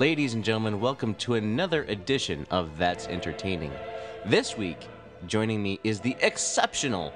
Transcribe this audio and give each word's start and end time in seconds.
Ladies 0.00 0.32
and 0.32 0.42
gentlemen, 0.42 0.80
welcome 0.80 1.14
to 1.16 1.34
another 1.34 1.82
edition 1.82 2.46
of 2.50 2.78
That's 2.78 3.06
Entertaining. 3.08 3.70
This 4.24 4.56
week, 4.56 4.88
joining 5.26 5.62
me 5.62 5.78
is 5.84 6.00
the 6.00 6.16
exceptional 6.22 7.12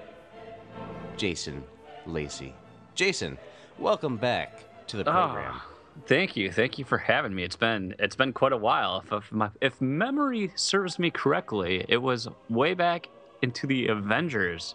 Jason 1.17 1.65
Lacey. 2.05 2.53
Jason, 2.95 3.39
welcome 3.79 4.19
back 4.19 4.65
to 4.89 4.99
the 4.99 5.11
ah, 5.11 5.29
program. 5.29 5.55
Oh, 5.55 5.63
thank 6.05 6.37
you, 6.37 6.53
thank 6.53 6.79
you 6.79 6.85
for 6.85 6.99
having 6.99 7.35
me. 7.35 7.43
It's 7.43 7.57
been 7.57 7.95
it's 7.99 8.17
been 8.17 8.35
quite 8.35 8.53
a 8.53 8.59
while. 8.59 9.03
If 9.07 9.13
if, 9.15 9.33
my, 9.33 9.49
if 9.63 9.81
memory 9.81 10.53
serves 10.55 10.99
me 10.99 11.11
correctly, 11.11 11.87
it 11.89 12.03
was 12.03 12.29
way 12.51 12.75
back 12.75 13.09
into 13.41 13.67
the 13.67 13.89
Avengers 13.89 14.75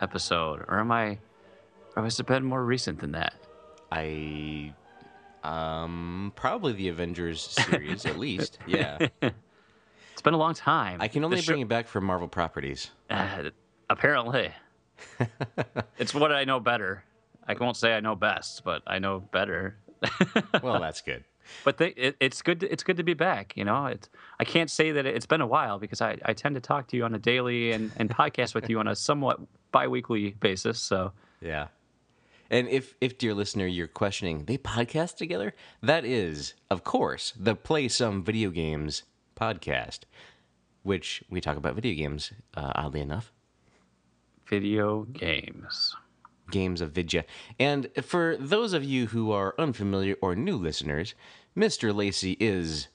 episode, 0.00 0.64
or 0.68 0.78
am 0.78 0.92
I? 0.92 1.18
Or 1.96 2.04
has 2.04 2.20
it 2.20 2.26
been 2.26 2.44
more 2.44 2.64
recent 2.64 3.00
than 3.00 3.10
that? 3.10 3.34
I 3.90 4.72
um 5.44 6.32
probably 6.36 6.72
the 6.72 6.88
Avengers 6.88 7.40
series 7.70 8.06
at 8.06 8.18
least. 8.18 8.58
Yeah. 8.66 8.98
It's 9.20 10.22
been 10.22 10.34
a 10.34 10.38
long 10.38 10.54
time. 10.54 11.00
I 11.00 11.08
can 11.08 11.24
only 11.24 11.42
bring 11.42 11.60
it 11.60 11.68
back 11.68 11.86
for 11.88 12.00
Marvel 12.00 12.28
properties. 12.28 12.90
Uh, 13.10 13.50
apparently, 13.90 14.50
it's 15.98 16.14
what 16.14 16.32
I 16.32 16.44
know 16.44 16.60
better. 16.60 17.04
I 17.46 17.54
won't 17.54 17.76
say 17.76 17.94
I 17.94 18.00
know 18.00 18.14
best, 18.14 18.64
but 18.64 18.82
I 18.86 18.98
know 18.98 19.20
better. 19.20 19.76
Well, 20.62 20.80
that's 20.80 21.00
good. 21.00 21.24
But 21.64 21.78
they, 21.78 21.88
it, 21.88 22.16
it's 22.20 22.40
good. 22.42 22.60
To, 22.60 22.72
it's 22.72 22.82
good 22.82 22.96
to 22.96 23.02
be 23.02 23.14
back. 23.14 23.54
You 23.56 23.64
know, 23.64 23.86
it's. 23.86 24.08
I 24.38 24.44
can't 24.44 24.70
say 24.70 24.92
that 24.92 25.04
it's 25.04 25.26
been 25.26 25.40
a 25.40 25.46
while 25.46 25.78
because 25.78 26.00
I, 26.00 26.16
I 26.24 26.32
tend 26.32 26.54
to 26.54 26.60
talk 26.60 26.88
to 26.88 26.96
you 26.96 27.04
on 27.04 27.14
a 27.14 27.18
daily 27.18 27.72
and, 27.72 27.90
and 27.96 28.08
podcast 28.08 28.54
with 28.54 28.70
you 28.70 28.78
on 28.78 28.88
a 28.88 28.94
somewhat 28.96 29.40
biweekly 29.72 30.30
basis. 30.40 30.80
So 30.80 31.12
Yeah. 31.40 31.68
And 32.50 32.68
if, 32.68 32.94
if, 33.00 33.18
dear 33.18 33.34
listener, 33.34 33.66
you're 33.66 33.86
questioning, 33.88 34.44
they 34.44 34.58
podcast 34.58 35.16
together? 35.16 35.54
That 35.82 36.04
is, 36.04 36.54
of 36.70 36.84
course, 36.84 37.32
the 37.38 37.54
Play 37.54 37.88
Some 37.88 38.22
Video 38.22 38.50
Games 38.50 39.02
podcast, 39.36 40.00
which 40.82 41.22
we 41.30 41.40
talk 41.40 41.56
about 41.56 41.74
video 41.74 41.94
games, 41.94 42.32
uh, 42.56 42.72
oddly 42.74 43.00
enough, 43.00 43.32
video 44.46 45.04
games. 45.04 45.96
games 46.50 46.80
of 46.80 46.92
Vidya. 46.92 47.24
And 47.58 47.88
for 48.02 48.36
those 48.38 48.72
of 48.74 48.84
you 48.84 49.06
who 49.06 49.32
are 49.32 49.54
unfamiliar 49.58 50.16
or 50.20 50.36
new 50.36 50.56
listeners, 50.56 51.14
Mr. 51.56 51.94
Lacey 51.94 52.36
is 52.38 52.88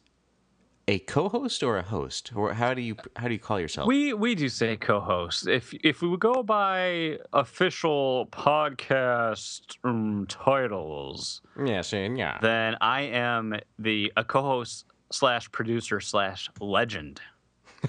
a 0.89 0.97
co-host 0.97 1.61
or 1.61 1.77
a 1.77 1.83
host, 1.83 2.31
or 2.35 2.51
how 2.53 2.73
do 2.73 2.81
you 2.81 2.95
how 3.15 3.27
do 3.27 3.33
you 3.33 3.39
call 3.39 3.59
yourself? 3.59 3.87
We 3.87 4.11
we 4.13 4.33
do 4.33 4.49
say 4.49 4.75
co-host. 4.75 5.47
If 5.47 5.71
if 5.83 6.01
we 6.01 6.07
would 6.07 6.19
go 6.19 6.41
by 6.41 7.19
official 7.31 8.27
podcast 8.31 9.77
um, 9.83 10.25
titles, 10.27 11.41
yeah, 11.63 11.81
saying 11.81 12.15
yeah. 12.15 12.39
then 12.41 12.75
I 12.81 13.01
am 13.01 13.59
the 13.77 14.11
a 14.17 14.23
co-host 14.23 14.85
slash 15.11 15.51
producer 15.51 15.99
slash 15.99 16.49
legend. 16.59 17.21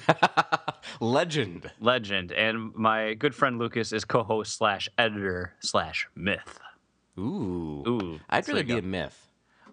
Legend. 1.00 1.68
Legend, 1.80 2.30
and 2.30 2.72
my 2.76 3.14
good 3.14 3.34
friend 3.34 3.58
Lucas 3.58 3.92
is 3.92 4.04
co-host 4.04 4.56
slash 4.56 4.88
editor 4.98 5.54
slash 5.60 6.06
myth. 6.14 6.60
Ooh. 7.18 7.82
Ooh, 7.88 8.20
I'd 8.28 8.46
rather 8.46 8.60
you 8.60 8.66
be 8.66 8.72
go. 8.74 8.78
a 8.78 8.82
myth. 8.82 9.26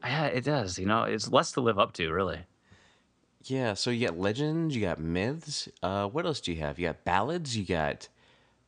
Yeah, 0.04 0.26
it 0.26 0.44
does. 0.44 0.80
You 0.80 0.88
know, 0.88 1.04
it's 1.04 1.32
less 1.32 1.52
to 1.52 1.62
live 1.62 1.78
up 1.78 1.94
to, 1.94 2.10
really. 2.10 2.46
Yeah, 3.50 3.74
so 3.76 3.92
you 3.92 4.08
got 4.08 4.18
legends, 4.18 4.76
you 4.76 4.82
got 4.82 5.00
myths. 5.00 5.70
Uh, 5.82 6.08
what 6.08 6.26
else 6.26 6.42
do 6.42 6.52
you 6.52 6.60
have? 6.60 6.78
You 6.80 6.88
got 6.88 7.04
ballads, 7.06 7.56
you 7.58 7.66
got 7.66 8.10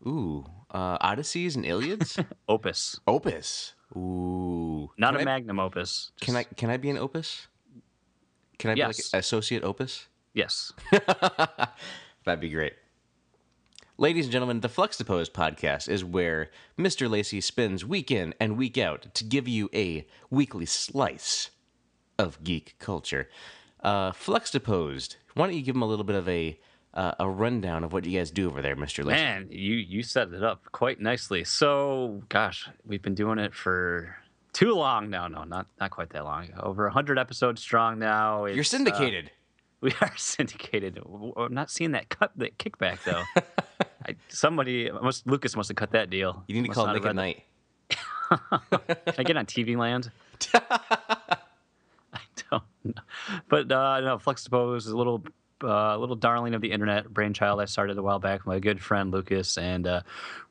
ooh, 0.06 0.46
uh, 0.72 0.98
odysseys 1.02 1.56
and 1.56 1.66
iliads. 1.66 2.18
Opus, 2.48 3.00
opus. 3.08 3.74
Ooh, 3.96 4.90
not 4.98 5.14
can 5.14 5.18
a 5.18 5.22
I, 5.22 5.26
magnum 5.26 5.60
opus. 5.60 6.12
Can 6.22 6.36
I 6.36 6.44
can 6.44 6.70
I 6.70 6.78
be 6.78 6.90
an 6.90 6.98
opus? 6.98 7.48
Can 8.60 8.72
I 8.72 8.74
be 8.76 8.80
Yes. 8.80 9.12
like 9.14 9.20
associate 9.20 9.64
opus? 9.64 10.08
Yes. 10.34 10.72
That'd 12.26 12.40
be 12.40 12.50
great. 12.50 12.74
Ladies 13.98 14.26
and 14.26 14.32
gentlemen, 14.32 14.62
the 14.62 14.70
Fluxtapose 14.70 15.30
podcast 15.30 15.90
is 15.90 16.06
where 16.06 16.52
Mr. 16.78 17.10
Lacey 17.10 17.42
spends 17.42 17.84
week 17.84 18.12
in 18.12 18.34
and 18.40 18.58
week 18.58 18.78
out 18.78 19.14
to 19.16 19.24
give 19.26 19.48
you 19.48 19.70
a 19.74 20.08
weekly 20.30 20.66
slice 20.66 21.50
of 22.18 22.44
geek 22.44 22.76
culture. 22.80 23.28
Uh, 23.84 24.12
Fluxtaposed, 24.12 25.16
why 25.36 25.48
don't 25.48 25.56
you 25.56 25.62
give 25.62 25.76
them 25.76 25.82
a 25.82 25.88
little 25.88 26.04
bit 26.06 26.16
of 26.16 26.28
a 26.28 26.60
uh, 26.94 27.14
a 27.20 27.30
rundown 27.30 27.84
of 27.84 27.94
what 27.94 28.04
you 28.06 28.18
guys 28.18 28.32
do 28.32 28.48
over 28.50 28.62
there, 28.62 28.76
Mr. 28.76 29.06
Lacey? 29.06 29.22
Man, 29.22 29.48
you 29.52 29.76
you 29.76 30.04
set 30.04 30.34
it 30.34 30.44
up 30.44 30.64
quite 30.72 31.00
nicely. 31.00 31.44
So, 31.44 32.22
gosh, 32.30 32.68
we've 32.86 33.02
been 33.02 33.16
doing 33.16 33.40
it 33.40 33.54
for 33.54 34.16
too 34.54 34.74
long 34.74 35.10
now. 35.10 35.28
No, 35.28 35.44
not 35.44 35.68
not 35.80 35.92
quite 35.92 36.10
that 36.10 36.24
long. 36.26 36.50
Over 36.60 36.90
hundred 36.90 37.18
episodes 37.20 37.62
strong 37.62 38.00
now. 38.00 38.46
You're 38.46 38.60
It's, 38.60 38.74
uh, 38.74 38.78
syndicated. 38.78 39.32
we 39.82 39.94
are 40.02 40.12
syndicated. 40.18 41.00
I'm 41.38 41.54
not 41.54 41.72
seeing 41.72 41.92
that 41.92 42.10
cut, 42.10 42.32
that 42.38 42.58
kickback 42.58 43.04
though. 43.04 43.24
I, 44.06 44.16
somebody, 44.30 44.90
must, 44.92 45.28
Lucas 45.28 45.56
must 45.56 45.70
have 45.70 45.76
cut 45.76 45.92
that 45.92 46.10
deal. 46.10 46.44
you 46.48 46.56
need 46.56 46.64
to 46.64 46.68
Must 46.70 46.78
call 46.78 46.94
Nick 46.94 47.06
at 47.06 47.16
Nite. 47.16 47.44
Can 48.30 49.14
I 49.18 49.24
get 49.24 49.38
on 49.38 49.46
TV 49.46 49.78
Land? 49.78 50.12
But 53.50 53.72
uh, 53.72 54.00
no, 54.02 54.18
Fluxtapose 54.18 54.78
is 54.78 54.88
a 54.88 54.98
little, 54.98 55.24
uh, 55.64 55.98
little 55.98 56.16
darling 56.16 56.54
of 56.54 56.62
the 56.62 56.72
internet, 56.72 57.10
brainchild 57.10 57.62
I 57.62 57.66
started 57.66 57.98
a 57.98 58.02
while 58.04 58.20
back 58.20 58.42
with 58.42 58.48
my 58.48 58.60
good 58.60 58.82
friend 58.82 59.12
Lucas. 59.12 59.58
And 59.58 59.88
uh, 59.88 60.02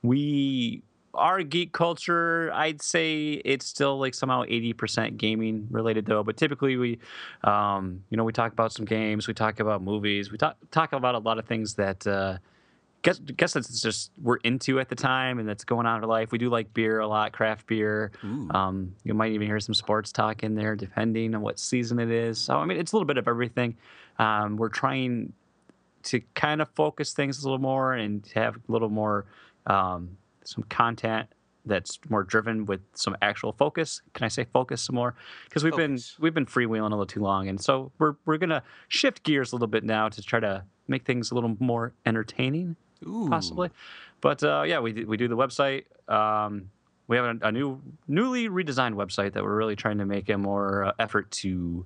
we, 0.03 0.83
our 1.15 1.43
geek 1.43 1.73
culture, 1.73 2.51
I'd 2.53 2.83
say 2.83 3.33
it's 3.45 3.67
still 3.67 3.99
like 3.99 4.15
somehow 4.15 4.45
80% 4.45 5.17
gaming 5.17 5.67
related 5.71 6.07
though. 6.07 6.23
But 6.23 6.37
typically 6.37 6.77
we, 6.77 6.99
um, 7.45 8.05
you 8.11 8.17
know, 8.17 8.25
we 8.25 8.33
talk 8.33 8.53
about 8.53 8.73
some 8.73 8.85
games, 8.85 9.27
we 9.27 9.35
talk 9.35 9.61
about 9.61 9.83
movies, 9.83 10.31
we 10.31 10.39
talk, 10.39 10.57
talk 10.71 10.93
about 10.93 11.15
a 11.15 11.19
lot 11.19 11.39
of 11.39 11.47
things 11.47 11.75
that, 11.75 12.07
uh, 12.07 12.39
guess 13.03 13.19
guess 13.19 13.53
that's 13.53 13.81
just 13.81 14.11
we're 14.21 14.37
into 14.39 14.81
at 14.81 14.89
the 14.89 14.95
time 14.95 15.39
and 15.39 15.49
that's 15.49 15.65
going 15.65 15.87
on 15.87 15.97
in 15.99 16.03
our 16.03 16.09
life. 16.09 16.33
We 16.33 16.39
do 16.39 16.51
like 16.51 16.73
beer 16.75 17.01
a 17.01 17.07
lot, 17.07 17.33
craft 17.33 17.67
beer. 17.67 18.11
Um, 18.51 18.95
you 19.05 19.15
might 19.15 19.33
even 19.33 19.47
hear 19.47 19.61
some 19.61 19.75
sports 19.75 20.13
talk 20.13 20.43
in 20.43 20.55
there, 20.55 20.75
depending 20.77 21.35
on 21.35 21.41
what 21.41 21.59
season 21.59 21.99
it 21.99 22.11
is. 22.11 22.39
So 22.39 22.57
I 22.57 22.65
mean, 22.65 22.79
it's 22.79 22.93
a 22.93 22.97
little 22.97 23.07
bit 23.07 23.19
of 23.19 23.29
everything. 23.29 23.77
Um, 24.19 24.57
we're 24.57 24.69
trying 24.69 25.33
to 26.05 26.21
kind 26.35 26.61
of 26.61 26.69
focus 26.71 27.13
things 27.13 27.43
a 27.43 27.45
little 27.45 27.59
more 27.59 27.95
and 27.95 28.27
have 28.35 28.57
a 28.57 28.73
little 28.73 28.89
more 28.89 29.27
um, 29.67 30.17
some 30.45 30.65
content 30.65 31.29
that's 31.67 31.99
more 32.09 32.25
driven 32.25 32.65
with 32.65 32.81
some 32.95 33.17
actual 33.21 33.53
focus. 33.53 34.01
Can 34.15 34.25
I 34.25 34.29
say 34.29 34.45
focus 34.45 34.83
some 34.83 34.97
more? 34.97 35.15
Because 35.45 35.63
we've 35.63 35.73
Focus. 35.73 36.15
been 36.17 36.23
we've 36.23 36.35
been 36.35 36.47
freewheeling 36.47 36.81
a 36.81 36.85
little 36.85 37.07
too 37.07 37.21
long, 37.21 37.49
and 37.49 37.61
so 37.61 37.93
we're 37.99 38.17
we're 38.25 38.39
gonna 38.39 38.63
shift 38.89 39.23
gears 39.23 39.53
a 39.53 39.55
little 39.55 39.69
bit 39.69 39.85
now 39.85 40.09
to 40.09 40.23
try 40.23 40.41
to 40.41 40.65
make 40.89 41.05
things 41.05 41.31
a 41.31 41.35
little 41.35 41.57
more 41.61 41.93
entertaining 42.07 42.75
Ooh. 43.07 43.29
possibly. 43.29 43.71
But 44.21 44.43
uh, 44.43 44.65
yeah, 44.67 44.81
we 44.81 45.05
we 45.05 45.17
do 45.17 45.29
the 45.29 45.37
website. 45.37 45.85
Um, 46.09 46.71
we 47.09 47.17
have 47.17 47.25
a, 47.25 47.49
a 47.49 47.53
new, 47.53 47.81
newly 48.07 48.49
redesigned 48.49 48.95
website 48.95 49.33
that 49.33 49.43
we're 49.43 49.57
really 49.57 49.77
trying 49.77 49.99
to 49.99 50.05
make 50.05 50.29
a 50.29 50.37
more 50.37 50.85
uh, 50.85 50.93
effort 50.99 51.31
to 51.33 51.85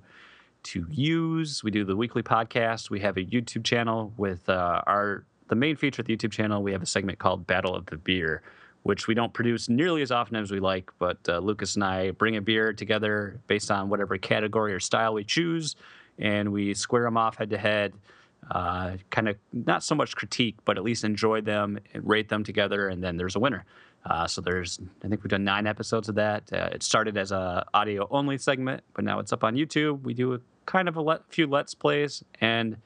to 0.63 0.85
use. 0.89 1.63
We 1.63 1.71
do 1.71 1.83
the 1.83 1.95
weekly 1.95 2.23
podcast. 2.23 2.89
We 2.89 2.99
have 3.01 3.17
a 3.17 3.23
YouTube 3.23 3.63
channel 3.63 4.13
with 4.17 4.47
uh, 4.49 4.81
our 4.85 5.25
the 5.49 5.55
main 5.55 5.75
feature 5.75 6.01
of 6.01 6.07
the 6.07 6.15
YouTube 6.15 6.31
channel. 6.31 6.61
We 6.61 6.71
have 6.71 6.81
a 6.81 6.85
segment 6.85 7.19
called 7.19 7.45
Battle 7.47 7.75
of 7.75 7.85
the 7.87 7.97
Beer, 7.97 8.41
which 8.83 9.07
we 9.07 9.13
don't 9.13 9.33
produce 9.33 9.69
nearly 9.69 10.01
as 10.01 10.11
often 10.11 10.35
as 10.37 10.51
we 10.51 10.59
like. 10.59 10.91
But 10.99 11.17
uh, 11.27 11.39
Lucas 11.39 11.75
and 11.75 11.83
I 11.83 12.11
bring 12.11 12.35
a 12.35 12.41
beer 12.41 12.73
together 12.73 13.39
based 13.47 13.71
on 13.71 13.89
whatever 13.89 14.17
category 14.17 14.73
or 14.73 14.79
style 14.79 15.13
we 15.13 15.23
choose, 15.23 15.75
and 16.17 16.51
we 16.51 16.73
square 16.73 17.03
them 17.03 17.17
off 17.17 17.37
head 17.37 17.49
to 17.51 17.57
head 17.57 17.93
uh, 18.51 18.97
kind 19.09 19.29
of 19.29 19.37
not 19.51 19.83
so 19.83 19.95
much 19.95 20.15
critique, 20.15 20.57
but 20.65 20.77
at 20.77 20.83
least 20.83 21.03
enjoy 21.03 21.41
them 21.41 21.79
and 21.93 22.07
rate 22.07 22.29
them 22.29 22.43
together, 22.43 22.89
and 22.89 23.03
then 23.03 23.17
there's 23.17 23.35
a 23.35 23.39
winner. 23.39 23.65
Uh, 24.05 24.27
so 24.27 24.41
there's, 24.41 24.79
I 25.03 25.07
think 25.07 25.23
we've 25.23 25.29
done 25.29 25.45
nine 25.45 25.65
episodes 25.65 26.09
of 26.09 26.15
that. 26.15 26.43
Uh, 26.51 26.69
it 26.73 26.83
started 26.83 27.17
as 27.17 27.31
a 27.31 27.65
audio 27.73 28.07
only 28.11 28.37
segment, 28.37 28.83
but 28.93 29.05
now 29.05 29.19
it's 29.19 29.31
up 29.31 29.43
on 29.43 29.55
YouTube. 29.55 30.01
We 30.01 30.13
do 30.13 30.33
a 30.33 30.39
kind 30.65 30.89
of 30.89 30.97
a 30.97 31.01
let, 31.01 31.21
few 31.29 31.47
let's 31.47 31.73
plays, 31.73 32.23
and 32.41 32.77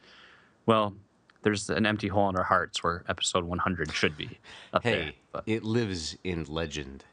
well, 0.65 0.93
there's 1.41 1.69
an 1.69 1.85
empty 1.85 2.07
hole 2.07 2.29
in 2.29 2.35
our 2.35 2.43
hearts 2.43 2.83
where 2.83 3.03
episode 3.07 3.45
100 3.45 3.91
should 3.93 4.17
be 4.17 4.37
up 4.73 4.83
there. 4.83 5.03
Hey, 5.03 5.15
But 5.31 5.43
it 5.47 5.63
lives 5.63 6.17
in 6.23 6.43
legend. 6.45 7.03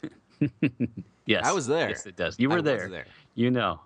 yes, 1.27 1.45
I 1.47 1.53
was 1.53 1.67
there. 1.67 1.89
Yes, 1.89 2.07
it 2.07 2.17
does. 2.17 2.39
You 2.39 2.51
were 2.51 2.63
there. 2.63 2.89
there. 2.89 3.07
You 3.35 3.51
know. 3.51 3.81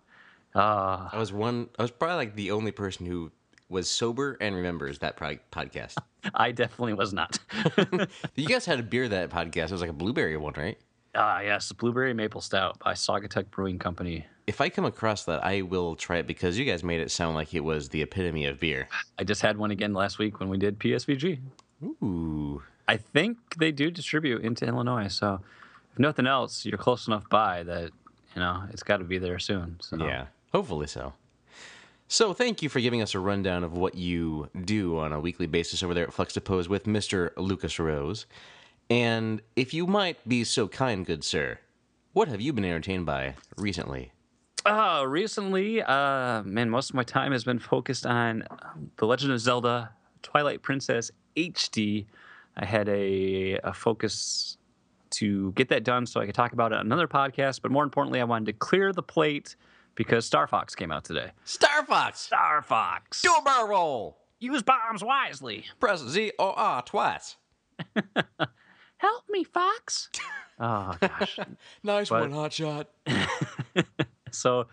Uh, 0.54 1.08
I 1.12 1.18
was 1.18 1.32
one. 1.32 1.68
I 1.78 1.82
was 1.82 1.90
probably 1.90 2.16
like 2.16 2.34
the 2.34 2.50
only 2.50 2.72
person 2.72 3.04
who 3.06 3.30
was 3.68 3.88
sober 3.88 4.36
and 4.40 4.54
remembers 4.54 4.98
that 5.00 5.16
pro- 5.16 5.38
podcast. 5.52 5.96
I 6.34 6.52
definitely 6.52 6.94
was 6.94 7.12
not. 7.12 7.38
you 8.34 8.46
guys 8.46 8.66
had 8.66 8.80
a 8.80 8.82
beer 8.82 9.08
that 9.08 9.30
podcast. 9.30 9.64
It 9.64 9.72
was 9.72 9.80
like 9.80 9.90
a 9.90 9.94
blueberry 9.94 10.36
one, 10.36 10.54
right? 10.56 10.78
Ah, 11.14 11.40
yes, 11.40 11.72
Blueberry 11.72 12.14
Maple 12.14 12.40
Stout 12.40 12.78
by 12.78 12.92
Saugatuck 12.92 13.50
Brewing 13.50 13.78
Company. 13.78 14.26
If 14.46 14.60
I 14.60 14.68
come 14.68 14.84
across 14.84 15.24
that, 15.24 15.44
I 15.44 15.62
will 15.62 15.96
try 15.96 16.18
it 16.18 16.26
because 16.26 16.58
you 16.58 16.64
guys 16.64 16.84
made 16.84 17.00
it 17.00 17.10
sound 17.10 17.34
like 17.34 17.54
it 17.54 17.60
was 17.60 17.88
the 17.88 18.02
epitome 18.02 18.46
of 18.46 18.60
beer. 18.60 18.88
I 19.18 19.24
just 19.24 19.42
had 19.42 19.58
one 19.58 19.70
again 19.70 19.94
last 19.94 20.18
week 20.18 20.38
when 20.38 20.48
we 20.48 20.58
did 20.58 20.78
PSVG. 20.78 21.40
Ooh. 21.82 22.62
I 22.86 22.96
think 22.96 23.38
they 23.58 23.72
do 23.72 23.90
distribute 23.90 24.42
into 24.42 24.66
Illinois, 24.66 25.08
so 25.08 25.40
if 25.92 25.98
nothing 25.98 26.26
else, 26.26 26.64
you're 26.64 26.78
close 26.78 27.06
enough 27.06 27.28
by 27.28 27.62
that 27.64 27.90
you 28.34 28.40
know 28.40 28.62
it's 28.70 28.82
got 28.82 28.98
to 28.98 29.04
be 29.04 29.18
there 29.18 29.38
soon. 29.38 29.76
So 29.80 29.96
Yeah. 29.96 30.26
Hopefully 30.52 30.86
so. 30.86 31.12
So, 32.10 32.32
thank 32.32 32.62
you 32.62 32.70
for 32.70 32.80
giving 32.80 33.02
us 33.02 33.14
a 33.14 33.18
rundown 33.18 33.62
of 33.64 33.74
what 33.74 33.94
you 33.94 34.48
do 34.64 34.98
on 34.98 35.12
a 35.12 35.20
weekly 35.20 35.46
basis 35.46 35.82
over 35.82 35.92
there 35.92 36.04
at 36.04 36.14
Fluxtapose 36.14 36.66
with 36.66 36.84
Mr. 36.84 37.32
Lucas 37.36 37.78
Rose. 37.78 38.24
And 38.88 39.42
if 39.56 39.74
you 39.74 39.86
might 39.86 40.26
be 40.26 40.42
so 40.42 40.68
kind, 40.68 41.04
good 41.04 41.22
sir, 41.22 41.58
what 42.14 42.28
have 42.28 42.40
you 42.40 42.54
been 42.54 42.64
entertained 42.64 43.04
by 43.04 43.34
recently? 43.58 44.12
Uh, 44.64 45.04
recently, 45.06 45.82
uh, 45.82 46.42
man, 46.44 46.70
most 46.70 46.88
of 46.88 46.94
my 46.94 47.02
time 47.02 47.32
has 47.32 47.44
been 47.44 47.58
focused 47.58 48.06
on 48.06 48.42
The 48.96 49.06
Legend 49.06 49.32
of 49.32 49.40
Zelda 49.40 49.90
Twilight 50.22 50.62
Princess 50.62 51.10
HD. 51.36 52.06
I 52.56 52.64
had 52.64 52.88
a, 52.88 53.58
a 53.62 53.74
focus 53.74 54.56
to 55.10 55.52
get 55.52 55.68
that 55.68 55.84
done 55.84 56.06
so 56.06 56.22
I 56.22 56.26
could 56.26 56.34
talk 56.34 56.54
about 56.54 56.72
it 56.72 56.76
on 56.76 56.86
another 56.86 57.06
podcast, 57.06 57.60
but 57.60 57.70
more 57.70 57.84
importantly, 57.84 58.18
I 58.22 58.24
wanted 58.24 58.46
to 58.46 58.54
clear 58.54 58.94
the 58.94 59.02
plate 59.02 59.56
because 59.98 60.24
Star 60.24 60.46
Fox 60.46 60.74
came 60.76 60.92
out 60.92 61.04
today. 61.04 61.32
Star 61.44 61.84
Fox! 61.84 62.20
Star 62.20 62.62
Fox! 62.62 63.20
Do 63.20 63.32
a 63.38 63.42
barrel 63.42 63.68
roll! 63.68 64.18
Use 64.38 64.62
bombs 64.62 65.02
wisely. 65.02 65.64
Press 65.80 66.00
Z 66.00 66.30
O 66.38 66.52
R 66.52 66.82
twice. 66.82 67.36
Help 68.96 69.24
me, 69.28 69.42
Fox. 69.42 70.08
oh, 70.60 70.94
gosh. 71.00 71.38
Nice 71.82 72.08
But- 72.08 72.20
one, 72.22 72.32
hot 72.32 72.52
shot. 72.52 72.88
so 74.30 74.66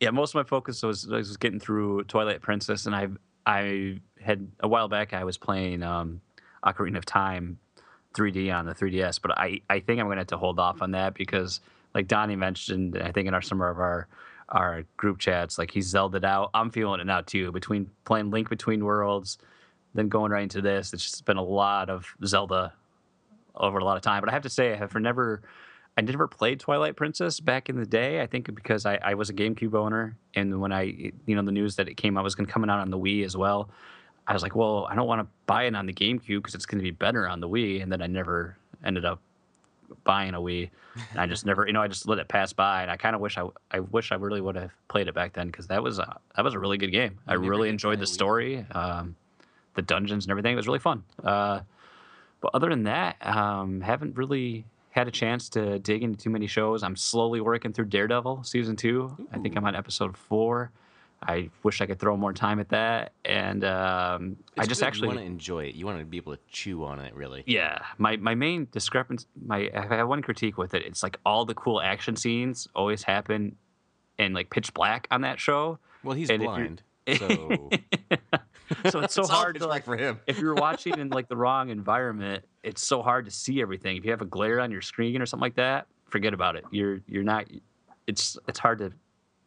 yeah 0.00 0.10
most 0.10 0.30
of 0.30 0.36
my 0.36 0.44
focus 0.44 0.82
was, 0.82 1.06
was 1.06 1.36
getting 1.36 1.58
through 1.58 2.04
twilight 2.04 2.40
princess 2.40 2.86
and 2.86 2.94
i 2.94 3.08
i 3.46 3.98
had 4.20 4.48
a 4.60 4.68
while 4.68 4.86
back 4.86 5.12
i 5.12 5.24
was 5.24 5.36
playing 5.36 5.82
um 5.82 6.20
ocarina 6.64 6.98
of 6.98 7.04
time 7.04 7.58
3d 8.14 8.54
on 8.54 8.64
the 8.64 8.74
3ds 8.74 9.20
but 9.20 9.36
i 9.36 9.60
i 9.68 9.80
think 9.80 10.00
i'm 10.00 10.06
gonna 10.06 10.20
have 10.20 10.28
to 10.28 10.36
hold 10.36 10.60
off 10.60 10.82
on 10.82 10.92
that 10.92 11.14
because 11.14 11.60
like 11.96 12.06
donnie 12.06 12.36
mentioned 12.36 12.96
i 13.02 13.10
think 13.10 13.26
in 13.26 13.34
our 13.34 13.42
summer 13.42 13.68
of 13.68 13.80
our 13.80 14.06
our 14.52 14.84
group 14.96 15.18
chats 15.18 15.58
like 15.58 15.70
he's 15.70 15.86
zelded 15.86 16.24
out 16.24 16.50
i'm 16.54 16.70
feeling 16.70 17.00
it 17.00 17.06
now 17.06 17.20
too 17.20 17.50
between 17.52 17.90
playing 18.04 18.30
link 18.30 18.48
between 18.48 18.84
worlds 18.84 19.38
then 19.94 20.08
going 20.08 20.30
right 20.30 20.44
into 20.44 20.60
this 20.60 20.92
it's 20.92 21.02
just 21.02 21.24
been 21.24 21.36
a 21.36 21.42
lot 21.42 21.90
of 21.90 22.06
zelda 22.24 22.72
over 23.56 23.78
a 23.78 23.84
lot 23.84 23.96
of 23.96 24.02
time 24.02 24.20
but 24.20 24.28
i 24.28 24.32
have 24.32 24.42
to 24.42 24.50
say 24.50 24.72
i 24.72 24.76
have 24.76 24.94
never 24.94 25.42
I 25.96 26.00
never 26.00 26.26
played 26.26 26.58
Twilight 26.58 26.96
Princess 26.96 27.38
back 27.38 27.68
in 27.68 27.76
the 27.76 27.84
day. 27.84 28.22
I 28.22 28.26
think 28.26 28.54
because 28.54 28.86
I, 28.86 28.98
I 29.02 29.14
was 29.14 29.28
a 29.28 29.34
GameCube 29.34 29.74
owner, 29.74 30.16
and 30.34 30.58
when 30.60 30.72
I, 30.72 31.12
you 31.26 31.36
know, 31.36 31.42
the 31.42 31.52
news 31.52 31.76
that 31.76 31.86
it 31.88 31.96
came 31.96 32.16
out 32.16 32.24
was 32.24 32.34
going 32.34 32.46
to 32.46 32.52
come 32.52 32.64
out 32.64 32.78
on 32.78 32.90
the 32.90 32.98
Wii 32.98 33.24
as 33.24 33.36
well, 33.36 33.68
I 34.26 34.32
was 34.32 34.42
like, 34.42 34.56
well, 34.56 34.86
I 34.90 34.94
don't 34.94 35.06
want 35.06 35.20
to 35.20 35.26
buy 35.46 35.64
it 35.64 35.74
on 35.74 35.84
the 35.84 35.92
GameCube 35.92 36.38
because 36.38 36.54
it's 36.54 36.64
going 36.64 36.78
to 36.78 36.82
be 36.82 36.92
better 36.92 37.28
on 37.28 37.40
the 37.40 37.48
Wii. 37.48 37.82
And 37.82 37.92
then 37.92 38.00
I 38.00 38.06
never 38.06 38.56
ended 38.84 39.04
up 39.04 39.20
buying 40.04 40.34
a 40.34 40.40
Wii, 40.40 40.70
and 41.10 41.20
I 41.20 41.26
just 41.32 41.46
never, 41.46 41.66
you 41.66 41.72
know, 41.72 41.82
I 41.82 41.88
just 41.88 42.06
let 42.06 42.18
it 42.18 42.28
pass 42.28 42.52
by. 42.52 42.82
And 42.82 42.90
I 42.90 42.96
kind 42.96 43.14
of 43.14 43.20
wish 43.20 43.38
I, 43.38 43.46
I 43.70 43.80
wish 43.80 44.12
I 44.12 44.16
really 44.16 44.40
would 44.40 44.56
have 44.56 44.70
played 44.88 45.08
it 45.08 45.14
back 45.14 45.32
then 45.32 45.46
because 45.46 45.66
that 45.68 45.82
was 45.82 45.98
a, 45.98 46.18
that 46.36 46.44
was 46.44 46.54
a 46.54 46.58
really 46.58 46.78
good 46.78 46.92
game. 46.92 47.18
I 47.26 47.32
never 47.32 47.44
really 47.44 47.68
enjoyed 47.68 47.98
the 47.98 48.06
story, 48.06 48.66
um, 48.72 49.16
the 49.74 49.82
dungeons 49.82 50.24
and 50.24 50.30
everything. 50.30 50.52
It 50.52 50.56
was 50.56 50.66
really 50.66 50.78
fun. 50.78 51.04
Uh, 51.22 51.60
but 52.40 52.50
other 52.54 52.68
than 52.68 52.82
that, 52.84 53.16
um, 53.24 53.80
haven't 53.80 54.16
really 54.16 54.64
had 54.90 55.08
a 55.08 55.10
chance 55.10 55.48
to 55.48 55.78
dig 55.78 56.02
into 56.02 56.18
too 56.18 56.30
many 56.30 56.46
shows. 56.46 56.82
I'm 56.82 56.96
slowly 56.96 57.40
working 57.40 57.72
through 57.72 57.86
Daredevil 57.86 58.44
season 58.44 58.76
two. 58.76 59.16
I 59.32 59.38
think 59.38 59.56
I'm 59.56 59.64
on 59.64 59.74
episode 59.74 60.16
four. 60.16 60.70
I 61.22 61.50
wish 61.62 61.80
I 61.80 61.86
could 61.86 61.98
throw 61.98 62.16
more 62.16 62.32
time 62.32 62.58
at 62.60 62.68
that. 62.70 63.12
And 63.24 63.64
um, 63.64 64.36
I 64.58 64.66
just 64.66 64.82
actually 64.82 65.08
want 65.08 65.20
to 65.20 65.24
enjoy 65.24 65.64
it. 65.64 65.74
You 65.74 65.86
want 65.86 65.98
to 66.00 66.04
be 66.04 66.16
able 66.16 66.34
to 66.36 66.42
chew 66.50 66.84
on 66.84 66.98
it, 67.00 67.14
really. 67.14 67.44
yeah, 67.46 67.78
my 67.98 68.16
my 68.16 68.34
main 68.34 68.66
discrepancy, 68.72 69.26
my 69.44 69.70
I 69.74 69.94
have 69.96 70.08
one 70.08 70.22
critique 70.22 70.58
with 70.58 70.74
it. 70.74 70.84
It's 70.84 71.02
like 71.02 71.18
all 71.24 71.44
the 71.44 71.54
cool 71.54 71.80
action 71.80 72.16
scenes 72.16 72.66
always 72.74 73.02
happen 73.04 73.56
in 74.18 74.32
like 74.32 74.50
pitch 74.50 74.74
black 74.74 75.06
on 75.10 75.20
that 75.22 75.38
show. 75.40 75.78
Well, 76.04 76.14
he's 76.14 76.30
And 76.30 76.42
blind, 76.42 76.82
so 77.16 77.70
So 78.90 79.00
it's 79.00 79.14
so 79.14 79.22
It's 79.22 79.30
hard 79.30 79.58
to 79.58 79.66
like 79.66 79.84
for 79.84 79.96
him. 79.96 80.18
if 80.26 80.38
you're 80.38 80.54
watching 80.54 80.98
in 80.98 81.08
like 81.10 81.28
the 81.28 81.36
wrong 81.36 81.68
environment, 81.68 82.44
it's 82.62 82.84
so 82.86 83.02
hard 83.02 83.26
to 83.26 83.30
see 83.30 83.60
everything. 83.60 83.96
If 83.96 84.04
you 84.04 84.10
have 84.12 84.22
a 84.22 84.26
glare 84.26 84.60
on 84.60 84.70
your 84.70 84.80
screen 84.80 85.20
or 85.20 85.26
something 85.26 85.42
like 85.42 85.56
that, 85.56 85.86
forget 86.08 86.32
about 86.32 86.56
it. 86.56 86.64
You're 86.70 87.00
you're 87.06 87.22
not. 87.22 87.46
It's 88.06 88.38
it's 88.48 88.58
hard 88.58 88.78
to 88.78 88.92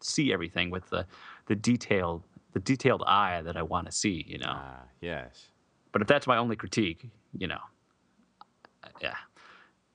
see 0.01 0.31
everything 0.31 0.69
with 0.69 0.87
the 0.89 1.07
the 1.47 1.55
detailed 1.55 2.23
the 2.53 2.59
detailed 2.59 3.03
eye 3.05 3.41
that 3.41 3.57
I 3.57 3.63
want 3.63 3.85
to 3.87 3.91
see. 3.91 4.25
You 4.27 4.39
know. 4.39 4.53
Ah, 4.55 4.83
yes. 5.01 5.49
But 5.91 6.01
if 6.01 6.07
that's 6.07 6.27
my 6.27 6.37
only 6.37 6.55
critique, 6.55 7.07
you 7.37 7.47
know, 7.47 7.61
yeah. 9.01 9.15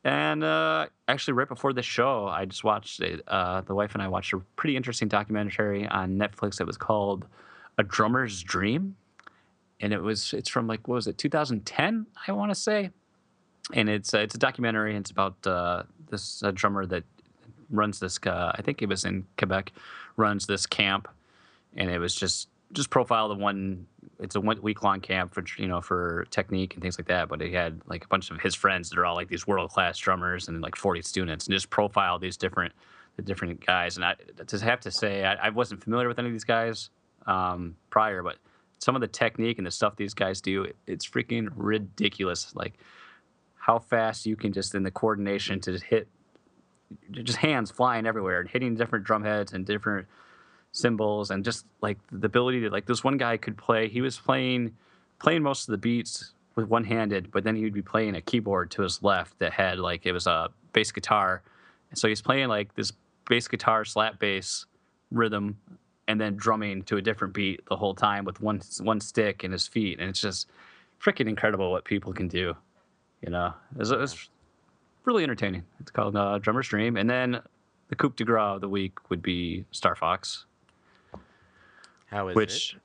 And 0.03 0.43
uh, 0.43 0.87
actually, 1.09 1.35
right 1.35 1.49
before 1.49 1.73
this 1.73 1.85
show, 1.85 2.27
I 2.27 2.47
just 2.47 2.65
watched 2.65 3.01
it. 3.01 3.23
Uh, 3.29 3.61
the 3.61 3.75
wife 3.75 3.93
and 3.93 4.03
I 4.03 4.09
watched 4.09 4.33
a 4.33 4.39
pretty 4.57 4.77
interesting 4.77 5.09
documentary 5.09 5.87
on 5.87 6.17
Netflix 6.17 6.57
that 6.57 6.67
was 6.67 6.79
called 6.79 7.27
"A 7.77 7.83
Drummer's 7.83 8.43
Dream," 8.43 8.97
and 9.79 9.93
it 9.93 10.01
was 10.01 10.33
it's 10.33 10.49
from 10.49 10.67
like 10.67 10.89
what 10.89 10.95
was 10.97 11.07
it 11.07 11.19
2010 11.19 12.07
I 12.27 12.33
want 12.33 12.51
to 12.51 12.55
say, 12.55 12.91
and 13.75 13.91
it's 13.91 14.15
uh, 14.15 14.19
it's 14.19 14.35
a 14.35 14.39
documentary. 14.39 14.97
And 14.97 15.03
it's 15.03 15.11
about 15.11 15.47
uh, 15.47 15.83
this 16.11 16.43
uh, 16.43 16.51
drummer 16.51 16.87
that 16.87 17.05
runs 17.69 18.01
this. 18.01 18.19
Uh, 18.25 18.53
I 18.55 18.63
think 18.63 18.81
it 18.81 18.89
was 18.89 19.05
in 19.05 19.27
Quebec, 19.37 19.73
runs 20.17 20.47
this 20.47 20.65
camp, 20.65 21.09
and 21.77 21.91
it 21.91 21.99
was 21.99 22.15
just 22.15 22.49
just 22.73 22.91
profile 22.91 23.29
the 23.29 23.35
one. 23.35 23.87
It's 24.21 24.37
a 24.37 24.41
week 24.41 24.83
long 24.83 25.01
camp 25.01 25.35
for 25.35 25.45
you 25.59 25.67
know 25.67 25.81
for 25.81 26.27
technique 26.31 26.75
and 26.75 26.83
things 26.83 26.99
like 26.99 27.09
that. 27.09 27.29
But 27.29 27.41
he 27.41 27.53
had 27.53 27.81
like 27.87 28.05
a 28.05 28.09
bunch 28.09 28.31
of 28.31 28.41
his 28.41 28.55
friends 28.55 28.91
that 28.91 28.99
are 28.99 29.05
all 29.07 29.17
like 29.17 29.29
these 29.29 29.47
world 29.47 29.71
class 29.71 29.99
drummers 29.99 30.49
and 30.49 30.61
like 30.61 30.77
40 30.77 31.03
students, 31.03 31.47
and 31.47 31.53
just 31.55 31.71
profile 31.71 32.19
these 32.19 32.37
different 32.37 32.73
the 33.17 33.23
different 33.23 33.65
guys. 33.65 33.97
And 33.97 34.05
I 34.05 34.15
just 34.47 34.63
have 34.63 34.81
to 34.81 34.91
say 34.91 35.25
I, 35.25 35.35
I 35.47 35.49
wasn't 35.51 35.83
familiar 35.83 36.07
with 36.09 36.19
any 36.19 36.29
of 36.29 36.33
these 36.35 36.45
guys 36.45 36.91
um, 37.27 37.77
prior, 37.91 38.23
but 38.23 38.37
some 38.79 38.95
of 38.95 39.01
the 39.01 39.09
technique 39.09 39.59
and 39.59 39.67
the 39.67 39.71
stuff 39.71 39.97
these 39.97 40.15
guys 40.15 40.41
do, 40.41 40.63
it- 40.65 40.77
it's 40.87 41.07
freaking 41.07 41.49
ridiculous. 41.55 42.55
Like 42.55 42.75
how 43.57 43.79
fast 43.79 44.27
you 44.27 44.37
can 44.37 44.53
just 44.53 44.75
in 44.75 44.83
the 44.85 44.91
coordination 44.91 45.61
to 45.61 45.73
just 45.73 45.85
hit 45.85 46.09
just 47.11 47.39
hands 47.39 47.71
flying 47.71 48.07
everywhere 48.07 48.41
and 48.41 48.49
hitting 48.49 48.75
different 48.75 49.05
drum 49.05 49.23
heads 49.23 49.53
and 49.53 49.65
different 49.67 50.07
cymbals 50.73 51.31
and 51.31 51.45
just 51.45 51.67
like 51.81 51.99
the 52.13 52.27
ability 52.27 52.61
to 52.61 52.71
like 52.71 52.87
this 52.87 53.03
one 53.03 53.17
guy 53.17 53.37
could 53.37 53.57
play. 53.57 53.89
He 53.89 54.01
was 54.01 54.19
playing 54.19 54.77
playing 55.19 55.43
most 55.43 55.69
of 55.69 55.73
the 55.73 55.79
beats 55.79 56.33
with 56.57 56.67
one 56.69 56.85
handed 56.85 57.31
but 57.31 57.45
then 57.45 57.57
he 57.57 57.63
would 57.65 57.75
be 57.75 57.83
playing 57.83 58.17
a 58.17 58.21
keyboard 58.21 58.71
to 58.73 58.83
his 58.83 59.03
left 59.03 59.39
that 59.39 59.53
had 59.53 59.79
like 59.79 60.07
it 60.07 60.13
was 60.13 60.27
a 60.27 60.49
bass 60.73 60.93
guitar. 60.93 61.43
And 61.91 61.99
so 61.99 62.09
he's 62.09 62.23
playing 62.23 62.49
like 62.49 62.75
this 62.75 62.93
bass 63.29 63.49
guitar 63.49 63.85
slap 63.85 64.19
bass 64.19 64.67
rhythm 65.11 65.59
and 66.09 66.21
then 66.21 66.37
drumming 66.37 66.83
to 66.85 66.97
a 66.97 67.03
different 67.03 67.35
beat 67.35 67.65
the 67.67 67.77
whole 67.77 67.95
time 67.95 68.25
with 68.25 68.41
one 68.41 68.61
one 68.81 69.01
stick 69.01 69.45
and 69.45 69.53
his 69.53 69.67
feet. 69.67 69.99
And 70.01 70.09
it's 70.09 70.21
just 70.21 70.49
freaking 71.03 71.29
incredible 71.29 71.71
what 71.71 71.85
people 71.85 72.13
can 72.13 72.29
do 72.29 72.55
you 73.23 73.31
know? 73.31 73.55
It's, 73.79 73.91
it's 73.91 74.29
really 75.05 75.23
entertaining. 75.23 75.65
It's 75.81 75.91
called 75.91 76.17
uh, 76.17 76.39
drummer's 76.39 76.69
dream. 76.69 76.97
And 76.97 77.09
then 77.09 77.41
the 77.89 77.97
coup 77.97 78.13
de 78.17 78.25
grace 78.25 78.41
of 78.41 78.61
the 78.61 78.69
week 78.69 79.11
would 79.11 79.23
be 79.23 79.65
star 79.71 79.95
fox 79.95 80.47
How 82.11 82.29
is 82.29 82.37
which 82.37 82.77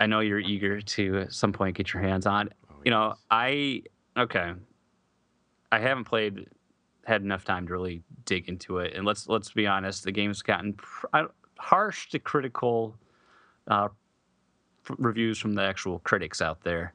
I 0.00 0.06
know 0.06 0.20
you're 0.20 0.38
eager 0.38 0.80
to 0.80 1.18
at 1.18 1.32
some 1.32 1.52
point 1.52 1.76
get 1.76 1.92
your 1.92 2.02
hands 2.02 2.26
on. 2.26 2.50
Oh, 2.70 2.76
you 2.84 2.90
know. 2.90 3.14
I 3.30 3.82
okay, 4.16 4.52
I 5.72 5.78
haven't 5.78 6.04
played 6.04 6.46
had 7.04 7.22
enough 7.22 7.44
time 7.44 7.66
to 7.66 7.72
really 7.72 8.02
dig 8.24 8.48
into 8.48 8.78
it, 8.78 8.94
and 8.94 9.04
let's 9.04 9.28
let's 9.28 9.52
be 9.52 9.66
honest, 9.66 10.04
the 10.04 10.12
game's 10.12 10.42
gotten 10.42 10.74
pr- 10.74 11.06
harsh 11.58 12.08
to 12.10 12.18
critical 12.20 12.94
uh, 13.66 13.88
f- 14.88 14.96
reviews 14.98 15.38
from 15.38 15.54
the 15.54 15.62
actual 15.62 15.98
critics 16.00 16.40
out 16.40 16.62
there. 16.62 16.94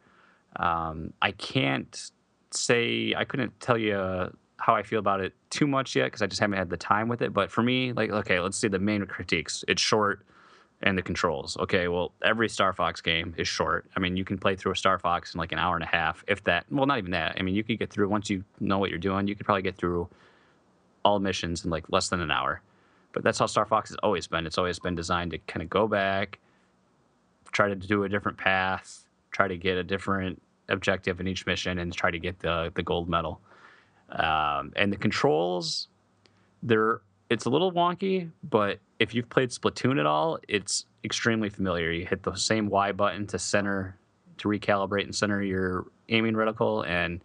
Um, 0.56 1.12
I 1.22 1.32
can't 1.32 2.12
say 2.52 3.14
I 3.18 3.26
couldn't 3.26 3.60
tell 3.60 3.78
you 3.78 3.96
uh, 3.96 4.30
how 4.58 4.74
I 4.76 4.84
feel 4.84 5.00
about 5.00 5.20
it 5.20 5.34
too 5.50 5.68
much 5.68 5.96
yet 5.96 6.06
because 6.06 6.22
I 6.22 6.28
just 6.28 6.40
haven't 6.40 6.58
had 6.58 6.70
the 6.70 6.78
time 6.78 7.10
with 7.10 7.22
it. 7.22 7.34
But 7.34 7.52
for 7.52 7.62
me, 7.64 7.92
like, 7.92 8.12
okay, 8.12 8.40
let's 8.40 8.58
see 8.58 8.70
the 8.70 8.80
main 8.80 9.06
critiques. 9.06 9.66
It's 9.68 9.82
short 9.82 10.26
and 10.84 10.98
the 10.98 11.02
controls. 11.02 11.58
Okay, 11.58 11.88
well, 11.88 12.12
every 12.24 12.50
Star 12.50 12.74
Fox 12.74 13.02
game 13.02 13.34
is 13.38 13.48
short. 13.48 13.86
I 13.96 14.00
mean, 14.00 14.18
you 14.18 14.26
can 14.26 14.38
play 14.38 14.56
through 14.56 14.74
a 14.74 14.76
Star 14.76 15.00
Fox 15.00 15.34
in 15.34 15.40
like 15.40 15.54
an 15.54 15.58
hour 15.58 15.76
and 15.76 15.84
a 15.84 15.88
half, 15.88 16.24
if 16.28 16.44
that. 16.44 16.66
Well, 16.70 16.86
not 16.86 16.98
even 16.98 17.12
that. 17.12 17.38
I 17.40 17.42
mean, 17.42 17.56
you 17.56 17.64
could 17.64 17.80
get 17.80 17.90
through 17.90 18.10
once 18.10 18.30
you 18.30 18.44
know 18.60 18.78
what 18.78 18.90
you're 18.90 19.00
doing. 19.00 19.28
You 19.28 19.36
could 19.36 19.46
probably 19.46 19.62
get 19.62 19.78
through 19.78 20.10
all 21.04 21.20
missions 21.20 21.64
in 21.64 21.72
like 21.72 21.90
less 21.90 22.10
than 22.10 22.20
an 22.20 22.30
hour. 22.30 22.62
But 23.14 23.24
that's 23.24 23.40
how 23.40 23.46
Star 23.46 23.66
Fox 23.66 23.90
has 23.92 23.98
always 24.04 24.28
been. 24.28 24.46
It's 24.46 24.58
always 24.58 24.78
been 24.78 24.96
designed 24.96 25.32
to 25.32 25.38
kind 25.40 25.62
of 25.64 25.70
go 25.70 25.88
back, 25.88 26.40
try 27.52 27.70
to 27.70 27.76
do 27.76 28.04
a 28.04 28.10
different 28.10 28.38
path, 28.38 29.06
try 29.32 29.48
to 29.48 29.56
get 29.56 29.78
a 29.78 29.84
different 29.84 30.42
objective 30.68 31.22
in 31.22 31.28
each 31.28 31.46
mission, 31.46 31.80
and 31.80 31.94
try 31.94 32.12
to 32.12 32.20
get 32.20 32.40
the 32.40 32.72
the 32.76 32.84
gold 32.84 33.08
medal. 33.08 33.40
Um, 34.10 34.74
and 34.76 34.92
the 34.92 34.98
controls, 34.98 35.88
they're 36.62 37.02
it's 37.34 37.46
a 37.46 37.50
little 37.50 37.72
wonky, 37.72 38.30
but 38.50 38.80
if 39.00 39.14
you've 39.14 39.30
played 39.30 39.50
Splatoon 39.50 40.00
at 40.00 40.06
all, 40.06 40.40
it's 40.48 40.86
extremely 41.04 41.50
familiar. 41.50 41.92
You 41.92 42.06
hit 42.06 42.24
the 42.24 42.36
same 42.36 42.70
Y 42.70 42.92
button 42.92 43.28
to 43.28 43.40
center, 43.40 43.98
to 44.38 44.48
recalibrate 44.48 45.04
and 45.04 45.16
center 45.16 45.42
your 45.42 45.88
aiming 46.10 46.36
reticle, 46.36 46.88
and 46.88 47.22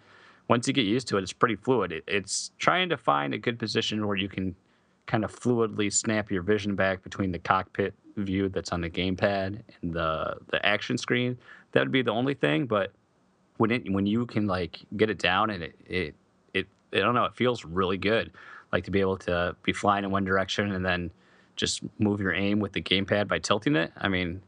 once 0.49 0.67
you 0.67 0.73
get 0.73 0.87
used 0.87 1.07
to 1.09 1.19
it, 1.19 1.23
it's 1.23 1.33
pretty 1.33 1.57
fluid. 1.57 1.93
It, 1.93 2.05
it's 2.07 2.53
trying 2.59 2.89
to 2.89 2.97
find 2.97 3.35
a 3.35 3.39
good 3.39 3.59
position 3.59 4.07
where 4.07 4.17
you 4.17 4.29
can 4.29 4.57
kind 5.07 5.25
of 5.25 5.35
fluidly 5.35 5.93
snap 5.93 6.31
your 6.31 6.43
vision 6.43 6.75
back 6.75 7.03
between 7.03 7.31
the 7.31 7.39
cockpit 7.39 7.95
view 8.17 8.49
that's 8.49 8.73
on 8.73 8.81
the 8.81 8.91
gamepad 8.91 9.63
and 9.83 9.93
the 9.93 10.37
the 10.49 10.65
action 10.65 10.97
screen. 10.97 11.37
That 11.73 11.81
would 11.81 11.93
be 11.93 12.03
the 12.03 12.13
only 12.13 12.35
thing. 12.35 12.67
But 12.67 12.93
when 13.59 13.71
it 13.71 13.93
when 13.93 14.07
you 14.07 14.27
can 14.27 14.47
like 14.47 14.79
get 14.97 15.11
it 15.11 15.19
down 15.19 15.51
and 15.51 15.63
it 15.63 15.77
it 15.87 16.15
it 16.55 16.67
I 16.95 16.99
don't 16.99 17.15
know, 17.15 17.25
it 17.25 17.35
feels 17.35 17.65
really 17.65 17.99
good. 17.99 18.33
Like 18.73 18.85
to 18.85 18.91
be 18.91 19.01
able 19.01 19.17
to 19.19 19.57
be 19.63 19.73
flying 19.73 20.05
in 20.05 20.11
one 20.11 20.25
direction 20.25 20.73
and 20.73 20.85
then 20.85 21.11
just 21.57 21.83
move 21.99 22.21
your 22.21 22.33
aim 22.33 22.61
with 22.61 22.73
the 22.73 22.83
gamepad 22.83 23.29
by 23.29 23.39
tilting 23.39 23.77
it. 23.77 23.93
I 23.97 24.09
mean, 24.09 24.43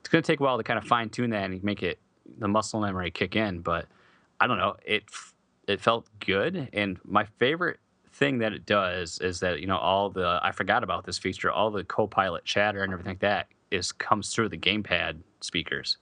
it's 0.00 0.08
going 0.08 0.22
to 0.22 0.26
take 0.26 0.40
a 0.40 0.42
while 0.42 0.56
to 0.56 0.62
kind 0.62 0.78
of 0.78 0.84
fine 0.84 1.08
tune 1.08 1.30
that 1.30 1.44
and 1.50 1.62
make 1.64 1.82
it 1.82 1.98
the 2.38 2.48
muscle 2.48 2.80
memory 2.80 3.10
kick 3.10 3.36
in. 3.36 3.60
But 3.60 3.86
I 4.40 4.46
don't 4.46 4.58
know, 4.58 4.76
it 4.84 5.04
it 5.66 5.80
felt 5.80 6.06
good. 6.20 6.68
And 6.72 6.98
my 7.04 7.24
favorite 7.38 7.80
thing 8.12 8.38
that 8.38 8.52
it 8.52 8.64
does 8.64 9.18
is 9.18 9.40
that 9.40 9.60
you 9.60 9.66
know 9.66 9.76
all 9.76 10.10
the 10.10 10.38
I 10.42 10.52
forgot 10.52 10.84
about 10.84 11.04
this 11.04 11.18
feature, 11.18 11.50
all 11.50 11.70
the 11.70 11.84
co-pilot 11.84 12.44
chatter 12.44 12.82
and 12.82 12.92
everything 12.92 13.12
like 13.12 13.20
that 13.20 13.48
is 13.70 13.92
comes 13.92 14.32
through 14.32 14.50
the 14.50 14.58
gamepad 14.58 15.20
speakers, 15.40 15.98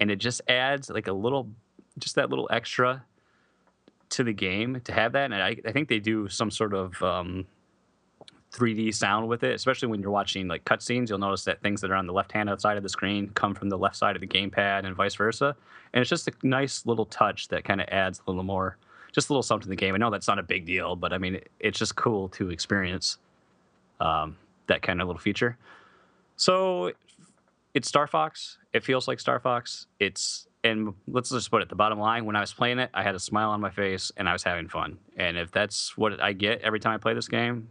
and 0.00 0.10
it 0.10 0.16
just 0.16 0.40
adds 0.48 0.90
like 0.90 1.06
a 1.06 1.12
little, 1.12 1.48
just 1.98 2.16
that 2.16 2.30
little 2.30 2.48
extra 2.50 3.04
to 4.10 4.24
the 4.24 4.32
game 4.32 4.80
to 4.84 4.92
have 4.92 5.12
that. 5.12 5.32
And 5.32 5.34
I, 5.34 5.56
I 5.64 5.72
think 5.72 5.88
they 5.88 5.98
do 5.98 6.28
some 6.28 6.50
sort 6.50 6.74
of 6.74 7.00
um, 7.02 7.46
3D 8.52 8.94
sound 8.94 9.28
with 9.28 9.42
it, 9.42 9.54
especially 9.54 9.88
when 9.88 10.00
you're 10.00 10.10
watching 10.10 10.48
like 10.48 10.64
cutscenes. 10.64 11.08
You'll 11.08 11.18
notice 11.18 11.44
that 11.44 11.60
things 11.62 11.80
that 11.80 11.90
are 11.90 11.96
on 11.96 12.06
the 12.06 12.12
left 12.12 12.32
hand 12.32 12.50
side 12.60 12.76
of 12.76 12.82
the 12.82 12.88
screen 12.88 13.30
come 13.30 13.54
from 13.54 13.68
the 13.68 13.78
left 13.78 13.96
side 13.96 14.16
of 14.16 14.20
the 14.20 14.26
gamepad 14.26 14.84
and 14.84 14.94
vice 14.96 15.14
versa. 15.14 15.56
And 15.92 16.00
it's 16.00 16.10
just 16.10 16.28
a 16.28 16.32
nice 16.42 16.86
little 16.86 17.06
touch 17.06 17.48
that 17.48 17.64
kind 17.64 17.80
of 17.80 17.88
adds 17.90 18.20
a 18.26 18.30
little 18.30 18.44
more, 18.44 18.76
just 19.12 19.28
a 19.28 19.32
little 19.32 19.42
something 19.42 19.64
to 19.64 19.68
the 19.68 19.76
game. 19.76 19.94
I 19.94 19.98
know 19.98 20.10
that's 20.10 20.28
not 20.28 20.38
a 20.38 20.42
big 20.42 20.64
deal, 20.64 20.96
but 20.96 21.12
I 21.12 21.18
mean, 21.18 21.36
it, 21.36 21.50
it's 21.60 21.78
just 21.78 21.96
cool 21.96 22.28
to 22.30 22.50
experience 22.50 23.18
um, 24.00 24.36
that 24.68 24.82
kind 24.82 25.00
of 25.00 25.06
little 25.06 25.20
feature. 25.20 25.56
So 26.36 26.92
it's 27.74 27.88
Star 27.88 28.06
Fox. 28.06 28.58
It 28.72 28.84
feels 28.84 29.08
like 29.08 29.20
Star 29.20 29.38
Fox. 29.40 29.86
It's 30.00 30.46
and 30.66 30.94
let's 31.08 31.30
just 31.30 31.50
put 31.50 31.62
it 31.62 31.68
the 31.68 31.74
bottom 31.74 31.98
line 31.98 32.24
when 32.24 32.36
i 32.36 32.40
was 32.40 32.52
playing 32.52 32.78
it 32.78 32.90
i 32.92 33.02
had 33.02 33.14
a 33.14 33.20
smile 33.20 33.50
on 33.50 33.60
my 33.60 33.70
face 33.70 34.12
and 34.16 34.28
i 34.28 34.32
was 34.32 34.42
having 34.42 34.68
fun 34.68 34.98
and 35.16 35.36
if 35.36 35.50
that's 35.50 35.96
what 35.96 36.20
i 36.20 36.32
get 36.32 36.60
every 36.60 36.80
time 36.80 36.94
i 36.94 36.98
play 36.98 37.14
this 37.14 37.28
game 37.28 37.68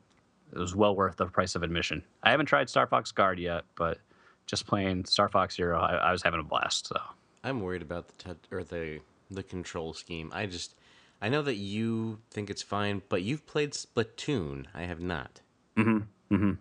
it 0.56 0.60
was 0.60 0.76
well 0.76 0.96
worth 0.96 1.18
the 1.18 1.26
price 1.26 1.56
of 1.56 1.64
admission. 1.64 2.04
I 2.24 2.32
haven't 2.32 2.46
tried 2.46 2.70
Star 2.70 2.88
Fox 2.88 3.12
Guard 3.12 3.40
yet, 3.40 3.66
but 3.76 4.00
just 4.46 4.66
playing 4.66 5.06
Star 5.06 5.28
Fox 5.28 5.56
Zero, 5.56 5.80
I, 5.80 5.96
I 5.96 6.12
was 6.12 6.24
having 6.24 6.40
a 6.40 6.44
blast. 6.44 6.88
So 6.88 7.00
I'm 7.44 7.62
worried 7.62 7.82
about 7.82 8.08
the 8.08 8.34
t- 8.34 8.40
or 8.52 8.64
the 8.64 9.00
the 9.30 9.44
control 9.44 9.94
scheme. 9.94 10.32
I 10.34 10.46
just 10.46 10.76
I 11.22 11.30
know 11.30 11.42
that 11.42 11.56
you 11.56 12.20
think 12.32 12.50
it's 12.50 12.62
fine, 12.62 13.02
but 13.10 13.22
you've 13.24 13.46
played 13.46 13.72
Splatoon. 13.72 14.66
I 14.74 14.84
have 14.84 15.02
not. 15.02 15.42
Mm-hmm. 15.78 16.36
Mm-hmm. 16.36 16.52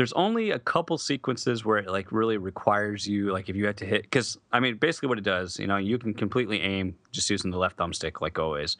There's 0.00 0.14
only 0.14 0.50
a 0.50 0.58
couple 0.58 0.96
sequences 0.96 1.62
where 1.62 1.76
it 1.76 1.88
like 1.88 2.10
really 2.10 2.38
requires 2.38 3.06
you, 3.06 3.30
like 3.32 3.50
if 3.50 3.56
you 3.56 3.66
had 3.66 3.76
to 3.76 3.84
hit, 3.84 4.02
because 4.02 4.38
I 4.50 4.58
mean, 4.58 4.76
basically 4.76 5.10
what 5.10 5.18
it 5.18 5.24
does, 5.24 5.58
you 5.58 5.66
know, 5.66 5.76
you 5.76 5.98
can 5.98 6.14
completely 6.14 6.62
aim 6.62 6.96
just 7.12 7.28
using 7.28 7.50
the 7.50 7.58
left 7.58 7.76
thumbstick, 7.76 8.22
like 8.22 8.38
always 8.38 8.78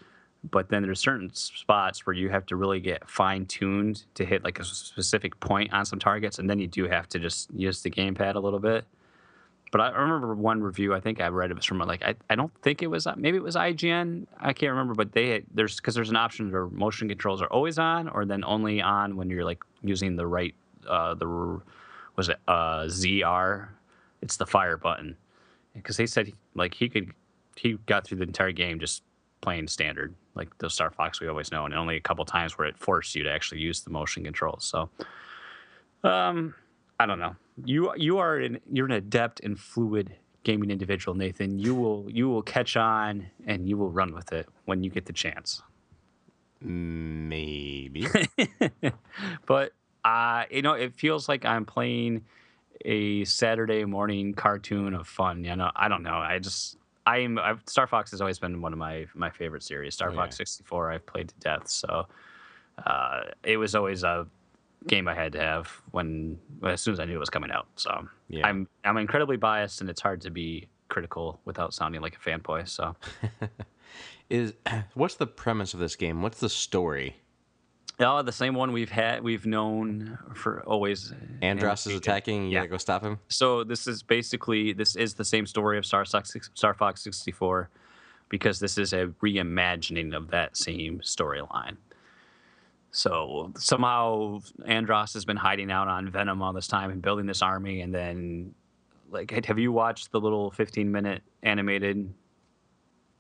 but 0.51 0.69
then 0.69 0.83
there's 0.83 1.01
certain 1.01 1.33
spots 1.35 2.07
where 2.07 2.15
you 2.15 2.31
have 2.31 2.47
to 2.47 2.57
really 2.57 2.81
get 2.81 3.09
fine 3.09 3.45
tuned 3.47 4.05
to 4.15 4.25
hit 4.25 4.43
like 4.43 4.59
a 4.59 4.65
specific 4.65 5.39
point 5.41 5.73
on 5.73 5.85
some 5.85 5.99
targets, 5.99 6.39
and 6.39 6.49
then 6.49 6.59
you 6.59 6.67
do 6.67 6.89
have 6.89 7.09
to 7.11 7.19
just 7.19 7.51
use 7.53 7.83
the 7.83 7.91
gamepad 7.91 8.37
a 8.37 8.41
little 8.41 8.59
bit. 8.59 8.87
But 9.73 9.81
I 9.83 9.91
remember 9.91 10.35
one 10.35 10.63
review 10.63 10.95
I 10.95 11.01
think 11.01 11.21
I 11.21 11.29
read 11.29 11.51
it 11.51 11.55
was 11.55 11.65
from 11.65 11.79
like 11.79 12.03
I, 12.03 12.15
I 12.29 12.35
don't 12.35 12.53
think 12.63 12.83
it 12.83 12.89
was 12.89 13.07
uh, 13.07 13.15
maybe 13.17 13.37
it 13.37 13.43
was 13.43 13.55
IGN 13.55 14.27
I 14.41 14.53
can't 14.53 14.71
remember 14.71 14.95
but 14.95 15.13
they 15.13 15.29
had, 15.29 15.45
there's 15.55 15.77
because 15.77 15.95
there's 15.95 16.11
an 16.11 16.17
option 16.17 16.51
where 16.51 16.67
motion 16.67 17.09
controls 17.09 17.41
are 17.41 17.47
always 17.47 17.79
on 17.79 18.09
or 18.09 18.25
then 18.25 18.43
only 18.45 18.83
on 18.83 19.17
when 19.17 19.31
you're 19.31 19.45
like 19.45 19.63
using 19.83 20.17
the 20.17 20.27
right 20.27 20.57
uh, 20.91 21.15
the 21.15 21.61
was 22.17 22.29
it 22.29 22.39
uh, 22.49 22.83
ZR 22.83 23.69
it's 24.23 24.37
the 24.37 24.47
fire 24.47 24.77
button 24.77 25.17
because 25.75 25.97
they 25.97 26.07
said 26.07 26.33
like 26.55 26.75
he 26.75 26.89
could 26.89 27.13
he 27.57 27.79
got 27.87 28.07
through 28.07 28.19
the 28.19 28.25
entire 28.25 28.53
game 28.53 28.79
just 28.79 29.03
playing 29.41 29.69
standard 29.69 30.15
like 30.35 30.57
the 30.59 30.71
Star 30.71 30.91
Fox 30.91 31.21
we 31.21 31.29
always 31.29 31.51
know, 31.51 31.65
and 31.65 31.75
only 31.75 31.97
a 31.97 32.01
couple 32.01 32.25
times 32.25 32.57
where 32.57 32.67
it 32.67 32.77
forced 32.79 33.15
you 33.15 33.23
to 33.25 33.31
actually 33.31 33.61
use 33.61 33.81
the 33.81 33.91
motion 33.91 34.25
controls. 34.25 34.65
So, 34.65 34.89
um, 36.09 36.55
I 36.99 37.07
don't 37.07 37.19
know. 37.19 37.37
You 37.65 37.93
you 37.97 38.19
are 38.19 38.37
an 38.37 38.61
you're 38.73 38.87
an 38.87 38.93
adept 38.93 39.41
and 39.41 39.59
fluid 39.59 40.15
gaming 40.45 40.71
individual, 40.71 41.15
Nathan. 41.15 41.59
You 41.59 41.75
will 41.75 42.07
you 42.09 42.29
will 42.29 42.43
catch 42.43 42.77
on 42.77 43.27
and 43.47 43.69
you 43.69 43.77
will 43.77 43.91
run 43.91 44.15
with 44.15 44.33
it 44.33 44.49
when 44.65 44.83
you 44.83 44.91
get 44.91 45.07
the 45.07 45.13
chance. 45.13 45.63
Maybe, 46.63 48.07
but 49.47 49.73
uh, 50.05 50.45
you 50.51 50.63
know, 50.63 50.75
it 50.75 50.95
feels 50.95 51.29
like 51.29 51.45
I'm 51.45 51.65
playing 51.65 52.25
a 52.85 53.25
Saturday 53.25 53.85
morning 53.85 54.35
cartoon 54.35 54.95
of 54.95 55.07
fun. 55.07 55.45
You 55.45 55.57
know, 55.57 55.71
I 55.75 55.89
don't 55.89 56.03
know. 56.03 56.17
I 56.17 56.39
just 56.39 56.77
I'm 57.07 57.39
I've, 57.39 57.63
Star 57.67 57.87
Fox 57.87 58.11
has 58.13 58.21
always 58.21 58.39
been 58.39 58.61
one 58.61 58.73
of 58.73 58.79
my 58.79 59.07
my 59.15 59.31
favorite 59.31 59.63
series. 59.63 59.95
Star 59.95 60.11
oh, 60.11 60.15
Fox 60.15 60.37
yeah. 60.37 60.45
64 60.45 60.93
I've 60.93 61.07
played 61.07 61.29
to 61.29 61.35
death, 61.41 61.69
so 61.69 62.07
uh, 62.87 63.21
it 63.43 63.57
was 63.57 63.75
always 63.75 64.05
a 64.05 64.27
game 64.87 65.09
I 65.09 65.15
had 65.15 65.33
to 65.33 65.41
have 65.41 65.69
when 65.91 66.39
as 66.65 66.81
soon 66.81 66.93
as 66.93 67.01
I 67.01 67.05
knew 67.05 67.17
it 67.17 67.19
was 67.19 67.31
coming 67.31 67.51
out. 67.51 67.67
So 67.77 68.09
yeah. 68.29 68.47
I'm 68.47 68.69
I'm 68.85 68.97
incredibly 68.97 69.37
biased, 69.37 69.81
and 69.81 69.91
it's 69.91 70.01
hard 70.01 70.21
to 70.23 70.31
be 70.31 70.69
critical 70.89 71.41
without 71.45 71.75
sounding 71.75 72.01
like 72.01 72.17
a 72.17 72.19
fanboy. 72.19 72.69
So 72.69 72.97
is 74.31 74.55
what's 74.95 75.15
the 75.15 75.27
premise 75.27 75.75
of 75.75 75.81
this 75.81 75.97
game? 75.97 76.23
What's 76.23 76.41
the 76.41 76.49
story? 76.49 77.17
Oh, 78.01 78.23
the 78.23 78.33
same 78.33 78.55
one 78.55 78.73
we've 78.73 78.91
had, 78.91 79.23
we've 79.23 79.45
known 79.45 80.19
for 80.35 80.63
always. 80.63 81.13
Andross 81.43 81.87
is 81.87 81.95
attacking. 81.95 82.45
You 82.45 82.51
yeah. 82.51 82.59
gotta 82.61 82.69
go 82.69 82.77
stop 82.79 83.03
him. 83.03 83.19
So 83.29 83.63
this 83.63 83.87
is 83.87 84.03
basically 84.03 84.73
this 84.73 84.97
is 84.97 85.15
the 85.15 85.25
same 85.25 85.47
story 85.47 85.77
of 85.77 85.85
Star 85.85 86.05
Fox, 86.07 86.35
Star 86.55 86.73
Fox 86.73 87.03
64, 87.03 87.69
because 88.31 88.59
this 88.59 88.79
is 88.79 88.95
a 88.95 89.09
reimagining 89.23 90.17
of 90.17 90.31
that 90.31 90.57
same 90.57 91.01
storyline. 91.01 91.77
So 92.91 93.53
somehow 93.57 94.41
Andross 94.67 95.13
has 95.15 95.25
been 95.25 95.37
hiding 95.37 95.71
out 95.71 95.89
on 95.89 96.11
Venom 96.11 96.43
all 96.43 96.53
this 96.53 96.67
time 96.67 96.91
and 96.91 97.03
building 97.03 97.27
this 97.27 97.43
army, 97.43 97.83
and 97.83 97.95
then 97.95 98.55
like, 99.11 99.45
have 99.45 99.59
you 99.59 99.73
watched 99.73 100.11
the 100.11 100.21
little 100.21 100.51
15 100.53 100.91
minute 100.91 101.23
animated 101.43 102.13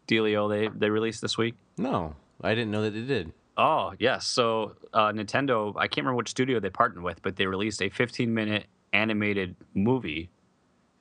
dealio 0.09 0.49
they 0.49 0.69
they 0.69 0.89
released 0.89 1.21
this 1.21 1.37
week? 1.37 1.55
No, 1.77 2.15
I 2.43 2.55
didn't 2.55 2.71
know 2.71 2.83
that 2.83 2.95
they 2.95 3.03
did. 3.03 3.33
Oh 3.57 3.93
yes. 3.99 4.27
So 4.27 4.77
uh, 4.93 5.13
Nintendo, 5.13 5.75
I 5.77 5.87
can't 5.89 5.99
remember 6.05 6.17
which 6.17 6.31
studio 6.31 6.61
they 6.61 6.71
partnered 6.71 7.03
with, 7.05 7.21
but 7.23 7.37
they 7.37 7.47
released 7.47 7.83
a 7.83 7.89
15 7.91 8.33
minute 8.33 8.67
animated 8.93 9.55
movie, 9.75 10.31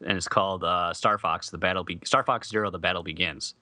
and 0.05 0.17
it's 0.17 0.27
called 0.27 0.63
uh, 0.63 0.93
Star 0.93 1.17
Fox: 1.17 1.49
The 1.49 1.57
Battle 1.57 1.83
Be- 1.83 1.99
Star 2.03 2.23
Fox 2.23 2.49
Zero: 2.49 2.69
The 2.69 2.79
Battle 2.79 3.03
Begins, 3.03 3.55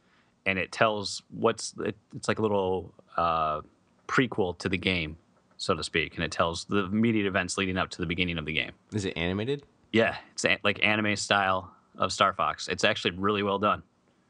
and 0.46 0.58
it 0.58 0.72
tells 0.72 1.22
what's 1.30 1.74
it, 1.86 1.96
it's 2.16 2.28
like 2.28 2.40
a 2.40 2.42
little 2.42 2.94
uh, 3.18 3.62
prequel 4.08 4.58
to 4.60 4.70
the 4.70 4.78
game, 4.78 5.18
so 5.58 5.76
to 5.76 5.84
speak, 5.84 6.16
and 6.16 6.24
it 6.24 6.32
tells 6.32 6.66
the 6.66 6.86
immediate 6.86 7.28
events 7.28 7.58
leading 7.58 7.78
up 7.78 7.90
to 7.92 8.00
the 8.00 8.06
beginning 8.08 8.38
of 8.38 8.46
the 8.46 8.54
game. 8.54 8.72
Is 8.94 9.06
it 9.06 9.16
animated? 9.18 9.64
Yeah, 9.94 10.16
it's 10.34 10.46
a- 10.46 10.60
like 10.64 10.84
anime 10.84 11.16
style 11.16 11.72
of 11.98 12.12
Star 12.12 12.34
Fox. 12.34 12.68
It's 12.68 12.84
actually 12.84 13.12
really 13.12 13.44
well 13.44 13.60
done. 13.60 13.84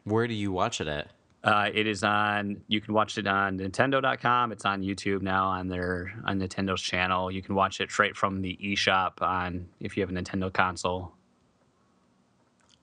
Where 0.03 0.27
do 0.27 0.33
you 0.33 0.51
watch 0.51 0.79
it 0.81 0.87
at? 0.87 1.11
Uh, 1.47 1.69
it 1.73 1.87
is 1.87 2.03
on. 2.03 2.57
You 2.67 2.81
can 2.81 2.93
watch 2.93 3.17
it 3.17 3.25
on 3.25 3.57
Nintendo.com. 3.57 4.51
It's 4.51 4.65
on 4.65 4.81
YouTube 4.81 5.21
now 5.21 5.45
on 5.45 5.69
their 5.69 6.13
on 6.25 6.41
Nintendo's 6.41 6.81
channel. 6.81 7.31
You 7.31 7.41
can 7.41 7.55
watch 7.55 7.79
it 7.79 7.89
straight 7.89 8.17
from 8.17 8.41
the 8.41 8.59
eShop 8.61 9.21
on 9.21 9.69
if 9.79 9.95
you 9.95 10.01
have 10.01 10.09
a 10.09 10.13
Nintendo 10.13 10.51
console. 10.51 11.13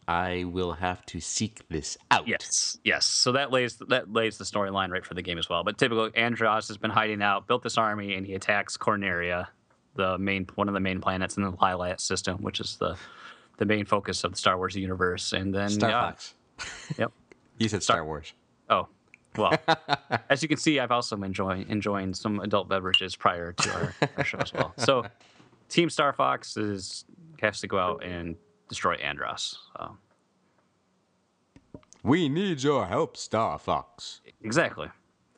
I 0.08 0.44
will 0.44 0.72
have 0.72 1.04
to 1.06 1.20
seek 1.20 1.60
this 1.68 1.98
out. 2.10 2.26
Yes, 2.26 2.78
yes. 2.84 3.04
So 3.04 3.32
that 3.32 3.50
lays 3.50 3.76
that 3.88 4.10
lays 4.10 4.38
the 4.38 4.44
storyline 4.44 4.88
right 4.88 5.04
for 5.04 5.12
the 5.12 5.22
game 5.22 5.36
as 5.36 5.50
well. 5.50 5.62
But 5.62 5.76
typical, 5.76 6.08
Andross 6.12 6.68
has 6.68 6.78
been 6.78 6.90
hiding 6.90 7.22
out, 7.22 7.46
built 7.46 7.62
this 7.62 7.76
army, 7.76 8.14
and 8.14 8.26
he 8.26 8.34
attacks 8.34 8.78
Corneria, 8.78 9.48
the 9.94 10.16
main 10.16 10.46
one 10.54 10.68
of 10.68 10.74
the 10.74 10.80
main 10.80 11.02
planets 11.02 11.36
in 11.36 11.42
the 11.42 11.52
Lylat 11.52 12.00
system, 12.00 12.38
which 12.38 12.60
is 12.60 12.76
the 12.76 12.96
the 13.58 13.66
main 13.66 13.84
focus 13.84 14.24
of 14.24 14.32
the 14.32 14.38
Star 14.38 14.56
Wars 14.56 14.74
universe. 14.74 15.34
And 15.34 15.54
then 15.54 15.68
Star 15.68 15.90
yeah, 15.90 16.00
Fox. 16.00 16.34
Yep. 16.98 17.12
you 17.58 17.68
said 17.68 17.82
Star, 17.82 17.96
Star 17.96 18.06
Wars. 18.06 18.32
Oh, 18.70 18.88
well, 19.36 19.58
as 20.30 20.42
you 20.42 20.48
can 20.48 20.58
see, 20.58 20.78
I've 20.78 20.90
also 20.90 21.16
been 21.16 21.26
enjoying 21.26 21.66
enjoying 21.68 22.14
some 22.14 22.40
adult 22.40 22.68
beverages 22.68 23.16
prior 23.16 23.52
to 23.52 23.72
our, 23.72 23.94
our 24.16 24.24
show 24.24 24.38
as 24.38 24.52
well. 24.52 24.74
So, 24.76 25.06
Team 25.68 25.90
Star 25.90 26.12
Fox 26.12 26.56
is 26.56 27.04
has 27.40 27.60
to 27.60 27.66
go 27.66 27.78
out 27.78 28.04
and 28.04 28.36
destroy 28.68 28.96
Andross. 28.96 29.56
So. 29.76 29.96
We 32.02 32.28
need 32.28 32.62
your 32.62 32.86
help, 32.86 33.16
Star 33.16 33.58
Fox. 33.58 34.20
Exactly. 34.42 34.88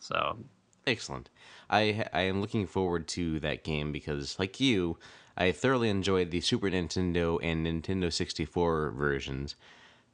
So 0.00 0.38
excellent. 0.86 1.30
I 1.70 2.06
I 2.12 2.22
am 2.22 2.40
looking 2.40 2.66
forward 2.66 3.08
to 3.08 3.40
that 3.40 3.64
game 3.64 3.92
because, 3.92 4.38
like 4.38 4.60
you, 4.60 4.98
I 5.36 5.52
thoroughly 5.52 5.90
enjoyed 5.90 6.30
the 6.30 6.40
Super 6.40 6.68
Nintendo 6.70 7.38
and 7.42 7.66
Nintendo 7.66 8.12
64 8.12 8.90
versions. 8.90 9.54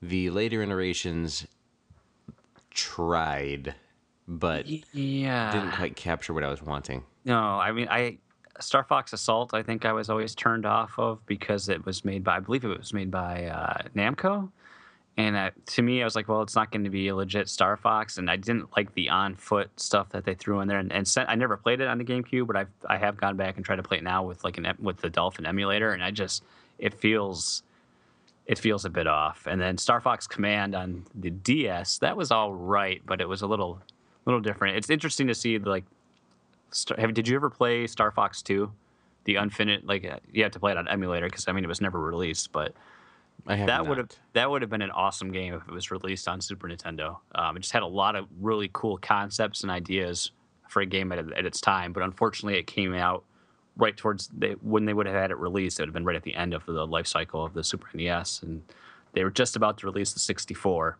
The 0.00 0.30
later 0.30 0.62
iterations 0.62 1.46
tried, 2.74 3.74
but 4.28 4.66
yeah, 4.94 5.52
didn't 5.52 5.72
quite 5.72 5.96
capture 5.96 6.32
what 6.32 6.44
I 6.44 6.48
was 6.48 6.62
wanting. 6.62 7.04
No, 7.24 7.40
I 7.40 7.72
mean 7.72 7.88
I 7.90 8.18
Star 8.60 8.84
Fox 8.84 9.12
Assault, 9.12 9.54
I 9.54 9.62
think 9.62 9.84
I 9.84 9.92
was 9.92 10.10
always 10.10 10.34
turned 10.34 10.66
off 10.66 10.98
of 10.98 11.24
because 11.26 11.68
it 11.68 11.84
was 11.84 12.04
made 12.04 12.24
by, 12.24 12.36
I 12.36 12.40
believe 12.40 12.64
it 12.64 12.78
was 12.78 12.92
made 12.92 13.10
by 13.10 13.46
uh, 13.46 13.82
Namco. 13.96 14.50
And 15.16 15.36
uh, 15.36 15.50
to 15.66 15.82
me, 15.82 16.00
I 16.00 16.04
was 16.04 16.16
like, 16.16 16.28
well, 16.28 16.40
it's 16.40 16.54
not 16.54 16.72
going 16.72 16.84
to 16.84 16.90
be 16.90 17.08
a 17.08 17.14
legit 17.14 17.48
Star 17.48 17.76
Fox. 17.76 18.16
And 18.16 18.30
I 18.30 18.36
didn't 18.36 18.74
like 18.76 18.94
the 18.94 19.10
on 19.10 19.34
foot 19.34 19.70
stuff 19.78 20.08
that 20.10 20.24
they 20.24 20.34
threw 20.34 20.60
in 20.60 20.68
there. 20.68 20.78
And, 20.78 20.90
and 20.90 21.06
sent, 21.06 21.28
I 21.28 21.34
never 21.34 21.56
played 21.56 21.80
it 21.80 21.88
on 21.88 21.98
the 21.98 22.04
GameCube, 22.04 22.46
but 22.46 22.56
I've, 22.56 22.70
I 22.88 22.96
have 22.96 23.18
gone 23.18 23.36
back 23.36 23.56
and 23.56 23.64
tried 23.64 23.76
to 23.76 23.82
play 23.82 23.98
it 23.98 24.04
now 24.04 24.22
with 24.22 24.42
like 24.42 24.56
an 24.56 24.72
with 24.78 24.98
the 24.98 25.10
Dolphin 25.10 25.44
emulator. 25.44 25.92
And 25.92 26.02
I 26.02 26.10
just, 26.12 26.42
it 26.78 26.94
feels, 26.94 27.62
it 28.46 28.58
feels 28.58 28.84
a 28.84 28.90
bit 28.90 29.06
off. 29.06 29.46
And 29.46 29.60
then 29.60 29.78
Star 29.78 30.00
Fox 30.00 30.26
Command 30.26 30.74
on 30.74 31.06
the 31.14 31.30
DS, 31.30 31.98
that 31.98 32.16
was 32.16 32.30
all 32.30 32.52
right, 32.52 33.00
but 33.06 33.20
it 33.20 33.28
was 33.28 33.42
a 33.42 33.46
little, 33.46 33.80
little 34.24 34.40
different. 34.40 34.76
It's 34.76 34.90
interesting 34.90 35.28
to 35.28 35.34
see 35.34 35.58
like 35.58 35.84
have, 36.98 37.14
did 37.14 37.28
you 37.28 37.36
ever 37.36 37.50
play 37.50 37.86
Star 37.86 38.10
Fox 38.10 38.42
2? 38.42 38.70
The 39.24 39.36
unfinished, 39.36 39.84
like 39.84 40.04
uh, 40.04 40.16
you 40.32 40.42
have 40.42 40.52
to 40.52 40.60
play 40.60 40.72
it 40.72 40.78
on 40.78 40.88
emulator 40.88 41.26
because 41.26 41.46
I 41.46 41.52
mean 41.52 41.62
it 41.62 41.68
was 41.68 41.80
never 41.80 42.00
released, 42.00 42.50
but 42.50 42.74
that 43.46 43.86
would 43.86 43.98
have 43.98 44.08
that 44.32 44.50
would 44.50 44.62
have 44.62 44.70
been 44.70 44.82
an 44.82 44.90
awesome 44.90 45.30
game 45.30 45.54
if 45.54 45.62
it 45.62 45.72
was 45.72 45.92
released 45.92 46.26
on 46.26 46.40
Super 46.40 46.68
Nintendo. 46.68 47.18
Um, 47.34 47.56
it 47.56 47.60
just 47.60 47.72
had 47.72 47.84
a 47.84 47.86
lot 47.86 48.16
of 48.16 48.26
really 48.40 48.68
cool 48.72 48.98
concepts 48.98 49.62
and 49.62 49.70
ideas 49.70 50.32
for 50.68 50.82
a 50.82 50.86
game 50.86 51.12
at, 51.12 51.18
at 51.18 51.46
its 51.46 51.60
time, 51.60 51.92
but 51.92 52.02
unfortunately 52.02 52.58
it 52.58 52.66
came 52.66 52.94
out 52.94 53.24
right 53.76 53.96
towards 53.96 54.28
they, 54.28 54.52
when 54.60 54.84
they 54.84 54.94
would 54.94 55.06
have 55.06 55.14
had 55.14 55.30
it 55.30 55.38
released. 55.38 55.78
It 55.78 55.82
would 55.82 55.88
have 55.88 55.94
been 55.94 56.04
right 56.04 56.16
at 56.16 56.22
the 56.22 56.34
end 56.34 56.54
of 56.54 56.64
the 56.66 56.86
life 56.86 57.06
cycle 57.06 57.44
of 57.44 57.54
the 57.54 57.64
Super 57.64 57.86
NES, 57.94 58.42
and 58.42 58.62
they 59.12 59.24
were 59.24 59.30
just 59.30 59.56
about 59.56 59.78
to 59.78 59.86
release 59.86 60.12
the 60.12 60.20
64 60.20 60.98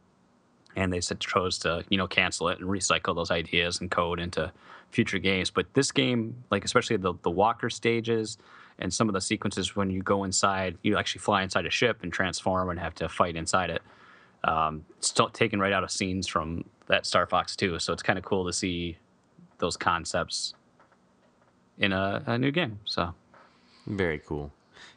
and 0.77 0.93
they 0.93 1.01
said 1.01 1.21
chose 1.21 1.59
to 1.59 1.85
you 1.89 1.99
know 1.99 2.07
cancel 2.07 2.49
it 2.49 2.59
and 2.59 2.69
recycle 2.69 3.15
those 3.15 3.31
ideas 3.31 3.81
and 3.81 3.91
code 3.91 4.19
into 4.19 4.53
future 4.91 5.19
games. 5.19 5.51
But 5.51 5.73
this 5.75 5.91
game, 5.93 6.45
like 6.51 6.65
especially 6.65 6.97
the 6.97 7.15
the 7.23 7.31
walker 7.31 7.71
stages 7.71 8.39
and 8.79 8.93
some 8.93 9.09
of 9.09 9.13
the 9.13 9.21
sequences 9.21 9.77
when 9.77 9.91
you 9.91 10.03
go 10.03 10.25
inside, 10.25 10.79
you 10.83 10.97
actually 10.97 11.21
fly 11.21 11.43
inside 11.43 11.67
a 11.67 11.71
ship 11.71 12.03
and 12.03 12.13
transform 12.13 12.71
and 12.71 12.81
have 12.81 12.95
to 12.97 13.09
fight 13.09 13.37
inside 13.37 13.71
it. 13.71 13.83
Um, 14.45 14.85
still 15.01 15.29
taken 15.29 15.61
right 15.61 15.73
out 15.73 15.85
of 15.85 15.91
scenes 15.91 16.27
from 16.27 16.65
that 16.89 17.07
Star 17.07 17.27
Fox 17.27 17.55
2. 17.55 17.79
So 17.79 17.93
it's 17.93 18.03
kind 18.03 18.19
of 18.19 18.25
cool 18.25 18.45
to 18.47 18.53
see 18.53 18.97
those 19.59 19.77
concepts 19.77 20.55
in 21.79 21.93
a, 21.93 22.23
a 22.27 22.39
new 22.39 22.51
game. 22.51 22.81
So 22.85 23.15
Very 23.87 24.19
cool. 24.19 24.53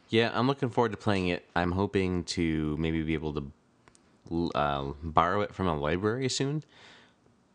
Yeah, 0.10 0.32
I'm 0.34 0.48
looking 0.48 0.70
forward 0.70 0.92
to 0.92 0.98
playing 0.98 1.28
it. 1.30 1.46
I'm 1.56 1.72
hoping 1.72 2.24
to 2.26 2.78
maybe 2.78 3.02
be 3.04 3.14
able 3.16 3.34
to 3.34 4.52
uh, 4.56 4.92
borrow 5.04 5.42
it 5.42 5.54
from 5.54 5.68
a 5.68 5.76
library 5.78 6.30
soon 6.30 6.64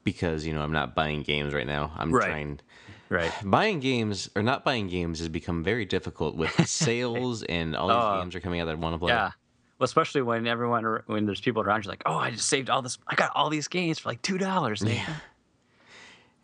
because 0.05 0.47
you 0.47 0.53
know 0.53 0.61
I'm 0.63 0.73
not 0.73 0.95
buying 0.95 1.23
games 1.23 1.55
right 1.55 1.67
now. 1.67 1.93
I'm 1.97 2.11
Right. 2.13 2.27
trying. 2.29 2.61
right. 3.09 3.33
Buying 3.45 3.81
games 3.81 4.29
or 4.35 4.43
not 4.43 4.65
buying 4.65 4.89
games 4.89 5.19
has 5.21 5.29
become 5.29 5.63
very 5.63 5.85
difficult 5.85 6.37
with 6.37 6.51
sales 6.69 7.43
and 7.45 7.77
all 7.77 7.89
these 7.89 7.97
Oh. 7.99 8.21
games 8.21 8.35
are 8.35 8.41
coming 8.41 8.61
out 8.61 8.65
that 8.67 8.73
I 8.73 8.75
want 8.75 8.95
to 8.95 8.99
play. 8.99 9.13
Yeah. 9.13 9.31
Well, 9.79 9.85
especially 9.87 10.21
when 10.23 10.47
everyone, 10.47 10.85
when 11.07 11.25
there's 11.25 11.41
people 11.41 11.63
around, 11.63 11.85
you're 11.85 11.93
like, 11.93 12.03
oh, 12.05 12.17
I 12.17 12.33
just 12.33 12.49
saved 12.49 12.69
all 12.69 12.83
this. 12.83 12.99
I 13.09 13.15
got 13.15 13.31
all 13.35 13.49
these 13.49 13.67
games 13.69 13.99
for 13.99 14.11
like 14.11 14.21
two 14.23 14.37
dollars. 14.39 14.83
Yeah. 14.85 15.07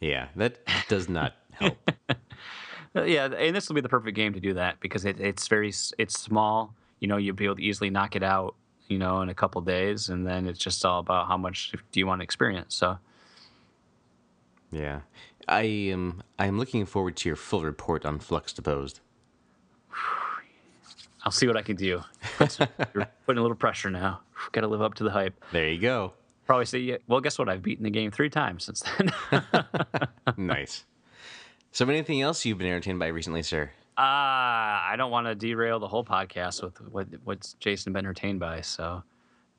Yeah, 0.01 0.29
that 0.37 0.59
does 0.89 1.09
not 1.09 1.35
help. 1.53 1.77
Uh, 2.97 3.03
yeah, 3.03 3.27
and 3.27 3.55
this 3.55 3.69
will 3.69 3.75
be 3.75 3.81
the 3.83 3.89
perfect 3.89 4.17
game 4.17 4.33
to 4.33 4.41
do 4.41 4.55
that 4.55 4.81
because 4.81 5.05
it, 5.05 5.21
it's 5.21 5.47
very 5.49 5.69
it's 5.99 6.19
small. 6.19 6.75
You 7.01 7.09
know, 7.09 7.19
you'll 7.19 7.37
be 7.37 7.45
able 7.45 7.57
to 7.57 7.63
easily 7.63 7.91
knock 7.91 8.17
it 8.17 8.23
out. 8.23 8.55
You 8.89 8.99
know, 8.99 9.21
in 9.21 9.29
a 9.29 9.35
couple 9.35 9.61
days, 9.63 10.09
and 10.09 10.25
then 10.25 10.47
it's 10.47 10.61
just 10.61 10.85
all 10.85 11.01
about 11.01 11.27
how 11.27 11.37
much 11.37 11.73
do 11.91 11.99
you 11.99 12.07
want 12.07 12.21
to 12.21 12.23
experience. 12.25 12.77
So, 12.77 12.99
yeah, 14.71 15.01
I 15.49 15.63
am. 15.63 16.23
I 16.39 16.47
am 16.47 16.57
looking 16.59 16.87
forward 16.87 17.17
to 17.17 17.29
your 17.29 17.35
full 17.37 17.63
report 17.63 18.07
on 18.07 18.21
Fluxtaposed. 18.21 19.01
I'll 21.25 21.33
see 21.33 21.49
what 21.49 21.57
I 21.57 21.63
can 21.63 21.75
do. 21.75 22.03
You're 22.41 23.09
putting 23.27 23.39
a 23.39 23.43
little 23.43 23.57
pressure 23.57 23.91
now. 23.91 24.21
Got 24.53 24.61
to 24.61 24.69
live 24.69 24.83
up 24.83 24.95
to 24.95 25.05
the 25.05 25.11
hype. 25.11 25.35
There 25.51 25.69
you 25.69 25.81
go. 25.81 26.13
Probably 26.47 26.67
say, 26.67 26.79
yeah, 26.79 26.99
well, 27.09 27.21
guess 27.21 27.41
what? 27.41 27.49
I've 27.49 27.63
beaten 27.63 27.83
the 27.83 27.91
game 27.91 28.13
three 28.13 28.31
times 28.31 28.65
since 28.65 28.85
then. 28.99 29.13
nice. 30.37 30.85
So, 31.77 31.87
anything 31.87 32.23
else 32.23 32.43
you've 32.47 32.57
been 32.57 32.69
entertained 32.69 32.99
by 32.99 33.09
recently, 33.09 33.43
sir? 33.43 33.71
Ah, 33.99 34.89
I 34.91 34.97
don't 34.97 35.11
want 35.11 35.27
to 35.27 35.35
derail 35.35 35.79
the 35.79 35.87
whole 35.87 36.07
podcast 36.07 36.63
with 36.63 36.81
what 36.91 37.07
what's 37.25 37.53
Jason 37.61 37.93
been 37.93 38.07
entertained 38.07 38.41
by. 38.41 38.63
So 38.63 39.03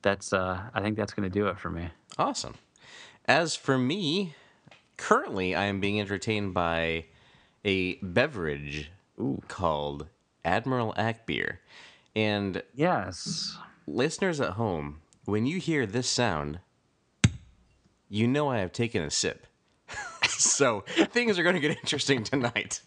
that's 0.02 0.32
uh, 0.32 0.62
I 0.74 0.80
think 0.80 0.96
that's 0.96 1.12
going 1.12 1.30
to 1.30 1.32
do 1.32 1.46
it 1.46 1.60
for 1.60 1.70
me. 1.70 1.90
Awesome. 2.18 2.56
As 3.26 3.54
for 3.54 3.78
me, 3.78 4.34
currently 4.96 5.54
I 5.54 5.66
am 5.66 5.78
being 5.78 6.00
entertained 6.00 6.54
by 6.54 7.04
a 7.64 7.94
beverage 8.02 8.90
called 9.46 10.08
Admiral 10.44 10.94
Ack 10.96 11.24
Beer. 11.24 11.60
And 12.16 12.64
Yes. 12.74 13.56
listeners 13.86 14.40
at 14.40 14.54
home, 14.54 15.02
when 15.24 15.46
you 15.46 15.60
hear 15.60 15.86
this 15.86 16.08
sound, 16.08 16.58
you 18.08 18.26
know 18.26 18.48
I 18.50 18.58
have 18.58 18.72
taken 18.72 19.02
a 19.02 19.10
sip. 19.10 19.46
So 20.38 20.84
things 21.10 21.38
are 21.38 21.42
going 21.42 21.54
to 21.54 21.60
get 21.60 21.70
interesting 21.78 22.24
tonight. 22.24 22.80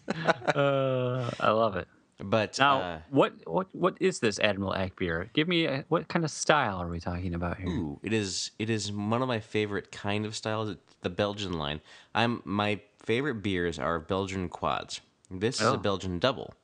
Uh, 0.54 1.30
I 1.40 1.50
love 1.50 1.76
it. 1.76 1.88
But 2.18 2.58
Now, 2.58 2.80
uh, 2.80 2.98
what 3.10 3.32
what 3.46 3.66
what 3.74 3.96
is 4.00 4.20
this 4.20 4.38
Admiral 4.38 4.74
Ack 4.76 4.94
beer? 4.96 5.28
Give 5.32 5.48
me 5.48 5.64
a, 5.66 5.84
what 5.88 6.06
kind 6.06 6.24
of 6.24 6.30
style 6.30 6.80
are 6.80 6.86
we 6.88 7.00
talking 7.00 7.34
about 7.34 7.56
here? 7.58 7.68
Ooh, 7.68 7.98
it 8.02 8.12
is 8.12 8.52
it 8.60 8.70
is 8.70 8.92
one 8.92 9.22
of 9.22 9.28
my 9.28 9.40
favorite 9.40 9.90
kind 9.90 10.24
of 10.24 10.36
styles. 10.36 10.68
It's 10.70 10.94
the 11.00 11.10
Belgian 11.10 11.54
line. 11.54 11.80
I'm 12.14 12.40
my 12.44 12.80
favorite 13.00 13.42
beers 13.42 13.78
are 13.80 13.98
Belgian 13.98 14.48
quads. 14.48 15.00
This 15.32 15.60
is 15.60 15.66
Oh. 15.66 15.74
a 15.74 15.78
Belgian 15.78 16.20
double. 16.20 16.54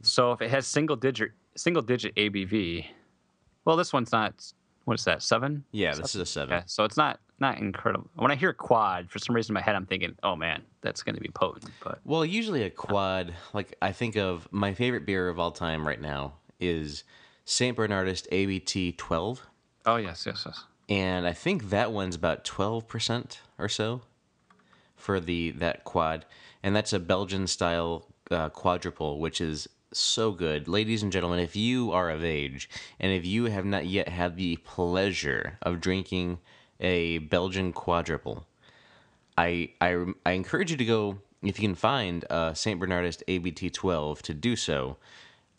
So 0.00 0.32
if 0.32 0.40
it 0.40 0.48
has 0.50 0.66
single 0.66 0.96
digit 0.96 1.32
single 1.54 1.82
digit 1.82 2.14
ABV, 2.14 2.86
well, 3.66 3.76
this 3.76 3.92
one's 3.92 4.12
not. 4.12 4.52
What 4.86 4.98
is 4.98 5.04
that? 5.04 5.22
Seven? 5.22 5.64
Yeah, 5.70 5.94
this 5.96 6.14
is 6.14 6.20
a 6.22 6.24
seven. 6.26 6.54
Okay, 6.54 6.64
so 6.66 6.84
it's 6.84 6.96
not 6.96 7.20
not 7.40 7.58
incredible. 7.58 8.08
When 8.16 8.30
I 8.30 8.34
hear 8.34 8.52
quad, 8.52 9.10
for 9.10 9.18
some 9.18 9.34
reason 9.34 9.52
in 9.52 9.54
my 9.54 9.60
head, 9.60 9.76
I'm 9.76 9.86
thinking, 9.86 10.14
oh 10.22 10.36
man, 10.36 10.62
that's 10.80 11.02
going 11.02 11.14
to 11.14 11.20
be 11.20 11.28
potent. 11.28 11.70
But 11.82 12.00
Well, 12.04 12.24
usually 12.24 12.62
a 12.64 12.70
quad, 12.70 13.34
like 13.52 13.76
I 13.80 13.92
think 13.92 14.16
of 14.16 14.48
my 14.50 14.74
favorite 14.74 15.06
beer 15.06 15.28
of 15.28 15.38
all 15.38 15.52
time 15.52 15.86
right 15.86 16.00
now 16.00 16.34
is 16.60 17.04
Saint 17.44 17.76
Bernardus 17.76 18.26
ABT 18.32 18.92
12, 18.92 19.46
oh 19.86 19.96
yes, 19.96 20.24
yes, 20.26 20.42
yes. 20.44 20.64
and 20.88 21.26
I 21.26 21.32
think 21.32 21.70
that 21.70 21.92
one's 21.92 22.16
about 22.16 22.44
12% 22.44 23.38
or 23.58 23.68
so 23.68 24.02
for 24.96 25.20
the 25.20 25.52
that 25.52 25.84
quad, 25.84 26.26
and 26.62 26.74
that's 26.74 26.92
a 26.92 26.98
Belgian 26.98 27.46
style 27.46 28.06
uh, 28.30 28.48
quadruple, 28.50 29.20
which 29.20 29.40
is 29.40 29.68
so 29.92 30.32
good. 30.32 30.68
Ladies 30.68 31.02
and 31.02 31.12
gentlemen, 31.12 31.38
if 31.38 31.56
you 31.56 31.92
are 31.92 32.10
of 32.10 32.22
age 32.22 32.68
and 33.00 33.12
if 33.12 33.24
you 33.24 33.46
have 33.46 33.64
not 33.64 33.86
yet 33.86 34.08
had 34.08 34.36
the 34.36 34.56
pleasure 34.56 35.58
of 35.62 35.80
drinking 35.80 36.38
a 36.80 37.18
Belgian 37.18 37.72
quadruple, 37.72 38.46
I, 39.36 39.70
I, 39.80 40.04
I 40.26 40.32
encourage 40.32 40.70
you 40.70 40.76
to 40.76 40.84
go, 40.84 41.18
if 41.42 41.60
you 41.60 41.68
can 41.68 41.74
find 41.74 42.24
a 42.30 42.54
St. 42.54 42.80
Bernardus 42.80 43.22
ABT 43.28 43.70
12, 43.70 44.22
to 44.22 44.34
do 44.34 44.56
so. 44.56 44.96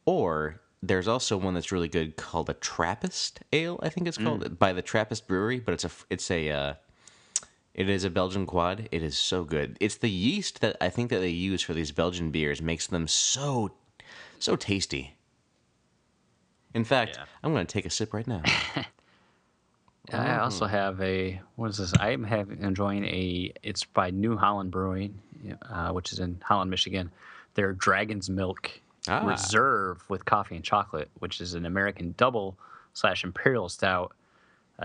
Or 0.05 0.61
there's 0.81 1.07
also 1.07 1.37
one 1.37 1.53
that's 1.53 1.71
really 1.71 1.87
good 1.87 2.15
called 2.17 2.49
a 2.49 2.53
Trappist 2.53 3.39
Ale, 3.53 3.79
I 3.81 3.89
think 3.89 4.07
it's 4.07 4.17
called, 4.17 4.57
by 4.59 4.73
the 4.73 4.81
Trappist 4.81 5.27
Brewery, 5.27 5.59
but 5.59 5.73
it's 5.73 5.85
a, 5.85 5.91
it's 6.09 6.31
a, 6.31 6.49
uh, 6.49 6.73
it 7.73 7.87
is 7.89 8.03
a 8.03 8.09
Belgian 8.09 8.45
quad. 8.45 8.89
It 8.91 9.03
is 9.03 9.17
so 9.17 9.43
good. 9.45 9.77
It's 9.79 9.95
the 9.95 10.09
yeast 10.09 10.59
that 10.61 10.75
I 10.81 10.89
think 10.89 11.09
that 11.11 11.19
they 11.19 11.29
use 11.29 11.61
for 11.61 11.73
these 11.73 11.91
Belgian 11.91 12.31
beers 12.31 12.61
makes 12.61 12.87
them 12.87 13.07
so, 13.07 13.71
so 14.39 14.55
tasty. 14.55 15.15
In 16.73 16.83
fact, 16.83 17.17
Yeah. 17.17 17.25
I'm 17.43 17.53
going 17.53 17.65
to 17.65 17.71
take 17.71 17.85
a 17.85 17.89
sip 17.89 18.13
right 18.13 18.27
now. 18.27 18.41
I 20.13 20.39
also 20.39 20.65
have 20.65 20.99
a 21.01 21.39
what 21.55 21.69
is 21.69 21.77
this? 21.77 21.93
I'm 21.99 22.25
enjoying 22.25 23.05
a. 23.05 23.51
It's 23.63 23.83
by 23.83 24.09
New 24.11 24.37
Holland 24.37 24.71
Brewing, 24.71 25.19
uh, 25.69 25.91
which 25.91 26.11
is 26.13 26.19
in 26.19 26.39
Holland, 26.43 26.69
Michigan. 26.71 27.11
Their 27.55 27.73
Dragon's 27.73 28.29
Milk 28.29 28.71
Ah. 29.07 29.25
Reserve 29.25 30.03
with 30.09 30.25
coffee 30.25 30.55
and 30.55 30.63
chocolate, 30.63 31.09
which 31.19 31.39
is 31.41 31.53
an 31.53 31.65
American 31.65 32.13
double 32.17 32.57
slash 32.93 33.23
imperial 33.23 33.69
stout. 33.69 34.13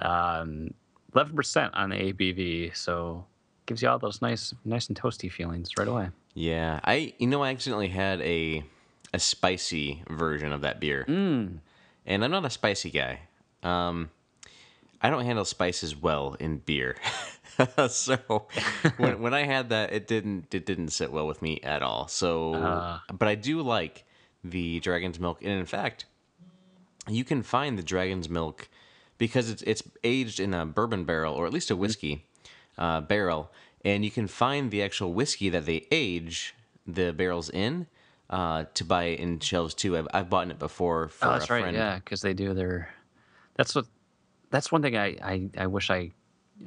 Um, 0.00 0.72
Eleven 1.14 1.36
percent 1.36 1.72
on 1.74 1.90
the 1.90 1.96
ABV, 1.96 2.76
so 2.76 3.24
gives 3.66 3.80
you 3.82 3.88
all 3.88 3.98
those 4.00 4.20
nice, 4.20 4.52
nice 4.64 4.88
and 4.88 5.00
toasty 5.00 5.30
feelings 5.30 5.70
right 5.78 5.86
away. 5.86 6.10
Yeah, 6.34 6.80
I 6.82 7.14
you 7.18 7.26
know 7.28 7.42
I 7.42 7.50
accidentally 7.50 7.88
had 7.88 8.20
a 8.22 8.64
a 9.12 9.18
spicy 9.20 10.02
version 10.10 10.52
of 10.52 10.62
that 10.62 10.80
beer, 10.80 11.04
Mm. 11.08 11.58
and 12.06 12.24
I'm 12.24 12.30
not 12.32 12.44
a 12.44 12.50
spicy 12.50 12.90
guy. 12.90 13.20
Um, 13.62 14.10
I 15.04 15.10
don't 15.10 15.24
handle 15.24 15.44
spices 15.44 15.94
well 15.94 16.34
in 16.40 16.56
beer, 16.58 16.96
so 17.88 18.16
when 18.96 19.20
when 19.24 19.34
I 19.34 19.42
had 19.44 19.68
that, 19.68 19.92
it 19.92 20.08
didn't 20.08 20.54
it 20.54 20.64
didn't 20.64 20.88
sit 20.90 21.12
well 21.12 21.26
with 21.26 21.42
me 21.42 21.60
at 21.62 21.82
all. 21.82 22.08
So, 22.08 22.54
Ah. 22.56 23.04
but 23.12 23.28
I 23.28 23.34
do 23.34 23.60
like 23.60 24.04
the 24.42 24.80
dragon's 24.80 25.20
milk, 25.20 25.38
and 25.42 25.52
in 25.52 25.66
fact, 25.66 26.06
you 27.06 27.22
can 27.24 27.42
find 27.42 27.78
the 27.78 27.82
dragon's 27.82 28.28
milk 28.28 28.68
because 29.18 29.50
it's 29.50 29.62
it's 29.62 29.82
aged 30.02 30.40
in 30.40 30.54
a 30.54 30.64
bourbon 30.64 31.04
barrel 31.04 31.34
or 31.34 31.46
at 31.46 31.52
least 31.52 31.70
a 31.70 31.76
whiskey 31.76 32.26
uh, 32.78 33.00
barrel, 33.02 33.52
and 33.84 34.04
you 34.04 34.10
can 34.10 34.26
find 34.26 34.70
the 34.70 34.82
actual 34.82 35.12
whiskey 35.12 35.50
that 35.50 35.66
they 35.66 35.86
age 35.92 36.54
the 36.86 37.12
barrels 37.12 37.50
in 37.50 37.86
uh, 38.30 38.64
to 38.74 38.84
buy 38.84 39.04
in 39.04 39.38
shelves 39.40 39.74
too. 39.74 39.98
I've, 39.98 40.08
I've 40.14 40.30
bought 40.30 40.50
it 40.50 40.58
before 40.58 41.08
for 41.08 41.28
Oh, 41.28 41.32
that's 41.32 41.50
a 41.50 41.52
right. 41.52 41.60
friend. 41.62 41.76
Yeah, 41.76 41.96
because 41.96 42.22
they 42.22 42.32
do 42.32 42.54
their. 42.54 42.88
That's 43.56 43.74
what. 43.74 43.86
That's 44.54 44.70
one 44.70 44.82
thing 44.82 44.96
I, 44.96 45.16
I, 45.20 45.50
I 45.58 45.66
wish 45.66 45.90
I, 45.90 46.12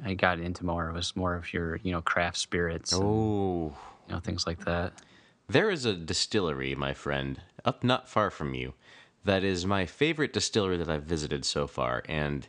I 0.04 0.12
got 0.12 0.40
into 0.40 0.66
more. 0.66 0.92
Was 0.92 1.16
more 1.16 1.34
of 1.34 1.54
your 1.54 1.76
you 1.76 1.90
know 1.90 2.02
craft 2.02 2.36
spirits, 2.36 2.92
Oh, 2.94 3.74
you 4.06 4.12
know 4.14 4.20
things 4.20 4.46
like 4.46 4.62
that. 4.66 4.92
there 5.48 5.70
is 5.70 5.86
a 5.86 5.94
distillery, 5.94 6.74
my 6.74 6.92
friend, 6.92 7.40
up 7.64 7.82
not 7.82 8.06
far 8.06 8.28
from 8.30 8.52
you, 8.52 8.74
that 9.24 9.42
is 9.42 9.64
my 9.64 9.86
favorite 9.86 10.34
distillery 10.34 10.76
that 10.76 10.90
I've 10.90 11.04
visited 11.04 11.46
so 11.46 11.66
far, 11.66 12.02
and 12.10 12.46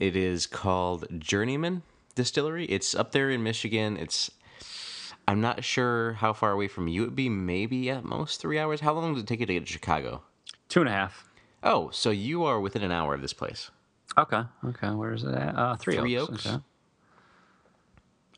it 0.00 0.16
is 0.16 0.44
called 0.44 1.06
Journeyman 1.20 1.82
Distillery. 2.16 2.64
It's 2.64 2.96
up 2.96 3.12
there 3.12 3.30
in 3.30 3.44
Michigan. 3.44 3.96
It's 3.96 4.28
I'm 5.28 5.40
not 5.40 5.62
sure 5.62 6.14
how 6.14 6.32
far 6.32 6.50
away 6.50 6.66
from 6.66 6.88
you 6.88 7.02
it 7.02 7.04
would 7.06 7.14
be. 7.14 7.28
Maybe 7.28 7.90
at 7.90 8.02
most 8.02 8.40
three 8.40 8.58
hours. 8.58 8.80
How 8.80 8.92
long 8.94 9.14
does 9.14 9.22
it 9.22 9.28
take 9.28 9.38
you 9.38 9.46
to 9.46 9.54
get 9.54 9.66
to 9.66 9.72
Chicago? 9.72 10.22
Two 10.68 10.80
and 10.80 10.88
a 10.88 10.92
half. 10.92 11.28
Oh, 11.62 11.90
so 11.90 12.10
you 12.10 12.42
are 12.42 12.58
within 12.58 12.82
an 12.82 12.90
hour 12.90 13.14
of 13.14 13.22
this 13.22 13.32
place. 13.32 13.70
Okay. 14.16 14.42
Okay. 14.66 14.90
Where 14.90 15.12
is 15.12 15.24
it 15.24 15.34
at? 15.34 15.56
Uh, 15.56 15.76
three, 15.76 15.96
Three 15.96 16.18
Oaks. 16.18 16.32
Oaks? 16.32 16.46
Okay. 16.46 16.58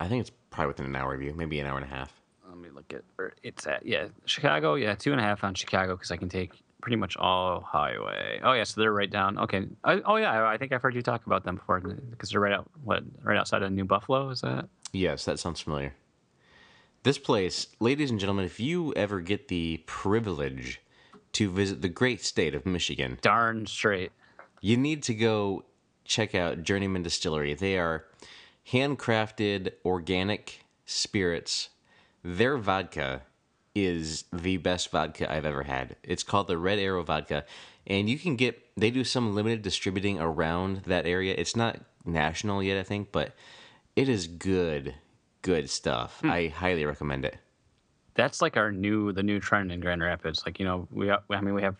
I 0.00 0.08
think 0.08 0.20
it's 0.20 0.30
probably 0.50 0.68
within 0.68 0.86
an 0.86 0.96
hour 0.96 1.14
of 1.14 1.22
you, 1.22 1.32
maybe 1.34 1.58
an 1.60 1.66
hour 1.66 1.76
and 1.76 1.84
a 1.84 1.88
half. 1.88 2.12
Let 2.48 2.58
me 2.58 2.68
look 2.70 2.92
at 2.92 3.02
where 3.16 3.34
it's 3.42 3.66
at. 3.66 3.84
Yeah, 3.84 4.08
Chicago. 4.24 4.74
Yeah, 4.74 4.94
two 4.94 5.12
and 5.12 5.20
a 5.20 5.24
half 5.24 5.44
on 5.44 5.54
Chicago 5.54 5.94
because 5.94 6.10
I 6.10 6.16
can 6.16 6.28
take 6.28 6.52
pretty 6.80 6.96
much 6.96 7.16
all 7.16 7.60
highway. 7.60 8.40
Oh 8.42 8.52
yeah, 8.52 8.64
so 8.64 8.80
they're 8.80 8.92
right 8.92 9.10
down. 9.10 9.38
Okay. 9.38 9.66
I, 9.84 10.00
oh 10.04 10.16
yeah, 10.16 10.32
I, 10.32 10.54
I 10.54 10.56
think 10.56 10.72
I've 10.72 10.82
heard 10.82 10.94
you 10.94 11.02
talk 11.02 11.26
about 11.26 11.44
them 11.44 11.56
before 11.56 11.80
because 11.80 12.30
they're 12.30 12.40
right 12.40 12.52
out 12.52 12.68
what 12.84 13.02
right 13.22 13.36
outside 13.38 13.62
of 13.62 13.72
New 13.72 13.84
Buffalo. 13.84 14.30
Is 14.30 14.40
that? 14.42 14.68
Yes, 14.92 15.24
that 15.24 15.38
sounds 15.38 15.60
familiar. 15.60 15.94
This 17.02 17.18
place, 17.18 17.68
ladies 17.80 18.10
and 18.10 18.18
gentlemen, 18.18 18.44
if 18.44 18.58
you 18.58 18.92
ever 18.94 19.20
get 19.20 19.48
the 19.48 19.82
privilege 19.86 20.80
to 21.32 21.50
visit 21.50 21.82
the 21.82 21.88
great 21.88 22.24
state 22.24 22.54
of 22.54 22.66
Michigan, 22.66 23.18
Darn 23.20 23.66
straight. 23.66 24.12
You 24.60 24.76
need 24.76 25.02
to 25.04 25.14
go 25.14 25.64
check 26.04 26.34
out 26.34 26.62
Journeyman 26.62 27.02
Distillery. 27.02 27.54
They 27.54 27.78
are 27.78 28.04
handcrafted 28.70 29.72
organic 29.84 30.64
spirits. 30.84 31.68
Their 32.22 32.56
vodka 32.56 33.22
is 33.74 34.24
the 34.32 34.56
best 34.56 34.90
vodka 34.90 35.32
I've 35.32 35.44
ever 35.44 35.64
had. 35.64 35.96
It's 36.02 36.22
called 36.22 36.48
the 36.48 36.58
Red 36.58 36.78
Arrow 36.78 37.02
vodka, 37.02 37.44
and 37.86 38.08
you 38.08 38.18
can 38.18 38.36
get 38.36 38.60
they 38.76 38.90
do 38.90 39.04
some 39.04 39.34
limited 39.34 39.62
distributing 39.62 40.18
around 40.18 40.78
that 40.86 41.06
area. 41.06 41.34
It's 41.36 41.54
not 41.54 41.80
national 42.04 42.62
yet, 42.62 42.78
I 42.78 42.82
think, 42.82 43.12
but 43.12 43.34
it 43.94 44.08
is 44.08 44.26
good, 44.26 44.94
good 45.42 45.68
stuff. 45.70 46.20
Hmm. 46.20 46.30
I 46.30 46.48
highly 46.48 46.84
recommend 46.84 47.24
it. 47.24 47.36
That's 48.14 48.40
like 48.40 48.56
our 48.56 48.72
new 48.72 49.12
the 49.12 49.22
new 49.22 49.38
trend 49.38 49.70
in 49.70 49.80
Grand 49.80 50.02
Rapids. 50.02 50.42
Like 50.46 50.58
you 50.58 50.64
know 50.64 50.88
we 50.90 51.10
I 51.10 51.40
mean 51.40 51.54
we 51.54 51.62
have 51.62 51.76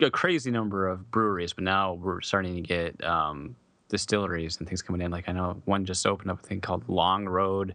a 0.00 0.10
crazy 0.10 0.50
number 0.50 0.88
of 0.88 1.10
breweries, 1.10 1.52
but 1.52 1.64
now 1.64 1.94
we're 1.94 2.20
starting 2.20 2.54
to 2.54 2.60
get 2.60 3.02
um, 3.04 3.56
distilleries 3.88 4.58
and 4.58 4.68
things 4.68 4.82
coming 4.82 5.00
in. 5.00 5.10
Like 5.10 5.28
I 5.28 5.32
know 5.32 5.60
one 5.64 5.84
just 5.84 6.06
opened 6.06 6.30
up 6.30 6.42
a 6.42 6.46
thing 6.46 6.60
called 6.60 6.88
Long 6.88 7.26
Road, 7.26 7.74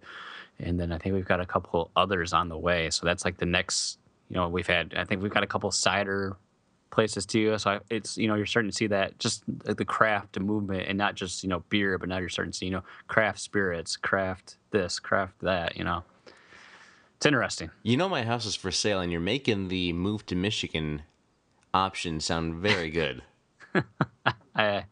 and 0.60 0.80
then 0.80 0.92
I 0.92 0.98
think 0.98 1.16
we've 1.16 1.26
got 1.26 1.40
a 1.40 1.46
couple 1.46 1.92
others 1.96 2.34
on 2.34 2.50
the 2.50 2.58
way. 2.58 2.90
So 2.90 3.06
that's 3.06 3.26
like 3.26 3.38
the 3.38 3.46
next. 3.46 4.00
You 4.30 4.38
know, 4.38 4.48
we've 4.48 4.68
had 4.68 4.94
I 4.96 5.04
think 5.04 5.22
we've 5.22 5.34
got 5.34 5.44
a 5.44 5.48
couple 5.48 5.70
cider 5.72 6.38
places 6.92 7.26
too. 7.26 7.58
So 7.58 7.72
I, 7.72 7.80
it's 7.90 8.18
you 8.18 8.28
know 8.28 8.36
you're 8.36 8.46
starting 8.46 8.72
to 8.72 8.76
see 8.76 8.88
that 8.88 9.20
just 9.20 9.44
the 9.48 9.86
craft 9.86 10.40
movement 10.40 10.88
and 10.88 10.98
not 10.98 11.16
just 11.16 11.44
you 11.44 11.50
know 11.50 11.64
beer, 11.70 11.98
but 11.98 12.08
now 12.10 12.20
you're 12.20 12.30
starting 12.30 12.52
to 12.52 12.58
see 12.58 12.68
you 12.68 12.72
know 12.72 12.84
craft 13.08 13.40
spirits, 13.40 13.98
craft 13.98 14.58
this, 14.72 15.00
craft 15.00 15.40
that. 15.42 15.76
You 15.78 15.84
know, 15.84 16.04
it's 17.18 17.26
interesting. 17.26 17.70
You 17.84 17.98
know 17.98 18.08
my 18.08 18.24
house 18.24 18.46
is 18.46 18.56
for 18.56 18.72
sale, 18.72 19.02
and 19.02 19.12
you're 19.12 19.22
making 19.22 19.68
the 19.68 19.92
move 19.94 20.26
to 20.28 20.36
Michigan 20.36 21.04
option 21.74 22.20
sound 22.20 22.56
very 22.56 22.90
good. 22.90 23.22
I, 24.56 24.86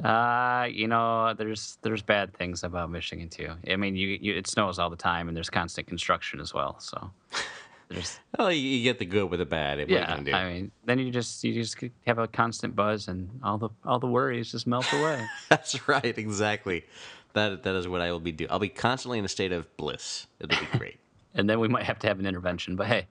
uh, 0.04 0.68
you 0.70 0.88
know, 0.88 1.34
there's 1.34 1.78
there's 1.82 2.02
bad 2.02 2.34
things 2.34 2.64
about 2.64 2.90
Michigan 2.90 3.28
too. 3.28 3.52
I 3.68 3.76
mean, 3.76 3.96
you, 3.96 4.18
you 4.20 4.36
it 4.36 4.46
snows 4.46 4.78
all 4.78 4.90
the 4.90 4.96
time, 4.96 5.28
and 5.28 5.36
there's 5.36 5.50
constant 5.50 5.86
construction 5.86 6.40
as 6.40 6.52
well. 6.52 6.78
So 6.80 7.10
there's 7.88 8.18
well, 8.38 8.52
you, 8.52 8.82
get 8.82 8.98
the 8.98 9.06
good 9.06 9.30
with 9.30 9.40
the 9.40 9.46
bad. 9.46 9.78
You 9.78 9.86
yeah. 9.88 10.20
do? 10.20 10.32
I 10.32 10.52
mean, 10.52 10.70
then 10.84 10.98
you 10.98 11.10
just 11.10 11.42
you 11.44 11.54
just 11.54 11.76
have 12.06 12.18
a 12.18 12.28
constant 12.28 12.76
buzz, 12.76 13.08
and 13.08 13.28
all 13.42 13.58
the 13.58 13.70
all 13.84 13.98
the 13.98 14.08
worries 14.08 14.52
just 14.52 14.66
melt 14.66 14.92
away. 14.92 15.24
That's 15.48 15.88
right, 15.88 16.16
exactly. 16.18 16.84
That 17.32 17.62
that 17.62 17.74
is 17.74 17.88
what 17.88 18.00
I 18.00 18.12
will 18.12 18.20
be 18.20 18.32
doing. 18.32 18.50
I'll 18.50 18.58
be 18.58 18.68
constantly 18.68 19.18
in 19.18 19.24
a 19.24 19.28
state 19.28 19.52
of 19.52 19.74
bliss. 19.76 20.26
It'll 20.38 20.58
be 20.58 20.78
great. 20.78 20.98
and 21.34 21.48
then 21.48 21.58
we 21.60 21.68
might 21.68 21.84
have 21.84 21.98
to 22.00 22.06
have 22.06 22.20
an 22.20 22.26
intervention, 22.26 22.76
but 22.76 22.86
hey, 22.86 23.06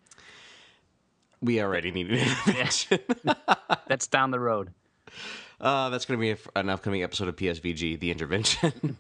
we 1.44 1.62
already 1.62 1.92
need 1.92 2.10
an 2.10 2.20
intervention. 2.48 3.00
that's 3.88 4.08
down 4.08 4.32
the 4.32 4.40
road. 4.40 4.74
Uh, 5.60 5.90
that's 5.90 6.06
going 6.06 6.20
to 6.20 6.36
be 6.36 6.42
an 6.56 6.70
upcoming 6.70 7.04
episode 7.04 7.28
of 7.28 7.36
PSVG, 7.36 8.00
The 8.00 8.12
Intervention. 8.12 8.98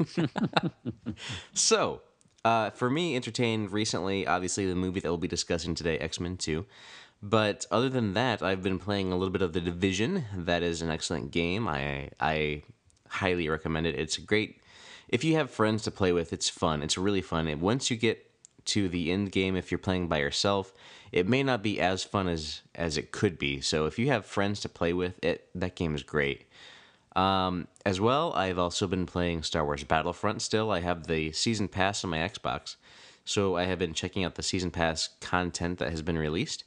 so, 1.53 2.01
uh, 2.45 2.69
for 2.69 2.89
me, 2.89 3.15
entertained 3.15 3.71
recently, 3.71 4.27
obviously, 4.27 4.65
the 4.67 4.75
movie 4.75 4.99
that 4.99 5.09
we'll 5.09 5.17
be 5.17 5.27
discussing 5.27 5.75
today, 5.75 5.97
X 5.97 6.19
Men 6.19 6.37
2. 6.37 6.65
But 7.21 7.65
other 7.71 7.89
than 7.89 8.13
that, 8.13 8.43
I've 8.43 8.61
been 8.61 8.79
playing 8.79 9.11
a 9.11 9.15
little 9.15 9.31
bit 9.31 9.41
of 9.41 9.53
The 9.53 9.61
Division. 9.61 10.25
That 10.35 10.61
is 10.61 10.81
an 10.81 10.89
excellent 10.89 11.31
game. 11.31 11.67
I, 11.67 12.09
I 12.19 12.63
highly 13.07 13.47
recommend 13.47 13.87
it. 13.87 13.95
It's 13.95 14.17
a 14.17 14.21
great. 14.21 14.59
If 15.07 15.23
you 15.23 15.35
have 15.35 15.49
friends 15.49 15.83
to 15.83 15.91
play 15.91 16.11
with, 16.11 16.33
it's 16.33 16.49
fun. 16.49 16.81
It's 16.81 16.97
really 16.97 17.21
fun. 17.21 17.47
And 17.47 17.61
once 17.61 17.89
you 17.89 17.95
get 17.95 18.29
to 18.65 18.89
the 18.89 19.11
end 19.11 19.31
game, 19.31 19.55
if 19.55 19.71
you're 19.71 19.77
playing 19.77 20.07
by 20.07 20.19
yourself, 20.19 20.73
it 21.11 21.27
may 21.27 21.43
not 21.43 21.61
be 21.61 21.79
as 21.79 22.03
fun 22.03 22.27
as 22.27 22.61
as 22.75 22.97
it 22.97 23.11
could 23.11 23.37
be. 23.37 23.61
So 23.61 23.85
if 23.85 23.99
you 23.99 24.07
have 24.07 24.25
friends 24.25 24.59
to 24.61 24.69
play 24.69 24.93
with, 24.93 25.23
it 25.23 25.47
that 25.55 25.75
game 25.75 25.95
is 25.95 26.03
great. 26.03 26.45
Um, 27.15 27.67
as 27.85 28.01
well, 28.01 28.33
I've 28.33 28.57
also 28.57 28.87
been 28.87 29.05
playing 29.05 29.43
Star 29.43 29.63
Wars 29.63 29.83
Battlefront. 29.83 30.41
Still, 30.41 30.71
I 30.71 30.79
have 30.79 31.05
the 31.05 31.31
season 31.31 31.67
pass 31.67 32.03
on 32.03 32.09
my 32.09 32.17
Xbox, 32.17 32.75
so 33.23 33.55
I 33.55 33.65
have 33.65 33.77
been 33.77 33.93
checking 33.93 34.23
out 34.23 34.35
the 34.35 34.43
season 34.43 34.71
pass 34.71 35.09
content 35.21 35.77
that 35.77 35.91
has 35.91 36.01
been 36.01 36.17
released. 36.17 36.63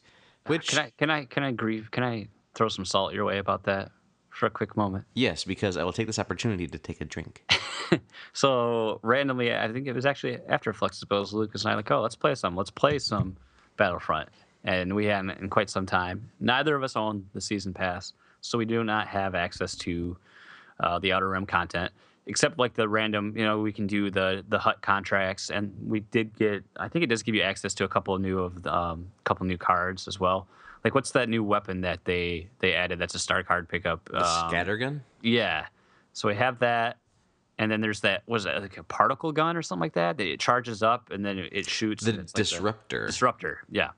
Which 0.46 0.68
Can 0.68 0.78
I 0.78 0.92
can 0.96 1.10
I 1.10 1.24
can 1.24 1.42
I 1.42 1.52
grieve? 1.52 1.90
Can 1.90 2.04
I 2.04 2.28
throw 2.54 2.68
some 2.68 2.84
salt 2.84 3.12
your 3.12 3.24
way 3.24 3.38
about 3.38 3.64
that 3.64 3.90
for 4.36 4.46
a 4.46 4.50
quick 4.50 4.76
moment? 4.76 5.04
yes, 5.14 5.44
because 5.44 5.76
I 5.76 5.84
will 5.84 5.92
take 5.92 6.06
this 6.06 6.18
opportunity 6.18 6.66
to 6.66 6.78
take 6.78 7.00
a 7.00 7.04
drink. 7.04 7.42
So 8.32 9.00
randomly, 9.02 9.54
I 9.54 9.72
think 9.72 9.86
it 9.86 9.94
was 9.94 10.06
actually 10.06 10.38
after 10.48 10.72
Flux 10.72 11.02
Flexibles, 11.02 11.32
Lucas 11.32 11.64
and 11.64 11.72
I 11.72 11.74
like, 11.76 11.90
oh, 11.90 12.02
let's 12.02 12.16
play 12.16 12.34
some. 12.34 12.56
Let's 12.56 12.70
play 12.70 12.98
some 12.98 13.36
Battlefront, 13.76 14.28
and 14.64 14.94
we 14.94 15.06
hadn't 15.06 15.30
in 15.30 15.48
quite 15.48 15.70
some 15.70 15.86
time. 15.86 16.30
Neither 16.40 16.74
of 16.76 16.82
us 16.82 16.96
own 16.96 17.26
the 17.32 17.40
season 17.40 17.72
pass, 17.72 18.12
so 18.40 18.58
we 18.58 18.64
do 18.64 18.84
not 18.84 19.08
have 19.08 19.34
access 19.34 19.74
to 19.76 20.16
uh, 20.80 20.98
the 20.98 21.12
Outer 21.12 21.30
Rim 21.30 21.46
content, 21.46 21.92
except 22.26 22.58
like 22.58 22.74
the 22.74 22.88
random. 22.88 23.32
You 23.36 23.44
know, 23.44 23.60
we 23.60 23.72
can 23.72 23.86
do 23.86 24.10
the 24.10 24.44
the 24.48 24.58
Hutt 24.58 24.82
contracts, 24.82 25.50
and 25.50 25.74
we 25.86 26.00
did 26.00 26.36
get. 26.36 26.62
I 26.76 26.88
think 26.88 27.02
it 27.02 27.08
does 27.08 27.22
give 27.22 27.34
you 27.34 27.42
access 27.42 27.72
to 27.74 27.84
a 27.84 27.88
couple 27.88 28.14
of 28.14 28.20
new 28.20 28.40
of 28.40 28.62
the, 28.62 28.74
um, 28.74 29.06
couple 29.24 29.46
new 29.46 29.58
cards 29.58 30.06
as 30.08 30.20
well. 30.20 30.46
Like, 30.86 30.94
what's 30.94 31.10
that 31.10 31.28
new 31.28 31.42
weapon 31.42 31.80
that 31.80 32.04
they 32.04 32.48
they 32.60 32.72
added? 32.72 33.00
That's 33.00 33.16
a 33.16 33.18
star 33.18 33.42
card 33.42 33.68
pickup. 33.68 34.04
The 34.08 34.18
Um, 34.18 34.52
scattergun. 34.52 35.00
yeah. 35.20 35.66
So 36.12 36.28
we 36.28 36.36
have 36.36 36.60
that. 36.60 36.98
And 37.58 37.68
then 37.72 37.80
there's 37.80 38.02
that 38.02 38.22
was 38.28 38.46
it 38.46 38.54
like 38.62 38.76
a 38.76 38.84
particle 38.84 39.32
gun 39.32 39.56
or 39.56 39.62
something 39.62 39.80
like 39.80 39.94
that? 39.94 40.16
That 40.16 40.28
it 40.28 40.38
charges 40.38 40.84
up 40.84 41.10
and 41.10 41.26
then 41.26 41.38
it, 41.50 41.66
shoots. 41.66 42.04
The 42.04 42.10
it's 42.20 42.32
like 42.32 42.44
disruptor. 42.44 43.06
disruptor, 43.06 43.58
yeah. 43.68 43.90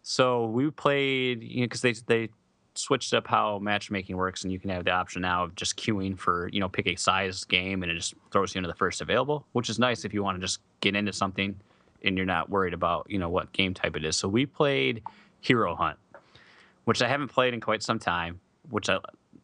So 0.00 0.46
we 0.46 0.70
played, 0.70 1.42
you 1.42 1.60
know, 1.60 1.64
because 1.64 1.82
they 1.82 1.92
they 2.06 2.30
switched 2.76 3.12
up 3.12 3.26
how 3.26 3.58
matchmaking 3.58 4.16
works, 4.16 4.42
and 4.44 4.50
you 4.54 4.58
can 4.58 4.70
have 4.70 4.86
the 4.86 4.90
option 4.92 5.20
now 5.20 5.44
of 5.44 5.54
just 5.54 5.76
queuing 5.76 6.18
for, 6.18 6.48
you 6.50 6.60
know, 6.60 6.68
pick 6.70 6.86
a 6.86 6.96
size 6.96 7.44
game, 7.44 7.82
and 7.82 7.92
it 7.92 7.96
just 7.96 8.14
throws 8.30 8.54
you 8.54 8.60
into 8.60 8.68
the 8.68 8.74
first 8.74 9.02
available, 9.02 9.44
which 9.52 9.68
is 9.68 9.78
nice 9.78 10.06
if 10.06 10.14
you 10.14 10.22
want 10.22 10.38
to 10.38 10.40
just 10.40 10.60
get 10.80 10.96
into 10.96 11.12
something 11.12 11.54
and 12.02 12.16
you're 12.16 12.24
not 12.24 12.48
worried 12.48 12.72
about, 12.72 13.06
you 13.10 13.18
know, 13.18 13.28
what 13.28 13.52
game 13.52 13.74
type 13.74 13.96
it 13.96 14.04
is. 14.06 14.16
So 14.16 14.28
we 14.28 14.46
played 14.46 15.02
Hero 15.40 15.74
Hunt, 15.74 15.98
which 16.84 17.02
I 17.02 17.08
haven't 17.08 17.28
played 17.28 17.54
in 17.54 17.60
quite 17.60 17.82
some 17.82 17.98
time. 17.98 18.40
Which 18.70 18.88
I, 18.88 18.98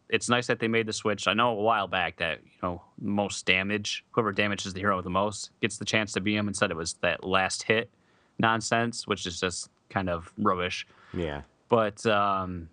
it's 0.09 0.29
nice 0.29 0.47
that 0.47 0.59
they 0.59 0.69
made 0.69 0.87
the 0.87 0.93
switch. 0.93 1.29
I 1.29 1.35
know 1.35 1.51
a 1.51 1.55
while 1.55 1.87
back 1.89 2.17
that 2.19 2.41
you 2.45 2.59
know 2.63 2.83
most 3.01 3.47
damage, 3.47 4.05
whoever 4.13 4.33
damages 4.33 4.73
the 4.73 4.81
hero 4.81 5.01
the 5.03 5.11
most, 5.11 5.51
gets 5.61 5.79
the 5.79 5.85
chance 5.85 6.13
to 6.13 6.21
be 6.21 6.37
him. 6.37 6.49
Instead, 6.49 6.71
it 6.71 6.77
was 6.77 6.95
that 7.03 7.25
last 7.25 7.65
hit 7.65 7.91
nonsense, 8.39 9.07
which 9.07 9.27
is 9.27 9.41
just 9.41 9.71
kind 9.91 10.09
of 10.09 10.33
rubbish. 10.39 10.87
yeah. 11.13 11.43
But 11.69 12.05
um, 12.07 12.71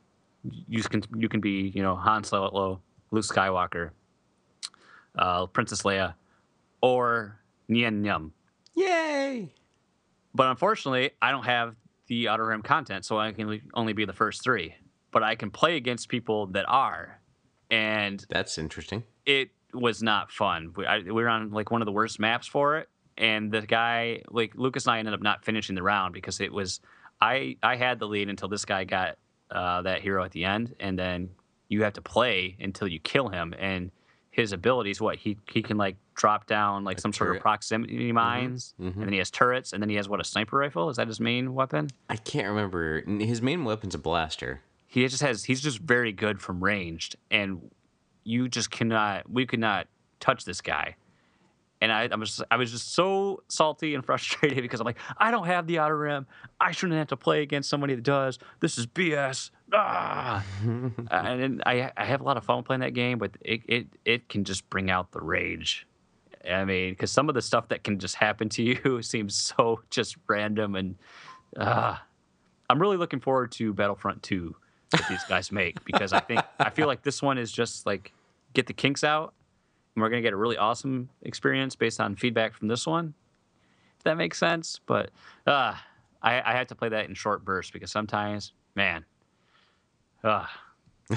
you 0.69 0.81
can 0.83 1.03
you 1.17 1.27
can 1.27 1.41
be 1.41 1.71
you 1.75 1.83
know 1.83 1.95
Han 1.95 2.23
Solo, 2.23 2.79
Luke 3.11 3.25
Skywalker, 3.25 3.89
uh, 5.17 5.47
Princess 5.47 5.81
Leia, 5.81 6.13
or 6.81 7.39
Nien 7.67 8.03
Nunb. 8.03 8.31
Yay! 8.75 9.53
But 10.33 10.47
unfortunately, 10.47 11.11
I 11.21 11.31
don't 11.31 11.45
have 11.45 11.75
the 12.07 12.27
Outer 12.27 12.45
Rim 12.47 12.61
content, 12.61 13.05
so 13.05 13.17
I 13.19 13.31
can 13.31 13.61
only 13.73 13.93
be 13.93 14.05
the 14.05 14.13
first 14.13 14.43
three. 14.43 14.75
But 15.11 15.23
I 15.23 15.35
can 15.35 15.49
play 15.51 15.77
against 15.77 16.09
people 16.09 16.47
that 16.47 16.65
are, 16.67 17.19
and 17.71 18.25
That's 18.29 18.57
interesting. 18.57 19.03
it 19.25 19.49
was 19.73 20.01
not 20.03 20.31
fun. 20.31 20.73
We, 20.75 20.85
I, 20.85 20.99
we 20.99 21.11
were 21.11 21.29
on 21.29 21.51
like 21.51 21.71
one 21.71 21.81
of 21.81 21.85
the 21.85 21.91
worst 21.91 22.19
maps 22.19 22.47
for 22.47 22.77
it, 22.77 22.89
and 23.17 23.51
the 23.51 23.61
guy, 23.61 24.21
like 24.29 24.53
Lucas 24.55 24.85
and 24.85 24.93
I, 24.95 24.99
ended 24.99 25.13
up 25.13 25.21
not 25.21 25.43
finishing 25.45 25.75
the 25.75 25.83
round 25.83 26.13
because 26.13 26.39
it 26.41 26.51
was 26.51 26.81
I 27.21 27.57
I 27.63 27.75
had 27.77 27.99
the 27.99 28.07
lead 28.07 28.29
until 28.29 28.49
this 28.49 28.65
guy 28.65 28.83
got 28.83 29.17
uh, 29.51 29.81
that 29.83 30.01
hero 30.01 30.23
at 30.23 30.31
the 30.31 30.43
end, 30.45 30.75
and 30.79 30.99
then 30.99 31.29
you 31.69 31.83
have 31.83 31.93
to 31.93 32.01
play 32.01 32.55
until 32.59 32.87
you 32.87 32.99
kill 32.99 33.29
him. 33.29 33.53
And 33.57 33.91
his 34.31 34.51
abilities, 34.51 34.99
what 34.99 35.17
he 35.17 35.37
he 35.49 35.61
can 35.61 35.77
like 35.77 35.95
drop 36.15 36.47
down 36.47 36.83
like 36.83 36.99
some 36.99 37.13
sort 37.13 37.35
of 37.35 37.41
proximity 37.41 38.11
mines, 38.11 38.73
mhm. 38.79 38.93
and 38.93 39.03
then 39.03 39.11
he 39.11 39.19
has 39.19 39.29
turrets, 39.29 39.73
and 39.73 39.81
then 39.81 39.89
he 39.89 39.95
has 39.97 40.09
what 40.09 40.19
a 40.19 40.23
sniper 40.23 40.57
rifle. 40.57 40.89
Is 40.89 40.97
that 40.97 41.07
his 41.07 41.19
main 41.19 41.53
weapon? 41.53 41.89
I 42.09 42.15
can't 42.15 42.47
remember. 42.47 43.01
His 43.01 43.41
main 43.41 43.65
weapon's 43.65 43.95
a 43.95 43.99
blaster. 43.99 44.61
He 44.87 45.05
just 45.07 45.21
has 45.21 45.43
he's 45.43 45.61
just 45.61 45.79
very 45.79 46.11
good 46.11 46.41
from 46.41 46.63
ranged, 46.63 47.17
and 47.29 47.69
you 48.23 48.47
just 48.47 48.71
cannot 48.71 49.29
we 49.29 49.45
could 49.45 49.59
not 49.59 49.87
touch 50.19 50.45
this 50.45 50.61
guy. 50.61 50.95
And 51.81 51.91
I, 51.91 52.07
I 52.09 52.15
was 52.15 52.41
I 52.49 52.55
was 52.55 52.71
just 52.71 52.93
so 52.93 53.43
salty 53.49 53.93
and 53.93 54.05
frustrated 54.05 54.61
because 54.61 54.79
I'm 54.79 54.85
like 54.85 54.99
I 55.17 55.31
don't 55.31 55.45
have 55.45 55.67
the 55.67 55.79
outer 55.79 55.97
rim. 55.97 56.27
I 56.59 56.71
shouldn't 56.71 56.97
have 56.97 57.07
to 57.07 57.17
play 57.17 57.41
against 57.41 57.69
somebody 57.69 57.95
that 57.95 58.03
does. 58.03 58.39
This 58.61 58.77
is 58.77 58.87
BS. 58.87 59.51
Ah. 59.73 60.43
And 61.11 61.61
I 61.65 61.91
I 61.97 62.05
have 62.05 62.21
a 62.21 62.23
lot 62.23 62.37
of 62.37 62.45
fun 62.45 62.63
playing 62.63 62.79
that 62.79 62.93
game, 62.93 63.17
but 63.17 63.31
it 63.41 63.61
it, 63.67 63.87
it 64.05 64.29
can 64.29 64.45
just 64.45 64.69
bring 64.69 64.89
out 64.89 65.11
the 65.11 65.21
rage. 65.21 65.85
I 66.49 66.65
mean, 66.65 66.91
because 66.91 67.11
some 67.11 67.29
of 67.29 67.35
the 67.35 67.41
stuff 67.41 67.69
that 67.69 67.83
can 67.83 67.99
just 67.99 68.15
happen 68.15 68.49
to 68.49 68.63
you 68.63 69.01
seems 69.01 69.35
so 69.35 69.81
just 69.89 70.17
random 70.27 70.75
and 70.75 70.95
uh, 71.57 71.95
I'm 72.69 72.81
really 72.81 72.97
looking 72.97 73.19
forward 73.19 73.51
to 73.53 73.73
Battlefront 73.73 74.23
2 74.23 74.55
that 74.91 75.05
these 75.09 75.23
guys 75.23 75.51
make 75.51 75.83
because 75.85 76.13
I 76.13 76.19
think 76.19 76.41
I 76.59 76.69
feel 76.69 76.87
like 76.87 77.03
this 77.03 77.21
one 77.21 77.37
is 77.37 77.51
just 77.51 77.85
like 77.85 78.13
get 78.53 78.67
the 78.67 78.73
kinks 78.73 79.03
out 79.03 79.33
and 79.95 80.01
we're 80.01 80.09
gonna 80.09 80.21
get 80.21 80.33
a 80.33 80.37
really 80.37 80.57
awesome 80.57 81.09
experience 81.21 81.75
based 81.75 81.99
on 81.99 82.15
feedback 82.15 82.53
from 82.53 82.67
this 82.67 82.85
one. 82.85 83.13
If 83.97 84.03
that 84.03 84.17
makes 84.17 84.37
sense, 84.37 84.79
but 84.85 85.11
uh, 85.47 85.75
I, 86.21 86.41
I 86.41 86.57
have 86.57 86.67
to 86.67 86.75
play 86.75 86.89
that 86.89 87.07
in 87.07 87.15
short 87.15 87.45
bursts 87.45 87.71
because 87.71 87.91
sometimes, 87.91 88.53
man, 88.75 89.05
uh, 90.23 90.45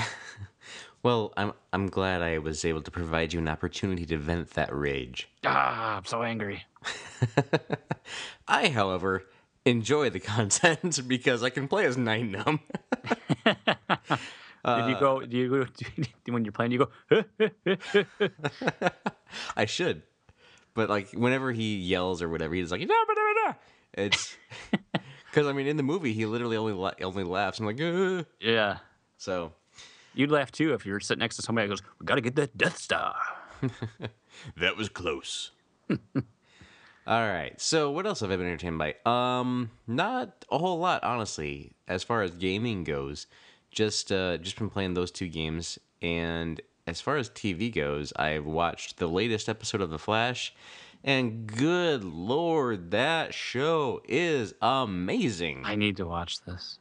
Well, 1.02 1.32
I'm 1.36 1.52
I'm 1.72 1.86
glad 1.88 2.22
I 2.22 2.38
was 2.38 2.64
able 2.64 2.82
to 2.82 2.90
provide 2.90 3.32
you 3.32 3.38
an 3.38 3.48
opportunity 3.48 4.04
to 4.06 4.18
vent 4.18 4.50
that 4.50 4.74
rage. 4.74 5.28
ah, 5.46 5.96
I'm 5.96 6.04
so 6.04 6.22
angry. 6.22 6.64
I, 8.48 8.68
however, 8.68 9.24
enjoy 9.64 10.10
the 10.10 10.20
content 10.34 11.00
because 11.06 11.42
I 11.42 11.50
can 11.50 11.68
play 11.68 11.84
as 11.86 11.96
Nien 11.96 12.32
Nunb. 12.32 12.60
Did 14.64 14.88
you 14.88 14.96
go? 15.00 15.20
Do 15.24 15.36
you 15.36 15.48
go 15.48 15.66
when 16.32 16.44
you're 16.44 16.52
playing? 16.52 16.72
You 16.72 16.88
go. 17.10 17.24
I 19.56 19.64
should, 19.66 20.02
but 20.74 20.88
like 20.90 21.10
whenever 21.12 21.52
he 21.52 21.76
yells 21.76 22.22
or 22.22 22.28
whatever, 22.28 22.54
he's 22.54 22.70
like, 22.72 22.80
"Da, 22.80 22.86
ba, 22.86 23.14
da, 23.14 23.22
ba, 23.52 23.56
it's 23.94 24.36
because 25.30 25.46
I 25.46 25.52
mean 25.52 25.66
in 25.66 25.76
the 25.76 25.82
movie 25.82 26.12
he 26.12 26.26
literally 26.26 26.56
only 26.56 26.72
la- 26.72 26.92
only 27.02 27.24
laughs. 27.24 27.60
I'm 27.60 27.66
like, 27.66 27.80
"Uh." 27.80 28.24
yeah, 28.40 28.78
so 29.16 29.52
you'd 30.18 30.30
laugh 30.30 30.50
too 30.52 30.74
if 30.74 30.84
you 30.84 30.92
were 30.92 31.00
sitting 31.00 31.20
next 31.20 31.36
to 31.36 31.42
somebody 31.42 31.66
that 31.66 31.70
goes, 31.70 31.82
"We 31.98 32.04
gotta 32.04 32.20
get 32.20 32.36
that 32.36 32.58
Death 32.58 32.76
Star." 32.76 33.14
that 34.56 34.76
was 34.76 34.88
close. 34.88 35.52
All 35.88 37.26
right. 37.26 37.58
So 37.58 37.90
what 37.90 38.06
else 38.06 38.20
have 38.20 38.30
I 38.30 38.36
been 38.36 38.46
entertained 38.46 38.78
by? 38.78 38.96
Um, 39.06 39.70
not 39.86 40.44
a 40.50 40.58
whole 40.58 40.78
lot, 40.78 41.02
honestly, 41.04 41.72
as 41.86 42.02
far 42.02 42.22
as 42.22 42.32
gaming 42.32 42.84
goes. 42.84 43.26
Just 43.70 44.12
uh, 44.12 44.36
just 44.38 44.58
been 44.58 44.68
playing 44.68 44.94
those 44.94 45.10
two 45.10 45.28
games, 45.28 45.78
and 46.02 46.60
as 46.86 47.00
far 47.00 47.16
as 47.16 47.30
TV 47.30 47.72
goes, 47.72 48.12
I've 48.16 48.46
watched 48.46 48.96
the 48.96 49.06
latest 49.06 49.48
episode 49.48 49.80
of 49.82 49.90
The 49.90 49.98
Flash, 49.98 50.54
and 51.04 51.46
good 51.46 52.02
lord, 52.02 52.90
that 52.90 53.34
show 53.34 54.00
is 54.08 54.54
amazing. 54.62 55.62
I 55.64 55.74
need 55.76 55.98
to 55.98 56.06
watch 56.06 56.40
this. 56.44 56.78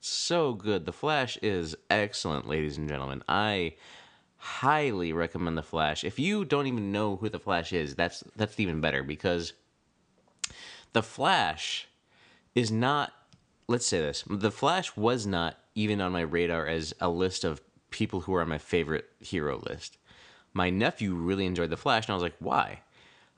So 0.00 0.54
good. 0.54 0.86
The 0.86 0.92
Flash 0.92 1.36
is 1.38 1.76
excellent, 1.90 2.48
ladies 2.48 2.78
and 2.78 2.88
gentlemen. 2.88 3.22
I 3.28 3.74
highly 4.36 5.12
recommend 5.12 5.58
The 5.58 5.62
Flash. 5.62 6.04
If 6.04 6.18
you 6.18 6.44
don't 6.44 6.66
even 6.66 6.92
know 6.92 7.16
who 7.16 7.28
The 7.28 7.38
Flash 7.38 7.72
is, 7.72 7.94
that's 7.94 8.22
that's 8.36 8.58
even 8.58 8.80
better 8.80 9.02
because 9.02 9.52
The 10.92 11.02
Flash 11.02 11.88
is 12.54 12.70
not 12.70 13.12
let's 13.66 13.86
say 13.86 14.00
this. 14.00 14.24
The 14.28 14.50
Flash 14.50 14.96
was 14.96 15.26
not 15.26 15.58
even 15.74 16.00
on 16.00 16.12
my 16.12 16.22
radar 16.22 16.66
as 16.66 16.94
a 17.00 17.08
list 17.08 17.44
of 17.44 17.60
people 17.90 18.22
who 18.22 18.34
are 18.34 18.42
on 18.42 18.48
my 18.48 18.58
favorite 18.58 19.06
hero 19.20 19.58
list. 19.58 19.98
My 20.54 20.70
nephew 20.70 21.14
really 21.14 21.46
enjoyed 21.46 21.70
The 21.70 21.76
Flash 21.76 22.06
and 22.06 22.12
I 22.12 22.14
was 22.14 22.22
like, 22.22 22.36
"Why?" 22.38 22.80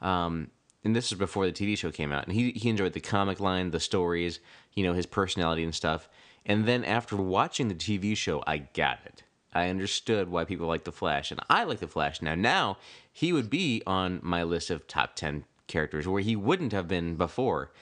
Um, 0.00 0.50
and 0.84 0.96
this 0.96 1.10
was 1.10 1.18
before 1.18 1.44
the 1.44 1.52
TV 1.52 1.76
show 1.76 1.90
came 1.90 2.12
out, 2.12 2.24
and 2.24 2.34
he 2.34 2.52
he 2.52 2.68
enjoyed 2.68 2.92
the 2.92 3.00
comic 3.00 3.40
line, 3.40 3.70
the 3.70 3.80
stories, 3.80 4.40
you 4.74 4.84
know, 4.84 4.94
his 4.94 5.06
personality 5.06 5.64
and 5.64 5.74
stuff. 5.74 6.08
And 6.46 6.66
then 6.66 6.85
after 6.85 7.16
watching 7.16 7.68
the 7.68 7.74
TV 7.74 8.16
show, 8.16 8.42
I 8.46 8.59
got 8.59 8.98
it. 9.05 9.22
I 9.53 9.68
understood 9.68 10.29
why 10.29 10.44
people 10.44 10.66
like 10.66 10.85
the 10.85 10.92
Flash, 10.92 11.31
and 11.31 11.40
I 11.50 11.64
like 11.64 11.81
the 11.81 11.88
Flash 11.88 12.22
now. 12.22 12.35
Now 12.35 12.79
he 13.12 13.33
would 13.33 13.50
be 13.50 13.83
on 13.87 14.20
my 14.22 14.42
list 14.42 14.70
of 14.70 14.87
top 14.87 15.16
ten 15.16 15.44
characters 15.66 16.07
where 16.07 16.22
he 16.22 16.37
wouldn't 16.37 16.72
have 16.72 16.87
been 16.87 17.16
before, 17.16 17.72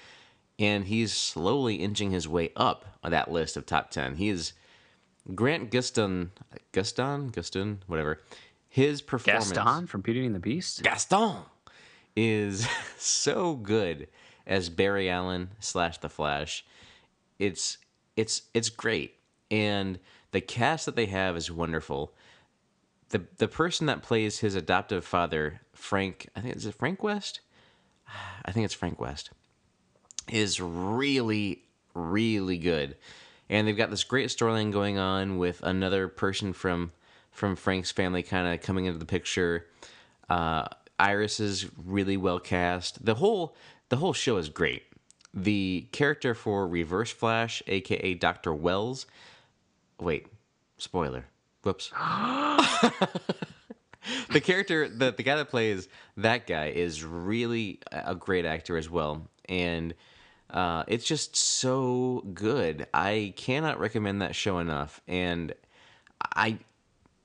and 0.58 0.86
he's 0.86 1.12
slowly 1.12 1.76
inching 1.76 2.10
his 2.10 2.26
way 2.26 2.52
up 2.56 2.98
on 3.04 3.10
that 3.10 3.30
list 3.30 3.56
of 3.56 3.66
top 3.66 3.90
ten. 3.90 4.16
He 4.16 4.28
is 4.30 4.54
Grant 5.34 5.70
Gustin, 5.70 6.30
Guston, 6.72 7.30
Guston, 7.30 7.78
whatever. 7.86 8.20
His 8.68 9.02
performance, 9.02 9.52
Gaston 9.52 9.86
from 9.86 10.00
Beauty 10.00 10.24
and 10.24 10.34
the 10.34 10.40
Beast. 10.40 10.82
Gaston 10.82 11.36
is 12.16 12.66
so 12.98 13.54
good 13.54 14.08
as 14.46 14.70
Barry 14.70 15.10
Allen 15.10 15.50
slash 15.60 15.98
the 15.98 16.08
Flash. 16.08 16.64
It's 17.38 17.78
it's 18.18 18.42
it's 18.52 18.68
great, 18.68 19.14
and 19.48 20.00
the 20.32 20.40
cast 20.40 20.86
that 20.86 20.96
they 20.96 21.06
have 21.06 21.36
is 21.36 21.50
wonderful. 21.50 22.12
the 23.10 23.22
The 23.38 23.48
person 23.48 23.86
that 23.86 24.02
plays 24.02 24.40
his 24.40 24.56
adoptive 24.56 25.04
father, 25.04 25.60
Frank, 25.72 26.28
I 26.34 26.40
think 26.40 26.56
is 26.56 26.66
it 26.66 26.74
Frank 26.74 27.02
West. 27.02 27.40
I 28.44 28.50
think 28.50 28.64
it's 28.64 28.74
Frank 28.74 29.00
West. 29.00 29.30
Is 30.28 30.60
really 30.60 31.62
really 31.94 32.58
good, 32.58 32.96
and 33.48 33.66
they've 33.66 33.76
got 33.76 33.90
this 33.90 34.04
great 34.04 34.28
storyline 34.30 34.72
going 34.72 34.98
on 34.98 35.38
with 35.38 35.62
another 35.62 36.08
person 36.08 36.52
from 36.52 36.90
from 37.30 37.54
Frank's 37.54 37.92
family 37.92 38.24
kind 38.24 38.48
of 38.52 38.60
coming 38.60 38.86
into 38.86 38.98
the 38.98 39.06
picture. 39.06 39.66
Uh, 40.28 40.66
Iris 40.98 41.38
is 41.38 41.66
really 41.86 42.16
well 42.16 42.40
cast. 42.40 43.04
The 43.04 43.14
whole 43.14 43.54
the 43.90 43.96
whole 43.96 44.12
show 44.12 44.36
is 44.38 44.48
great. 44.48 44.82
The 45.34 45.86
character 45.92 46.34
for 46.34 46.66
Reverse 46.66 47.10
Flash, 47.10 47.62
aka 47.66 48.14
Doctor 48.14 48.54
Wells. 48.54 49.06
Wait, 50.00 50.26
spoiler. 50.78 51.26
Whoops. 51.62 51.92
the 54.30 54.40
character, 54.40 54.88
the 54.88 55.12
the 55.12 55.22
guy 55.22 55.36
that 55.36 55.48
plays 55.48 55.88
that 56.16 56.46
guy 56.46 56.66
is 56.66 57.04
really 57.04 57.80
a 57.92 58.14
great 58.14 58.44
actor 58.44 58.76
as 58.76 58.88
well, 58.88 59.28
and 59.48 59.94
uh, 60.50 60.84
it's 60.86 61.04
just 61.04 61.36
so 61.36 62.24
good. 62.32 62.86
I 62.94 63.34
cannot 63.36 63.78
recommend 63.78 64.22
that 64.22 64.34
show 64.34 64.58
enough, 64.58 65.00
and 65.06 65.54
I 66.22 66.58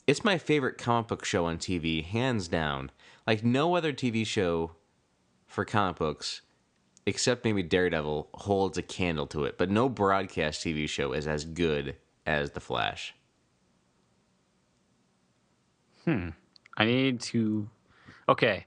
it's 0.07 0.23
my 0.23 0.37
favorite 0.37 0.77
comic 0.77 1.07
book 1.07 1.25
show 1.25 1.45
on 1.45 1.57
TV, 1.57 2.03
hands 2.03 2.47
down. 2.47 2.91
Like 3.25 3.43
no 3.43 3.75
other 3.75 3.93
TV 3.93 4.25
show 4.25 4.71
for 5.47 5.63
comic 5.63 5.97
books, 5.97 6.41
except 7.05 7.43
maybe 7.45 7.63
Daredevil, 7.63 8.29
holds 8.33 8.77
a 8.77 8.81
candle 8.81 9.27
to 9.27 9.45
it. 9.45 9.57
But 9.57 9.69
no 9.69 9.89
broadcast 9.89 10.61
TV 10.63 10.87
show 10.87 11.13
is 11.13 11.27
as 11.27 11.45
good 11.45 11.95
as 12.25 12.51
The 12.51 12.59
Flash. 12.59 13.13
Hmm. 16.05 16.29
I 16.77 16.85
need 16.85 17.21
to. 17.21 17.69
Okay. 18.27 18.65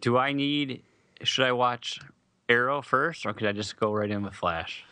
Do 0.00 0.16
I 0.18 0.32
need. 0.32 0.82
Should 1.22 1.46
I 1.46 1.52
watch 1.52 2.00
Arrow 2.48 2.82
first, 2.82 3.24
or 3.24 3.32
could 3.32 3.48
I 3.48 3.52
just 3.52 3.76
go 3.78 3.92
right 3.92 4.10
in 4.10 4.22
with 4.22 4.34
Flash? 4.34 4.84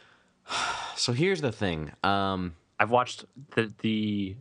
So 0.97 1.13
here's 1.13 1.41
the 1.41 1.51
thing. 1.51 1.91
Um, 2.05 2.55
I've 2.79 2.93
watched 2.93 3.25
the 3.57 3.73
the 3.81 4.37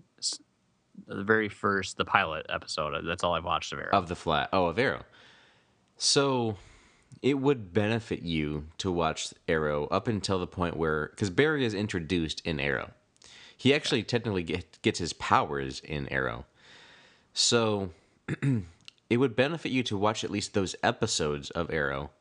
the 1.08 1.24
very 1.24 1.50
first 1.50 1.98
the 1.98 2.06
pilot 2.06 2.46
episode. 2.48 2.94
That's 3.08 3.24
all 3.24 3.34
I've 3.34 3.44
watched 3.44 3.74
of 3.74 3.80
Arrow. 3.80 3.90
of 3.92 4.08
the 4.08 4.16
flat 4.16 4.50
oh 4.54 4.68
of 4.68 4.78
arrow 4.78 5.02
so 5.98 6.56
it 7.24 7.40
would 7.40 7.74
benefit 7.74 8.22
you 8.22 8.68
to 8.78 8.92
watch 8.92 9.34
arrow 9.48 9.88
up 9.88 10.08
until 10.08 10.38
the 10.38 10.46
point 10.46 10.78
where 10.78 11.08
because 11.08 11.32
barry 11.32 11.66
is 11.66 11.74
introduced 11.74 12.46
in 12.46 12.60
arrow. 12.60 12.92
He 13.58 13.74
actually 13.74 14.04
technically 14.04 14.44
get, 14.44 14.80
gets 14.84 15.00
his 15.00 15.14
powers 15.14 15.80
in 15.80 16.08
arrow. 16.10 16.46
So 17.34 17.92
it 19.10 19.18
would 19.18 19.36
benefit 19.36 19.72
you 19.72 19.82
to 19.84 19.98
watch 19.98 20.24
at 20.24 20.30
least 20.30 20.54
those 20.54 20.76
episodes 20.84 21.50
of 21.52 21.72
arrow 21.72 22.12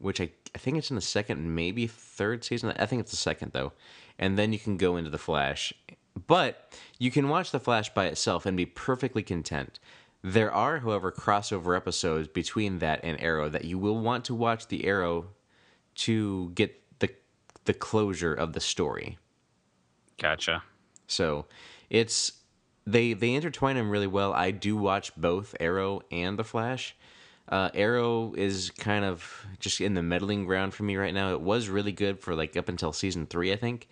which 0.00 0.20
I, 0.20 0.30
I 0.54 0.58
think 0.58 0.78
it's 0.78 0.90
in 0.90 0.96
the 0.96 1.02
second 1.02 1.54
maybe 1.54 1.86
third 1.86 2.42
season. 2.42 2.72
I 2.78 2.86
think 2.86 3.00
it's 3.00 3.10
the 3.10 3.16
second 3.16 3.52
though. 3.52 3.72
And 4.18 4.38
then 4.38 4.52
you 4.52 4.58
can 4.58 4.76
go 4.76 4.96
into 4.96 5.10
the 5.10 5.18
flash. 5.18 5.72
But 6.26 6.72
you 6.98 7.10
can 7.10 7.28
watch 7.28 7.50
the 7.50 7.60
flash 7.60 7.92
by 7.92 8.06
itself 8.06 8.44
and 8.44 8.56
be 8.56 8.66
perfectly 8.66 9.22
content 9.22 9.78
there 10.22 10.52
are 10.52 10.78
however 10.78 11.10
crossover 11.10 11.76
episodes 11.76 12.28
between 12.28 12.78
that 12.78 13.00
and 13.02 13.20
arrow 13.20 13.48
that 13.48 13.64
you 13.64 13.78
will 13.78 13.98
want 13.98 14.24
to 14.26 14.34
watch 14.34 14.68
the 14.68 14.84
arrow 14.84 15.28
to 15.94 16.50
get 16.54 16.80
the 16.98 17.10
the 17.64 17.74
closure 17.74 18.34
of 18.34 18.52
the 18.52 18.60
story. 18.60 19.18
Gotcha. 20.18 20.62
So 21.06 21.46
it's 21.88 22.32
they 22.86 23.12
they 23.12 23.34
intertwine 23.34 23.76
them 23.76 23.90
really 23.90 24.06
well. 24.06 24.32
I 24.32 24.50
do 24.50 24.76
watch 24.76 25.14
both 25.16 25.54
Arrow 25.60 26.02
and 26.10 26.38
The 26.38 26.44
Flash. 26.44 26.96
Uh, 27.48 27.68
Arrow 27.74 28.32
is 28.36 28.70
kind 28.70 29.04
of 29.04 29.44
just 29.58 29.80
in 29.80 29.94
the 29.94 30.02
meddling 30.02 30.44
ground 30.44 30.72
for 30.72 30.84
me 30.84 30.96
right 30.96 31.12
now. 31.12 31.32
It 31.32 31.40
was 31.40 31.68
really 31.68 31.92
good 31.92 32.20
for 32.20 32.34
like 32.34 32.56
up 32.56 32.68
until 32.68 32.92
season 32.92 33.26
three, 33.26 33.52
I 33.52 33.56
think, 33.56 33.88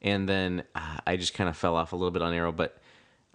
and 0.00 0.28
then 0.28 0.62
uh, 0.74 0.98
I 1.06 1.16
just 1.16 1.34
kind 1.34 1.50
of 1.50 1.56
fell 1.56 1.74
off 1.74 1.92
a 1.92 1.96
little 1.96 2.12
bit 2.12 2.22
on 2.22 2.32
Arrow. 2.32 2.52
But 2.52 2.78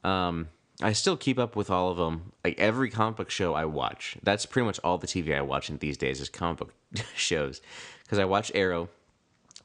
um, 0.05 0.47
I 0.81 0.93
still 0.93 1.17
keep 1.17 1.39
up 1.39 1.55
with 1.55 1.69
all 1.69 1.89
of 1.89 1.97
them. 1.97 2.31
Like 2.43 2.59
every 2.59 2.89
comic 2.89 3.17
book 3.17 3.29
show 3.29 3.53
I 3.53 3.65
watch. 3.65 4.17
That's 4.21 4.45
pretty 4.45 4.65
much 4.65 4.79
all 4.83 4.97
the 4.97 5.07
TV 5.07 5.35
I 5.35 5.41
watch 5.41 5.69
in 5.69 5.77
these 5.77 5.97
days 5.97 6.21
is 6.21 6.29
comic 6.29 6.59
book 6.59 6.73
shows, 7.15 7.61
because 8.03 8.19
I 8.19 8.25
watch 8.25 8.51
Arrow, 8.53 8.89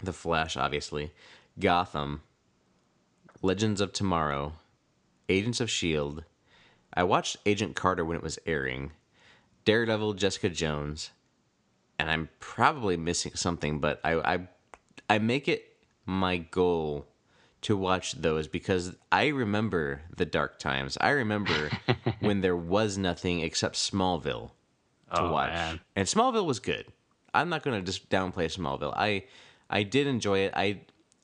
The 0.03 0.13
Flash, 0.13 0.57
obviously, 0.57 1.13
Gotham, 1.59 2.23
Legends 3.43 3.81
of 3.81 3.93
Tomorrow, 3.93 4.55
Agents 5.29 5.61
of 5.61 5.69
S.H.I.E.L.D. 5.69 6.23
I 6.95 7.03
watched 7.05 7.37
Agent 7.47 7.77
Carter 7.77 8.05
when 8.05 8.17
it 8.17 8.23
was 8.23 8.39
airing, 8.47 8.93
Daredevil, 9.65 10.15
Jessica 10.15 10.49
Jones, 10.49 11.11
and 11.99 12.11
I'm 12.11 12.29
probably 12.41 12.97
missing 12.97 13.33
something, 13.35 13.81
but 13.81 14.01
I, 14.03 14.35
I, 14.35 14.49
I 15.09 15.19
make 15.19 15.49
it 15.49 15.77
my 16.07 16.39
goal 16.39 17.07
to 17.63 17.77
watch 17.77 18.13
those 18.13 18.49
because 18.49 18.95
I 19.11 19.29
remember 19.29 20.03
the 20.17 20.25
dark 20.27 20.59
times. 20.59 20.99
I 21.01 21.11
remember 21.11 21.71
when 22.21 22.41
there 22.41 22.57
was 22.57 22.99
nothing 22.99 23.41
except 23.41 23.77
Smallville 23.77 24.51
to 25.15 25.21
Oh, 25.23 25.33
watch. 25.33 25.51
man. 25.53 25.81
And 25.97 26.07
Smallville 26.09 26.47
was 26.47 26.59
good. 26.61 26.87
I'm 27.35 27.49
not 27.49 27.63
going 27.63 27.79
to 27.79 27.85
just 27.87 28.11
downplay 28.11 28.47
Smallville. 28.55 28.93
I 28.97 29.25
I 29.71 29.85
did 29.85 30.07
enjoy 30.07 30.41
it. 30.41 30.53
I 30.55 30.81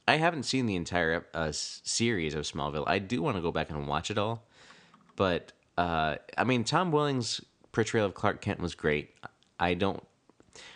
I 0.06 0.16
haven't 0.16 0.44
seen 0.44 0.64
the 0.66 0.76
entire 0.76 1.26
uh, 1.34 1.50
series 1.52 2.34
of 2.34 2.44
Smallville. 2.44 2.84
I 2.86 2.98
do 2.98 3.20
want 3.20 3.36
to 3.36 3.42
go 3.42 3.52
back 3.52 3.68
and 3.68 3.86
watch 3.86 4.10
it 4.10 4.16
all. 4.16 4.46
But 5.16 5.52
uh, 5.76 6.16
I 6.36 6.44
mean, 6.44 6.64
Tom 6.64 6.92
Welling's 6.92 7.40
portrayal 7.72 8.06
of 8.06 8.14
Clark 8.14 8.40
Kent 8.40 8.60
was 8.60 8.74
great. 8.74 9.10
I 9.60 9.74
don't. 9.74 10.02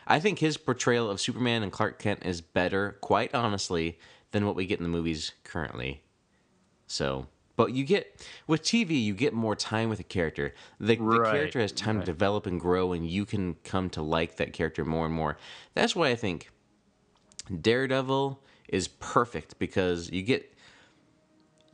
I 0.06 0.20
think 0.20 0.38
his 0.38 0.56
portrayal 0.58 1.08
of 1.10 1.20
Superman 1.20 1.62
and 1.62 1.72
Clark 1.72 1.98
Kent 1.98 2.26
is 2.26 2.40
better, 2.40 2.98
quite 3.00 3.34
honestly, 3.34 3.98
than 4.32 4.46
what 4.46 4.56
we 4.56 4.66
get 4.66 4.78
in 4.78 4.82
the 4.82 4.88
movies 4.88 5.32
currently. 5.44 6.02
So, 6.86 7.26
but 7.56 7.72
you 7.72 7.84
get 7.84 8.26
with 8.46 8.62
TV, 8.62 9.02
you 9.02 9.14
get 9.14 9.32
more 9.32 9.54
time 9.54 9.88
with 9.88 10.00
a 10.00 10.04
character. 10.04 10.54
The, 10.80 10.96
the 10.96 11.20
character 11.30 11.60
has 11.60 11.72
time 11.72 12.00
to 12.00 12.06
develop 12.06 12.46
and 12.46 12.60
grow, 12.60 12.92
and 12.92 13.08
you 13.08 13.24
can 13.24 13.54
come 13.62 13.88
to 13.90 14.02
like 14.02 14.36
that 14.36 14.52
character 14.52 14.84
more 14.84 15.06
and 15.06 15.14
more. 15.14 15.36
That's 15.74 15.94
why 15.94 16.08
I 16.08 16.16
think 16.16 16.50
Daredevil 17.60 18.42
is 18.68 18.88
perfect 18.88 19.58
because 19.58 20.10
you 20.10 20.22
get 20.22 20.48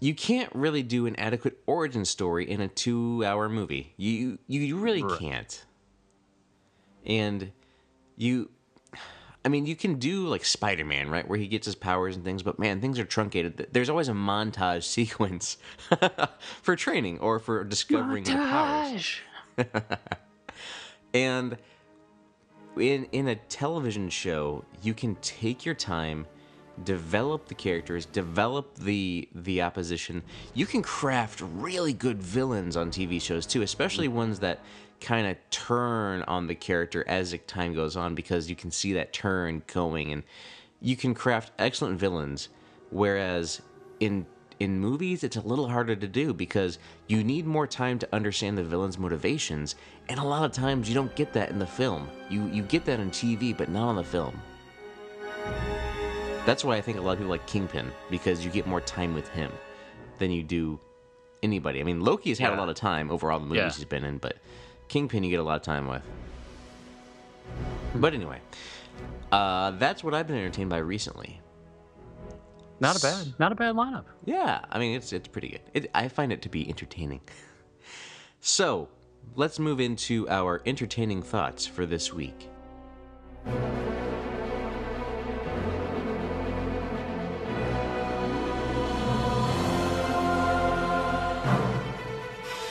you 0.01 0.15
can't 0.15 0.51
really 0.55 0.83
do 0.83 1.07
an 1.07 1.17
adequate 1.17 1.59
origin 1.67 2.05
story 2.05 2.49
in 2.49 2.61
a 2.61 2.69
two-hour 2.69 3.49
movie. 3.49 3.95
You 3.97 4.39
you 4.47 4.77
really 4.77 5.03
Right. 5.03 5.19
can't. 5.19 5.65
And 7.05 7.53
you 8.17 8.51
I 9.45 9.49
mean, 9.49 9.67
you 9.67 9.77
can 9.77 9.95
do 9.99 10.27
like 10.27 10.45
Spider-Man, 10.45 11.09
right, 11.09 11.27
where 11.27 11.39
he 11.39 11.47
gets 11.47 11.65
his 11.67 11.75
powers 11.75 12.17
and 12.17 12.25
things, 12.25 12.43
but 12.43 12.59
man, 12.59 12.81
things 12.81 12.99
are 12.99 13.05
truncated. 13.05 13.69
There's 13.73 13.89
always 13.89 14.09
a 14.09 14.13
montage 14.13 14.83
sequence 14.85 15.59
for 16.63 16.77
training 16.77 17.19
or 17.21 17.39
for 17.39 17.65
discovering 17.65 18.27
your 18.27 18.37
powers. 18.37 19.17
And 21.15 21.57
in 22.77 23.05
in 23.13 23.29
a 23.29 23.35
television 23.35 24.09
show, 24.09 24.65
you 24.83 24.95
can 24.95 25.17
take 25.17 25.65
your 25.65 25.75
time, 25.75 26.27
develop 26.85 27.49
the 27.49 27.55
characters, 27.55 28.07
develop 28.07 28.75
the 28.77 29.29
the 29.35 29.63
opposition. 29.63 30.23
You 30.55 30.67
can 30.67 30.83
craft 30.83 31.41
really 31.41 31.93
good 31.93 32.23
villains 32.23 32.77
on 32.77 32.91
TV 32.91 33.21
shows 33.21 33.47
too, 33.47 33.63
especially 33.63 34.09
ones 34.09 34.39
that 34.41 34.61
kind 35.01 35.27
of 35.27 35.37
turn 35.51 36.23
on 36.23 36.47
the 36.47 36.55
character 36.55 37.05
as 37.09 37.35
time 37.47 37.75
goes 37.75 37.97
on 37.97 38.15
because 38.15 38.49
you 38.51 38.57
can 38.57 38.71
see 38.71 38.93
that 38.95 39.13
turn 39.13 39.63
going 39.67 40.13
and 40.13 40.23
you 40.81 40.97
can 40.97 41.15
craft 41.15 41.53
excellent 41.59 41.99
villains. 41.99 42.49
Whereas 42.91 43.61
in 44.01 44.27
in 44.61 44.81
movies 44.81 45.23
it's 45.23 45.37
a 45.37 45.41
little 45.41 45.69
harder 45.69 45.95
to 45.95 46.09
do 46.09 46.35
because 46.35 46.79
you 47.07 47.23
need 47.23 47.47
more 47.47 47.67
time 47.67 47.97
to 47.99 48.09
understand 48.13 48.59
the 48.59 48.63
villain's 48.65 48.99
motivations 48.99 49.77
and 50.09 50.19
a 50.19 50.25
lot 50.25 50.45
of 50.45 50.51
times 50.51 50.89
you 50.89 50.95
don't 50.97 51.15
get 51.15 51.33
that 51.33 51.51
in 51.51 51.59
the 51.61 51.67
film. 51.67 52.09
You 52.29 52.47
you 52.49 52.63
get 52.63 52.85
that 52.87 52.99
in 52.99 53.11
tv 53.11 53.57
but 53.57 53.69
not 53.69 53.89
on 53.89 53.97
the 53.97 54.03
film. 54.05 54.41
That's 56.47 56.65
why 56.65 56.77
i 56.77 56.81
think 56.81 56.99
a 56.99 57.01
lot 57.01 57.13
of 57.13 57.19
people 57.19 57.31
like 57.31 57.47
kingpin 57.47 57.93
because 58.11 58.45
you 58.45 58.51
get 58.51 58.67
more 58.67 58.81
time 58.81 59.15
with 59.15 59.29
him 59.29 59.53
than 60.19 60.31
you 60.31 60.43
do 60.43 60.81
anybody. 61.43 61.81
I 61.81 61.85
mean 61.85 62.01
loki 62.01 62.31
has 62.31 62.39
had 62.39 62.53
a 62.53 62.57
lot 62.57 62.69
of 62.69 62.75
time 62.75 63.11
over 63.11 63.31
all 63.31 63.39
the 63.39 63.47
movies 63.47 63.59
Yeah. 63.63 63.73
he's 63.73 63.85
been 63.85 64.05
in 64.05 64.19
but 64.19 64.39
kingpin 64.89 65.23
you 65.23 65.31
get 65.31 65.41
a 65.41 65.43
lot 65.43 65.57
of 65.57 65.63
time 65.63 65.87
with 65.87 66.03
but 67.97 68.15
anyway 68.15 68.41
uh, 69.33 69.71
that's 69.73 70.03
what 70.03 70.15
i've 70.15 70.27
been 70.27 70.37
entertained 70.37 70.71
by 70.71 70.79
recently 70.79 71.41
Not 72.81 72.97
a 72.97 73.01
bad, 73.01 73.35
not 73.41 73.51
a 73.53 73.57
bad 73.57 73.75
lineup. 73.75 74.05
Yeah, 74.25 74.61
I 74.71 74.79
mean 74.79 74.95
it's 74.97 75.13
it's 75.13 75.27
pretty 75.27 75.49
good. 75.49 75.61
It, 75.75 75.91
I 75.95 76.07
find 76.09 76.33
it 76.33 76.43
to 76.43 76.49
be 76.49 76.69
entertaining. 76.69 77.21
So 78.41 78.89
let's 79.35 79.59
move 79.59 79.81
into 79.81 80.29
our 80.29 80.63
entertaining 80.65 81.23
thoughts 81.23 81.67
for 81.67 81.85
this 81.87 82.13
week. 82.15 82.49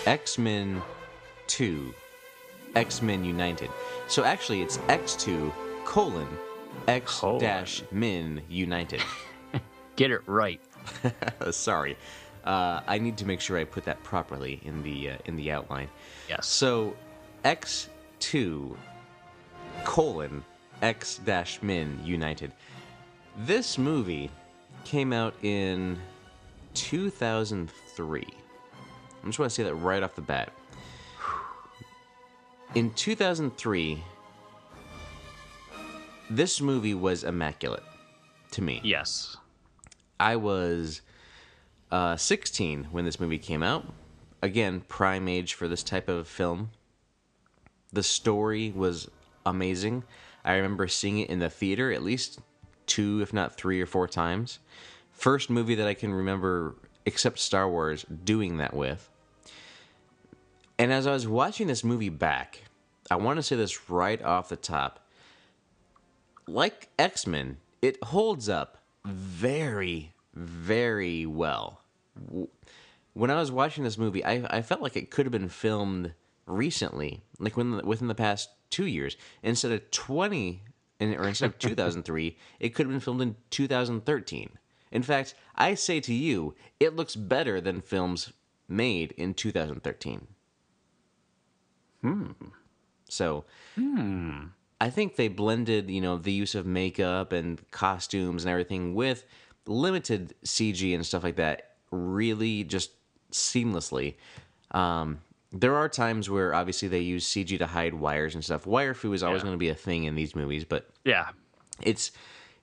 X 0.06 0.38
Men 0.38 0.82
2, 1.48 1.94
X 2.78 3.02
Men 3.02 3.26
United. 3.26 3.70
So 4.08 4.24
actually, 4.24 4.62
it's 4.62 4.78
X2 4.90 5.52
colon 5.84 6.28
X 6.88 7.22
dash 7.40 7.84
Men 7.92 8.42
United. 8.50 9.02
Get 9.96 10.12
it 10.12 10.22
right. 10.28 10.62
Sorry, 11.52 11.98
uh, 12.46 12.82
I 12.88 13.00
need 13.00 13.18
to 13.18 13.26
make 13.26 13.42
sure 13.42 13.58
I 13.58 13.64
put 13.64 13.84
that 13.86 14.02
properly 14.04 14.62
in 14.64 14.84
the 14.84 15.12
uh, 15.12 15.18
in 15.26 15.36
the 15.36 15.52
outline. 15.52 15.90
Yes. 16.30 16.48
So, 16.48 16.96
X 17.44 17.90
two 18.20 18.78
colon 19.84 20.44
X 20.82 21.20
dash 21.26 21.62
Men 21.64 22.00
United. 22.04 22.52
This 23.40 23.78
movie 23.78 24.30
came 24.86 25.14
out 25.14 25.34
in 25.42 26.00
2003. 26.76 28.22
I 28.22 29.26
just 29.26 29.40
want 29.40 29.50
to 29.52 29.56
say 29.56 29.64
that 29.64 29.76
right 29.76 30.02
off 30.02 30.16
the 30.16 30.22
bat. 30.22 30.54
In 32.76 32.92
2003, 32.94 34.04
this 36.30 36.62
movie 36.62 36.94
was 36.94 37.24
immaculate 37.24 37.84
to 38.52 38.62
me. 38.62 38.82
Yes. 38.84 39.38
I 40.20 40.36
was 40.36 41.02
uh, 41.92 42.18
16 42.18 42.86
when 42.92 43.06
this 43.06 43.20
movie 43.20 43.38
came 43.38 43.64
out. 43.64 43.86
Again, 44.42 44.82
prime 44.88 45.28
age 45.28 45.54
for 45.54 45.68
this 45.68 45.82
type 45.82 46.10
of 46.10 46.28
film. 46.28 46.72
The 47.94 48.04
story 48.04 48.72
was 48.76 49.10
amazing. 49.46 50.04
I 50.44 50.56
remember 50.56 50.88
seeing 50.88 51.20
it 51.20 51.30
in 51.30 51.40
the 51.40 51.50
theater 51.50 51.92
at 51.92 52.04
least 52.04 52.40
two, 52.86 53.22
if 53.22 53.34
not 53.34 53.56
three 53.56 53.82
or 53.82 53.86
four 53.86 54.08
times. 54.08 54.60
First 55.12 55.50
movie 55.50 55.76
that 55.76 55.88
I 55.88 55.94
can 55.94 56.14
remember, 56.14 56.76
except 57.06 57.40
Star 57.40 57.70
Wars, 57.70 58.06
doing 58.24 58.58
that 58.58 58.74
with. 58.74 59.10
And 60.80 60.94
as 60.94 61.08
I 61.08 61.14
was 61.14 61.28
watching 61.28 61.68
this 61.68 61.84
movie 61.84 62.10
back, 62.10 62.64
I 63.10 63.16
want 63.16 63.38
to 63.38 63.44
say 63.44 63.56
this 63.56 63.90
right 63.90 64.22
off 64.22 64.50
the 64.50 64.56
top. 64.56 65.08
Like 66.48 66.90
X 67.00 67.26
Men, 67.26 67.58
it 67.82 68.02
holds 68.04 68.48
up 68.48 68.78
very, 69.06 70.14
very 70.34 71.26
well. 71.26 71.82
When 73.14 73.32
I 73.32 73.40
was 73.40 73.52
watching 73.52 73.84
this 73.84 73.98
movie, 73.98 74.24
I, 74.24 74.46
I 74.50 74.62
felt 74.62 74.82
like 74.82 74.96
it 74.96 75.10
could 75.10 75.26
have 75.26 75.32
been 75.32 75.50
filmed 75.50 76.14
recently, 76.46 77.24
like 77.40 77.58
when, 77.58 77.84
within 77.86 78.08
the 78.08 78.16
past 78.16 78.50
two 78.70 78.86
years. 78.86 79.18
Instead 79.42 79.72
of 79.72 79.90
20, 79.92 80.62
or 81.02 81.28
instead 81.28 81.48
of 81.48 81.60
2003, 81.60 82.38
it 82.60 82.70
could 82.70 82.86
have 82.86 82.94
been 82.94 83.00
filmed 83.00 83.22
in 83.22 83.36
2013. 83.50 84.50
In 84.92 85.04
fact, 85.04 85.34
I 85.56 85.74
say 85.74 86.00
to 86.02 86.14
you, 86.14 86.56
it 86.80 86.96
looks 86.96 87.16
better 87.16 87.60
than 87.60 87.82
films 87.82 88.32
made 88.70 89.12
in 89.14 89.34
2013. 89.34 90.28
So, 93.10 93.46
I 94.80 94.90
think 94.90 95.16
they 95.16 95.28
blended, 95.28 95.90
you 95.90 96.02
know, 96.02 96.18
the 96.18 96.32
use 96.32 96.56
of 96.56 96.66
makeup 96.66 97.32
and 97.32 97.60
costumes 97.72 98.44
and 98.44 98.52
everything 98.52 98.94
with 98.96 99.26
limited 99.66 100.34
CG 100.46 100.94
and 100.94 101.06
stuff 101.06 101.24
like 101.24 101.36
that 101.38 101.72
really 101.92 102.64
just 102.64 102.92
seamlessly. 103.32 104.16
Um, 104.72 105.20
there 105.52 105.76
are 105.76 105.88
times 105.90 106.30
where 106.30 106.54
obviously 106.54 106.88
they 106.90 107.00
use 107.00 107.26
CG 107.26 107.58
to 107.58 107.66
hide 107.68 107.94
wires 107.94 108.36
and 108.36 108.44
stuff. 108.44 108.66
Wire 108.68 108.94
fu 108.94 109.14
is 109.14 109.24
always 109.24 109.40
Yeah. 109.42 109.46
going 109.46 109.54
to 109.56 109.60
be 109.60 109.70
a 109.70 109.76
thing 109.76 110.04
in 110.04 110.16
these 110.16 110.36
movies, 110.36 110.64
but 110.66 110.90
Yeah. 111.06 111.30
it's 111.82 112.12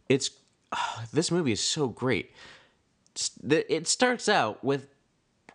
it's 0.09 0.31
this 1.13 1.31
movie 1.31 1.53
is 1.53 1.61
so 1.63 1.89
great. 1.89 2.31
It 3.49 3.87
starts 3.89 4.29
out 4.29 4.63
with 4.63 4.89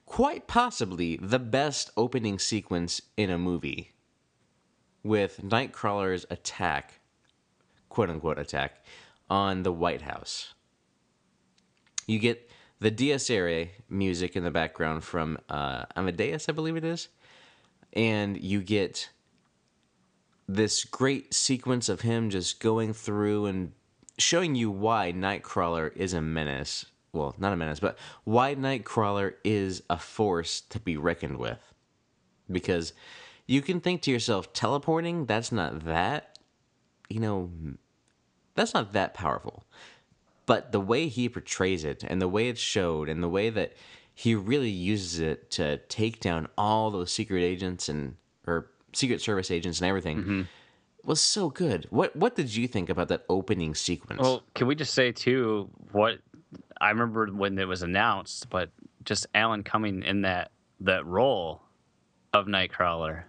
quite 0.09 0.47
possibly 0.47 1.17
the 1.21 1.39
best 1.39 1.91
opening 1.95 2.39
sequence 2.39 2.99
in 3.15 3.29
a 3.29 3.37
movie 3.37 3.93
with 5.03 5.39
Nightcrawler's 5.41 6.25
attack, 6.31 6.99
quote 7.87 8.09
unquote 8.09 8.39
attack, 8.39 8.83
on 9.29 9.63
the 9.63 9.71
White 9.71 10.01
House. 10.01 10.55
You 12.07 12.17
get 12.17 12.49
the 12.79 12.89
Dies 12.89 13.29
Irae 13.29 13.71
music 13.87 14.35
in 14.35 14.43
the 14.43 14.51
background 14.51 15.03
from 15.03 15.37
uh, 15.47 15.85
Amadeus, 15.95 16.49
I 16.49 16.53
believe 16.53 16.75
it 16.75 16.83
is, 16.83 17.07
and 17.93 18.35
you 18.35 18.61
get 18.61 19.11
this 20.47 20.85
great 20.85 21.35
sequence 21.35 21.87
of 21.87 22.01
him 22.01 22.31
just 22.31 22.59
going 22.59 22.93
through 22.93 23.45
and 23.45 23.73
showing 24.17 24.55
you 24.55 24.71
why 24.71 25.13
Nightcrawler 25.13 25.95
is 25.95 26.13
a 26.13 26.21
menace. 26.21 26.87
Well, 27.11 27.35
not 27.39 27.53
a 27.53 27.55
menace, 27.55 27.79
but 27.79 27.97
why 28.23 28.55
Nightcrawler 28.55 29.33
is 29.43 29.81
a 29.89 29.97
force 29.97 30.61
to 30.61 30.79
be 30.79 30.97
reckoned 30.97 31.37
with. 31.37 31.59
Because 32.51 32.93
you 33.47 33.61
can 33.61 33.79
think 33.79 34.01
to 34.03 34.11
yourself, 34.11 34.53
teleporting, 34.53 35.25
that's 35.25 35.51
not 35.51 35.85
that, 35.85 36.37
you 37.09 37.19
know, 37.19 37.49
that's 38.55 38.73
not 38.73 38.93
that 38.93 39.13
powerful. 39.13 39.63
But 40.45 40.71
the 40.71 40.79
way 40.79 41.07
he 41.07 41.29
portrays 41.29 41.83
it 41.83 42.03
and 42.03 42.21
the 42.21 42.27
way 42.27 42.49
it's 42.49 42.59
showed 42.59 43.09
and 43.09 43.23
the 43.23 43.29
way 43.29 43.49
that 43.49 43.73
he 44.13 44.35
really 44.35 44.69
uses 44.69 45.19
it 45.19 45.49
to 45.51 45.77
take 45.87 46.19
down 46.19 46.47
all 46.57 46.91
those 46.91 47.11
secret 47.11 47.41
agents 47.41 47.87
and 47.87 48.15
or 48.45 48.69
secret 48.91 49.21
service 49.21 49.49
agents 49.49 49.79
and 49.79 49.87
everything 49.87 50.17
mm-hmm. 50.17 50.41
was 51.05 51.21
so 51.21 51.49
good. 51.49 51.87
What 51.89 52.15
what 52.15 52.35
did 52.35 52.53
you 52.53 52.67
think 52.67 52.89
about 52.89 53.07
that 53.07 53.23
opening 53.29 53.75
sequence? 53.75 54.21
Well, 54.21 54.43
can 54.55 54.67
we 54.67 54.75
just 54.75 54.93
say 54.93 55.11
too 55.11 55.69
what 55.91 56.19
I 56.81 56.89
remember 56.89 57.27
when 57.27 57.57
it 57.57 57.67
was 57.67 57.83
announced, 57.83 58.49
but 58.49 58.69
just 59.03 59.27
Alan 59.33 59.63
Cumming 59.63 60.03
in 60.03 60.21
that 60.21 60.51
that 60.81 61.05
role 61.05 61.61
of 62.33 62.45
Nightcrawler. 62.45 63.23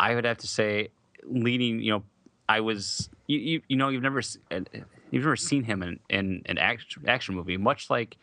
I 0.00 0.14
would 0.14 0.24
have 0.24 0.38
to 0.38 0.46
say, 0.48 0.88
leading. 1.24 1.80
You 1.80 1.92
know, 1.92 2.02
I 2.48 2.60
was 2.60 3.10
you 3.26 3.38
you, 3.38 3.62
you 3.68 3.76
know 3.76 3.88
you've 3.88 4.02
never 4.02 4.22
you've 4.50 5.24
never 5.24 5.36
seen 5.36 5.64
him 5.64 5.82
in 5.82 6.00
in 6.08 6.42
an 6.46 6.58
action 6.58 7.04
action 7.06 7.34
movie, 7.34 7.56
much 7.56 7.90
like 7.90 8.16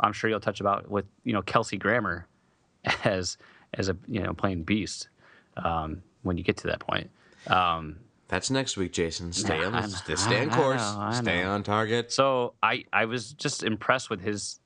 I'm 0.00 0.12
sure 0.12 0.30
you'll 0.30 0.40
touch 0.40 0.60
about 0.60 0.90
with 0.90 1.06
you 1.24 1.32
know 1.32 1.42
Kelsey 1.42 1.76
Grammer 1.76 2.26
as 3.04 3.36
as 3.74 3.88
a 3.88 3.96
you 4.06 4.20
know 4.22 4.32
playing 4.32 4.64
Beast 4.64 5.08
um, 5.56 6.02
when 6.22 6.38
you 6.38 6.44
get 6.44 6.56
to 6.58 6.68
that 6.68 6.80
point. 6.80 7.10
Um, 7.46 7.96
That's 8.28 8.50
next 8.50 8.76
week, 8.76 8.92
Jason. 8.92 9.32
Stay 9.32 9.64
on 9.64 9.74
I 9.74 9.82
the, 9.86 10.16
stay 10.16 10.42
on 10.42 10.50
I 10.50 10.54
course. 10.54 10.80
know, 10.80 11.00
I 11.00 11.12
stay 11.12 11.42
know. 11.42 11.52
on 11.52 11.62
target. 11.62 12.12
So 12.12 12.54
I 12.62 12.84
I 12.92 13.06
was 13.06 13.32
just 13.32 13.62
impressed 13.62 14.10
with 14.10 14.20
his 14.20 14.60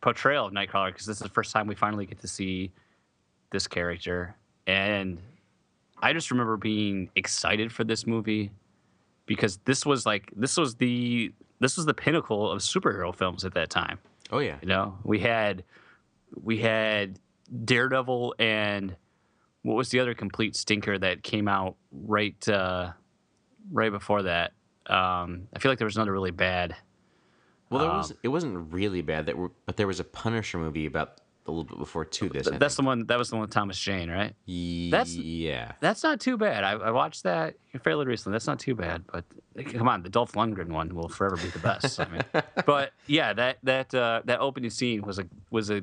portrayal 0.00 0.46
of 0.46 0.52
Nightcrawler 0.52 0.88
because 0.92 1.06
this 1.06 1.18
is 1.18 1.22
the 1.22 1.28
first 1.28 1.52
time 1.52 1.66
we 1.68 1.74
finally 1.76 2.04
get 2.06 2.20
to 2.20 2.28
see 2.28 2.72
this 3.50 3.68
character, 3.68 4.34
and 4.66 5.18
I 6.02 6.12
just 6.12 6.30
remember 6.32 6.56
being 6.56 7.10
excited 7.14 7.72
for 7.72 7.84
this 7.84 8.06
movie 8.06 8.50
because 9.26 9.58
this 9.64 9.86
was 9.86 10.04
like 10.04 10.32
this 10.34 10.56
was 10.56 10.74
the 10.74 11.32
this 11.60 11.76
was 11.76 11.86
the 11.86 11.94
pinnacle 11.94 12.50
of 12.50 12.58
superhero 12.60 13.14
films 13.14 13.44
at 13.44 13.54
that 13.54 13.70
time. 13.70 13.98
Oh 14.32 14.40
yeah. 14.40 14.56
You 14.60 14.68
know, 14.68 14.98
we 15.04 15.20
had 15.20 15.62
we 16.42 16.58
had 16.58 17.20
Daredevil 17.64 18.34
and 18.40 18.96
what 19.66 19.76
was 19.76 19.88
the 19.90 20.00
other 20.00 20.14
complete 20.14 20.54
stinker 20.56 20.96
that 20.98 21.22
came 21.22 21.48
out 21.48 21.74
right 21.90 22.48
uh, 22.48 22.92
right 23.72 23.90
before 23.90 24.22
that? 24.22 24.52
Um, 24.86 25.48
I 25.54 25.58
feel 25.58 25.70
like 25.72 25.78
there 25.78 25.86
was 25.86 25.96
another 25.96 26.12
really 26.12 26.30
bad. 26.30 26.76
Well, 27.70 27.80
there 27.80 27.90
Um, 27.90 27.96
was. 27.98 28.14
It 28.22 28.28
wasn't 28.28 28.72
really 28.72 29.02
bad. 29.02 29.26
That, 29.26 29.36
were, 29.36 29.50
but 29.66 29.76
there 29.76 29.88
was 29.88 29.98
a 29.98 30.04
Punisher 30.04 30.58
movie 30.58 30.86
about 30.86 31.20
a 31.46 31.50
little 31.50 31.64
bit 31.64 31.78
before 31.78 32.04
to 32.04 32.28
this. 32.28 32.48
That's 32.48 32.76
the 32.76 32.82
one. 32.82 33.06
That 33.06 33.18
was 33.18 33.30
the 33.30 33.36
one 33.36 33.42
with 33.42 33.50
Thomas 33.50 33.78
Jane, 33.78 34.08
right? 34.10 34.34
that's- 34.90 35.14
yeah. 35.16 35.72
That's 35.80 36.02
not 36.04 36.20
too 36.20 36.36
bad. 36.36 36.62
I, 36.64 36.72
I 36.72 36.90
watched 36.92 37.24
that 37.24 37.54
fairly 37.82 38.06
recently. 38.06 38.34
That's 38.34 38.46
not 38.46 38.58
too 38.60 38.74
bad. 38.76 39.04
But 39.12 39.24
come 39.72 39.88
on, 39.88 40.02
the 40.02 40.08
Dolph 40.08 40.32
Lundgren 40.32 40.68
one 40.68 40.94
will 40.94 41.08
forever 41.08 41.36
be 41.36 41.48
the 41.48 41.58
best. 41.58 41.98
I 42.00 42.08
mean, 42.08 42.22
but 42.66 42.92
yeah, 43.08 43.32
that 43.32 43.58
that 43.64 43.92
uh, 43.94 44.22
that 44.26 44.38
opening 44.40 44.70
scene 44.70 45.02
was 45.02 45.18
a 45.18 45.26
was 45.50 45.70
a 45.70 45.82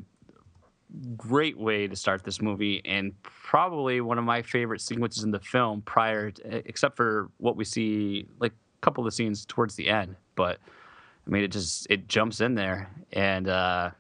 great 1.18 1.58
way 1.58 1.88
to 1.88 1.96
start 1.96 2.24
this 2.24 2.42
movie, 2.42 2.82
and 2.86 3.14
probably 3.24 4.02
one 4.02 4.18
of 4.18 4.24
my 4.24 4.42
favorite 4.42 4.82
sequences 4.82 5.24
in 5.24 5.32
the 5.32 5.40
film. 5.40 5.82
Prior, 5.82 6.32
to, 6.32 6.68
except 6.68 6.96
for 6.96 7.30
what 7.38 7.56
we 7.56 7.66
see, 7.66 8.28
like 8.40 8.52
a 8.52 8.82
couple 8.82 9.04
of 9.04 9.06
the 9.06 9.16
scenes 9.16 9.46
towards 9.46 9.76
the 9.76 9.90
end, 9.90 10.16
but 10.36 10.60
I 11.26 11.30
mean, 11.30 11.44
it 11.44 11.52
just 11.52 11.88
it 11.90 12.08
jumps 12.08 12.42
in 12.42 12.56
there, 12.56 12.90
and 13.14 13.48
uh, 13.48 13.92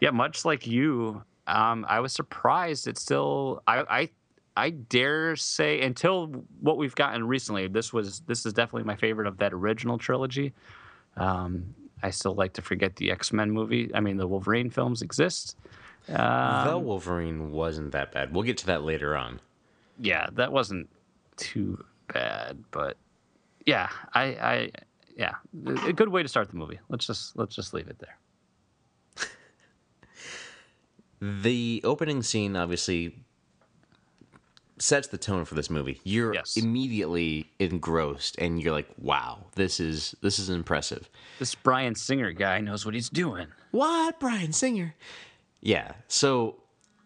yeah, 0.00 0.10
much 0.10 0.44
like 0.44 0.66
you, 0.66 1.22
um, 1.46 1.86
I 1.88 2.00
was 2.00 2.12
surprised. 2.12 2.86
It's 2.86 3.00
still 3.00 3.62
I, 3.66 3.80
I 4.00 4.10
I 4.56 4.70
dare 4.70 5.34
say 5.36 5.80
until 5.80 6.26
what 6.60 6.76
we've 6.76 6.94
gotten 6.94 7.26
recently, 7.26 7.68
this 7.68 7.92
was 7.92 8.20
this 8.20 8.44
is 8.44 8.52
definitely 8.52 8.84
my 8.84 8.96
favorite 8.96 9.26
of 9.26 9.38
that 9.38 9.52
original 9.52 9.98
trilogy. 9.98 10.52
Um, 11.16 11.74
I 12.02 12.10
still 12.10 12.34
like 12.34 12.52
to 12.54 12.62
forget 12.62 12.96
the 12.96 13.10
X 13.10 13.32
Men 13.32 13.50
movie. 13.50 13.90
I 13.94 14.00
mean, 14.00 14.16
the 14.16 14.26
Wolverine 14.26 14.70
films 14.70 15.02
exist. 15.02 15.56
Um, 16.08 16.66
the 16.68 16.78
Wolverine 16.78 17.52
wasn't 17.52 17.92
that 17.92 18.12
bad. 18.12 18.32
We'll 18.34 18.42
get 18.42 18.56
to 18.58 18.66
that 18.66 18.82
later 18.82 19.16
on. 19.16 19.40
yeah, 20.00 20.26
that 20.32 20.52
wasn't 20.52 20.88
too 21.36 21.84
bad, 22.12 22.62
but 22.70 22.96
yeah, 23.66 23.88
I, 24.14 24.22
I 24.22 24.70
yeah, 25.16 25.34
a 25.86 25.92
good 25.92 26.08
way 26.08 26.22
to 26.22 26.28
start 26.28 26.48
the 26.50 26.56
movie. 26.56 26.80
Let's 26.88 27.06
just 27.06 27.36
let's 27.36 27.54
just 27.54 27.72
leave 27.74 27.88
it 27.88 27.98
there. 27.98 28.16
The 31.20 31.80
opening 31.84 32.22
scene 32.24 32.56
obviously 32.56 33.16
sets 34.78 35.06
the 35.06 35.18
tone 35.18 35.44
for 35.44 35.54
this 35.54 35.70
movie. 35.70 36.00
You're 36.02 36.34
Yes. 36.34 36.56
immediately 36.56 37.48
engrossed, 37.60 38.36
and 38.38 38.60
you're 38.60 38.72
like, 38.72 38.88
"Wow, 38.98 39.46
this 39.54 39.78
is 39.78 40.16
this 40.20 40.40
is 40.40 40.50
impressive." 40.50 41.08
This 41.38 41.54
Bryan 41.54 41.94
Singer 41.94 42.32
guy 42.32 42.60
knows 42.60 42.84
what 42.84 42.94
he's 42.94 43.08
doing. 43.08 43.46
What, 43.70 44.18
Bryan 44.18 44.52
Singer? 44.52 44.96
Yeah. 45.62 45.92
So, 46.08 46.56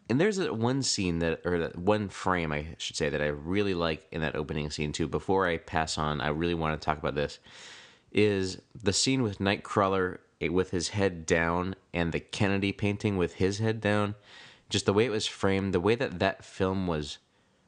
and 0.08 0.20
there's 0.20 0.38
a 0.38 0.52
one 0.52 0.82
scene 0.82 1.18
that, 1.20 1.42
or 1.44 1.58
that 1.60 1.78
one 1.78 2.08
frame, 2.08 2.52
I 2.52 2.74
should 2.78 2.96
say, 2.96 3.08
that 3.10 3.20
I 3.22 3.26
really 3.26 3.74
like 3.74 4.06
in 4.10 4.22
that 4.22 4.34
opening 4.34 4.70
scene 4.70 4.92
too. 4.92 5.06
Before 5.06 5.46
I 5.46 5.58
pass 5.58 5.98
on, 5.98 6.20
I 6.20 6.28
really 6.28 6.54
want 6.54 6.80
to 6.80 6.84
talk 6.84 6.98
about 6.98 7.14
this. 7.14 7.38
Is 8.12 8.60
the 8.82 8.92
scene 8.92 9.22
with 9.22 9.38
Nightcrawler 9.38 10.18
eh, 10.40 10.48
with 10.48 10.70
his 10.70 10.88
head 10.88 11.26
down 11.26 11.74
and 11.92 12.12
the 12.12 12.20
Kennedy 12.20 12.72
painting 12.72 13.16
with 13.18 13.34
his 13.34 13.58
head 13.58 13.80
down? 13.80 14.14
Just 14.70 14.86
the 14.86 14.92
way 14.92 15.04
it 15.04 15.10
was 15.10 15.26
framed, 15.26 15.74
the 15.74 15.80
way 15.80 15.94
that 15.94 16.18
that 16.18 16.44
film 16.44 16.86
was, 16.86 17.18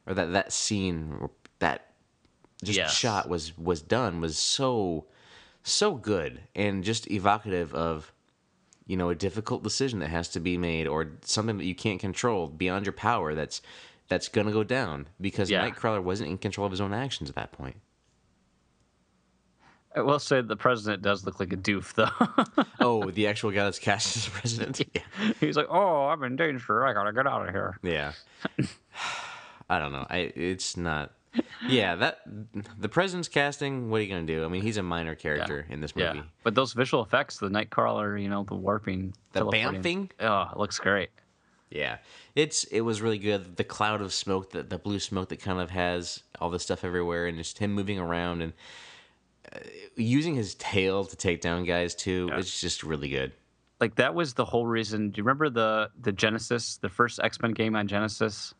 or 0.06 0.14
that 0.14 0.32
that 0.32 0.52
scene, 0.52 1.28
that 1.58 1.92
just 2.64 2.78
Yes. 2.78 2.92
shot 2.92 3.28
was 3.28 3.56
was 3.56 3.82
done 3.82 4.20
was 4.20 4.36
so 4.36 5.06
so 5.62 5.94
good 5.94 6.40
and 6.56 6.82
just 6.82 7.08
evocative 7.10 7.72
of 7.74 8.12
you 8.88 8.96
know 8.96 9.10
a 9.10 9.14
difficult 9.14 9.62
decision 9.62 10.00
that 10.00 10.08
has 10.08 10.28
to 10.30 10.40
be 10.40 10.58
made 10.58 10.88
or 10.88 11.12
something 11.22 11.58
that 11.58 11.64
you 11.64 11.74
can't 11.76 12.00
control 12.00 12.48
beyond 12.48 12.84
your 12.86 12.92
power 12.94 13.34
that's 13.36 13.62
that's 14.08 14.26
gonna 14.28 14.50
go 14.50 14.64
down 14.64 15.06
because 15.20 15.48
Yeah. 15.50 15.68
Nightcrawler 15.70 16.02
wasn't 16.02 16.30
in 16.30 16.38
control 16.38 16.64
of 16.66 16.72
his 16.72 16.80
own 16.80 16.92
actions 16.92 17.30
at 17.30 17.36
that 17.36 17.52
point. 17.52 17.76
I 19.96 20.00
will 20.02 20.18
say 20.18 20.40
the 20.42 20.56
president 20.56 21.02
does 21.02 21.24
look 21.24 21.40
like 21.40 21.52
a 21.52 21.56
doof, 21.56 21.94
though. 21.94 22.64
Oh, 22.80 23.10
the 23.10 23.26
actual 23.26 23.50
guy 23.50 23.64
that's 23.64 23.78
cast 23.78 24.16
as 24.16 24.28
president. 24.28 24.80
Yeah. 24.94 25.32
He's 25.40 25.56
like, 25.56 25.66
"Oh, 25.68 26.06
I'm 26.06 26.22
in 26.22 26.36
danger. 26.36 26.86
I 26.86 26.92
gotta 26.92 27.12
get 27.12 27.26
out 27.26 27.46
of 27.46 27.52
here." 27.54 27.78
Yeah. 27.82 28.12
I 29.70 29.78
don't 29.78 29.92
know. 29.92 30.06
I 30.08 30.18
it's 30.34 30.76
not. 30.76 31.12
Yeah, 31.66 31.96
that 31.96 32.20
the 32.78 32.88
president's 32.88 33.28
casting. 33.28 33.90
What 33.90 34.00
are 34.00 34.04
you 34.04 34.08
gonna 34.08 34.26
do? 34.26 34.44
I 34.44 34.48
mean, 34.48 34.62
he's 34.62 34.76
a 34.76 34.82
minor 34.82 35.14
character 35.14 35.66
in 35.68 35.80
this 35.80 35.94
movie. 35.94 36.18
Yeah, 36.18 36.24
but 36.42 36.54
those 36.54 36.72
visual 36.72 37.02
effects, 37.02 37.38
the 37.38 37.48
Nightcrawler, 37.48 38.20
you 38.20 38.28
know, 38.28 38.44
the 38.44 38.54
warping, 38.54 39.12
The 39.32 39.44
bamfing? 39.44 40.10
Oh, 40.20 40.48
it 40.52 40.58
looks 40.58 40.78
great. 40.78 41.10
Yeah, 41.70 41.98
it's 42.34 42.64
it 42.64 42.80
was 42.80 43.02
really 43.02 43.18
good. 43.18 43.56
The 43.56 43.64
cloud 43.64 44.00
of 44.00 44.12
smoke, 44.12 44.52
that 44.52 44.70
the 44.70 44.78
blue 44.78 45.00
smoke 45.00 45.28
that 45.28 45.40
kind 45.40 45.60
of 45.60 45.70
has 45.70 46.22
all 46.40 46.48
this 46.48 46.62
stuff 46.62 46.84
everywhere, 46.84 47.26
and 47.26 47.36
just 47.36 47.58
him 47.58 47.72
moving 47.72 47.98
around 47.98 48.40
and 48.40 48.52
uh, 49.52 49.58
using 49.96 50.34
his 50.34 50.54
tail 50.54 51.04
to 51.04 51.16
take 51.16 51.40
down 51.40 51.64
guys 51.64 51.94
too. 51.94 52.28
Yeah. 52.30 52.38
It's 52.38 52.60
just 52.60 52.82
really 52.82 53.10
good. 53.10 53.32
Like 53.80 53.96
that 53.96 54.14
was 54.14 54.34
the 54.34 54.44
whole 54.44 54.66
reason. 54.66 55.10
Do 55.10 55.18
you 55.18 55.24
remember 55.24 55.50
the 55.50 55.90
the 56.00 56.12
Genesis, 56.12 56.78
the 56.78 56.88
first 56.88 57.20
X 57.22 57.40
Men 57.40 57.52
game 57.52 57.76
on 57.76 57.86
Genesis? 57.86 58.54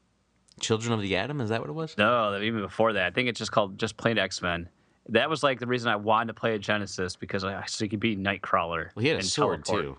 Children 0.61 0.93
of 0.93 1.01
the 1.01 1.17
Atom, 1.17 1.41
is 1.41 1.49
that 1.51 1.61
what 1.61 1.71
it 1.71 1.75
was? 1.75 1.97
No, 1.99 2.39
even 2.41 2.61
before 2.61 2.93
that. 2.95 3.07
I 3.07 3.11
think 3.11 3.29
it's 3.29 3.39
just 3.39 3.53
called 3.53 3.79
just 3.79 3.97
plain 3.97 4.19
X 4.19 4.43
Men. 4.43 4.69
That 5.11 5.31
was 5.31 5.43
like 5.43 5.59
the 5.59 5.67
reason 5.67 5.89
I 5.91 5.97
wanted 5.97 6.29
to 6.29 6.35
play 6.35 6.55
a 6.55 6.59
Genesis 6.59 7.17
because 7.17 7.43
I 7.45 7.65
so 7.67 7.85
you 7.85 7.89
could 7.91 8.01
be 8.01 8.17
Nightcrawler. 8.17 8.91
Well, 8.95 9.03
he 9.03 9.09
had 9.09 9.19
a 9.19 9.23
sword 9.23 9.65
teleport. 9.65 9.97
too. 9.97 9.99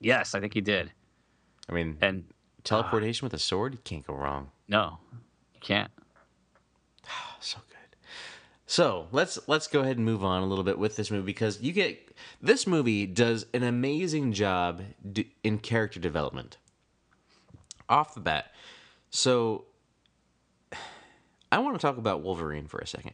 Yes, 0.00 0.34
I 0.34 0.40
think 0.40 0.52
he 0.54 0.60
did. 0.60 0.92
I 1.68 1.72
mean, 1.72 1.96
And 2.00 2.24
uh, 2.28 2.32
teleportation 2.64 3.24
with 3.24 3.34
a 3.34 3.38
sword, 3.38 3.72
you 3.74 3.80
can't 3.84 4.06
go 4.06 4.14
wrong. 4.14 4.50
no, 4.68 4.98
you 5.54 5.60
can't. 5.60 5.90
Oh, 7.06 7.36
so 7.40 7.58
good. 7.68 7.76
So 8.66 9.06
let's 9.10 9.38
let's 9.48 9.66
go 9.68 9.80
ahead 9.80 9.96
and 9.96 10.04
move 10.04 10.22
on 10.22 10.42
a 10.42 10.46
little 10.46 10.64
bit 10.64 10.78
with 10.78 10.96
this 10.96 11.10
movie 11.10 11.24
because 11.26 11.60
you 11.60 11.72
get 11.72 12.14
this 12.42 12.66
movie 12.66 13.06
does 13.06 13.46
an 13.54 13.62
amazing 13.62 14.32
job 14.32 14.82
d- 15.12 15.32
in 15.42 15.58
character 15.58 15.98
development 15.98 16.58
off 17.88 18.14
the 18.14 18.20
bat. 18.20 18.52
So 19.10 19.64
I 21.52 21.58
want 21.58 21.74
to 21.78 21.80
talk 21.80 21.98
about 21.98 22.22
Wolverine 22.22 22.66
for 22.66 22.78
a 22.78 22.86
second. 22.86 23.12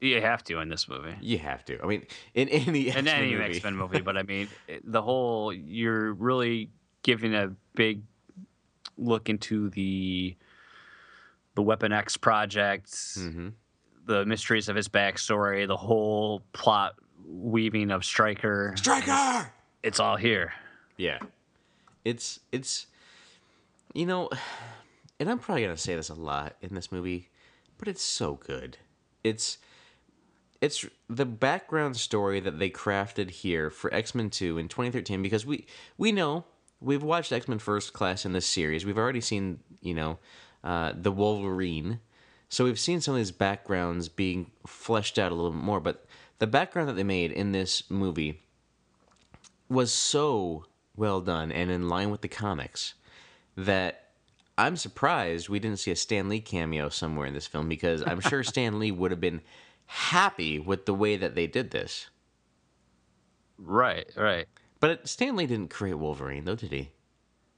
You 0.00 0.20
have 0.20 0.44
to 0.44 0.58
in 0.58 0.68
this 0.68 0.88
movie. 0.88 1.14
You 1.20 1.38
have 1.38 1.64
to. 1.66 1.80
I 1.82 1.86
mean, 1.86 2.04
in 2.34 2.48
any 2.50 2.88
in 2.88 2.96
X-Men 2.96 3.08
any 3.22 3.32
movie. 3.34 3.44
X 3.56 3.64
Men 3.64 3.76
movie, 3.76 4.00
but 4.00 4.16
I 4.18 4.22
mean, 4.28 4.48
the 4.82 5.00
whole 5.00 5.52
you're 5.52 6.12
really 6.12 6.70
giving 7.02 7.34
a 7.34 7.52
big 7.74 8.02
look 8.98 9.28
into 9.28 9.70
the 9.70 10.36
the 11.54 11.62
Weapon 11.62 11.92
X 11.92 12.16
project, 12.16 12.86
Mhm. 12.90 13.52
the 14.06 14.26
mysteries 14.26 14.68
of 14.68 14.76
his 14.76 14.88
backstory, 14.88 15.66
the 15.66 15.76
whole 15.76 16.40
plot 16.52 16.96
weaving 17.26 17.90
of 17.90 18.04
Stryker. 18.04 18.74
Striker. 18.76 19.50
It's 19.82 20.00
all 20.00 20.16
here. 20.16 20.52
Yeah. 20.98 21.18
It's 22.04 22.40
it's 22.52 22.88
you 23.94 24.04
know, 24.04 24.28
and 25.24 25.30
I'm 25.30 25.38
probably 25.38 25.66
to 25.66 25.74
say 25.78 25.96
this 25.96 26.10
a 26.10 26.14
lot 26.14 26.54
in 26.60 26.74
this 26.74 26.92
movie, 26.92 27.30
but 27.78 27.88
it's 27.88 28.02
so 28.02 28.34
good. 28.34 28.76
It's 29.22 29.56
it's 30.60 30.84
the 31.08 31.24
background 31.24 31.96
story 31.96 32.40
that 32.40 32.58
they 32.58 32.68
crafted 32.68 33.30
here 33.30 33.70
for 33.70 33.92
X-Men 33.94 34.28
2 34.28 34.58
in 34.58 34.68
2013 34.68 35.22
because 35.22 35.46
we 35.46 35.64
we 35.96 36.12
know 36.12 36.44
we've 36.78 37.02
watched 37.02 37.32
X-Men 37.32 37.58
First 37.58 37.94
Class 37.94 38.26
in 38.26 38.32
this 38.32 38.44
series. 38.44 38.84
We've 38.84 38.98
already 38.98 39.22
seen, 39.22 39.60
you 39.80 39.94
know, 39.94 40.18
uh, 40.62 40.92
the 40.94 41.10
Wolverine. 41.10 42.00
So 42.50 42.64
we've 42.64 42.78
seen 42.78 43.00
some 43.00 43.14
of 43.14 43.18
these 43.18 43.32
backgrounds 43.32 44.10
being 44.10 44.50
fleshed 44.66 45.18
out 45.18 45.32
a 45.32 45.34
little 45.34 45.52
bit 45.52 45.62
more, 45.62 45.80
but 45.80 46.04
the 46.38 46.46
background 46.46 46.90
that 46.90 46.96
they 46.96 47.02
made 47.02 47.32
in 47.32 47.52
this 47.52 47.90
movie 47.90 48.42
was 49.70 49.90
so 49.90 50.66
well 50.94 51.22
done 51.22 51.50
and 51.50 51.70
in 51.70 51.88
line 51.88 52.10
with 52.10 52.20
the 52.20 52.28
comics 52.28 52.92
that 53.56 54.03
I'm 54.56 54.76
surprised 54.76 55.48
we 55.48 55.58
didn't 55.58 55.78
see 55.78 55.90
a 55.90 55.96
Stan 55.96 56.28
Lee 56.28 56.40
cameo 56.40 56.88
somewhere 56.88 57.26
in 57.26 57.34
this 57.34 57.46
film 57.46 57.68
because 57.68 58.02
I'm 58.06 58.20
sure 58.20 58.42
Stan 58.44 58.78
Lee 58.78 58.92
would 58.92 59.10
have 59.10 59.20
been 59.20 59.40
happy 59.86 60.58
with 60.58 60.86
the 60.86 60.94
way 60.94 61.16
that 61.16 61.34
they 61.34 61.46
did 61.46 61.70
this. 61.70 62.08
Right, 63.58 64.10
right. 64.16 64.46
But 64.80 65.08
Stan 65.08 65.36
Lee 65.36 65.46
didn't 65.46 65.70
create 65.70 65.94
Wolverine, 65.94 66.44
though, 66.44 66.56
did 66.56 66.72
he? 66.72 66.92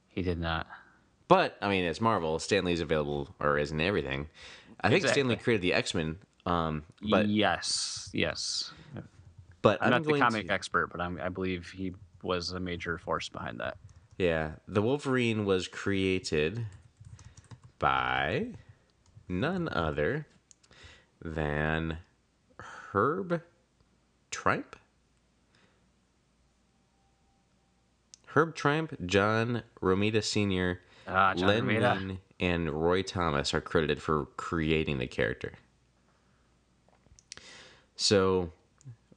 He 0.07 0.21
did 0.21 0.39
not. 0.39 0.67
But 1.27 1.57
I 1.61 1.69
mean, 1.69 1.83
it's 1.83 2.01
Marvel. 2.01 2.39
Stan 2.39 2.65
Lee's 2.65 2.81
available 2.81 3.35
or 3.39 3.57
isn't 3.57 3.79
everything. 3.79 4.29
I 4.81 4.89
think 4.89 5.05
Stan 5.07 5.27
Lee 5.27 5.35
created 5.35 5.61
the 5.61 5.73
X 5.73 5.93
Men. 5.93 6.17
Um, 6.45 6.83
but 7.01 7.27
yes, 7.27 8.09
yes. 8.13 8.71
but 9.61 9.79
I'm, 9.81 9.93
I'm, 9.93 10.03
not 10.03 10.13
the 10.13 10.19
comic 10.19 10.47
to, 10.47 10.53
expert, 10.53 10.87
but 10.87 11.01
I'm, 11.01 11.19
I 11.21 11.29
believe 11.29 11.73
he 11.75 11.93
was 12.23 12.51
a 12.51 12.59
major 12.59 12.97
force 12.97 13.27
behind 13.27 13.59
that. 13.59 13.77
Yeah, 14.17 14.51
the 14.67 14.81
Wolverine 14.81 15.45
was 15.45 15.67
created 15.67 16.65
by 17.79 18.47
none 19.27 19.69
other 19.69 20.27
than 21.21 21.97
Herb 22.59 23.41
Trimpe. 24.31 24.75
Herb 28.27 28.55
Trimpe, 28.55 29.05
John 29.05 29.63
Romita 29.81 30.23
Sr., 30.23 30.81
Ah, 31.07 31.33
John 31.33 31.47
Len 31.47 31.65
Romita. 31.65 32.17
And 32.39 32.69
Roy 32.69 33.01
Thomas 33.01 33.53
are 33.53 33.61
credited 33.61 34.01
for 34.01 34.25
creating 34.37 34.99
the 34.99 35.07
character. 35.07 35.53
So, 37.95 38.51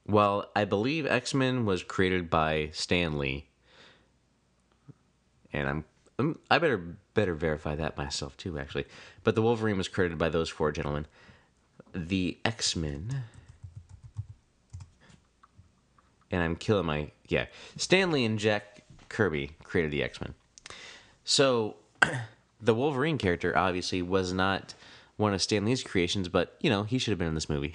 while 0.05 0.51
I 0.57 0.65
believe 0.65 1.05
X 1.05 1.35
Men 1.35 1.67
was 1.67 1.83
created 1.83 2.31
by 2.31 2.71
Stan 2.73 3.19
Lee, 3.19 3.49
and 5.53 5.69
I'm 5.69 5.85
I 6.51 6.59
better 6.59 6.79
better 7.15 7.35
verify 7.35 7.75
that 7.77 7.97
myself 7.97 8.37
too, 8.37 8.59
actually. 8.59 8.87
But 9.25 9.35
the 9.35 9.43
Wolverine 9.43 9.77
was 9.77 9.89
created 9.89 10.19
by 10.19 10.29
those 10.29 10.49
four 10.49 10.73
gentlemen. 10.73 11.07
The 11.93 12.39
X 12.45 12.77
Men, 12.77 13.25
and 16.31 16.43
I'm 16.43 16.57
killing 16.57 16.87
my 16.87 17.11
yeah. 17.29 17.47
Stan 17.77 18.11
Lee 18.11 18.25
and 18.25 18.39
Jack 18.39 18.83
Kirby 19.09 19.53
created 19.65 19.91
the 19.91 20.03
X 20.03 20.21
Men. 20.21 20.35
So, 21.25 21.77
the 22.61 22.75
Wolverine 22.75 23.19
character 23.19 23.57
obviously 23.57 24.03
was 24.03 24.33
not 24.33 24.75
one 25.17 25.35
of 25.35 25.43
Stan 25.43 25.65
Lee's 25.65 25.83
creations, 25.83 26.29
but 26.29 26.57
you 26.61 26.71
know 26.71 26.85
he 26.85 26.99
should 26.99 27.13
have 27.13 27.19
been 27.19 27.29
in 27.29 27.35
this 27.35 27.49
movie. 27.49 27.75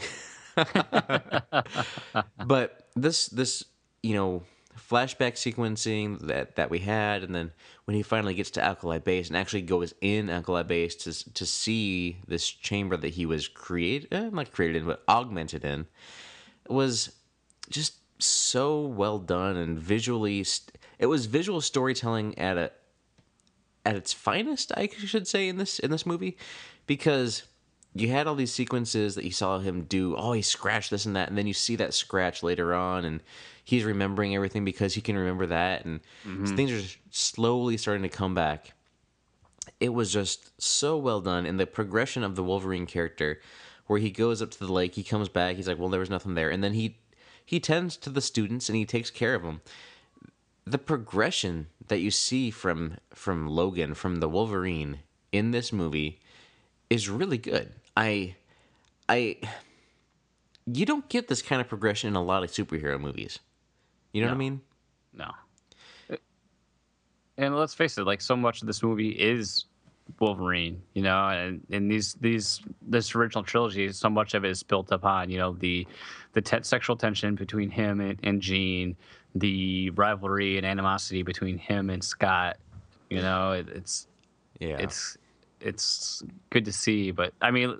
but 2.45 2.87
this 2.95 3.27
this 3.27 3.63
you 4.01 4.13
know 4.13 4.43
flashback 4.77 5.33
sequencing 5.33 6.19
that 6.27 6.55
that 6.55 6.69
we 6.69 6.79
had, 6.79 7.23
and 7.23 7.33
then 7.33 7.51
when 7.85 7.95
he 7.95 8.03
finally 8.03 8.33
gets 8.33 8.51
to 8.51 8.63
Alkali 8.63 8.99
Base 8.99 9.27
and 9.27 9.37
actually 9.37 9.61
goes 9.61 9.93
in 10.01 10.29
Alkali 10.29 10.63
Base 10.63 10.95
to 10.95 11.33
to 11.33 11.45
see 11.45 12.17
this 12.27 12.47
chamber 12.49 12.97
that 12.97 13.13
he 13.13 13.25
was 13.25 13.47
created, 13.47 14.13
eh, 14.13 14.29
not 14.31 14.51
created 14.51 14.77
in, 14.77 14.85
but 14.85 15.03
augmented 15.07 15.63
in, 15.63 15.87
was 16.67 17.11
just 17.69 17.95
so 18.19 18.81
well 18.81 19.19
done 19.19 19.55
and 19.57 19.79
visually. 19.79 20.43
St- 20.43 20.77
it 20.97 21.07
was 21.07 21.25
visual 21.25 21.61
storytelling 21.61 22.37
at 22.37 22.57
a 22.57 22.71
at 23.85 23.95
its 23.95 24.13
finest, 24.13 24.71
I 24.75 24.87
should 24.87 25.27
say 25.27 25.47
in 25.47 25.57
this 25.57 25.79
in 25.79 25.91
this 25.91 26.05
movie, 26.05 26.37
because 26.87 27.43
you 27.95 28.09
had 28.09 28.27
all 28.27 28.35
these 28.35 28.53
sequences 28.53 29.15
that 29.15 29.25
you 29.25 29.31
saw 29.31 29.59
him 29.59 29.83
do. 29.83 30.15
Oh, 30.15 30.33
he 30.33 30.41
scratched 30.41 30.91
this 30.91 31.05
and 31.05 31.15
that, 31.15 31.29
and 31.29 31.37
then 31.37 31.47
you 31.47 31.53
see 31.53 31.75
that 31.77 31.93
scratch 31.93 32.43
later 32.43 32.73
on, 32.73 33.05
and 33.05 33.21
he's 33.63 33.83
remembering 33.83 34.35
everything 34.35 34.65
because 34.65 34.93
he 34.93 35.01
can 35.01 35.17
remember 35.17 35.47
that, 35.47 35.85
and 35.85 36.01
mm-hmm. 36.25 36.55
things 36.55 36.71
are 36.71 36.97
slowly 37.09 37.77
starting 37.77 38.03
to 38.03 38.09
come 38.09 38.35
back. 38.35 38.73
It 39.79 39.89
was 39.89 40.11
just 40.11 40.61
so 40.61 40.97
well 40.97 41.21
done, 41.21 41.45
and 41.45 41.59
the 41.59 41.65
progression 41.65 42.23
of 42.23 42.35
the 42.35 42.43
Wolverine 42.43 42.85
character, 42.85 43.41
where 43.87 43.99
he 43.99 44.11
goes 44.11 44.41
up 44.41 44.51
to 44.51 44.59
the 44.59 44.71
lake, 44.71 44.95
he 44.95 45.03
comes 45.03 45.29
back, 45.29 45.55
he's 45.55 45.67
like, 45.67 45.79
"Well, 45.79 45.89
there 45.89 45.99
was 45.99 46.09
nothing 46.09 46.35
there," 46.35 46.49
and 46.49 46.63
then 46.63 46.73
he 46.73 46.99
he 47.45 47.59
tends 47.59 47.95
to 47.97 48.09
the 48.09 48.21
students 48.21 48.69
and 48.69 48.75
he 48.75 48.85
takes 48.85 49.11
care 49.11 49.35
of 49.35 49.43
them 49.43 49.61
the 50.65 50.77
progression 50.77 51.67
that 51.87 51.99
you 51.99 52.11
see 52.11 52.49
from 52.49 52.97
from 53.13 53.47
Logan 53.47 53.93
from 53.93 54.17
the 54.17 54.27
Wolverine 54.27 54.99
in 55.31 55.51
this 55.51 55.71
movie 55.71 56.19
is 56.89 57.09
really 57.09 57.37
good. 57.37 57.73
I 57.95 58.35
I 59.07 59.37
you 60.65 60.85
don't 60.85 61.07
get 61.09 61.27
this 61.27 61.41
kind 61.41 61.61
of 61.61 61.67
progression 61.67 62.09
in 62.09 62.15
a 62.15 62.23
lot 62.23 62.43
of 62.43 62.51
superhero 62.51 62.99
movies. 62.99 63.39
You 64.13 64.21
know 64.21 64.27
what 64.29 64.35
I 64.35 64.37
mean? 64.37 64.61
No. 65.13 65.31
And 67.37 67.55
let's 67.55 67.73
face 67.73 67.97
it, 67.97 68.05
like 68.05 68.21
so 68.21 68.35
much 68.35 68.61
of 68.61 68.67
this 68.67 68.81
movie 68.81 69.09
is 69.09 69.65
Wolverine, 70.19 70.81
you 70.93 71.01
know, 71.01 71.27
and, 71.27 71.61
and 71.69 71.91
these 71.91 72.13
these 72.15 72.61
this 72.81 73.13
original 73.13 73.43
trilogy, 73.43 73.91
so 73.91 74.09
much 74.09 74.33
of 74.33 74.45
it 74.45 74.51
is 74.51 74.63
built 74.63 74.91
upon, 74.91 75.29
you 75.29 75.37
know, 75.37 75.53
the 75.53 75.85
the 76.33 76.41
te- 76.41 76.63
sexual 76.63 76.95
tension 76.95 77.35
between 77.35 77.69
him 77.69 77.99
and, 77.99 78.19
and 78.23 78.41
Jean, 78.41 78.95
the 79.33 79.89
rivalry 79.91 80.57
and 80.57 80.65
animosity 80.65 81.23
between 81.23 81.57
him 81.57 81.89
and 81.89 82.03
Scott. 82.03 82.57
You 83.09 83.21
know, 83.21 83.51
it, 83.51 83.67
it's 83.67 84.07
Yeah. 84.59 84.77
it's 84.79 85.17
it's 85.61 86.23
good 86.49 86.65
to 86.65 86.73
see. 86.73 87.11
But 87.11 87.33
I 87.41 87.51
mean, 87.51 87.79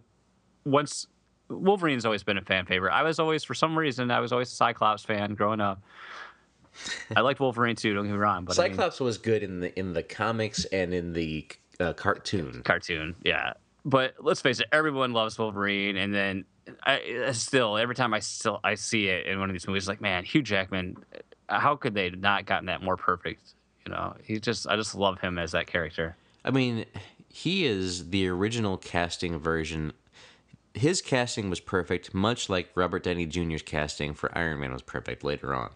once 0.65 1.07
Wolverine's 1.49 2.05
always 2.05 2.23
been 2.23 2.37
a 2.37 2.41
fan 2.41 2.65
favorite. 2.65 2.91
I 2.91 3.03
was 3.03 3.19
always, 3.19 3.43
for 3.43 3.53
some 3.53 3.77
reason, 3.77 4.09
I 4.11 4.19
was 4.19 4.31
always 4.31 4.51
a 4.51 4.55
Cyclops 4.55 5.03
fan 5.03 5.35
growing 5.35 5.61
up. 5.61 5.81
I 7.15 7.21
liked 7.21 7.39
Wolverine 7.39 7.75
too. 7.75 7.93
Don't 7.93 8.05
get 8.05 8.11
me 8.11 8.17
wrong, 8.17 8.45
but 8.45 8.59
I 8.59 8.63
mean, 8.63 8.73
Cyclops 8.73 8.99
was 8.99 9.17
good 9.17 9.43
in 9.43 9.61
the 9.61 9.77
in 9.79 9.93
the 9.93 10.03
comics 10.03 10.65
and 10.65 10.93
in 10.93 11.13
the 11.13 11.47
uh, 11.79 11.93
cartoon. 11.93 12.63
cartoon, 12.63 13.15
yeah. 13.23 13.53
But 13.85 14.15
let's 14.19 14.41
face 14.41 14.59
it, 14.59 14.67
everyone 14.71 15.13
loves 15.13 15.37
Wolverine, 15.37 15.95
and 15.95 16.13
then 16.13 16.43
I 16.83 17.27
I 17.27 17.31
still 17.31 17.77
every 17.77 17.95
time 17.95 18.13
I 18.13 18.19
still 18.19 18.59
I 18.63 18.75
see 18.75 19.07
it 19.07 19.25
in 19.25 19.39
one 19.39 19.49
of 19.49 19.53
these 19.53 19.67
movies, 19.67 19.87
like 19.87 20.01
man, 20.01 20.25
Hugh 20.25 20.41
Jackman, 20.41 20.97
how 21.47 21.77
could 21.77 21.93
they 21.93 22.09
not 22.09 22.45
gotten 22.45 22.65
that 22.65 22.81
more 22.81 22.97
perfect? 22.97 23.53
You 23.85 23.93
know, 23.93 24.15
he 24.23 24.39
just 24.39 24.67
I 24.67 24.75
just 24.75 24.95
love 24.95 25.21
him 25.21 25.37
as 25.37 25.53
that 25.53 25.67
character. 25.67 26.17
I 26.43 26.51
mean, 26.51 26.85
he 27.35 27.65
is 27.65 28.11
the 28.11 28.29
original 28.29 28.77
casting 28.77 29.37
version. 29.37 29.91
His 30.73 31.01
casting 31.01 31.49
was 31.49 31.59
perfect, 31.59 32.13
much 32.13 32.47
like 32.47 32.69
Robert 32.75 33.03
Downey 33.03 33.25
Jr.'s 33.25 33.61
casting 33.61 34.13
for 34.13 34.35
Iron 34.37 34.61
Man 34.61 34.71
was 34.71 34.81
perfect 34.81 35.21
later 35.21 35.53
on. 35.53 35.71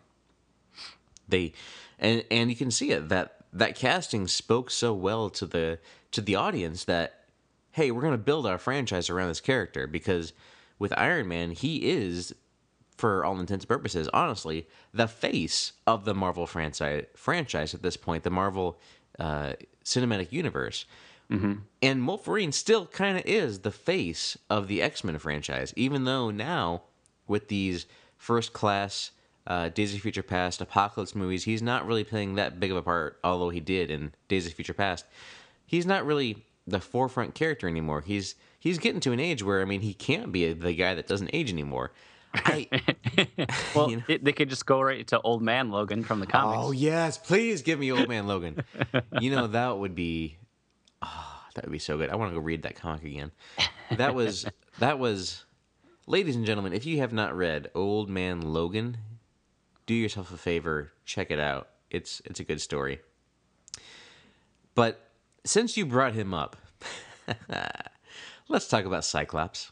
They 1.27 1.51
and 1.99 2.23
and 2.31 2.49
you 2.49 2.55
can 2.55 2.71
see 2.71 2.91
it 2.91 3.09
that 3.09 3.41
that 3.51 3.75
casting 3.75 4.25
spoke 4.25 4.71
so 4.71 4.93
well 4.93 5.29
to 5.31 5.45
the 5.45 5.79
to 6.11 6.21
the 6.21 6.35
audience 6.35 6.85
that 6.85 7.25
hey, 7.73 7.91
we're 7.91 8.03
to 8.13 8.17
build 8.17 8.47
our 8.47 8.57
franchise 8.57 9.09
around 9.09 9.27
this 9.27 9.41
character 9.41 9.85
because 9.85 10.31
with 10.79 10.97
Iron 10.97 11.27
Man, 11.27 11.51
he 11.51 11.89
is 11.89 12.33
for 12.95 13.25
all 13.25 13.37
intents 13.37 13.65
and 13.65 13.69
purposes, 13.69 14.07
honestly, 14.13 14.65
the 14.93 15.09
face 15.09 15.73
of 15.85 16.05
the 16.05 16.15
Marvel 16.15 16.47
franchise 16.47 17.03
franchise 17.17 17.73
at 17.73 17.81
this 17.81 17.97
point, 17.97 18.23
the 18.23 18.29
Marvel 18.29 18.79
uh, 19.19 19.55
cinematic 19.83 20.31
universe. 20.31 20.85
And 21.81 22.07
Wolverine 22.07 22.51
still 22.51 22.87
kind 22.87 23.17
of 23.17 23.25
is 23.25 23.59
the 23.59 23.71
face 23.71 24.37
of 24.49 24.67
the 24.67 24.81
X 24.81 25.03
Men 25.03 25.17
franchise, 25.19 25.73
even 25.75 26.03
though 26.05 26.31
now 26.31 26.83
with 27.27 27.47
these 27.47 27.85
first 28.17 28.51
class 28.53 29.11
uh, 29.47 29.69
Days 29.69 29.93
of 29.95 30.01
Future 30.01 30.23
Past 30.23 30.61
apocalypse 30.61 31.15
movies. 31.15 31.43
He's 31.43 31.61
not 31.61 31.85
really 31.87 32.03
playing 32.03 32.35
that 32.35 32.59
big 32.59 32.71
of 32.71 32.77
a 32.77 32.81
part, 32.81 33.19
although 33.23 33.49
he 33.49 33.59
did 33.59 33.89
in 33.89 34.13
Days 34.27 34.45
of 34.45 34.53
Future 34.53 34.73
Past. 34.73 35.05
He's 35.65 35.85
not 35.85 36.05
really 36.05 36.45
the 36.67 36.79
forefront 36.79 37.33
character 37.35 37.67
anymore. 37.67 38.01
He's 38.01 38.35
he's 38.59 38.77
getting 38.77 38.99
to 39.01 39.11
an 39.11 39.19
age 39.19 39.43
where 39.43 39.61
I 39.61 39.65
mean 39.65 39.81
he 39.81 39.93
can't 39.93 40.31
be 40.31 40.51
the 40.53 40.73
guy 40.73 40.93
that 40.95 41.07
doesn't 41.07 41.31
age 41.33 41.51
anymore. 41.51 41.91
I, 42.33 42.67
Well, 43.75 43.89
You 43.89 43.97
know? 43.97 44.03
it, 44.07 44.23
they 44.23 44.33
could 44.33 44.49
just 44.49 44.65
go 44.65 44.81
right 44.81 45.05
to 45.07 45.19
Old 45.21 45.41
Man 45.41 45.71
Logan 45.71 46.03
from 46.03 46.19
the 46.19 46.27
comics. 46.27 46.61
Oh 46.63 46.71
yes, 46.71 47.17
please 47.17 47.61
give 47.61 47.79
me 47.79 47.91
Old 47.91 48.07
Man 48.07 48.27
Logan. 48.27 48.63
you 49.19 49.31
know 49.31 49.47
that 49.47 49.77
would 49.77 49.95
be, 49.95 50.37
oh, 51.01 51.41
that 51.55 51.65
would 51.65 51.71
be 51.71 51.79
so 51.79 51.97
good. 51.97 52.09
I 52.09 52.15
want 52.15 52.31
to 52.31 52.35
go 52.35 52.41
read 52.41 52.63
that 52.63 52.75
comic 52.75 53.03
again. 53.03 53.31
That 53.97 54.15
was 54.15 54.45
that 54.79 54.99
was, 54.99 55.45
ladies 56.07 56.35
and 56.35 56.45
gentlemen. 56.45 56.73
If 56.73 56.85
you 56.85 56.99
have 56.99 57.13
not 57.13 57.35
read 57.35 57.69
Old 57.75 58.09
Man 58.09 58.41
Logan, 58.41 58.97
do 59.85 59.93
yourself 59.93 60.31
a 60.33 60.37
favor, 60.37 60.91
check 61.05 61.31
it 61.31 61.39
out. 61.39 61.69
It's 61.89 62.21
it's 62.25 62.39
a 62.39 62.43
good 62.43 62.61
story. 62.61 62.99
But 64.75 65.09
since 65.43 65.75
you 65.75 65.85
brought 65.85 66.13
him 66.13 66.33
up, 66.33 66.55
let's 68.47 68.67
talk 68.67 68.85
about 68.85 69.03
Cyclops. 69.03 69.71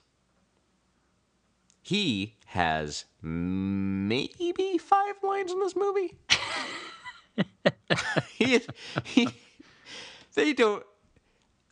He 1.81 2.35
has 2.47 3.05
maybe 3.21 4.77
five 4.77 5.15
lines 5.23 5.51
in 5.51 5.59
this 5.59 5.75
movie. 5.75 6.17
he, 8.37 8.61
he, 9.03 9.29
they 10.33 10.53
don't. 10.53 10.83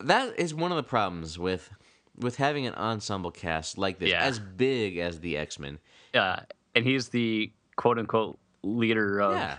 That 0.00 0.38
is 0.38 0.54
one 0.54 0.70
of 0.72 0.76
the 0.76 0.82
problems 0.82 1.38
with 1.38 1.70
with 2.18 2.36
having 2.36 2.66
an 2.66 2.74
ensemble 2.74 3.30
cast 3.30 3.76
like 3.76 3.98
this, 3.98 4.08
Yeah. 4.10 4.22
as 4.24 4.38
big 4.38 4.96
as 4.96 5.20
the 5.20 5.36
X 5.36 5.58
Men. 5.58 5.78
Yeah, 6.14 6.40
and 6.74 6.84
he's 6.86 7.08
the 7.10 7.52
quote 7.76 7.98
unquote 7.98 8.38
leader 8.62 9.20
of 9.20 9.34
Yeah, 9.34 9.58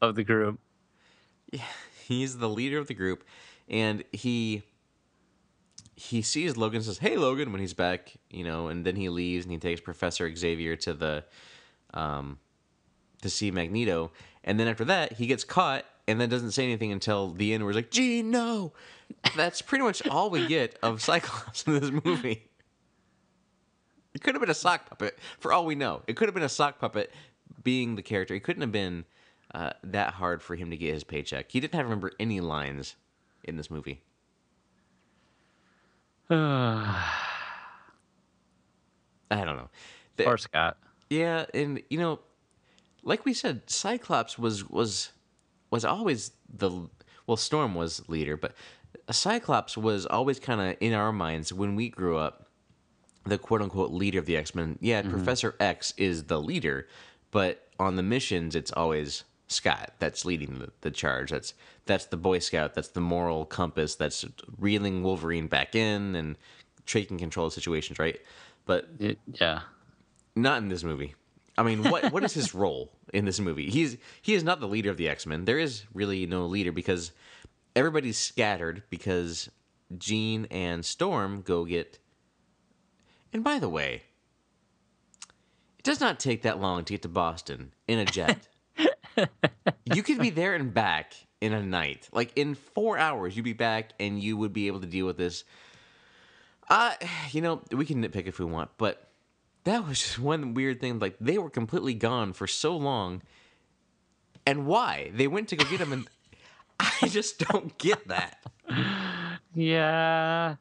of 0.00 0.14
the 0.14 0.24
group. 0.24 0.60
Yeah, 1.50 1.62
he's 2.06 2.38
the 2.38 2.48
leader 2.48 2.78
of 2.78 2.88
the 2.88 2.94
group, 2.94 3.24
and 3.68 4.04
he 4.12 4.62
he 5.96 6.22
sees 6.22 6.56
Logan 6.56 6.82
says, 6.82 6.98
"Hey, 6.98 7.16
Logan," 7.16 7.52
when 7.52 7.60
he's 7.60 7.74
back, 7.74 8.14
you 8.30 8.44
know, 8.44 8.68
and 8.68 8.84
then 8.84 8.96
he 8.96 9.08
leaves 9.08 9.44
and 9.44 9.52
he 9.52 9.58
takes 9.58 9.80
Professor 9.80 10.34
Xavier 10.34 10.76
to 10.76 10.92
the 10.94 11.24
um 11.94 12.38
to 13.22 13.30
see 13.30 13.50
Magneto, 13.50 14.10
and 14.44 14.58
then 14.58 14.66
after 14.68 14.84
that 14.86 15.14
he 15.14 15.26
gets 15.26 15.44
caught 15.44 15.84
and 16.08 16.20
then 16.20 16.28
doesn't 16.28 16.50
say 16.52 16.64
anything 16.64 16.90
until 16.92 17.30
the 17.30 17.54
end, 17.54 17.62
where 17.62 17.72
he's 17.72 17.76
like, 17.76 17.90
"Jean, 17.90 18.30
no." 18.30 18.72
That's 19.36 19.62
pretty 19.62 19.84
much 19.84 20.06
all 20.08 20.30
we 20.30 20.46
get 20.46 20.78
of 20.82 21.02
Cyclops 21.02 21.64
in 21.66 21.78
this 21.80 21.90
movie. 22.04 22.48
It 24.14 24.22
could 24.22 24.34
have 24.34 24.40
been 24.40 24.50
a 24.50 24.54
sock 24.54 24.88
puppet, 24.90 25.18
for 25.38 25.52
all 25.52 25.64
we 25.64 25.74
know. 25.74 26.02
It 26.06 26.16
could 26.16 26.28
have 26.28 26.34
been 26.34 26.42
a 26.42 26.48
sock 26.48 26.78
puppet 26.78 27.10
being 27.64 27.96
the 27.96 28.02
character. 28.02 28.34
It 28.34 28.42
couldn't 28.44 28.60
have 28.62 28.72
been 28.72 29.04
uh, 29.54 29.70
that 29.84 30.14
hard 30.14 30.42
for 30.42 30.54
him 30.54 30.70
to 30.70 30.76
get 30.76 30.92
his 30.92 31.04
paycheck. 31.04 31.50
He 31.50 31.60
didn't 31.60 31.74
have 31.74 31.82
to 31.82 31.84
remember 31.84 32.12
any 32.20 32.40
lines 32.40 32.96
in 33.44 33.56
this 33.56 33.70
movie. 33.70 34.02
I 36.30 37.04
don't 39.30 39.56
know. 39.56 39.68
The- 40.16 40.26
Or 40.26 40.38
Scott. 40.38 40.76
yeah, 41.10 41.46
and 41.54 41.82
you 41.88 41.98
know, 41.98 42.20
like 43.02 43.24
we 43.24 43.34
said, 43.34 43.62
Cyclops 43.68 44.38
was 44.38 44.68
was 44.68 45.10
was 45.70 45.84
always 45.84 46.32
the 46.52 46.70
well, 47.26 47.36
Storm 47.36 47.74
was 47.74 48.06
leader, 48.08 48.36
but 48.36 48.54
Cyclops 49.10 49.76
was 49.76 50.06
always 50.06 50.38
kind 50.38 50.60
of 50.60 50.76
in 50.80 50.92
our 50.92 51.12
minds 51.12 51.52
when 51.52 51.74
we 51.74 51.88
grew 51.88 52.16
up, 52.16 52.46
the 53.24 53.38
quote 53.38 53.62
unquote 53.62 53.90
leader 53.90 54.18
of 54.18 54.26
the 54.26 54.36
X 54.36 54.54
Men. 54.54 54.78
Yeah, 54.80 55.02
mm-hmm. 55.02 55.10
Professor 55.10 55.54
X 55.60 55.92
is 55.96 56.24
the 56.24 56.40
leader, 56.40 56.86
but 57.30 57.68
on 57.78 57.96
the 57.96 58.02
missions, 58.02 58.54
it's 58.54 58.72
always 58.72 59.24
Scott 59.48 59.92
that's 59.98 60.24
leading 60.24 60.58
the, 60.58 60.70
the 60.82 60.90
charge. 60.90 61.30
That's 61.30 61.54
that's 61.86 62.06
the 62.06 62.16
Boy 62.16 62.38
Scout. 62.38 62.74
That's 62.74 62.88
the 62.88 63.00
moral 63.00 63.44
compass. 63.44 63.94
That's 63.96 64.24
reeling 64.58 65.02
Wolverine 65.02 65.46
back 65.48 65.74
in 65.74 66.14
and 66.14 66.36
taking 66.86 67.18
control 67.18 67.46
of 67.46 67.52
situations. 67.52 67.98
Right, 67.98 68.20
but 68.66 68.88
It- 68.98 69.18
yeah. 69.26 69.60
not 70.36 70.58
in 70.62 70.68
this 70.68 70.84
movie. 70.84 71.14
I 71.58 71.62
mean, 71.64 71.82
what 71.84 72.12
what 72.12 72.24
is 72.24 72.32
his 72.32 72.54
role 72.62 72.90
in 73.12 73.24
this 73.24 73.38
movie? 73.40 73.68
He's 73.68 73.98
he 74.22 74.34
is 74.34 74.42
not 74.42 74.60
the 74.60 74.68
leader 74.68 74.90
of 74.90 74.96
the 74.96 75.08
X 75.08 75.26
Men. 75.26 75.44
There 75.44 75.58
is 75.58 75.84
really 75.92 76.24
no 76.26 76.46
leader 76.46 76.72
because 76.72 77.12
everybody's 77.74 78.18
scattered 78.18 78.82
because 78.90 79.50
Jean 79.98 80.46
and 80.50 80.84
Storm 80.84 81.42
go 81.42 81.64
get. 81.64 81.98
And 83.32 83.42
by 83.42 83.58
the 83.58 83.68
way, 83.68 84.02
it 85.78 85.84
does 85.84 86.00
not 86.00 86.20
take 86.20 86.42
that 86.42 86.60
long 86.60 86.84
to 86.84 86.92
get 86.92 87.02
to 87.02 87.08
Boston 87.08 87.72
in 87.88 87.98
a 87.98 88.04
jet. 88.04 88.48
you 89.84 90.02
could 90.02 90.18
be 90.18 90.30
there 90.30 90.54
and 90.54 90.72
back 90.72 91.14
in 91.40 91.52
a 91.52 91.62
night. 91.62 92.08
Like 92.12 92.32
in 92.36 92.54
four 92.54 92.98
hours, 92.98 93.36
you'd 93.36 93.42
be 93.42 93.52
back 93.52 93.92
and 93.98 94.22
you 94.22 94.36
would 94.36 94.52
be 94.52 94.68
able 94.68 94.80
to 94.80 94.86
deal 94.86 95.06
with 95.06 95.16
this. 95.16 95.44
Uh, 96.68 96.94
you 97.30 97.40
know, 97.40 97.62
we 97.70 97.84
can 97.84 98.02
nitpick 98.02 98.26
if 98.26 98.38
we 98.38 98.44
want, 98.44 98.70
but 98.78 99.08
that 99.64 99.86
was 99.86 100.00
just 100.00 100.18
one 100.18 100.54
weird 100.54 100.80
thing. 100.80 100.98
Like 100.98 101.16
they 101.20 101.38
were 101.38 101.50
completely 101.50 101.94
gone 101.94 102.32
for 102.32 102.46
so 102.46 102.76
long, 102.76 103.22
and 104.46 104.66
why 104.66 105.10
they 105.14 105.26
went 105.26 105.48
to 105.48 105.56
go 105.56 105.64
get 105.64 105.78
them, 105.78 105.92
and 105.92 106.08
I 107.02 107.08
just 107.08 107.38
don't 107.38 107.76
get 107.78 108.08
that. 108.08 108.38
Yeah. 109.54 110.56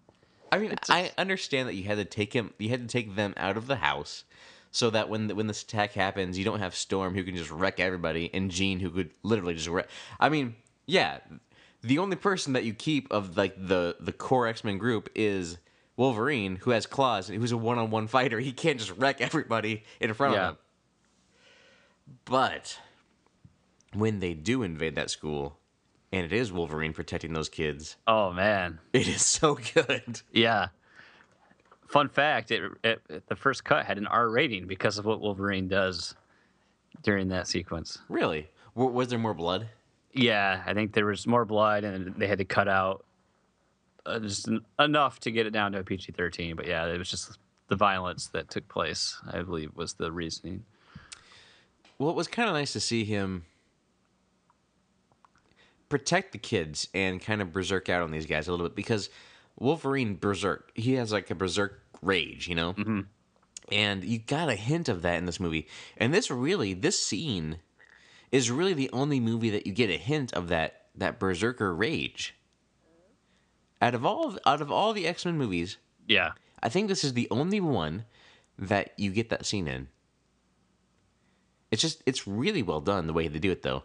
I 0.52 0.58
mean, 0.58 0.76
I 0.90 1.12
understand 1.18 1.70
that 1.70 1.76
you 1.76 1.84
had 1.84 1.98
to 1.98 2.06
take 2.06 2.34
him, 2.34 2.54
you 2.58 2.70
had 2.70 2.82
to 2.82 2.88
take 2.88 3.16
them 3.16 3.34
out 3.38 3.56
of 3.58 3.68
the 3.68 3.78
house, 3.78 4.26
so 4.72 4.90
that 4.90 5.08
when 5.10 5.28
the, 5.28 5.36
when 5.36 5.48
this 5.48 5.64
attack 5.64 5.94
happens, 5.94 6.38
you 6.38 6.44
don't 6.46 6.60
have 6.60 6.76
Storm 6.76 7.14
who 7.16 7.24
can 7.24 7.36
just 7.36 7.50
wreck 7.52 7.80
everybody, 7.80 8.30
and 8.34 8.52
Jean 8.52 8.80
who 8.80 8.90
could 8.90 9.12
literally 9.24 9.54
just 9.54 9.68
wreck. 9.70 9.88
I 10.20 10.28
mean, 10.30 10.56
yeah, 10.86 11.20
the 11.82 12.00
only 12.00 12.18
person 12.18 12.54
that 12.54 12.66
you 12.66 12.74
keep 12.74 13.12
of 13.12 13.38
like 13.38 13.56
the 13.58 13.96
the 14.00 14.12
core 14.12 14.46
X 14.48 14.64
Men 14.64 14.78
group 14.78 15.10
is 15.16 15.58
Wolverine, 15.96 16.58
who 16.58 16.72
has 16.72 16.86
claws 16.86 17.30
and 17.30 17.40
who's 17.40 17.52
a 17.54 17.58
one 17.58 17.78
on 17.78 17.90
one 17.90 18.08
fighter. 18.08 18.40
He 18.40 18.52
can't 18.52 18.78
just 18.78 18.92
wreck 18.98 19.22
everybody 19.22 19.84
in 20.02 20.14
front 20.14 20.36
Yeah. 20.36 20.42
of 20.42 20.50
him. 20.50 20.58
But 22.26 22.78
when 23.94 24.20
they 24.20 24.34
do 24.34 24.64
invade 24.64 24.96
that 24.96 25.10
school, 25.10 25.60
and 26.12 26.26
it 26.26 26.34
is 26.34 26.52
Wolverine 26.52 26.94
protecting 26.94 27.34
those 27.34 27.50
kids, 27.50 27.98
Oh 28.08 28.32
man. 28.32 28.80
it 28.94 29.08
is 29.08 29.26
so 29.26 29.56
good. 29.74 30.22
Yeah. 30.32 30.68
Fun 31.88 32.08
fact: 32.10 32.52
it, 32.52 32.72
it 32.84 33.02
the 33.28 33.36
first 33.36 33.64
cut 33.66 33.86
had 33.86 33.98
an 33.98 34.08
R 34.08 34.30
rating 34.30 34.66
because 34.68 34.98
of 34.98 35.06
what 35.06 35.20
Wolverine 35.20 35.68
does 35.68 36.16
during 37.04 37.28
that 37.30 37.48
sequence. 37.48 37.98
Really? 38.08 38.48
W- 38.76 38.94
was 38.94 39.10
there 39.10 39.20
more 39.20 39.34
blood? 39.34 39.68
Yeah, 40.14 40.64
I 40.66 40.74
think 40.74 40.94
there 40.94 41.06
was 41.06 41.28
more 41.28 41.44
blood, 41.46 41.84
and 41.84 42.16
they 42.16 42.28
had 42.28 42.38
to 42.38 42.46
cut 42.46 42.68
out 42.70 43.04
uh, 44.06 44.20
just 44.20 44.48
en- 44.48 44.62
enough 44.80 45.20
to 45.22 45.32
get 45.32 45.46
it 45.48 45.52
down 45.52 45.74
to 45.74 45.80
a 45.80 45.84
PG 45.84 46.14
thirteen. 46.14 46.56
But 46.56 46.66
yeah, 46.68 46.86
it 46.86 46.98
was 46.98 47.10
just 47.12 47.38
the 47.68 47.76
violence 47.76 48.28
that 48.28 48.50
took 48.50 48.68
place. 48.70 49.18
I 49.30 49.42
believe 49.42 49.76
was 49.76 49.94
the 49.96 50.14
reasoning. 50.14 50.64
Well, 52.00 52.10
it 52.10 52.16
was 52.16 52.30
kind 52.30 52.48
of 52.48 52.56
nice 52.56 52.72
to 52.74 52.80
see 52.80 53.04
him 53.04 53.44
protect 55.92 56.32
the 56.32 56.38
kids 56.38 56.88
and 56.94 57.22
kind 57.22 57.42
of 57.42 57.54
berserk 57.54 57.90
out 57.90 58.02
on 58.02 58.12
these 58.12 58.26
guys 58.26 58.48
a 58.48 58.52
little 58.52 58.66
bit 58.66 58.76
because 58.76 59.10
Wolverine 59.60 60.16
berserk, 60.16 60.72
he 60.74 60.94
has 60.94 61.12
like 61.12 61.30
a 61.30 61.36
berserk 61.36 61.84
rage, 62.02 62.48
you 62.48 62.56
know? 62.56 62.74
Mm-hmm. 62.74 63.02
And 63.72 64.04
you 64.04 64.18
got 64.18 64.50
a 64.50 64.56
hint 64.56 64.90
of 64.90 65.02
that 65.04 65.18
in 65.18 65.26
this 65.26 65.40
movie. 65.40 65.68
And 65.98 66.14
this 66.14 66.32
really, 66.32 66.74
this 66.74 67.00
scene 67.00 67.58
is 68.32 68.50
really 68.50 68.74
the 68.74 68.90
only 68.92 69.20
movie 69.20 69.50
that 69.50 69.68
you 69.68 69.74
get 69.74 69.90
a 69.90 69.98
hint 69.98 70.34
of 70.34 70.48
that 70.48 70.78
that 70.96 71.20
berserker 71.20 71.74
rage. 71.74 72.36
Out 73.82 73.96
of 73.96 74.06
all 74.06 74.38
out 74.46 74.62
of 74.62 74.72
all 74.72 74.94
the 74.94 75.08
X-Men 75.08 75.38
movies, 75.38 75.78
Yeah, 76.08 76.32
I 76.62 76.70
think 76.70 76.88
this 76.88 77.04
is 77.04 77.14
the 77.14 77.28
only 77.32 77.60
one 77.60 78.06
that 78.58 78.92
you 78.98 79.12
get 79.12 79.30
that 79.30 79.46
scene 79.46 79.68
in. 79.68 79.88
It's 81.72 81.82
just 81.82 82.04
it's 82.06 82.28
really 82.28 82.62
well 82.62 82.82
done 82.82 83.08
the 83.08 83.14
way 83.14 83.28
they 83.28 83.40
do 83.40 83.52
it 83.52 83.64
though. 83.64 83.84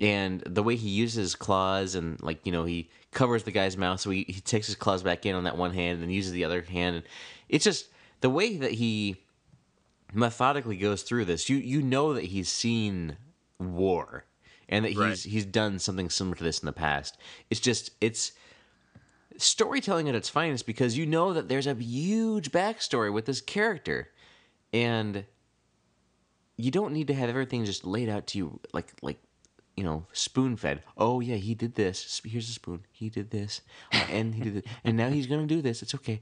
And 0.00 0.40
the 0.42 0.62
way 0.62 0.76
he 0.76 0.88
uses 0.88 1.34
claws 1.34 1.94
and 1.94 2.22
like, 2.22 2.46
you 2.46 2.52
know, 2.52 2.64
he 2.64 2.88
covers 3.10 3.42
the 3.42 3.50
guy's 3.50 3.76
mouth 3.76 3.98
so 4.00 4.10
he, 4.10 4.24
he 4.28 4.40
takes 4.40 4.66
his 4.66 4.76
claws 4.76 5.02
back 5.02 5.26
in 5.26 5.34
on 5.34 5.44
that 5.44 5.56
one 5.56 5.72
hand 5.72 6.02
and 6.02 6.12
uses 6.12 6.32
the 6.32 6.44
other 6.44 6.60
hand 6.62 6.96
and 6.96 7.04
it's 7.48 7.64
just 7.64 7.88
the 8.20 8.28
way 8.30 8.58
that 8.58 8.72
he 8.72 9.16
methodically 10.12 10.76
goes 10.76 11.02
through 11.02 11.24
this, 11.24 11.48
you 11.48 11.56
you 11.56 11.82
know 11.82 12.12
that 12.14 12.24
he's 12.24 12.48
seen 12.48 13.16
war 13.58 14.24
and 14.68 14.84
that 14.84 14.90
he's 14.90 14.98
Right. 14.98 15.18
he's 15.18 15.44
done 15.46 15.78
something 15.78 16.10
similar 16.10 16.36
to 16.36 16.44
this 16.44 16.60
in 16.60 16.66
the 16.66 16.72
past. 16.72 17.16
It's 17.50 17.60
just 17.60 17.90
it's 18.00 18.32
storytelling 19.36 20.08
at 20.08 20.14
its 20.14 20.28
finest 20.28 20.66
because 20.66 20.98
you 20.98 21.06
know 21.06 21.32
that 21.32 21.48
there's 21.48 21.66
a 21.66 21.74
huge 21.74 22.50
backstory 22.50 23.12
with 23.12 23.24
this 23.26 23.40
character 23.40 24.10
and 24.72 25.24
you 26.56 26.70
don't 26.70 26.92
need 26.92 27.06
to 27.06 27.14
have 27.14 27.28
everything 27.28 27.64
just 27.64 27.86
laid 27.86 28.08
out 28.08 28.26
to 28.26 28.38
you 28.38 28.60
like 28.72 28.92
like 29.00 29.18
you 29.78 29.84
know 29.84 30.04
spoon 30.12 30.56
fed 30.56 30.82
oh 30.96 31.20
yeah 31.20 31.36
he 31.36 31.54
did 31.54 31.76
this. 31.76 32.20
Here's 32.24 32.48
a 32.48 32.52
spoon. 32.52 32.84
He 32.90 33.08
did 33.08 33.30
this. 33.30 33.60
Uh, 33.92 34.04
and 34.10 34.34
he 34.34 34.42
did 34.42 34.66
and 34.82 34.96
now 34.96 35.08
he's 35.08 35.28
gonna 35.28 35.46
do 35.46 35.62
this. 35.62 35.82
It's 35.82 35.94
okay. 35.94 36.20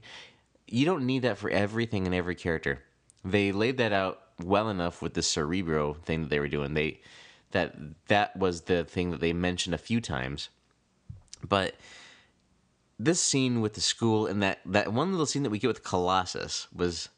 You 0.67 0.85
don't 0.85 1.05
need 1.05 1.23
that 1.23 1.39
for 1.39 1.49
everything 1.49 2.05
and 2.05 2.13
every 2.13 2.35
character. 2.35 2.83
They 3.25 3.51
laid 3.51 3.77
that 3.77 3.93
out 3.93 4.21
well 4.43 4.69
enough 4.69 5.01
with 5.01 5.15
the 5.15 5.23
cerebro 5.23 5.95
thing 6.05 6.21
that 6.21 6.29
they 6.29 6.39
were 6.39 6.47
doing. 6.47 6.75
They 6.75 7.01
that 7.51 7.75
that 8.07 8.37
was 8.37 8.61
the 8.61 8.83
thing 8.83 9.09
that 9.09 9.21
they 9.21 9.33
mentioned 9.33 9.73
a 9.73 9.79
few 9.79 9.99
times. 10.01 10.49
But 11.47 11.75
this 12.99 13.19
scene 13.19 13.61
with 13.61 13.73
the 13.73 13.81
school 13.81 14.27
and 14.27 14.43
that 14.43 14.59
that 14.65 14.93
one 14.93 15.11
little 15.11 15.25
scene 15.25 15.43
that 15.43 15.49
we 15.49 15.59
get 15.59 15.67
with 15.67 15.83
Colossus 15.83 16.67
was 16.71 17.09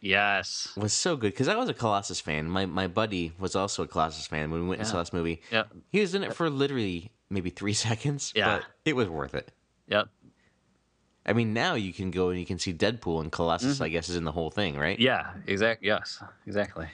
Yes. 0.00 0.72
was 0.76 0.92
so 0.92 1.16
good 1.16 1.32
because 1.32 1.48
I 1.48 1.56
was 1.56 1.68
a 1.68 1.74
Colossus 1.74 2.20
fan. 2.20 2.48
My 2.48 2.66
my 2.66 2.86
buddy 2.86 3.32
was 3.38 3.56
also 3.56 3.82
a 3.82 3.86
Colossus 3.86 4.26
fan 4.26 4.50
when 4.50 4.62
we 4.62 4.68
went 4.68 4.80
and 4.80 4.88
saw 4.88 4.98
this 4.98 5.12
movie. 5.12 5.42
Yep. 5.50 5.72
He 5.90 6.00
was 6.00 6.14
in 6.14 6.22
it 6.22 6.34
for 6.34 6.48
literally 6.50 7.10
maybe 7.30 7.50
three 7.50 7.72
seconds. 7.88 8.32
Yeah. 8.34 8.58
But 8.58 8.64
it 8.84 8.94
was 8.96 9.08
worth 9.08 9.34
it. 9.34 9.52
Yep. 9.88 10.08
I 11.28 11.32
mean, 11.32 11.52
now 11.52 11.74
you 11.74 11.92
can 11.92 12.12
go 12.12 12.28
and 12.28 12.38
you 12.38 12.46
can 12.46 12.58
see 12.58 12.72
Deadpool 12.72 13.20
and 13.20 13.32
Colossus. 13.32 13.80
I 13.80 13.88
guess 13.88 14.08
is 14.08 14.16
in 14.16 14.24
the 14.24 14.32
whole 14.32 14.50
thing, 14.50 14.76
right? 14.76 14.96
Mm-hmm. 14.96 15.02
Yeah. 15.06 15.30
Exactly. 15.46 15.88
Yes. 15.88 16.22
Exactly. 16.46 16.86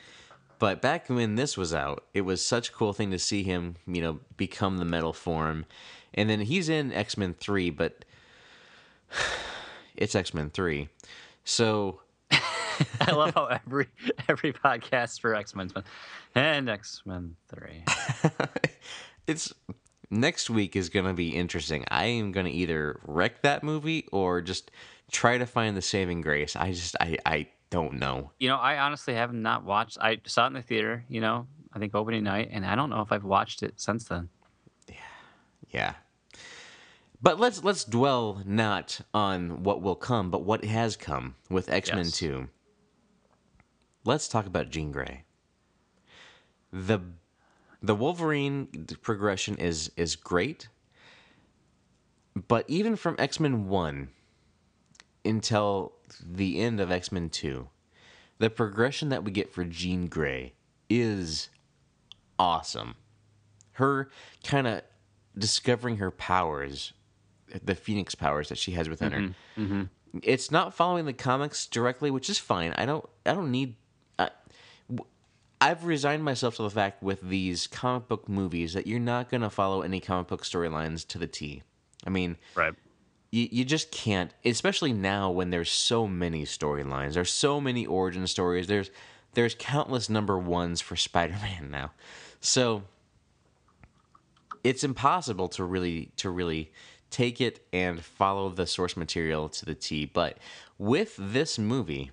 But 0.58 0.80
back 0.80 1.08
when 1.10 1.34
this 1.34 1.56
was 1.56 1.74
out, 1.74 2.04
it 2.14 2.20
was 2.20 2.44
such 2.44 2.68
a 2.68 2.72
cool 2.72 2.92
thing 2.92 3.10
to 3.10 3.18
see 3.18 3.42
him, 3.42 3.74
you 3.86 4.00
know, 4.00 4.20
become 4.36 4.78
the 4.78 4.84
metal 4.84 5.12
form. 5.12 5.66
And 6.14 6.30
then 6.30 6.40
he's 6.40 6.68
in 6.68 6.92
X 6.92 7.16
Men 7.18 7.34
3, 7.34 7.70
but 7.70 8.04
it's 9.96 10.14
X 10.14 10.32
Men 10.32 10.50
3. 10.50 10.88
So, 11.44 12.00
I 13.00 13.12
love 13.12 13.34
how 13.34 13.46
every 13.46 13.88
every 14.28 14.52
podcast 14.52 15.20
for 15.20 15.34
X 15.34 15.54
Men 15.54 15.70
and 16.34 16.68
X 16.68 17.02
Men 17.04 17.36
Three. 17.48 17.84
it's 19.26 19.52
next 20.10 20.50
week 20.50 20.76
is 20.76 20.88
going 20.88 21.06
to 21.06 21.14
be 21.14 21.30
interesting. 21.30 21.84
I 21.88 22.04
am 22.04 22.32
going 22.32 22.46
to 22.46 22.52
either 22.52 23.00
wreck 23.04 23.42
that 23.42 23.62
movie 23.62 24.06
or 24.12 24.40
just 24.40 24.70
try 25.10 25.38
to 25.38 25.46
find 25.46 25.76
the 25.76 25.82
saving 25.82 26.20
grace. 26.20 26.54
I 26.54 26.72
just, 26.72 26.96
I, 27.00 27.16
I 27.24 27.48
don't 27.70 27.94
know. 27.94 28.30
You 28.38 28.48
know, 28.48 28.56
I 28.56 28.78
honestly 28.78 29.14
have 29.14 29.32
not 29.32 29.64
watched. 29.64 29.98
I 30.00 30.18
saw 30.26 30.44
it 30.44 30.48
in 30.48 30.52
the 30.52 30.62
theater. 30.62 31.04
You 31.08 31.20
know, 31.20 31.46
I 31.72 31.78
think 31.78 31.94
opening 31.94 32.24
night, 32.24 32.50
and 32.52 32.64
I 32.64 32.76
don't 32.76 32.90
know 32.90 33.00
if 33.00 33.10
I've 33.10 33.24
watched 33.24 33.62
it 33.62 33.80
since 33.80 34.04
then. 34.04 34.28
Yeah. 34.88 34.94
Yeah. 35.70 35.94
But 37.22 37.38
let's 37.38 37.62
let's 37.62 37.84
dwell 37.84 38.42
not 38.44 39.00
on 39.14 39.62
what 39.62 39.80
will 39.80 39.94
come, 39.94 40.30
but 40.30 40.42
what 40.42 40.64
has 40.64 40.96
come 40.96 41.36
with 41.48 41.70
X 41.70 41.90
Men 41.90 42.06
Yes. 42.06 42.18
Two. 42.18 42.48
Let's 44.04 44.28
talk 44.28 44.46
about 44.46 44.70
Jean 44.70 44.92
Grey. 44.92 45.24
the 46.72 47.00
The 47.82 47.94
Wolverine 47.94 48.66
progression 49.02 49.56
is 49.56 49.90
is 49.96 50.16
great, 50.16 50.68
but 52.48 52.64
even 52.68 52.96
from 52.96 53.16
X 53.18 53.38
Men 53.40 53.68
One 53.68 54.08
until 55.24 55.92
the 56.24 56.60
end 56.60 56.80
of 56.80 56.90
X 56.90 57.12
Men 57.12 57.28
Two, 57.28 57.68
the 58.38 58.50
progression 58.50 59.08
that 59.10 59.24
we 59.24 59.30
get 59.30 59.52
for 59.52 59.64
Jean 59.64 60.06
Grey 60.06 60.54
is 60.88 61.48
awesome. 62.38 62.96
Her 63.72 64.10
kind 64.44 64.66
of 64.66 64.82
discovering 65.38 65.96
her 65.96 66.10
powers, 66.10 66.92
the 67.64 67.74
Phoenix 67.74 68.14
powers 68.14 68.48
that 68.48 68.58
she 68.58 68.72
has 68.72 68.88
within 68.88 69.12
her. 69.12 69.20
Mm-hmm, 69.20 69.62
mm-hmm. 69.62 69.82
It's 70.22 70.50
not 70.50 70.74
following 70.74 71.06
the 71.06 71.12
comics 71.14 71.66
directly, 71.66 72.10
which 72.10 72.28
is 72.28 72.38
fine. 72.38 72.74
I 72.76 72.84
don't. 72.84 73.08
I 73.24 73.32
don't 73.32 73.50
need. 73.50 73.76
I've 75.62 75.84
resigned 75.84 76.24
myself 76.24 76.56
to 76.56 76.62
the 76.62 76.70
fact 76.70 77.04
with 77.04 77.20
these 77.20 77.68
comic 77.68 78.08
book 78.08 78.28
movies 78.28 78.72
that 78.72 78.88
you're 78.88 78.98
not 78.98 79.30
going 79.30 79.42
to 79.42 79.50
follow 79.50 79.82
any 79.82 80.00
comic 80.00 80.26
book 80.26 80.42
storylines 80.42 81.06
to 81.08 81.18
the 81.18 81.28
T. 81.28 81.62
I 82.04 82.10
mean, 82.10 82.36
Right. 82.56 82.74
you, 83.30 83.48
you 83.48 83.64
just 83.64 83.92
can't 83.92 84.34
especially 84.44 84.92
now 84.92 85.30
when 85.30 85.50
there's 85.50 85.70
so 85.70 86.08
many 86.08 86.44
storylines 86.44 87.14
there's 87.14 87.30
so 87.32 87.60
many 87.60 87.86
origin 87.86 88.26
stories 88.26 88.66
there's 88.66 88.90
there's 89.34 89.54
countless 89.56 90.10
number 90.10 90.36
ones 90.36 90.80
for 90.80 90.96
spider-man 91.08 91.70
now 91.70 91.92
so 92.40 92.82
it's 94.64 94.82
impossible 94.82 95.48
to 95.48 95.62
really 95.64 96.10
to 96.16 96.28
really 96.28 96.72
take 97.10 97.40
it 97.40 97.64
and 97.72 98.02
follow 98.02 98.48
the 98.48 98.66
source 98.66 98.96
material 98.96 99.48
to 99.48 99.64
the 99.64 99.74
t 99.76 100.04
but 100.06 100.38
with 100.76 101.14
this 101.18 101.56
movie 101.58 102.10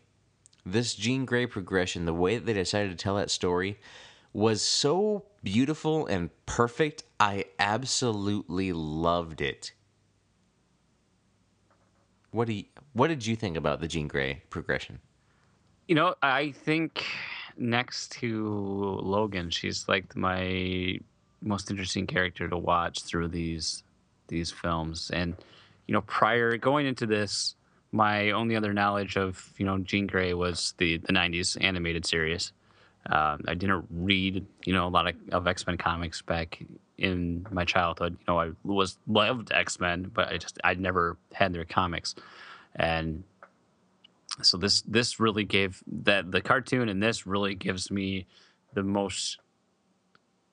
this 0.72 0.95
Jean 0.95 1.26
Grey 1.26 1.45
progression, 1.45 2.05
the 2.05 2.13
way 2.13 2.36
that 2.38 2.45
they 2.45 2.53
decided 2.53 2.89
to 2.89 3.01
tell 3.01 3.15
that 3.15 3.32
story 3.32 3.80
was 4.34 4.61
so 4.61 5.26
beautiful 5.43 6.05
and 6.05 6.30
perfect. 6.45 7.03
I 7.20 7.45
absolutely 7.57 8.72
loved 8.72 9.41
it. 9.41 9.74
What 12.32 12.47
do 12.47 12.53
you, 12.53 12.65
what 12.93 13.07
did 13.07 13.26
you 13.26 13.36
think 13.36 13.57
about 13.57 13.82
the 13.82 13.88
Jean 13.88 14.07
Grey 14.07 14.43
progression? 14.49 14.99
You 15.88 15.95
know, 15.95 16.13
I 16.22 16.51
think 16.51 17.03
next 17.57 18.11
to 18.13 18.99
Logan, 19.01 19.49
she's 19.49 19.88
like 19.88 20.15
my 20.15 20.99
most 21.41 21.72
interesting 21.72 22.05
character 22.05 22.47
to 22.47 22.57
watch 22.57 23.03
through 23.03 23.30
these 23.30 23.84
these 24.28 24.51
films. 24.51 25.09
And 25.11 25.36
you 25.88 25.93
know, 25.93 26.01
prior 26.01 26.55
going 26.57 26.86
into 26.86 27.07
this, 27.07 27.55
my 27.92 28.32
only 28.32 28.56
other 28.56 28.74
knowledge 28.74 29.18
of 29.18 29.54
you 29.58 29.66
know 29.66 29.78
Jean 29.80 30.08
Grey 30.08 30.34
was 30.34 30.74
the 30.78 30.98
the 30.98 31.14
'90s 31.14 31.58
animated 31.62 32.06
series. 32.06 32.54
Um, 33.10 33.42
I 33.48 33.54
didn't 33.56 33.86
read 33.90 34.46
you 34.66 34.74
know 34.74 34.88
a 34.88 34.90
lot 34.90 35.08
of, 35.08 35.16
of 35.32 35.48
X 35.48 35.66
Men 35.66 35.78
comics 35.78 36.22
back 36.22 36.62
in 36.98 37.48
my 37.52 37.66
childhood. 37.66 38.18
You 38.20 38.34
know, 38.34 38.40
I 38.40 38.52
was 38.64 38.98
loved 39.08 39.52
X 39.52 39.80
Men, 39.80 40.12
but 40.14 40.30
I 40.30 40.38
just 40.38 40.60
I'd 40.64 40.80
never 40.80 41.18
had 41.34 41.54
their 41.54 41.66
comics, 41.66 42.16
and 42.76 43.24
so 44.42 44.58
this 44.58 44.82
this 44.82 45.20
really 45.20 45.44
gave 45.44 45.84
that 45.88 46.32
the 46.32 46.42
cartoon 46.42 46.90
and 46.90 47.02
this 47.02 47.26
really 47.26 47.56
gives 47.56 47.90
me 47.90 48.26
the 48.74 48.84
most 48.84 49.40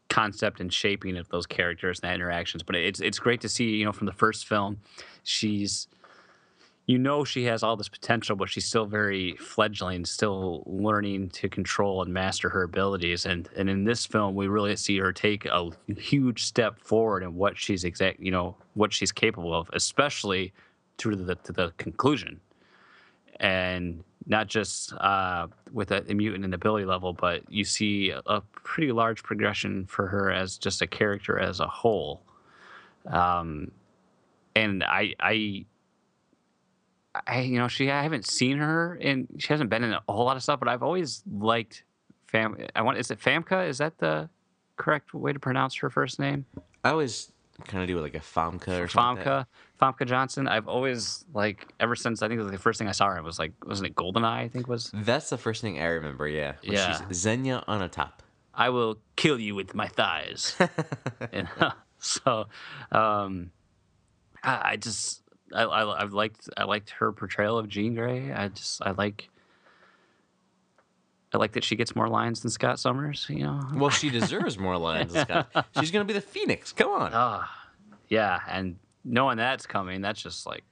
concept 0.09 0.61
and 0.61 0.73
shaping 0.73 1.17
of 1.17 1.29
those 1.29 1.47
characters 1.47 1.99
and 1.99 2.09
that 2.09 2.15
interactions 2.15 2.63
but 2.63 2.77
it's 2.77 3.01
it's 3.01 3.19
great 3.19 3.41
to 3.41 3.49
see 3.49 3.71
you 3.71 3.85
know 3.85 3.93
from 3.93 4.07
the 4.07 4.13
first 4.13 4.47
film 4.47 4.79
she's 5.25 5.89
you 6.87 6.99
know 6.99 7.25
she 7.25 7.45
has 7.45 7.63
all 7.63 7.77
this 7.77 7.89
potential 7.89 8.37
but 8.37 8.49
she's 8.49 8.65
still 8.65 8.87
very 8.87 9.37
fledgling 9.37 10.05
still 10.05 10.63
learning 10.67 11.29
to 11.29 11.49
control 11.49 12.03
and 12.03 12.13
master 12.13 12.49
her 12.49 12.63
abilities 12.63 13.27
and 13.27 13.49
and 13.57 13.69
in 13.69 13.85
this 13.85 14.07
film 14.07 14.35
we 14.35 14.47
really 14.47 14.77
see 14.77 14.99
her 14.99 15.13
take 15.13 15.45
a 15.47 15.71
huge 15.97 16.45
step 16.45 16.81
forward 16.81 17.23
in 17.23 17.35
what 17.35 17.57
she's 17.57 17.85
exact 17.85 18.21
you 18.21 18.31
know 18.31 18.57
what 18.75 18.93
she's 18.93 19.13
capable 19.13 19.55
of 19.55 19.69
especially 19.73 20.53
to 20.97 21.15
the 21.15 21.35
to 21.37 21.53
the 21.53 21.73
conclusion 21.77 22.41
and 23.41 24.03
not 24.27 24.49
just 24.49 24.93
uh, 24.95 25.47
with 25.73 25.93
a, 25.93 26.05
a 26.11 26.15
mutant 26.15 26.45
and 26.45 26.53
ability 26.53 26.85
level, 26.85 27.13
but 27.13 27.43
you 27.51 27.65
see 27.65 28.11
a, 28.11 28.41
pretty 28.65 28.91
large 28.91 29.23
progression 29.23 29.87
for 29.87 30.09
her 30.09 30.31
as 30.31 30.59
just 30.59 30.83
a 30.83 30.87
character 30.87 31.39
as 31.39 31.61
a 31.61 31.67
whole. 31.67 32.21
Um, 33.07 33.71
and 34.57 34.83
I, 34.83 35.15
I, 35.21 35.65
I, 37.27 37.41
you 37.41 37.59
know, 37.59 37.69
she 37.69 37.91
I 37.91 38.03
haven't 38.03 38.27
seen 38.27 38.59
her 38.59 38.99
and 39.01 39.27
she 39.39 39.49
hasn't 39.49 39.71
been 39.71 39.85
in 39.85 39.93
a 39.93 40.03
whole 40.09 40.25
lot 40.25 40.37
of 40.37 40.43
stuff, 40.43 40.59
but 40.59 40.69
I've 40.69 40.83
always 40.83 41.23
liked 41.31 41.85
Fam. 42.27 42.57
I 42.75 42.83
want 42.83 42.99
is 42.99 43.11
it 43.11 43.21
Famka? 43.21 43.69
Is 43.69 43.79
that 43.79 43.99
the 43.99 44.29
correct 44.77 45.15
way 45.15 45.33
to 45.33 45.39
pronounce 45.39 45.75
her 45.77 45.91
first 45.91 46.19
name? 46.19 46.45
I 46.85 46.91
always 46.91 47.33
kind 47.65 47.83
of 47.83 47.89
do 47.89 47.99
it 47.99 48.03
like 48.03 48.15
a 48.15 48.21
Famka 48.21 48.81
or 48.81 48.89
something. 48.89 49.17
like 49.17 49.25
that. 49.25 49.47
Famka, 49.81 49.97
Famka 50.05 50.07
Johnson. 50.07 50.49
I've 50.49 50.69
always 50.69 51.25
like 51.33 51.73
ever 51.81 51.97
since 51.97 52.23
I 52.23 52.29
think 52.29 52.39
it 52.41 52.43
was 52.43 52.53
the 52.53 52.59
first 52.59 52.79
thing 52.79 52.89
I 52.89 52.93
saw 52.93 53.09
her. 53.09 53.17
It 53.17 53.25
was 53.25 53.39
like 53.39 53.53
wasn't 53.65 53.89
it 53.89 53.95
Goldeneye? 53.95 54.25
I 54.25 54.49
think 54.49 54.69
was 54.69 54.91
That's 54.93 55.31
the 55.31 55.39
first 55.39 55.63
thing 55.63 55.81
I 55.81 55.87
remember. 55.87 56.29
Yeah, 56.29 56.55
Yeah. 56.63 56.99
She's 57.09 57.19
Xenia 57.19 57.65
on 57.67 57.83
a 57.83 57.89
top. 57.89 58.23
I 58.55 58.71
will 58.71 58.99
kill 59.17 59.39
you 59.39 59.55
with 59.55 59.75
my 59.75 59.87
thighs. 59.87 60.57
and, 61.33 61.49
so, 61.99 62.47
um, 62.91 63.51
I, 64.43 64.71
I 64.71 64.77
just 64.77 65.23
I, 65.55 65.63
I 65.63 66.03
I've 66.03 66.13
liked 66.13 66.49
I 66.57 66.65
liked 66.65 66.91
her 66.91 67.13
portrayal 67.13 67.59
of 67.59 67.69
Jean 67.69 67.95
Grey. 67.95 68.33
I 68.33 68.49
just 68.49 68.83
I 68.85 68.91
like. 68.93 69.29
I 71.35 71.39
like 71.39 71.53
that 71.53 71.65
she 71.65 71.77
gets 71.77 71.95
more 71.95 72.09
lines 72.09 72.41
than 72.41 72.51
Scott 72.51 72.79
Summers. 72.79 73.27
You 73.29 73.41
know, 73.45 73.61
Well, 73.75 73.91
she 73.91 74.11
deserves 74.11 74.59
more 74.59 74.79
lines. 74.79 75.13
than 75.13 75.27
Scott. 75.27 75.67
She's 75.81 75.91
gonna 75.91 76.05
be 76.05 76.13
the 76.15 76.21
Phoenix. 76.21 76.73
Come 76.73 76.91
on. 76.91 77.11
ah, 77.13 77.51
yeah, 78.09 78.41
and 78.49 78.77
knowing 79.05 79.37
that's 79.37 79.67
coming, 79.67 80.01
that's 80.01 80.23
just 80.23 80.47
like, 80.47 80.65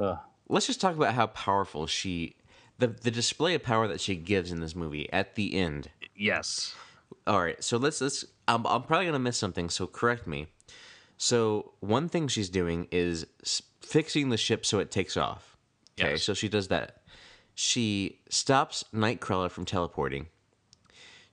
ugh. 0.00 0.18
let's 0.48 0.66
just 0.66 0.80
talk 0.80 0.94
about 0.96 1.14
how 1.14 1.26
powerful 1.26 1.86
she 1.86 2.36
the 2.78 2.86
the 2.88 3.10
display 3.10 3.54
of 3.54 3.62
power 3.62 3.86
that 3.88 4.00
she 4.00 4.14
gives 4.16 4.50
in 4.52 4.60
this 4.60 4.74
movie 4.74 5.12
at 5.12 5.34
the 5.34 5.54
end. 5.54 5.90
yes, 6.16 6.74
All 7.26 7.40
right, 7.42 7.62
so 7.62 7.76
let's 7.76 8.00
let's 8.00 8.24
I'm 8.48 8.66
I'm 8.66 8.82
probably 8.82 9.04
going 9.06 9.12
to 9.14 9.18
miss 9.18 9.36
something, 9.36 9.68
so 9.68 9.86
correct 9.86 10.26
me. 10.26 10.46
So, 11.24 11.74
one 11.78 12.08
thing 12.08 12.26
she's 12.26 12.48
doing 12.48 12.88
is 12.90 13.26
fixing 13.80 14.30
the 14.30 14.36
ship 14.36 14.66
so 14.66 14.80
it 14.80 14.90
takes 14.90 15.16
off. 15.16 15.56
Okay, 15.96 16.10
Yes. 16.14 16.24
so 16.24 16.34
she 16.34 16.48
does 16.48 16.66
that. 16.66 17.02
She 17.54 18.18
stops 18.28 18.82
Nightcrawler 18.92 19.48
from 19.48 19.64
teleporting. 19.64 20.26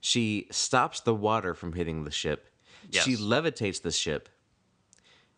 She 0.00 0.46
stops 0.52 1.00
the 1.00 1.12
water 1.12 1.54
from 1.54 1.72
hitting 1.72 2.04
the 2.04 2.12
ship. 2.12 2.50
She 2.92 3.16
levitates 3.16 3.82
the 3.82 3.90
ship. 3.90 4.28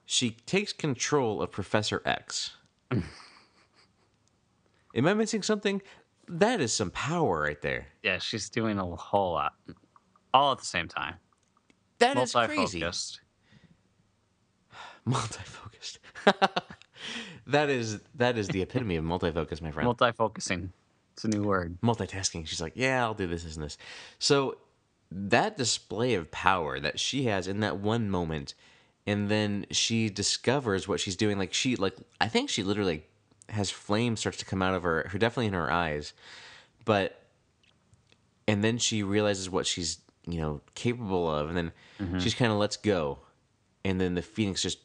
She 0.04 0.32
takes 0.32 0.74
control 0.74 1.40
of 1.40 1.50
Professor 1.50 2.02
X. 2.04 2.50
Am 2.90 3.02
I 5.06 5.14
missing 5.14 5.42
something? 5.42 5.80
that 6.28 6.60
is 6.60 6.74
some 6.74 6.90
power 6.90 7.40
right 7.40 7.62
there. 7.62 7.86
Yeah, 8.02 8.18
she's 8.18 8.50
doing 8.50 8.78
a 8.78 8.84
whole 8.84 9.32
lot, 9.32 9.54
all 10.34 10.52
at 10.52 10.58
the 10.58 10.66
same 10.66 10.88
time. 10.88 11.14
That 12.00 12.18
is 12.18 12.32
crazy. 12.32 12.84
Multi-focused. 15.04 15.98
That 17.46 17.68
is 17.68 18.00
that 18.14 18.38
is 18.38 18.48
the 18.48 18.62
epitome 18.62 18.96
of 18.96 19.04
multifocus, 19.04 19.60
my 19.60 19.70
friend. 19.70 19.86
Multi-focusing. 19.86 20.72
It's 21.14 21.24
a 21.24 21.28
new 21.28 21.42
word. 21.42 21.78
multitasking. 21.82 22.46
She's 22.46 22.60
like, 22.60 22.72
yeah, 22.74 23.02
I'll 23.02 23.14
do 23.14 23.26
this, 23.26 23.44
this, 23.44 23.56
and 23.56 23.64
this. 23.64 23.76
So 24.18 24.56
that 25.10 25.58
display 25.58 26.14
of 26.14 26.30
power 26.30 26.80
that 26.80 26.98
she 26.98 27.24
has 27.24 27.46
in 27.46 27.60
that 27.60 27.78
one 27.78 28.08
moment, 28.08 28.54
and 29.06 29.28
then 29.28 29.66
she 29.70 30.08
discovers 30.08 30.88
what 30.88 31.00
she's 31.00 31.16
doing. 31.16 31.36
Like 31.36 31.52
she, 31.52 31.76
like 31.76 31.94
I 32.20 32.28
think 32.28 32.48
she 32.48 32.62
literally 32.62 33.04
has 33.48 33.70
flame 33.70 34.16
starts 34.16 34.38
to 34.38 34.44
come 34.44 34.62
out 34.62 34.74
of 34.74 34.82
her, 34.84 35.08
her 35.10 35.18
definitely 35.18 35.48
in 35.48 35.52
her 35.52 35.70
eyes, 35.70 36.14
but 36.84 37.20
and 38.48 38.64
then 38.64 38.78
she 38.78 39.02
realizes 39.02 39.50
what 39.50 39.66
she's 39.66 39.98
you 40.26 40.40
know 40.40 40.60
capable 40.74 41.30
of, 41.30 41.48
and 41.48 41.56
then 41.56 41.72
mm-hmm. 42.00 42.18
she's 42.20 42.34
kind 42.34 42.52
of 42.52 42.58
lets 42.58 42.76
go, 42.76 43.18
and 43.84 44.00
then 44.00 44.14
the 44.14 44.22
phoenix 44.22 44.62
just 44.62 44.78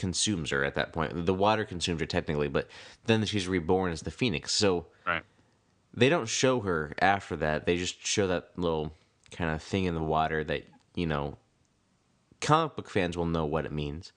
consumes 0.00 0.50
her 0.50 0.64
at 0.64 0.74
that 0.74 0.92
point. 0.92 1.26
The 1.26 1.34
water 1.34 1.64
consumes 1.64 2.00
her 2.00 2.06
technically, 2.06 2.48
but 2.48 2.68
then 3.06 3.24
she's 3.24 3.46
reborn 3.46 3.92
as 3.92 4.02
the 4.02 4.10
phoenix. 4.10 4.52
So 4.52 4.86
Right. 5.06 5.22
they 5.94 6.08
don't 6.08 6.28
show 6.28 6.60
her 6.60 6.92
after 7.00 7.36
that. 7.36 7.66
They 7.66 7.76
just 7.76 8.04
show 8.04 8.26
that 8.26 8.50
little 8.56 8.92
kind 9.30 9.50
of 9.50 9.62
thing 9.62 9.84
in 9.84 9.94
the 9.94 10.02
water 10.02 10.42
that, 10.44 10.64
you 10.94 11.06
know, 11.06 11.38
comic 12.40 12.74
book 12.76 12.90
fans 12.90 13.16
will 13.16 13.26
know 13.26 13.44
what 13.44 13.66
it 13.66 13.72
means. 13.72 14.12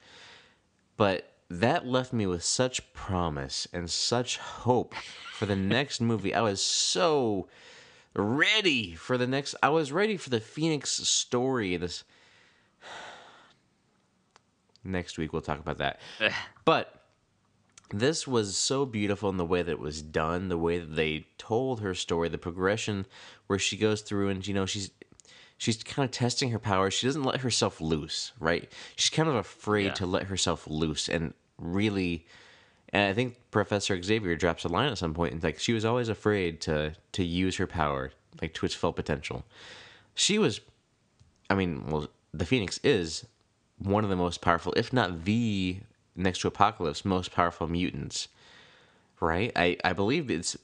But 0.97 1.31
that 1.49 1.86
left 1.86 2.13
me 2.13 2.25
with 2.25 2.43
such 2.43 2.93
promise 2.93 3.67
and 3.73 3.89
such 3.89 4.38
hope 4.38 4.95
for 5.34 5.45
the 5.45 5.55
next 5.77 6.01
movie. 6.01 6.34
I 6.34 6.41
was 6.41 6.63
so 6.63 7.47
ready 8.15 8.93
for 8.95 9.17
the 9.17 9.27
next 9.27 9.55
I 9.63 9.69
was 9.69 9.91
ready 9.91 10.17
for 10.17 10.29
the 10.29 10.39
Phoenix 10.39 10.91
story 10.91 11.75
this 11.77 12.03
next 14.84 15.17
week 15.17 15.34
we'll 15.34 15.41
talk 15.41 15.59
about 15.59 15.77
that. 15.79 15.99
But 16.65 16.99
this 17.89 18.27
was 18.27 18.57
so 18.57 18.86
beautiful 18.86 19.29
in 19.29 19.38
the 19.38 19.45
way 19.45 19.61
that 19.61 19.71
it 19.71 19.79
was 19.79 20.01
done, 20.01 20.49
the 20.49 20.57
way 20.57 20.79
that 20.79 20.95
they 20.95 21.27
told 21.38 21.81
her 21.81 21.93
story, 21.93 22.27
the 22.29 22.38
progression 22.38 23.05
where 23.47 23.59
she 23.59 23.77
goes 23.77 24.01
through 24.01 24.29
and 24.29 24.45
you 24.47 24.53
know 24.53 24.65
she's 24.65 24.89
she's 25.57 25.84
kind 25.84 26.03
of 26.05 26.11
testing 26.11 26.49
her 26.51 26.59
powers. 26.59 26.93
She 26.93 27.05
doesn't 27.07 27.23
let 27.23 27.41
herself 27.41 27.79
loose, 27.79 28.31
right? 28.39 28.71
She's 28.95 29.09
kind 29.11 29.29
of 29.29 29.36
afraid 29.36 29.86
Yeah. 29.86 29.93
to 29.93 30.05
let 30.05 30.23
herself 30.23 30.67
loose 30.67 31.07
and 31.07 31.34
really 31.59 32.25
and 32.89 33.09
I 33.09 33.13
think 33.13 33.38
Professor 33.51 33.99
Xavier 34.01 34.36
drops 34.36 34.63
a 34.65 34.67
line 34.67 34.91
at 34.91 34.97
some 34.97 35.13
point 35.13 35.34
and 35.34 35.43
like 35.43 35.59
she 35.59 35.73
was 35.73 35.86
always 35.86 36.09
afraid 36.09 36.61
to 36.61 36.95
to 37.11 37.23
use 37.23 37.57
her 37.57 37.67
power 37.67 38.11
like 38.41 38.53
to 38.55 38.65
its 38.65 38.73
full 38.75 38.93
potential. 38.93 39.45
She 40.15 40.39
was 40.39 40.61
I 41.49 41.55
mean, 41.55 41.86
well, 41.88 42.07
the 42.34 42.45
Phoenix 42.45 42.79
is 42.84 43.25
one 43.84 44.03
of 44.03 44.09
the 44.09 44.15
most 44.15 44.41
powerful, 44.41 44.73
if 44.75 44.93
not 44.93 45.25
the 45.25 45.77
next 46.15 46.39
to 46.39 46.47
Apocalypse, 46.47 47.05
most 47.05 47.31
powerful 47.31 47.67
mutants. 47.67 48.27
Right? 49.19 49.51
I, 49.55 49.77
I 49.84 49.93
believe 49.93 50.29
it's 50.29 50.57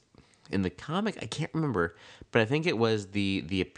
in 0.49 0.63
the 0.63 0.69
comic. 0.69 1.17
I 1.21 1.25
can't 1.25 1.51
remember, 1.53 1.95
but 2.31 2.41
I 2.41 2.45
think 2.45 2.65
it 2.65 2.77
was 2.77 3.07
the 3.07 3.41
the 3.47 3.71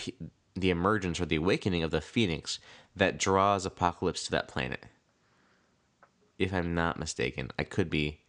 the 0.55 0.69
emergence 0.69 1.19
or 1.19 1.25
the 1.25 1.35
awakening 1.35 1.83
of 1.83 1.91
the 1.91 2.01
Phoenix 2.01 2.59
that 2.95 3.17
draws 3.17 3.65
Apocalypse 3.65 4.25
to 4.25 4.31
that 4.31 4.47
planet. 4.47 4.85
If 6.39 6.53
I'm 6.53 6.73
not 6.73 6.99
mistaken, 6.99 7.51
I 7.59 7.63
could 7.63 7.89
be. 7.89 8.21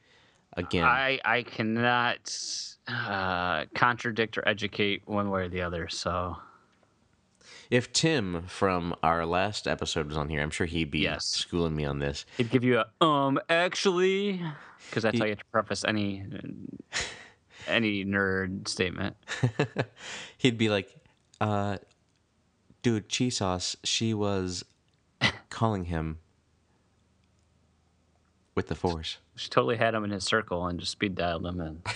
Again, 0.54 0.84
I 0.84 1.18
I 1.24 1.42
cannot 1.42 2.36
uh, 2.86 3.64
contradict 3.74 4.36
or 4.36 4.46
educate 4.46 5.02
one 5.06 5.30
way 5.30 5.42
or 5.42 5.48
the 5.48 5.62
other. 5.62 5.88
So 5.88 6.36
if 7.72 7.90
Tim 7.92 8.42
from 8.48 8.94
our 9.02 9.24
last 9.24 9.66
episode 9.66 10.06
was 10.06 10.16
on 10.16 10.28
here, 10.28 10.42
I'm 10.42 10.50
sure 10.50 10.66
he'd 10.66 10.90
be 10.90 10.98
Yes. 11.00 11.24
schooling 11.24 11.74
me 11.74 11.86
on 11.86 12.00
this. 12.00 12.26
he'd 12.36 12.50
give 12.50 12.62
you 12.64 12.80
a 12.80 13.04
um 13.04 13.40
actually 13.48 14.42
because 14.90 15.04
that's 15.04 15.18
how 15.18 15.24
you 15.24 15.30
have 15.30 15.38
to 15.38 15.44
preface 15.50 15.82
any 15.84 16.22
any 17.66 18.04
nerd 18.04 18.68
statement. 18.68 19.16
He'd 20.38 20.58
be 20.58 20.68
like, 20.68 20.94
uh, 21.40 21.78
dude, 22.82 23.08
cheese 23.08 23.36
sauce, 23.38 23.76
she 23.84 24.12
was 24.12 24.64
calling 25.48 25.84
him 25.86 26.18
with 28.54 28.66
the 28.68 28.74
force. 28.74 29.16
She 29.34 29.48
totally 29.48 29.76
had 29.76 29.94
him 29.94 30.04
in 30.04 30.10
his 30.10 30.24
circle 30.24 30.66
and 30.66 30.78
just 30.78 30.92
speed 30.92 31.14
dialed 31.14 31.46
him 31.46 31.60
in. 31.60 31.82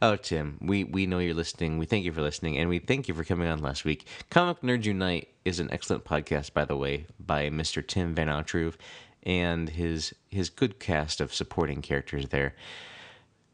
Oh, 0.00 0.14
Tim, 0.14 0.58
we, 0.60 0.84
we 0.84 1.06
know 1.06 1.18
you're 1.18 1.34
listening. 1.34 1.76
We 1.78 1.84
thank 1.84 2.04
you 2.04 2.12
for 2.12 2.22
listening, 2.22 2.56
and 2.56 2.68
we 2.68 2.78
thank 2.78 3.08
you 3.08 3.14
for 3.14 3.24
coming 3.24 3.48
on 3.48 3.58
last 3.58 3.84
week. 3.84 4.06
Comic 4.30 4.60
Nerds 4.62 4.84
Unite 4.84 5.28
is 5.44 5.58
an 5.58 5.68
excellent 5.72 6.04
podcast, 6.04 6.52
by 6.52 6.64
the 6.64 6.76
way, 6.76 7.06
by 7.18 7.50
Mr. 7.50 7.84
Tim 7.84 8.14
Van 8.14 8.28
Outruve 8.28 8.78
and 9.24 9.68
his 9.68 10.14
his 10.28 10.50
good 10.50 10.78
cast 10.78 11.20
of 11.20 11.34
supporting 11.34 11.82
characters 11.82 12.28
there. 12.28 12.54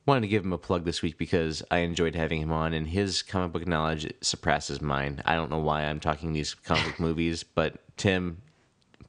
Wanted 0.06 0.22
to 0.22 0.28
give 0.28 0.44
him 0.44 0.52
a 0.52 0.58
plug 0.58 0.84
this 0.84 1.00
week 1.00 1.16
because 1.16 1.62
I 1.70 1.78
enjoyed 1.78 2.14
having 2.14 2.42
him 2.42 2.52
on, 2.52 2.74
and 2.74 2.86
his 2.86 3.22
comic 3.22 3.52
book 3.52 3.66
knowledge 3.66 4.12
surpasses 4.20 4.82
mine. 4.82 5.22
I 5.24 5.34
don't 5.34 5.50
know 5.50 5.58
why 5.58 5.84
I'm 5.84 6.00
talking 6.00 6.32
these 6.32 6.52
comic 6.54 6.84
book 6.84 7.00
movies, 7.00 7.42
but 7.42 7.78
Tim, 7.96 8.42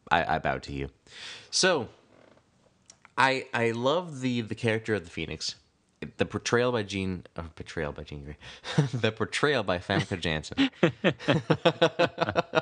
I, 0.10 0.36
I 0.36 0.40
bow 0.40 0.58
to 0.60 0.72
you. 0.72 0.90
So, 1.52 1.90
I 3.18 3.48
I 3.54 3.72
love 3.72 4.22
the 4.22 4.42
the 4.42 4.56
character 4.56 4.96
of 4.96 5.04
the 5.04 5.10
Phoenix, 5.10 5.56
the 6.18 6.26
portrayal 6.26 6.72
by 6.72 6.84
Jean, 6.84 7.26
uh, 7.36 7.44
portrayal 7.56 7.92
by 7.92 8.04
Jean 8.04 8.24
Grey, 8.24 8.38
the 8.94 9.12
portrayal 9.12 9.64
by 9.64 9.78
Famke 9.78 10.20
Janssen, 10.20 10.70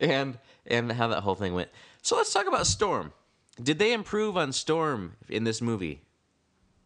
and 0.00 0.38
and 0.66 0.92
how 0.92 1.08
that 1.08 1.22
whole 1.22 1.34
thing 1.34 1.54
went. 1.54 1.70
So 2.02 2.16
let's 2.16 2.32
talk 2.32 2.46
about 2.46 2.66
Storm. 2.66 3.12
Did 3.62 3.78
they 3.78 3.92
improve 3.92 4.36
on 4.36 4.52
Storm 4.52 5.14
in 5.28 5.44
this 5.44 5.62
movie? 5.62 6.02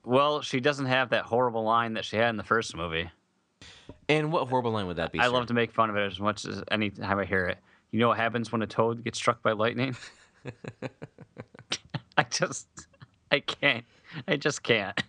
Well, 0.04 0.40
she 0.40 0.60
doesn't 0.60 0.86
have 0.86 1.10
that 1.10 1.24
horrible 1.24 1.64
line 1.64 1.94
that 1.94 2.04
she 2.04 2.16
had 2.16 2.30
in 2.30 2.36
the 2.36 2.44
first 2.44 2.76
movie. 2.76 3.10
And 4.08 4.32
what 4.32 4.48
horrible 4.48 4.70
line 4.70 4.86
would 4.86 4.96
that 4.96 5.12
be? 5.12 5.18
I 5.18 5.26
sir? 5.26 5.30
love 5.30 5.46
to 5.46 5.54
make 5.54 5.72
fun 5.72 5.90
of 5.90 5.96
it 5.96 6.06
as 6.06 6.18
much 6.18 6.44
as 6.44 6.62
any 6.70 6.90
time 6.90 7.18
I 7.18 7.24
hear 7.24 7.46
it. 7.46 7.58
You 7.90 8.00
know 8.00 8.08
what 8.08 8.18
happens 8.18 8.52
when 8.52 8.62
a 8.62 8.66
toad 8.66 9.04
gets 9.04 9.18
struck 9.18 9.42
by 9.42 9.52
lightning? 9.52 9.96
I 12.16 12.22
just, 12.24 12.66
I 13.32 13.40
can't. 13.40 13.84
I 14.26 14.36
just 14.36 14.62
can't. 14.62 15.00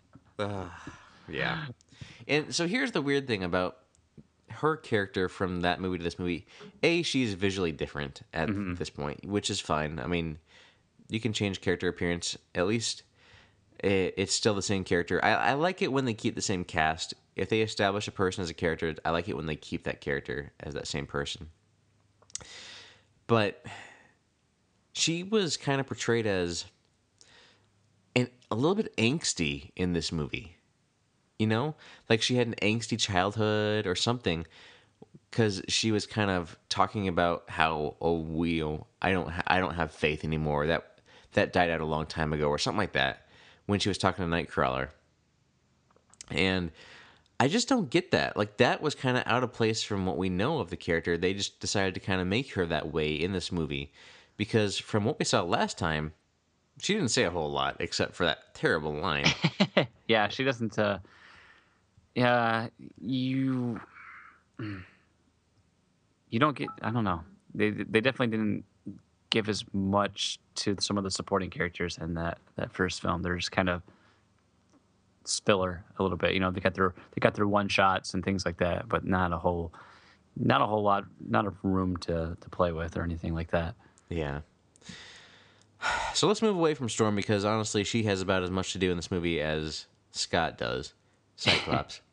Yeah. 1.28 1.66
And 2.28 2.54
so 2.54 2.68
here's 2.68 2.92
the 2.92 3.02
weird 3.02 3.28
thing 3.28 3.44
about 3.44 3.78
her 4.50 4.76
character 4.76 5.30
from 5.30 5.62
that 5.62 5.80
movie 5.80 5.98
to 5.98 6.04
this 6.04 6.20
movie. 6.20 6.46
A, 6.84 7.02
she's 7.04 7.34
visually 7.34 7.72
different 7.72 8.22
at 8.34 8.50
mm-hmm. 8.50 8.76
this 8.76 8.90
point, 8.90 9.26
which 9.26 9.50
is 9.50 9.60
fine. 9.60 10.00
I 10.00 10.08
mean, 10.08 10.38
you 11.10 11.20
can 11.20 11.34
change 11.34 11.62
character 11.62 11.88
appearance. 11.88 12.38
At 12.54 12.68
least 12.68 13.04
it, 13.80 14.14
it's 14.18 14.34
still 14.34 14.54
the 14.54 14.62
same 14.62 14.84
character. 14.84 15.24
I, 15.24 15.32
I 15.32 15.54
like 15.54 15.82
it 15.82 15.92
when 15.92 16.06
they 16.06 16.14
keep 16.14 16.36
the 16.36 16.42
same 16.42 16.64
cast. 16.64 17.14
If 17.36 17.50
they 17.50 17.62
establish 17.62 18.08
a 18.08 18.12
person 18.12 18.44
as 18.44 18.50
a 18.50 18.54
character, 18.54 18.96
I 19.06 19.12
like 19.12 19.30
it 19.30 19.36
when 19.36 19.46
they 19.46 19.56
keep 19.56 19.86
that 19.86 20.02
character 20.02 20.52
as 20.60 20.74
that 20.74 20.88
same 20.88 21.08
person. 21.08 21.50
But 23.28 23.66
she 24.94 25.24
was 25.24 25.56
kind 25.56 25.80
of 25.80 25.88
portrayed 25.88 26.28
as 26.28 26.66
a 28.52 28.56
little 28.56 28.76
bit 28.76 28.96
angsty 28.98 29.72
in 29.76 29.94
this 29.94 30.12
movie. 30.12 30.58
You 31.40 31.48
know, 31.48 31.76
like 32.08 32.22
she 32.22 32.36
had 32.36 32.48
an 32.48 32.56
angsty 32.62 33.00
childhood 33.00 33.88
or 33.88 33.96
something, 33.96 34.46
because 35.32 35.62
she 35.70 35.92
was 35.92 36.06
kind 36.06 36.30
of 36.30 36.58
talking 36.70 37.08
about 37.08 37.46
how 37.50 37.96
oh 38.02 38.20
we 38.20 38.64
oh, 38.64 38.86
I 39.02 39.12
don't 39.12 39.30
ha- 39.30 39.44
I 39.48 39.60
don't 39.60 39.74
have 39.74 39.92
faith 39.92 40.24
anymore. 40.24 40.68
That 40.68 41.00
that 41.34 41.54
died 41.54 41.70
out 41.70 41.82
a 41.82 41.86
long 41.86 42.06
time 42.06 42.34
ago 42.34 42.48
or 42.48 42.58
something 42.58 42.78
like 42.78 42.92
that 42.92 43.28
when 43.66 43.80
she 43.80 43.90
was 43.90 43.98
talking 43.98 44.24
to 44.24 44.30
Nightcrawler. 44.30 44.90
And 46.30 46.72
I 47.40 47.48
just 47.48 47.70
don't 47.70 47.90
get 47.90 48.12
that. 48.12 48.38
Like 48.38 48.58
that 48.58 48.82
was 48.82 48.94
kind 48.94 49.18
of 49.18 49.24
out 49.26 49.44
of 49.44 49.54
place 49.54 49.82
from 49.82 50.06
what 50.06 50.18
we 50.18 50.30
know 50.30 50.60
of 50.60 50.70
the 50.70 50.78
character. 50.78 51.18
They 51.18 51.34
just 51.34 51.60
decided 51.60 51.94
to 51.96 52.00
kind 52.00 52.22
of 52.22 52.28
make 52.28 52.54
her 52.54 52.66
that 52.68 52.92
way 52.92 53.14
in 53.14 53.32
this 53.32 53.52
movie 53.52 53.92
because 54.38 54.78
from 54.78 55.06
what 55.06 55.18
we 55.18 55.26
saw 55.26 55.42
last 55.42 55.78
time, 55.78 56.14
she 56.80 56.94
didn't 56.94 57.10
say 57.10 57.24
a 57.24 57.30
whole 57.32 57.52
lot 57.52 57.78
except 57.80 58.16
for 58.16 58.26
that 58.26 58.54
terrible 58.54 58.94
line. 58.94 59.26
Yeah, 60.08 60.28
she 60.28 60.44
doesn't. 60.44 60.78
Uh, 60.78 61.00
yeah, 62.16 62.68
you. 63.00 63.80
You 66.30 66.40
don't 66.40 66.58
get. 66.58 66.68
I 66.82 66.92
don't 66.92 67.06
know. 67.06 67.22
They 67.56 67.70
they 67.70 68.02
definitely 68.02 68.36
didn't 68.36 68.66
give 69.30 69.48
as 69.48 69.64
much 69.74 70.38
to 70.56 70.76
some 70.82 70.98
of 70.98 71.06
the 71.06 71.12
supporting 71.12 71.50
characters 71.50 71.98
in 71.98 72.16
that 72.16 72.40
that 72.58 72.74
first 72.74 73.02
film. 73.02 73.22
They're 73.22 73.38
just 73.38 73.54
kind 73.54 73.70
of 73.70 73.82
spiller 75.24 75.86
a 75.98 76.04
little 76.04 76.18
bit. 76.18 76.34
You 76.34 76.42
know, 76.42 76.52
they 76.52 76.60
got 76.60 76.74
their 76.74 76.94
they 77.14 77.20
got 77.22 77.34
their 77.36 77.48
one 77.48 77.70
shots 77.70 78.14
and 78.14 78.24
things 78.24 78.46
like 78.46 78.58
that, 78.58 78.90
but 78.90 79.06
not 79.06 79.32
a 79.32 79.38
whole, 79.38 79.72
not 80.36 80.62
a 80.62 80.66
whole 80.66 80.84
lot, 80.84 81.06
not 81.26 81.46
a 81.46 81.54
room 81.64 81.96
to 81.98 82.38
to 82.40 82.50
play 82.50 82.74
with 82.74 82.98
or 82.98 83.04
anything 83.04 83.34
like 83.34 83.52
that. 83.52 83.76
Yeah. 84.10 84.42
So 86.14 86.28
let's 86.28 86.42
move 86.42 86.56
away 86.56 86.74
from 86.74 86.90
Storm 86.90 87.16
because 87.16 87.46
honestly, 87.46 87.84
she 87.84 88.04
has 88.04 88.22
about 88.22 88.44
as 88.44 88.52
much 88.52 88.74
to 88.74 88.80
do 88.80 88.92
in 88.92 88.98
this 88.98 89.12
movie 89.12 89.42
as 89.42 89.86
Scott 90.12 90.58
does. 90.58 90.94
Cyclops. 91.36 92.02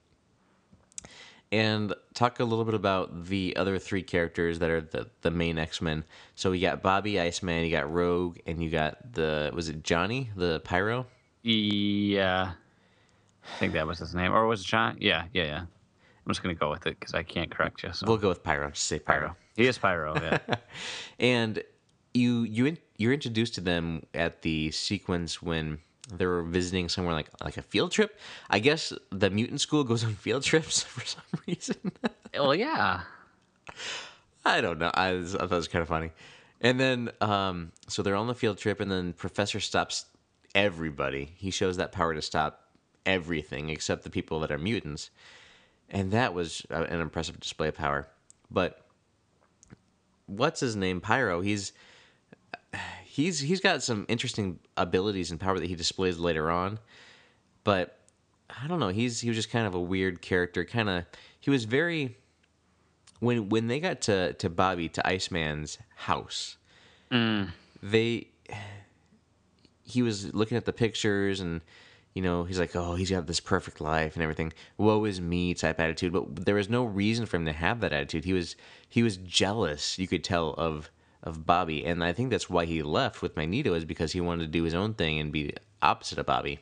and 1.53 1.95
talk 2.15 2.41
a 2.41 2.45
little 2.45 2.65
bit 2.65 2.75
about 2.75 3.27
the 3.27 3.57
other 3.57 3.79
three 3.79 4.03
characters 4.03 4.59
that 4.59 4.71
are 4.71 4.81
the, 4.81 5.09
the 5.23 5.31
main 5.31 5.59
X 5.59 5.81
Men. 5.81 6.05
So 6.35 6.53
you 6.53 6.61
got 6.67 6.83
Bobby 6.83 7.19
Iceman, 7.19 7.65
you 7.65 7.71
got 7.71 7.91
Rogue, 7.93 8.39
and 8.47 8.63
you 8.63 8.71
got 8.71 9.13
the 9.15 9.51
was 9.55 9.69
it 9.69 9.83
Johnny 9.83 10.31
the 10.37 10.61
Pyro? 10.61 11.07
Yeah, 11.43 12.53
I 13.45 13.59
think 13.59 13.73
that 13.73 13.87
was 13.87 13.99
his 13.99 14.15
name, 14.15 14.33
or 14.33 14.47
was 14.47 14.61
it 14.61 14.67
John? 14.67 14.97
Yeah, 15.01 15.25
yeah, 15.33 15.45
yeah. 15.45 15.61
I'm 15.61 16.33
just 16.33 16.43
gonna 16.43 16.55
go 16.55 16.71
with 16.71 16.87
it 16.87 16.99
because 16.99 17.15
I 17.15 17.23
can't 17.23 17.51
correct 17.51 17.83
you. 17.83 17.93
So. 17.93 18.07
We'll 18.07 18.19
go 18.19 18.29
with 18.29 18.43
Pyro. 18.43 18.71
Just 18.71 18.85
say 18.85 18.99
Pyro. 18.99 19.21
Pyro. 19.21 19.37
He 19.57 19.67
is 19.67 19.79
Pyro. 19.79 20.15
Yeah. 20.17 20.39
and 21.19 21.63
you 22.19 22.43
you 22.43 22.67
in, 22.67 22.79
you're 22.97 23.13
introduced 23.13 23.55
to 23.55 23.61
them 23.61 24.05
at 24.15 24.43
the 24.43 24.71
sequence 24.71 25.43
when 25.43 25.79
they're 26.13 26.43
visiting 26.43 26.89
somewhere 26.89 27.15
like 27.15 27.29
like 27.43 27.57
a 27.57 27.63
field 27.63 27.93
trip. 27.93 28.19
I 28.51 28.59
guess 28.59 28.93
the 29.11 29.31
mutant 29.31 29.61
school 29.61 29.85
goes 29.85 30.05
on 30.05 30.15
field 30.15 30.43
trips 30.43 30.83
for 30.95 31.05
some 31.05 31.23
reason. 31.47 31.93
well, 32.35 32.55
yeah. 32.55 33.03
I 34.45 34.61
don't 34.61 34.79
know. 34.79 34.91
I, 34.95 35.13
was, 35.13 35.35
I 35.35 35.41
thought 35.41 35.53
it 35.53 35.57
was 35.57 35.69
kind 35.69 35.83
of 35.83 35.89
funny. 35.89 36.11
And 36.61 36.81
then, 36.81 37.11
um, 37.21 37.73
so 37.87 38.03
they're 38.03 38.17
on 38.17 38.27
the 38.27 38.35
field 38.35 38.59
trip, 38.59 38.81
and 38.81 38.91
then 38.91 39.13
Professor 39.13 39.61
stops 39.61 40.07
everybody. 40.55 41.33
He 41.37 41.51
shows 41.51 41.77
that 41.77 41.93
power 41.93 42.15
to 42.15 42.23
stop 42.23 42.65
everything 43.05 43.69
except 43.69 44.05
the 44.05 44.11
people 44.11 44.41
that 44.41 44.51
are 44.51 44.59
mutants. 44.59 45.11
And 45.91 46.13
that 46.13 46.35
was 46.35 46.67
uh, 46.71 46.85
an 46.89 47.01
impressive 47.01 47.39
display 47.41 47.69
of 47.69 47.75
power. 47.75 48.09
But 48.51 48.85
what's 50.27 50.61
his 50.61 50.77
name? 50.77 51.01
Pyro. 51.01 51.41
He's 51.41 51.73
he's 53.19 53.41
he's 53.41 53.61
got 53.61 53.83
some 53.83 54.07
interesting 54.09 54.61
abilities 54.77 55.33
and 55.33 55.41
power 55.41 55.59
that 55.59 55.67
he 55.67 55.75
displays 55.75 56.19
later 56.19 56.51
on. 56.53 56.79
But 57.65 57.99
I 58.49 58.69
don't 58.69 58.79
know. 58.79 58.89
He's 58.89 59.21
he 59.21 59.29
was 59.29 59.37
just 59.37 59.51
kind 59.51 59.67
of 59.67 59.75
a 59.75 59.81
weird 59.81 60.23
character. 60.23 60.65
Kind 60.65 60.89
of 60.89 61.05
he 61.41 61.51
was 61.51 61.65
very 61.65 62.17
when 63.19 63.49
when 63.49 63.67
they 63.67 63.81
got 63.81 64.01
to 64.03 64.35
to 64.35 64.49
Bobby 64.49 64.89
to 64.91 65.07
Iceman's 65.07 65.79
house. 65.97 66.57
Mm. 67.11 67.51
They 67.83 68.29
he 69.83 70.03
was 70.03 70.33
looking 70.33 70.57
at 70.57 70.65
the 70.65 70.73
pictures 70.73 71.41
and 71.41 71.61
you 72.15 72.23
know 72.23 72.45
he's 72.45 72.59
like 72.59 72.77
oh 72.77 72.95
he's 72.95 73.11
got 73.11 73.27
this 73.27 73.41
perfect 73.41 73.81
life 73.81 74.15
and 74.15 74.23
everything 74.23 74.53
woe 74.77 75.05
is 75.05 75.21
me 75.21 75.55
type 75.55 75.81
attitude 75.81 76.13
but 76.13 76.45
there 76.45 76.57
was 76.57 76.69
no 76.69 76.85
reason 76.85 77.25
for 77.25 77.37
him 77.39 77.47
to 77.47 77.53
have 77.53 77.81
that 77.81 77.93
attitude 77.93 78.25
he 78.25 78.35
was 78.35 78.55
he 78.89 79.03
was 79.03 79.17
jealous 79.19 79.99
you 79.99 80.07
could 80.07 80.23
tell 80.23 80.51
of 80.59 80.91
of 81.23 81.45
bobby 81.45 81.85
and 81.85 82.03
i 82.03 82.13
think 82.13 82.31
that's 82.31 82.49
why 82.49 82.65
he 82.65 82.83
left 82.83 83.23
with 83.23 83.37
magneto 83.37 83.75
is 83.75 83.85
because 83.85 84.13
he 84.13 84.21
wanted 84.21 84.45
to 84.45 84.49
do 84.49 84.63
his 84.63 84.75
own 84.75 84.95
thing 84.95 85.19
and 85.19 85.33
be 85.33 85.53
opposite 85.83 86.19
of 86.19 86.27
bobby 86.27 86.61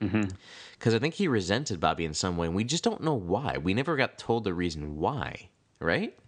mm-hmm. 0.00 0.28
because 0.78 0.94
i 0.94 0.98
think 0.98 1.14
he 1.14 1.28
resented 1.28 1.78
bobby 1.78 2.04
in 2.04 2.14
some 2.14 2.36
way 2.36 2.46
and 2.46 2.56
we 2.56 2.64
just 2.64 2.84
don't 2.84 3.02
know 3.02 3.14
why 3.14 3.58
we 3.58 3.74
never 3.74 3.96
got 3.96 4.18
told 4.18 4.44
the 4.44 4.54
reason 4.54 4.96
why 4.96 5.48
right 5.78 6.18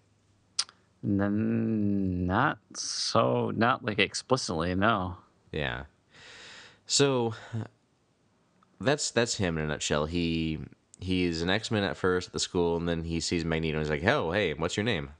N- 1.04 2.26
not 2.26 2.58
so, 2.74 3.52
not 3.54 3.84
like 3.84 3.98
explicitly. 3.98 4.74
No. 4.74 5.18
Yeah. 5.52 5.84
So 6.86 7.34
that's 8.80 9.10
that's 9.10 9.36
him 9.36 9.58
in 9.58 9.64
a 9.64 9.68
nutshell. 9.68 10.06
He 10.06 10.60
he's 10.98 11.42
an 11.42 11.50
X 11.50 11.70
Men 11.70 11.84
at 11.84 11.96
first 11.96 12.28
at 12.28 12.32
the 12.32 12.40
school, 12.40 12.76
and 12.76 12.88
then 12.88 13.04
he 13.04 13.20
sees 13.20 13.44
Magneto 13.44 13.78
and 13.78 13.86
he's 13.86 13.90
like, 13.90 14.04
"Oh, 14.04 14.32
hey, 14.32 14.54
what's 14.54 14.76
your 14.76 14.84
name?" 14.84 15.10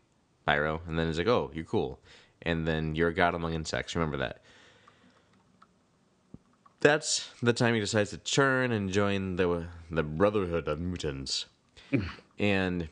Pyro. 0.46 0.80
And 0.86 0.98
then 0.98 1.06
he's 1.06 1.18
like, 1.18 1.28
"Oh, 1.28 1.50
you're 1.54 1.64
cool." 1.64 2.00
And 2.44 2.66
then 2.66 2.94
you're 2.94 3.08
a 3.08 3.14
god 3.14 3.34
among 3.34 3.54
insects. 3.54 3.94
Remember 3.94 4.18
that. 4.18 4.42
That's 6.80 7.30
the 7.42 7.54
time 7.54 7.74
he 7.74 7.80
decides 7.80 8.10
to 8.10 8.18
turn 8.18 8.70
and 8.70 8.90
join 8.90 9.36
the 9.36 9.66
the 9.90 10.02
Brotherhood 10.02 10.68
of 10.68 10.78
Mutants. 10.80 11.46
and 12.38 12.88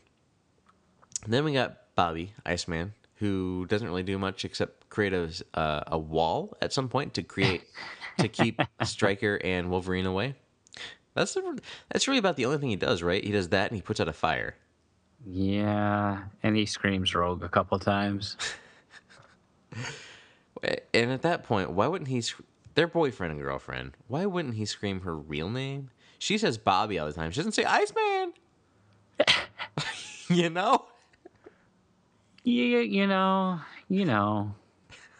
then 1.26 1.44
we 1.44 1.52
got 1.52 1.94
Bobby 1.94 2.32
Iceman, 2.46 2.94
who 3.16 3.66
doesn't 3.68 3.86
really 3.86 4.02
do 4.02 4.18
much 4.18 4.44
except 4.44 4.88
create 4.88 5.12
a 5.12 5.30
uh, 5.54 5.84
a 5.88 5.98
wall 5.98 6.56
at 6.62 6.72
some 6.72 6.88
point 6.88 7.14
to 7.14 7.22
create 7.22 7.64
to 8.18 8.28
keep 8.28 8.60
Stryker 8.82 9.38
and 9.44 9.70
Wolverine 9.70 10.06
away. 10.06 10.36
That's 11.14 11.34
the, 11.34 11.60
that's 11.90 12.08
really 12.08 12.18
about 12.18 12.36
the 12.36 12.46
only 12.46 12.58
thing 12.58 12.70
he 12.70 12.76
does, 12.76 13.02
right? 13.02 13.22
He 13.22 13.32
does 13.32 13.50
that 13.50 13.70
and 13.70 13.76
he 13.76 13.82
puts 13.82 14.00
out 14.00 14.08
a 14.08 14.12
fire. 14.14 14.54
Yeah, 15.26 16.24
and 16.42 16.56
he 16.56 16.66
screams 16.66 17.14
rogue 17.14 17.44
a 17.44 17.48
couple 17.48 17.78
times. 17.78 18.36
And 20.94 21.10
at 21.10 21.22
that 21.22 21.42
point, 21.42 21.70
why 21.72 21.88
wouldn't 21.88 22.08
he? 22.08 22.20
sc- 22.20 22.40
Their 22.74 22.86
boyfriend 22.86 23.32
and 23.32 23.40
girlfriend. 23.40 23.96
Why 24.06 24.26
wouldn't 24.26 24.54
he 24.54 24.64
scream 24.64 25.00
her 25.00 25.16
real 25.16 25.48
name? 25.48 25.90
She 26.18 26.38
says 26.38 26.56
Bobby 26.56 26.98
all 27.00 27.06
the 27.06 27.12
time. 27.12 27.32
She 27.32 27.38
doesn't 27.40 27.52
say 27.52 27.64
Iceman. 27.64 28.32
you 30.28 30.50
know. 30.50 30.84
Yeah, 32.44 32.78
you 32.80 33.06
know, 33.08 33.60
you 33.88 34.04
know. 34.04 34.54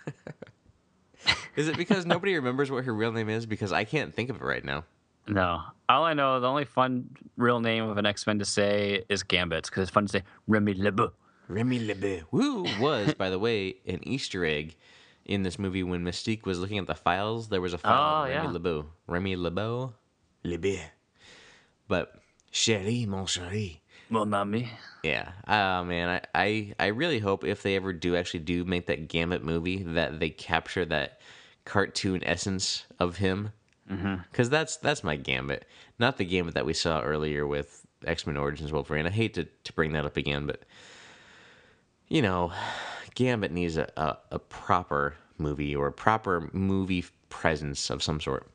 Is 1.57 1.69
it 1.69 1.77
because 1.77 2.07
nobody 2.07 2.35
remembers 2.35 2.71
what 2.71 2.85
her 2.85 2.95
real 2.95 3.13
name 3.13 3.29
is? 3.29 3.45
Because 3.47 3.73
I 3.73 3.85
can't 3.85 4.15
think 4.15 4.31
of 4.31 4.37
it 4.37 4.43
right 4.43 4.65
now. 4.65 4.85
No. 5.27 5.61
All 5.89 6.05
I 6.05 6.15
know, 6.15 6.41
the 6.41 6.49
only 6.49 6.65
fun 6.65 7.11
real 7.37 7.61
name 7.61 7.85
of 7.89 7.97
an 7.99 8.07
X 8.07 8.27
Men 8.27 8.39
to 8.39 8.45
say 8.45 9.05
is 9.09 9.23
Gambit, 9.23 9.65
because 9.65 9.83
it's 9.83 9.91
fun 9.91 10.07
to 10.07 10.13
say 10.13 10.23
Remy 10.47 10.75
LeBeau. 10.75 11.13
Remy 11.53 11.81
LeBeau, 11.81 12.21
who 12.31 12.63
was, 12.81 13.15
by 13.15 13.31
the 13.31 13.39
way, 13.39 13.77
an 13.87 14.01
Easter 14.07 14.45
egg 14.45 14.77
in 15.25 15.43
this 15.43 15.59
movie 15.59 15.83
when 15.83 16.03
Mystique 16.05 16.47
was 16.47 16.59
looking 16.59 16.79
at 16.79 16.87
the 16.87 16.95
files. 16.95 17.49
There 17.49 17.61
was 17.61 17.75
a 17.75 17.79
file 17.79 18.23
Oh, 18.23 18.25
of 18.25 18.29
Remy 18.31 18.47
yeah. 18.47 18.53
LeBeau. 18.53 18.87
Remy 19.07 19.37
LeBeau? 19.37 19.95
LeBeau. 20.43 20.81
But, 21.89 22.15
chérie, 22.53 23.07
mon 23.07 23.27
chéri. 23.27 23.79
Mon 24.09 24.33
ami. 24.35 24.69
Yeah. 25.03 25.31
Oh, 25.47 25.85
man. 25.85 26.09
I, 26.35 26.43
I, 26.43 26.75
I 26.79 26.87
really 26.89 27.19
hope 27.19 27.45
if 27.45 27.63
they 27.63 27.77
ever 27.77 27.93
do 27.93 28.17
actually 28.17 28.41
do 28.41 28.65
make 28.65 28.87
that 28.87 29.09
Gambit 29.09 29.43
movie 29.45 29.83
that 29.83 30.21
they 30.21 30.31
capture 30.31 30.85
that 30.87 31.21
cartoon 31.65 32.23
essence 32.25 32.85
of 32.99 33.17
him. 33.19 33.53
Mm-hmm. 33.91 34.17
Because 34.31 34.49
that's 34.51 34.77
that's 34.77 35.03
my 35.05 35.17
Gambit. 35.17 35.67
Not 35.99 36.17
the 36.17 36.25
Gambit 36.25 36.55
that 36.55 36.67
we 36.67 36.73
saw 36.73 37.01
earlier 37.03 37.47
with 37.47 37.85
X 38.07 38.27
Men 38.27 38.37
Origins 38.37 38.73
Wolverine. 38.73 39.07
I 39.07 39.11
hate 39.11 39.35
to, 39.35 39.45
to 39.45 39.73
bring 39.73 39.93
that 39.93 40.05
up 40.07 40.17
again, 40.17 40.47
but 40.47 40.63
you 42.13 42.21
know, 42.21 42.53
Gambit 43.15 43.53
needs 43.53 43.79
a, 43.79 43.91
a, 43.97 44.19
a 44.33 44.39
proper 44.39 45.15
movie 45.39 45.75
or 45.75 45.87
a 45.87 45.93
proper 45.93 46.51
movie 46.53 47.07
presence 47.31 47.89
of 47.89 48.03
some 48.03 48.21
sort. 48.21 48.47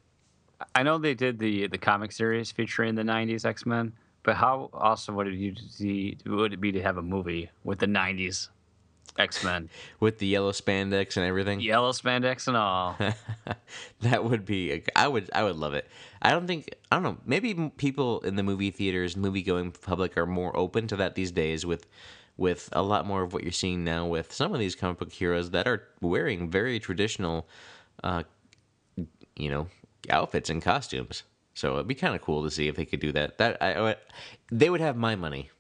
I 0.76 0.84
know 0.84 1.00
they 1.00 1.16
did 1.16 1.40
the 1.40 1.66
the 1.68 1.78
comic 1.80 2.12
series 2.12 2.52
featuring 2.52 2.94
the 2.94 3.02
'90s 3.02 3.46
X 3.46 3.66
Men, 3.66 3.94
but 4.22 4.36
how 4.36 4.70
awesome 4.74 5.16
would 5.16 5.28
it 5.28 5.34
you 5.34 5.56
see 5.56 6.18
would 6.28 6.54
it 6.54 6.62
be 6.62 6.72
to 6.72 6.82
have 6.84 6.98
a 6.98 7.02
movie 7.02 7.50
with 7.64 7.80
the 7.80 7.88
'90s 7.88 8.50
X 9.18 9.44
Men, 9.44 9.70
With 10.00 10.20
the 10.20 10.28
yellow 10.28 10.52
spandex 10.52 11.18
and 11.18 11.26
everything. 11.26 11.60
yellow 11.60 11.94
spandex 11.94 12.48
and 12.48 12.56
all? 12.56 12.96
that 14.02 14.24
would 14.24 14.46
be 14.46 14.84
I 14.96 15.08
would 15.08 15.32
I 15.34 15.44
would 15.44 15.56
love 15.56 15.74
it. 15.74 15.88
I 16.22 16.30
don't 16.30 16.46
think 16.46 16.76
I 16.92 16.98
don't 16.98 17.04
know, 17.04 17.18
maybe 17.26 17.72
people 17.78 18.20
in 18.20 18.36
the 18.36 18.44
movie 18.44 18.70
theaters, 18.70 19.18
movie 19.18 19.42
going 19.42 19.72
public 19.72 20.16
are 20.16 20.28
more 20.28 20.56
open 20.56 20.86
to 20.88 20.96
that 20.98 21.16
these 21.16 21.32
days 21.32 21.66
with 21.66 21.88
with 22.38 22.70
a 22.72 22.82
lot 22.82 23.06
more 23.06 23.24
of 23.24 23.34
what 23.34 23.44
you're 23.44 23.52
seeing 23.52 23.84
now 23.84 24.06
with 24.06 24.32
some 24.32 24.54
of 24.54 24.60
these 24.60 24.76
comic 24.76 25.00
book 25.00 25.12
heroes 25.12 25.50
that 25.52 25.68
are 25.68 25.84
wearing 26.02 26.50
very 26.50 26.80
traditional 26.80 27.48
uh 28.04 28.24
you 29.36 29.50
know, 29.52 29.68
outfits 30.10 30.50
and 30.50 30.62
costumes. 30.64 31.24
So 31.54 31.76
it'd 31.76 31.88
be 31.88 31.96
kind 31.96 32.16
of 32.16 32.22
cool 32.22 32.44
to 32.44 32.50
see 32.50 32.68
if 32.68 32.76
they 32.76 32.86
could 32.86 33.00
do 33.00 33.12
that. 33.12 33.38
That 33.38 33.62
I, 33.62 33.96
they 34.52 34.70
would 34.70 34.82
have 34.82 34.96
my 34.96 35.16
money. 35.16 35.52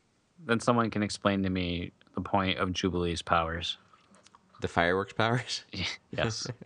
then 0.45 0.59
someone 0.59 0.89
can 0.89 1.03
explain 1.03 1.43
to 1.43 1.49
me 1.49 1.91
the 2.15 2.21
point 2.21 2.57
of 2.57 2.73
Jubilee's 2.73 3.21
powers. 3.21 3.78
The 4.61 4.67
fireworks 4.67 5.13
powers. 5.13 5.63
Yes. 6.11 6.47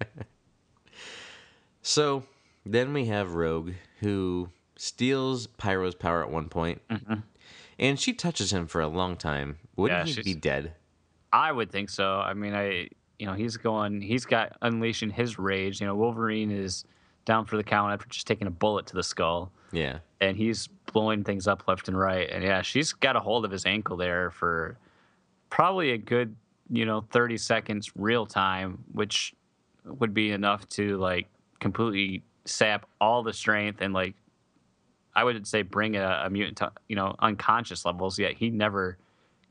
So 1.82 2.24
then 2.66 2.93
we 2.93 3.05
have 3.05 3.34
Rogue, 3.34 3.72
who 4.01 4.49
steals 4.76 5.47
Pyro's 5.47 5.95
power 5.95 6.24
at 6.24 6.30
one 6.32 6.47
point, 6.47 6.82
and 7.80 7.99
she 7.99 8.14
touches 8.14 8.53
him 8.53 8.68
for 8.68 8.82
a 8.82 8.88
long 8.88 9.18
time. 9.18 9.57
Wouldn't 9.82 10.07
Yeah, 10.07 10.13
he 10.13 10.21
be 10.23 10.34
dead? 10.39 10.73
I 11.34 11.51
would 11.51 11.71
think 11.71 11.89
so. 11.89 12.15
I 12.19 12.34
mean, 12.34 12.53
I 12.53 12.89
you 13.19 13.27
know 13.27 13.34
he's 13.34 13.57
going, 13.57 14.01
he's 14.01 14.25
got 14.25 14.57
unleashing 14.61 15.11
his 15.11 15.38
rage. 15.38 15.79
You 15.79 15.88
know, 15.88 15.95
Wolverine 15.95 16.51
is 16.51 16.86
down 17.25 17.45
for 17.45 17.55
the 17.57 17.63
count 17.63 17.93
after 17.93 18.07
just 18.09 18.25
taking 18.25 18.47
a 18.47 18.51
bullet 18.51 18.88
to 18.88 18.95
the 18.95 19.03
skull, 19.03 19.51
Yeah, 19.71 19.99
and 20.19 20.36
he's 20.36 20.67
blowing 20.91 21.23
things 21.23 21.47
up 21.47 21.67
left 21.67 21.88
and 21.88 21.97
right. 21.97 22.27
And 22.29 22.43
yeah, 22.43 22.61
she's 22.63 22.93
got 22.93 23.15
a 23.15 23.19
hold 23.19 23.45
of 23.45 23.51
his 23.51 23.65
ankle 23.65 23.95
there 23.95 24.32
for 24.32 24.77
probably 25.49 25.91
a 25.91 25.97
good 25.97 26.36
you 26.69 26.86
know 26.86 27.01
30 27.11 27.38
seconds 27.38 27.91
real 27.95 28.25
time, 28.25 28.84
which 28.91 29.34
would 29.86 30.13
be 30.13 30.32
enough 30.32 30.67
to 30.69 30.97
like 30.97 31.27
completely 31.59 32.23
sap 32.45 32.88
all 32.99 33.21
the 33.23 33.34
strength 33.34 33.82
and 33.82 33.93
like 33.93 34.15
I 35.13 35.23
would 35.23 35.45
say 35.45 35.61
bring 35.61 35.95
a, 35.95 36.23
a 36.25 36.29
mutant 36.29 36.57
to 36.57 36.71
you 36.88 36.95
know 36.95 37.15
unconscious 37.19 37.86
levels. 37.86 38.17
Yet 38.17 38.34
he 38.34 38.49
never 38.49 38.97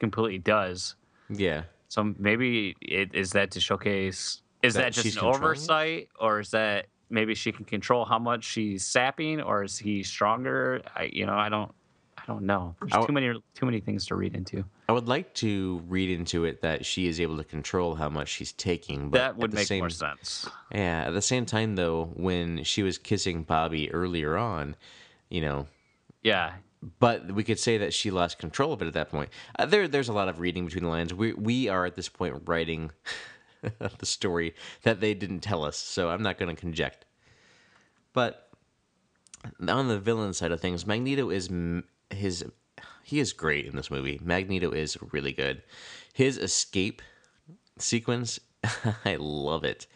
completely 0.01 0.39
does. 0.39 0.97
yeah. 1.29 1.63
So 1.89 2.15
maybe 2.19 2.77
it 2.81 3.15
is 3.15 3.31
that 3.33 3.51
to 3.53 3.61
showcase 3.61 4.43
is 4.63 4.75
That 4.75 4.81
that, 4.83 4.93
just 4.93 5.07
an 5.07 5.13
controlling 5.13 5.35
it? 5.43 5.45
oversight 5.45 6.09
or 6.21 6.39
is 6.41 6.51
that 6.51 6.87
maybe 7.09 7.35
she 7.35 7.51
can 7.51 7.65
control 7.65 8.05
how 8.05 8.19
much 8.19 8.45
she's 8.45 8.87
sapping 8.87 9.41
or 9.41 9.65
is 9.65 9.77
he 9.79 10.03
stronger? 10.05 10.83
I 10.95 11.11
you 11.13 11.27
know, 11.27 11.35
I 11.35 11.49
don't 11.49 11.73
I 12.17 12.23
don't 12.27 12.43
know. 12.45 12.77
There's 12.81 12.93
I- 12.93 13.05
too 13.07 13.13
many 13.13 13.33
too 13.55 13.67
many 13.67 13.81
things 13.81 14.07
to 14.07 14.15
read 14.15 14.35
into. 14.37 14.65
I 14.89 14.93
would 14.93 15.09
like 15.09 15.35
to 15.35 15.83
read 15.89 16.11
into 16.11 16.45
it 16.45 16.63
that 16.63 16.85
she 16.87 17.07
is 17.09 17.21
able 17.21 17.37
to 17.39 17.45
control 17.45 17.95
how 17.97 18.09
much 18.09 18.29
she's 18.29 18.53
taking. 18.53 19.11
But 19.11 19.19
that 19.19 19.37
would 19.37 19.53
make 19.53 19.67
same, 19.69 19.81
more 19.81 19.91
sense. 19.91 20.49
Yeah, 20.73 21.05
at 21.07 21.11
the 21.13 21.23
same 21.23 21.45
time 21.47 21.75
though, 21.77 22.11
when 22.15 22.63
she 22.65 22.83
was 22.85 22.99
kissing 22.99 23.43
Bobby 23.43 23.91
earlier 23.93 24.37
on, 24.37 24.77
you 25.29 25.41
know, 25.41 25.67
Yeah, 26.23 26.53
but 26.99 27.33
we 27.33 27.45
could 27.45 27.59
say 27.59 27.79
that 27.79 27.93
she 27.93 28.11
lost 28.11 28.39
control 28.39 28.73
of 28.73 28.81
it 28.83 28.87
at 28.87 28.95
that 28.95 29.11
point. 29.11 29.31
Uh, 29.59 29.67
there, 29.67 29.87
there's 29.87 30.09
a 30.09 30.15
lot 30.15 30.29
of 30.29 30.41
reading 30.41 30.65
between 30.65 30.85
the 30.85 30.91
lines. 30.91 31.13
We 31.13 31.33
we 31.35 31.69
are 31.69 31.85
at 31.85 31.95
this 31.95 32.09
point 32.09 32.43
writing 32.47 32.91
the 33.99 34.07
story 34.07 34.55
that 34.83 35.01
they 35.01 35.15
didn't 35.15 35.41
tell 35.41 35.65
us, 35.65 35.77
so 35.77 36.09
I'm 36.09 36.23
not 36.23 36.39
going 36.39 36.55
to 36.55 36.61
conject. 36.61 37.05
But 38.13 38.49
on 39.69 39.89
the 39.89 39.99
villain 39.99 40.33
side 40.33 40.53
of 40.53 40.61
things, 40.61 40.87
Magneto 40.87 41.31
is 41.31 41.51
his. 42.11 42.45
He 43.05 43.19
is 43.19 43.33
great 43.33 43.67
in 43.67 43.77
this 43.77 43.91
movie. 43.91 44.21
Magneto 44.23 44.71
is 44.71 44.97
really 45.13 45.33
good. 45.33 45.63
His 46.13 46.39
escape 46.39 47.03
sequence, 47.79 48.41
I 49.05 49.17
love 49.17 49.65
it. 49.65 49.87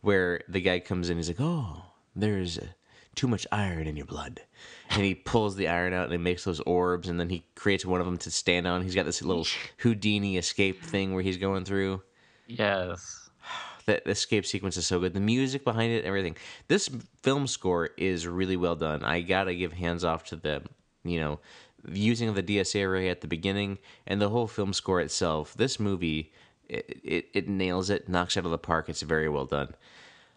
Where 0.00 0.40
the 0.48 0.60
guy 0.60 0.80
comes 0.80 1.10
in, 1.10 1.16
he's 1.16 1.28
like, 1.28 1.40
"Oh, 1.40 1.84
there's 2.16 2.58
uh, 2.58 2.66
too 3.14 3.28
much 3.28 3.46
iron 3.52 3.86
in 3.86 3.96
your 3.96 4.06
blood," 4.06 4.42
and 4.90 5.02
he 5.04 5.14
pulls 5.14 5.56
the 5.56 5.68
iron 5.68 5.92
out 5.92 6.04
and 6.04 6.12
he 6.12 6.18
makes 6.18 6.44
those 6.44 6.60
orbs, 6.60 7.08
and 7.08 7.18
then 7.18 7.28
he 7.28 7.44
creates 7.54 7.84
one 7.84 8.00
of 8.00 8.06
them 8.06 8.18
to 8.18 8.30
stand 8.30 8.66
on. 8.66 8.82
He's 8.82 8.94
got 8.94 9.06
this 9.06 9.22
little 9.22 9.46
Houdini 9.78 10.36
escape 10.36 10.82
thing 10.82 11.14
where 11.14 11.22
he's 11.22 11.38
going 11.38 11.64
through. 11.64 12.02
yes, 12.46 13.30
That 13.86 14.06
escape 14.06 14.46
sequence 14.46 14.76
is 14.76 14.86
so 14.86 15.00
good. 15.00 15.12
The 15.12 15.18
music 15.18 15.64
behind 15.64 15.92
it, 15.92 16.04
everything. 16.04 16.36
This 16.68 16.88
film 17.22 17.48
score 17.48 17.90
is 17.96 18.28
really 18.28 18.56
well 18.56 18.76
done. 18.76 19.02
I 19.02 19.22
gotta 19.22 19.54
give 19.56 19.72
hands 19.72 20.04
off 20.04 20.22
to 20.26 20.36
the, 20.36 20.62
you 21.02 21.18
know, 21.18 21.40
using 21.88 22.28
of 22.28 22.34
the 22.34 22.42
DSA 22.42 22.86
array 22.86 23.08
at 23.08 23.20
the 23.20 23.26
beginning 23.26 23.78
and 24.06 24.20
the 24.20 24.28
whole 24.28 24.46
film 24.46 24.72
score 24.72 25.00
itself. 25.00 25.54
This 25.54 25.80
movie, 25.80 26.32
it, 26.68 27.00
it, 27.02 27.26
it 27.34 27.48
nails 27.48 27.90
it, 27.90 28.08
knocks 28.08 28.36
it 28.36 28.40
out 28.40 28.44
of 28.44 28.50
the 28.52 28.58
park. 28.58 28.88
It's 28.88 29.02
very 29.02 29.28
well 29.28 29.46
done. 29.46 29.74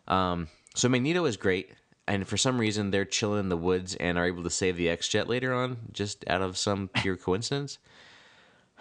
Um, 0.08 0.48
so 0.74 0.90
Magneto 0.90 1.26
is 1.26 1.38
great, 1.38 1.72
and 2.08 2.28
for 2.28 2.38
some 2.38 2.60
reason 2.60 2.92
they're 2.92 3.06
chilling 3.06 3.40
in 3.40 3.50
the 3.50 3.58
woods 3.58 3.96
and 3.96 4.18
are 4.18 4.26
able 4.26 4.44
to 4.44 4.50
save 4.50 4.78
the 4.78 4.90
X 4.90 5.08
Jet 5.08 5.28
later 5.28 5.54
on, 5.54 5.78
just 5.92 6.24
out 6.28 6.42
of 6.42 6.58
some 6.58 6.88
pure 6.88 7.16
coincidence. 7.16 7.78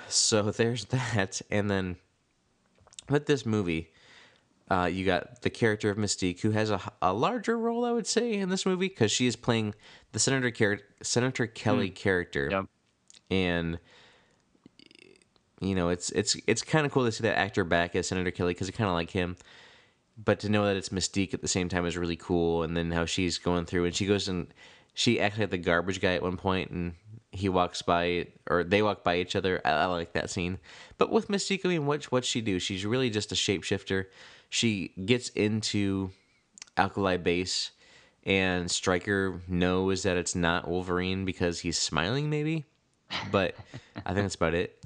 So 0.08 0.42
there's 0.50 0.86
that, 0.86 1.40
and 1.50 1.70
then 1.70 1.96
with 3.08 3.26
this 3.26 3.46
movie, 3.46 3.90
uh, 4.70 4.88
you 4.90 5.04
got 5.04 5.42
the 5.42 5.50
character 5.50 5.90
of 5.90 5.98
Mystique, 5.98 6.40
who 6.40 6.50
has 6.52 6.70
a, 6.70 6.80
a 7.02 7.12
larger 7.12 7.58
role, 7.58 7.84
I 7.84 7.92
would 7.92 8.06
say, 8.06 8.34
in 8.34 8.48
this 8.48 8.64
movie 8.64 8.88
because 8.88 9.12
she 9.12 9.26
is 9.26 9.36
playing 9.36 9.74
the 10.12 10.18
Senator 10.18 10.50
char- 10.50 10.80
Senator 11.02 11.46
Kelly 11.46 11.90
character, 11.90 12.48
yep, 12.50 12.66
and 13.30 13.78
you 15.60 15.74
know 15.74 15.90
it's 15.90 16.10
it's 16.10 16.36
it's 16.46 16.62
kind 16.62 16.86
of 16.86 16.92
cool 16.92 17.04
to 17.04 17.12
see 17.12 17.22
that 17.22 17.38
actor 17.38 17.64
back 17.64 17.94
as 17.94 18.08
Senator 18.08 18.30
Kelly 18.30 18.54
because 18.54 18.68
I 18.68 18.72
kind 18.72 18.88
of 18.88 18.94
like 18.94 19.10
him. 19.10 19.36
But 20.16 20.40
to 20.40 20.48
know 20.48 20.66
that 20.66 20.76
it's 20.76 20.90
Mystique 20.90 21.34
at 21.34 21.42
the 21.42 21.48
same 21.48 21.68
time 21.68 21.86
is 21.86 21.96
really 21.96 22.16
cool, 22.16 22.62
and 22.62 22.76
then 22.76 22.92
how 22.92 23.04
she's 23.04 23.38
going 23.38 23.66
through 23.66 23.86
and 23.86 23.94
she 23.94 24.06
goes 24.06 24.28
and 24.28 24.46
she 24.94 25.20
acts 25.20 25.38
like 25.38 25.50
the 25.50 25.58
garbage 25.58 26.00
guy 26.00 26.14
at 26.14 26.22
one 26.22 26.36
point, 26.36 26.70
and 26.70 26.94
he 27.32 27.48
walks 27.48 27.82
by 27.82 28.28
or 28.48 28.62
they 28.62 28.80
walk 28.80 29.02
by 29.02 29.18
each 29.18 29.34
other. 29.34 29.60
I, 29.64 29.70
I 29.70 29.84
like 29.86 30.12
that 30.12 30.30
scene. 30.30 30.58
But 30.98 31.10
with 31.10 31.28
Mystique, 31.28 31.64
I 31.64 31.68
mean, 31.68 31.86
what 31.86 32.04
what's 32.04 32.28
she 32.28 32.40
do? 32.40 32.58
She's 32.58 32.86
really 32.86 33.10
just 33.10 33.32
a 33.32 33.34
shapeshifter. 33.34 34.06
She 34.50 34.92
gets 35.04 35.30
into 35.30 36.10
Alkali 36.76 37.16
Base, 37.16 37.72
and 38.24 38.70
Stryker 38.70 39.40
knows 39.48 40.04
that 40.04 40.16
it's 40.16 40.36
not 40.36 40.68
Wolverine 40.68 41.24
because 41.24 41.60
he's 41.60 41.78
smiling, 41.78 42.30
maybe. 42.30 42.64
But 43.32 43.56
I 44.06 44.14
think 44.14 44.24
that's 44.24 44.36
about 44.36 44.54
it. 44.54 44.80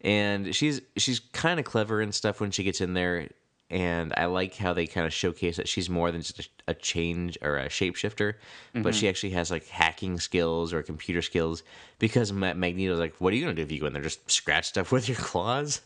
And 0.00 0.54
she's 0.54 0.80
she's 0.96 1.20
kind 1.20 1.60
of 1.60 1.66
clever 1.66 2.00
and 2.00 2.14
stuff 2.14 2.40
when 2.40 2.50
she 2.50 2.64
gets 2.64 2.80
in 2.80 2.94
there. 2.94 3.28
And 3.70 4.12
I 4.16 4.24
like 4.24 4.56
how 4.56 4.72
they 4.72 4.86
kind 4.88 5.06
of 5.06 5.12
showcase 5.12 5.56
that 5.56 5.68
she's 5.68 5.88
more 5.88 6.10
than 6.10 6.22
just 6.22 6.50
a, 6.66 6.74
change 6.74 7.38
or 7.40 7.56
a 7.56 7.68
shapeshifter, 7.68 8.34
but 8.74 8.96
she 8.96 9.08
actually 9.08 9.30
has 9.30 9.50
like 9.50 9.66
hacking 9.68 10.18
skills 10.18 10.72
or 10.72 10.82
computer 10.82 11.22
skills. 11.22 11.62
Because 12.00 12.32
Magneto's 12.32 12.98
like, 12.98 13.14
"What 13.18 13.32
are 13.32 13.36
you 13.36 13.42
gonna 13.42 13.54
do 13.54 13.62
if 13.62 13.70
you 13.70 13.80
go 13.80 13.86
in 13.86 13.92
there? 13.92 14.02
Just 14.02 14.28
scratch 14.28 14.66
stuff 14.66 14.90
with 14.90 15.08
your 15.08 15.18
claws?" 15.18 15.82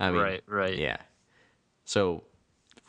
I 0.00 0.10
mean, 0.10 0.20
right, 0.20 0.42
right. 0.46 0.78
yeah. 0.78 0.96
So, 1.84 2.22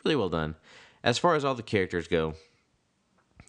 really 0.04 0.16
well 0.16 0.30
done. 0.30 0.56
As 1.04 1.18
far 1.18 1.36
as 1.36 1.44
all 1.44 1.56
the 1.56 1.64
characters 1.64 2.08
go, 2.08 2.36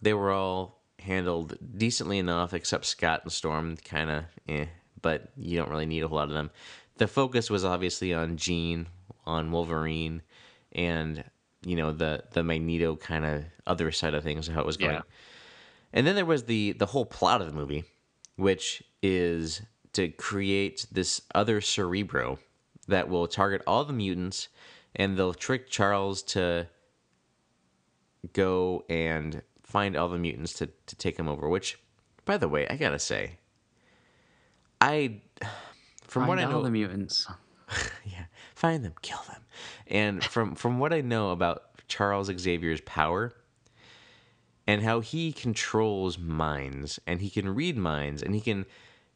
they 0.02 0.14
were 0.14 0.32
all 0.32 0.80
handled 0.98 1.56
decently 1.76 2.18
enough, 2.18 2.52
except 2.54 2.84
Scott 2.84 3.20
and 3.22 3.32
Storm, 3.32 3.76
kind 3.76 4.10
of 4.10 4.24
eh, 4.48 4.66
but 5.02 5.28
you 5.36 5.56
don't 5.56 5.70
really 5.70 5.86
need 5.86 6.02
a 6.02 6.08
whole 6.08 6.18
lot 6.18 6.28
of 6.28 6.34
them. 6.34 6.50
The 6.96 7.06
focus 7.06 7.48
was 7.48 7.64
obviously 7.64 8.12
on 8.12 8.36
Jean, 8.36 8.86
on 9.24 9.50
Wolverine, 9.50 10.22
and 10.72 11.24
you 11.64 11.76
know 11.76 11.92
the 11.92 12.24
the 12.32 12.42
Magneto 12.42 12.96
kind 12.96 13.24
of 13.24 13.44
other 13.66 13.90
side 13.92 14.14
of 14.14 14.22
things, 14.22 14.48
how 14.48 14.60
it 14.60 14.66
was 14.66 14.76
going. 14.76 14.92
Yeah. 14.92 15.02
And 15.92 16.06
then 16.06 16.14
there 16.14 16.26
was 16.26 16.44
the 16.44 16.72
the 16.72 16.86
whole 16.86 17.04
plot 17.04 17.40
of 17.40 17.46
the 17.46 17.52
movie, 17.52 17.84
which 18.36 18.82
is 19.02 19.62
to 19.92 20.08
create 20.08 20.86
this 20.92 21.20
other 21.34 21.60
Cerebro 21.60 22.38
that 22.88 23.08
will 23.08 23.26
target 23.26 23.62
all 23.66 23.84
the 23.84 23.92
mutants, 23.92 24.48
and 24.94 25.16
they'll 25.16 25.34
trick 25.34 25.68
Charles 25.68 26.22
to 26.22 26.68
go 28.32 28.84
and 28.88 29.42
find 29.62 29.96
all 29.96 30.08
the 30.08 30.18
mutants 30.18 30.52
to 30.54 30.68
to 30.86 30.96
take 30.96 31.18
him 31.18 31.28
over. 31.28 31.48
Which, 31.48 31.78
by 32.24 32.36
the 32.36 32.48
way, 32.48 32.66
I 32.68 32.76
gotta 32.76 32.98
say, 32.98 33.38
I 34.80 35.20
from 36.06 36.26
what 36.26 36.38
I 36.38 36.44
know, 36.44 36.62
the 36.62 36.70
mutants. 36.70 37.26
yeah, 38.04 38.24
find 38.54 38.84
them, 38.84 38.94
kill 39.02 39.22
them. 39.28 39.42
And 39.86 40.22
from 40.24 40.54
from 40.54 40.78
what 40.78 40.92
I 40.92 41.00
know 41.00 41.30
about 41.30 41.62
Charles 41.88 42.30
Xavier's 42.36 42.80
power 42.82 43.32
and 44.66 44.82
how 44.82 45.00
he 45.00 45.32
controls 45.32 46.18
minds 46.18 47.00
and 47.06 47.20
he 47.20 47.30
can 47.30 47.48
read 47.54 47.76
minds 47.76 48.22
and 48.22 48.34
he 48.34 48.40
can 48.40 48.66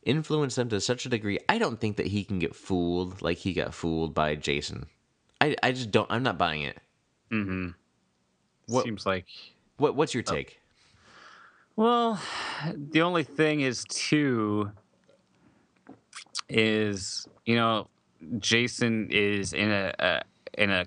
influence 0.04 0.54
them 0.56 0.68
to 0.70 0.80
such 0.80 1.06
a 1.06 1.08
degree, 1.08 1.38
I 1.48 1.58
don't 1.58 1.80
think 1.80 1.96
that 1.96 2.08
he 2.08 2.24
can 2.24 2.38
get 2.38 2.54
fooled 2.54 3.22
like 3.22 3.38
he 3.38 3.52
got 3.52 3.72
fooled 3.74 4.14
by 4.14 4.34
Jason. 4.34 4.86
I 5.40 5.56
I 5.62 5.72
just 5.72 5.90
don't 5.90 6.10
I'm 6.10 6.22
not 6.22 6.38
buying 6.38 6.62
it. 6.62 6.78
Mm-hmm. 7.30 7.68
What- 8.66 8.84
Seems 8.84 9.06
like. 9.06 9.26
What 9.76 9.96
what's 9.96 10.14
your 10.14 10.22
take? 10.22 10.60
Well, 11.76 12.20
the 12.76 13.02
only 13.02 13.24
thing 13.24 13.62
is 13.62 13.84
too 13.88 14.70
is 16.48 17.26
you 17.46 17.56
know 17.56 17.88
Jason 18.38 19.08
is 19.10 19.52
in 19.52 19.70
a, 19.70 19.92
a 19.98 20.22
in 20.58 20.70
a 20.70 20.86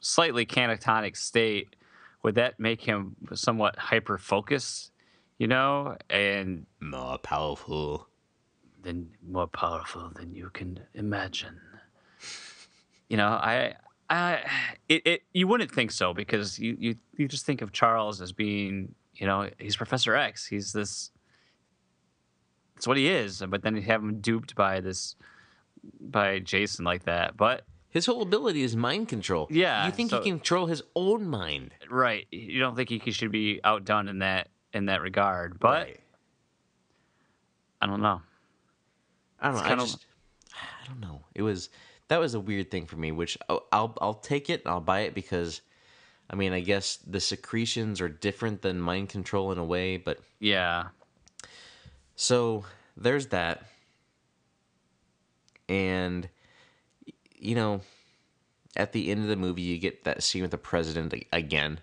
slightly 0.00 0.46
catatonic 0.46 1.16
state. 1.16 1.76
Would 2.22 2.36
that 2.36 2.58
make 2.58 2.80
him 2.80 3.16
somewhat 3.34 3.76
hyper 3.78 4.18
focused? 4.18 4.90
You 5.38 5.48
know, 5.48 5.96
and 6.08 6.66
More 6.80 7.18
powerful. 7.18 8.08
than 8.82 9.10
more 9.26 9.46
powerful 9.48 10.10
than 10.14 10.34
you 10.34 10.50
can 10.50 10.80
imagine. 10.94 11.60
You 13.08 13.16
know, 13.16 13.26
I, 13.28 13.74
I, 14.08 14.42
it, 14.88 15.02
it, 15.06 15.22
you 15.32 15.46
wouldn't 15.48 15.70
think 15.70 15.90
so 15.90 16.14
because 16.14 16.58
you, 16.58 16.76
you, 16.78 16.94
you 17.16 17.28
just 17.28 17.44
think 17.46 17.62
of 17.62 17.72
Charles 17.72 18.20
as 18.20 18.32
being, 18.32 18.94
you 19.14 19.26
know, 19.26 19.50
he's 19.58 19.76
Professor 19.76 20.14
X. 20.14 20.46
He's 20.46 20.72
this. 20.72 21.10
That's 22.74 22.86
what 22.86 22.96
he 22.96 23.08
is. 23.08 23.42
But 23.48 23.62
then 23.62 23.76
you 23.76 23.82
have 23.82 24.02
him 24.02 24.20
duped 24.20 24.54
by 24.54 24.80
this, 24.80 25.16
by 26.00 26.38
Jason 26.38 26.84
like 26.84 27.04
that. 27.04 27.36
But 27.36 27.66
His 27.94 28.06
whole 28.06 28.22
ability 28.22 28.62
is 28.62 28.74
mind 28.74 29.08
control. 29.08 29.46
Yeah, 29.50 29.86
You 29.86 29.92
think 29.92 30.10
so- 30.10 30.18
he 30.20 30.28
can 30.28 30.40
control 30.40 30.66
his 30.66 30.82
own 30.96 31.28
mind. 31.28 31.72
right, 31.88 32.26
you 32.30 32.58
don't 32.58 32.74
think 32.74 32.90
he 32.90 33.10
should 33.12 33.30
be 33.32 33.60
outdone 33.64 34.08
in 34.08 34.18
that 34.18 34.48
in 34.72 34.86
that 34.86 35.00
regard. 35.00 35.58
But 35.60 35.86
Right. 35.86 36.00
I 37.80 37.86
don't 37.86 38.02
know. 38.02 38.20
I 39.40 39.46
don't 39.52 39.56
know. 39.58 39.62
I 39.72 39.74
just, 39.76 40.04
I 40.52 40.86
don't 40.88 40.98
know. 41.00 41.24
It 41.34 41.42
was 41.42 41.70
that 42.08 42.18
was 42.18 42.34
a 42.34 42.40
weird 42.40 42.70
thing 42.70 42.86
for 42.86 42.96
me, 42.96 43.12
which 43.12 43.38
I'll 43.48 43.64
I'll, 43.70 43.96
I'll 44.00 44.14
take 44.14 44.50
it 44.50 44.62
and 44.64 44.70
I'll 44.72 44.80
buy 44.80 45.00
it 45.00 45.14
because, 45.14 45.60
I 46.28 46.34
mean, 46.34 46.52
I 46.52 46.60
guess 46.60 46.96
the 46.96 47.20
secretions 47.20 48.00
are 48.00 48.08
different 48.08 48.62
than 48.62 48.80
mind 48.80 49.08
control 49.10 49.52
in 49.52 49.58
a 49.58 49.64
way, 49.64 49.96
but 49.98 50.18
Yeah. 50.40 50.88
so 52.16 52.64
there's 52.96 53.28
that, 53.28 53.62
and 55.68 56.28
you 57.44 57.54
know, 57.54 57.80
at 58.76 58.92
the 58.92 59.10
end 59.10 59.22
of 59.22 59.28
the 59.28 59.36
movie, 59.36 59.62
you 59.62 59.78
get 59.78 60.04
that 60.04 60.22
scene 60.22 60.42
with 60.42 60.50
the 60.50 60.58
president 60.58 61.14
again, 61.32 61.80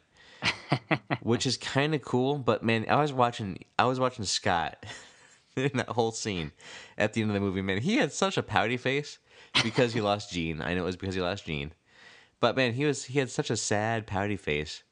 which 1.22 1.46
is 1.46 1.58
kind 1.58 1.96
of 1.96 2.02
cool. 2.02 2.38
But 2.38 2.64
man, 2.64 2.86
I 2.90 3.02
was 3.02 3.14
watching, 3.14 3.64
I 3.80 3.86
was 3.86 4.00
watching 4.00 4.26
Scott 4.26 4.86
in 5.56 5.72
that 5.76 5.90
whole 5.90 6.12
scene 6.12 6.52
at 6.98 7.14
the 7.14 7.22
end 7.22 7.32
of 7.32 7.36
the 7.36 7.40
movie. 7.40 7.62
Man, 7.62 7.80
he 7.80 7.98
had 7.98 8.12
such 8.12 8.38
a 8.38 8.44
pouty 8.44 8.78
face 8.78 9.20
because 9.64 9.94
he 9.94 10.02
lost 10.02 10.32
Jean. 10.32 10.62
I 10.62 10.74
know 10.74 10.82
it 10.82 10.86
was 10.86 10.98
because 10.98 11.16
he 11.16 11.22
lost 11.22 11.46
Jean, 11.46 11.74
but 12.40 12.56
man, 12.56 12.74
he 12.74 12.86
was 12.86 13.06
he 13.06 13.20
had 13.20 13.30
such 13.30 13.50
a 13.50 13.58
sad 13.58 14.08
pouty 14.08 14.38
face. 14.38 14.84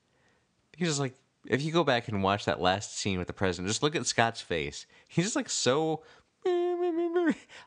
He 0.76 0.86
was 0.86 0.92
just 0.92 1.00
like, 1.02 1.16
if 1.46 1.62
you 1.62 1.72
go 1.72 1.84
back 1.84 2.08
and 2.08 2.24
watch 2.24 2.46
that 2.46 2.62
last 2.62 2.98
scene 2.98 3.18
with 3.18 3.28
the 3.28 3.34
president, 3.34 3.68
just 3.68 3.84
look 3.84 3.96
at 3.96 4.06
Scott's 4.06 4.42
face. 4.42 4.86
He's 5.08 5.26
just 5.26 5.36
like 5.36 5.50
so. 5.50 6.04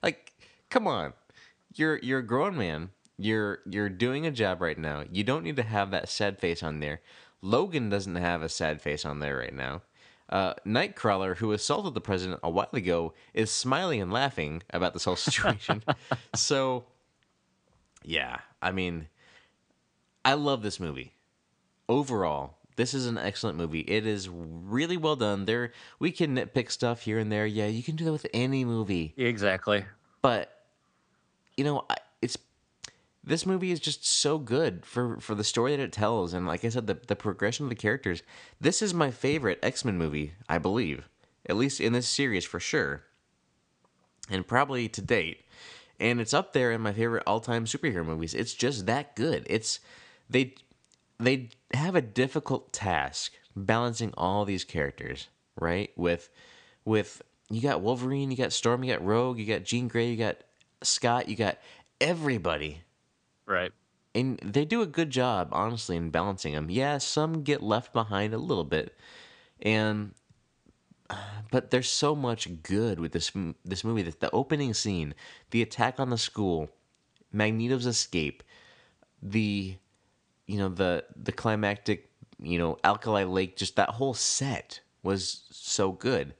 like, 0.03 0.33
come 0.71 0.87
on, 0.87 1.13
you're 1.75 1.99
you're 1.99 2.21
a 2.21 2.27
grown 2.27 2.57
man. 2.57 2.91
You're 3.19 3.61
you're 3.67 3.89
doing 3.89 4.27
a 4.27 4.31
job 4.31 4.61
right 4.61 4.79
now. 4.79 5.05
You 5.11 5.25
don't 5.25 5.45
need 5.45 5.57
to 5.57 5.63
have 5.63 5.91
that 5.91 6.09
sad 6.09 6.39
face 6.39 6.63
on 6.63 6.81
there. 6.81 7.01
Logan 7.43 7.89
doesn't 7.89 8.15
have 8.15 8.43
a 8.43 8.49
sad 8.49 8.81
face 8.81 9.05
on 9.05 9.19
there 9.19 9.37
right 9.37 9.55
now. 9.55 9.83
Uh, 10.29 10.55
Nightcrawler, 10.67 11.37
who 11.37 11.53
assaulted 11.53 11.93
the 11.93 12.01
president 12.01 12.41
a 12.43 12.49
while 12.49 12.71
ago, 12.73 13.13
is 13.35 13.51
smiling 13.51 14.01
and 14.01 14.13
laughing 14.13 14.63
about 14.71 14.95
this 14.95 15.05
whole 15.05 15.17
situation. 15.17 15.83
so, 16.35 16.85
yeah, 18.03 18.39
I 18.63 18.73
mean, 18.73 19.09
I 20.25 20.35
love 20.35 20.63
this 20.63 20.81
movie. 20.81 21.13
Overall, 21.89 22.55
this 22.77 22.95
is 22.95 23.07
an 23.07 23.19
excellent 23.19 23.59
movie. 23.59 23.81
It 23.81 24.07
is 24.07 24.29
really 24.29 24.97
well 24.97 25.17
done. 25.17 25.45
There, 25.45 25.73
we 25.99 26.11
can 26.13 26.37
nitpick 26.37 26.71
stuff 26.71 27.03
here 27.03 27.19
and 27.19 27.31
there. 27.31 27.45
Yeah, 27.45 27.67
you 27.67 27.83
can 27.83 27.97
do 27.97 28.05
that 28.07 28.13
with 28.13 28.27
any 28.33 28.65
movie. 28.65 29.13
Exactly. 29.19 29.85
But 30.23 30.62
you 31.57 31.65
know, 31.65 31.87
it's 32.21 32.39
this 33.25 33.47
movie 33.47 33.71
is 33.71 33.81
just 33.81 34.05
so 34.07 34.39
good 34.39 34.85
for 34.85 35.19
for 35.21 35.35
the 35.35 35.45
story 35.45 35.77
that 35.77 35.83
it 35.83 35.93
tells, 35.93 36.35
and 36.35 36.47
like 36.47 36.65
I 36.65 36.69
said, 36.69 36.87
the 36.87 36.99
the 37.07 37.17
progression 37.17 37.67
of 37.67 37.71
the 37.71 37.77
characters. 37.77 38.23
This 38.61 38.83
is 38.83 38.93
my 38.93 39.11
favorite 39.11 39.59
X 39.63 39.85
Men 39.85 39.97
movie, 39.97 40.35
I 40.49 40.59
believe, 40.59 41.09
at 41.47 41.57
least 41.57 41.81
in 41.81 41.93
this 41.93 42.09
series 42.09 42.45
for 42.45 42.61
sure, 42.61 43.05
and 44.29 44.47
probably 44.47 44.89
to 44.89 45.03
date. 45.03 45.45
And 46.01 46.21
it's 46.21 46.35
up 46.35 46.53
there 46.53 46.73
in 46.73 46.81
my 46.81 46.93
favorite 46.93 47.23
all 47.27 47.41
time 47.41 47.65
superhero 47.65 48.05
movies. 48.05 48.35
It's 48.35 48.55
just 48.55 48.87
that 48.87 49.15
good. 49.15 49.47
It's 49.49 49.79
they 50.29 50.55
they 51.21 51.51
have 51.75 51.95
a 51.95 52.03
difficult 52.03 52.73
task 52.73 53.33
balancing 53.55 54.13
all 54.17 54.45
these 54.45 54.65
characters, 54.65 55.29
right? 55.61 55.91
With 55.97 56.29
with 56.85 57.23
you 57.51 57.61
got 57.61 57.83
Wolverine, 57.83 58.31
you 58.31 58.37
got 58.37 58.53
Storm, 58.53 58.83
you 58.83 58.93
got 58.93 59.05
Rogue, 59.05 59.39
you 59.39 59.47
got 59.47 59.63
Jean 59.63 59.87
Grey, 59.87 60.11
you 60.11 60.17
got 60.17 60.39
Scott, 60.87 61.29
you 61.29 61.37
got 61.37 61.59
everybody. 62.01 62.83
Right. 63.47 63.73
And 64.15 64.39
they 64.39 64.65
do 64.65 64.83
a 64.83 64.87
good 64.87 65.11
job, 65.11 65.49
honestly, 65.53 65.97
in 65.97 66.11
balancing 66.11 66.55
them. 66.55 66.69
Yeah, 66.71 66.99
some 66.99 67.43
get 67.43 67.63
left 67.63 67.93
behind 67.93 68.35
a 68.35 68.39
little 68.39 68.65
bit, 68.65 68.95
and 69.63 70.13
uh, 71.09 71.17
but 71.51 71.71
there's 71.71 71.89
so 71.89 72.15
much 72.15 72.63
good 72.63 73.01
with 73.01 73.13
this 73.13 73.33
this 73.65 73.85
movie. 73.85 74.03
The, 74.03 74.15
the 74.19 74.31
opening 74.31 74.75
scene, 74.75 75.15
the 75.51 75.63
attack 75.63 75.99
on 75.99 76.11
the 76.11 76.19
school, 76.19 76.69
Magneto's 77.33 77.87
escape, 77.87 78.43
the 79.23 79.77
you 80.47 80.59
know 80.59 80.69
the 80.69 81.05
the 81.17 81.33
climactic 81.33 82.11
you 82.39 82.59
know 82.59 82.77
Alkali 82.85 83.25
Lake, 83.25 83.57
just 83.57 83.77
that 83.77 83.91
whole 83.91 84.15
set 84.15 84.81
was 85.03 85.45
so 85.51 85.91
good. 85.93 86.35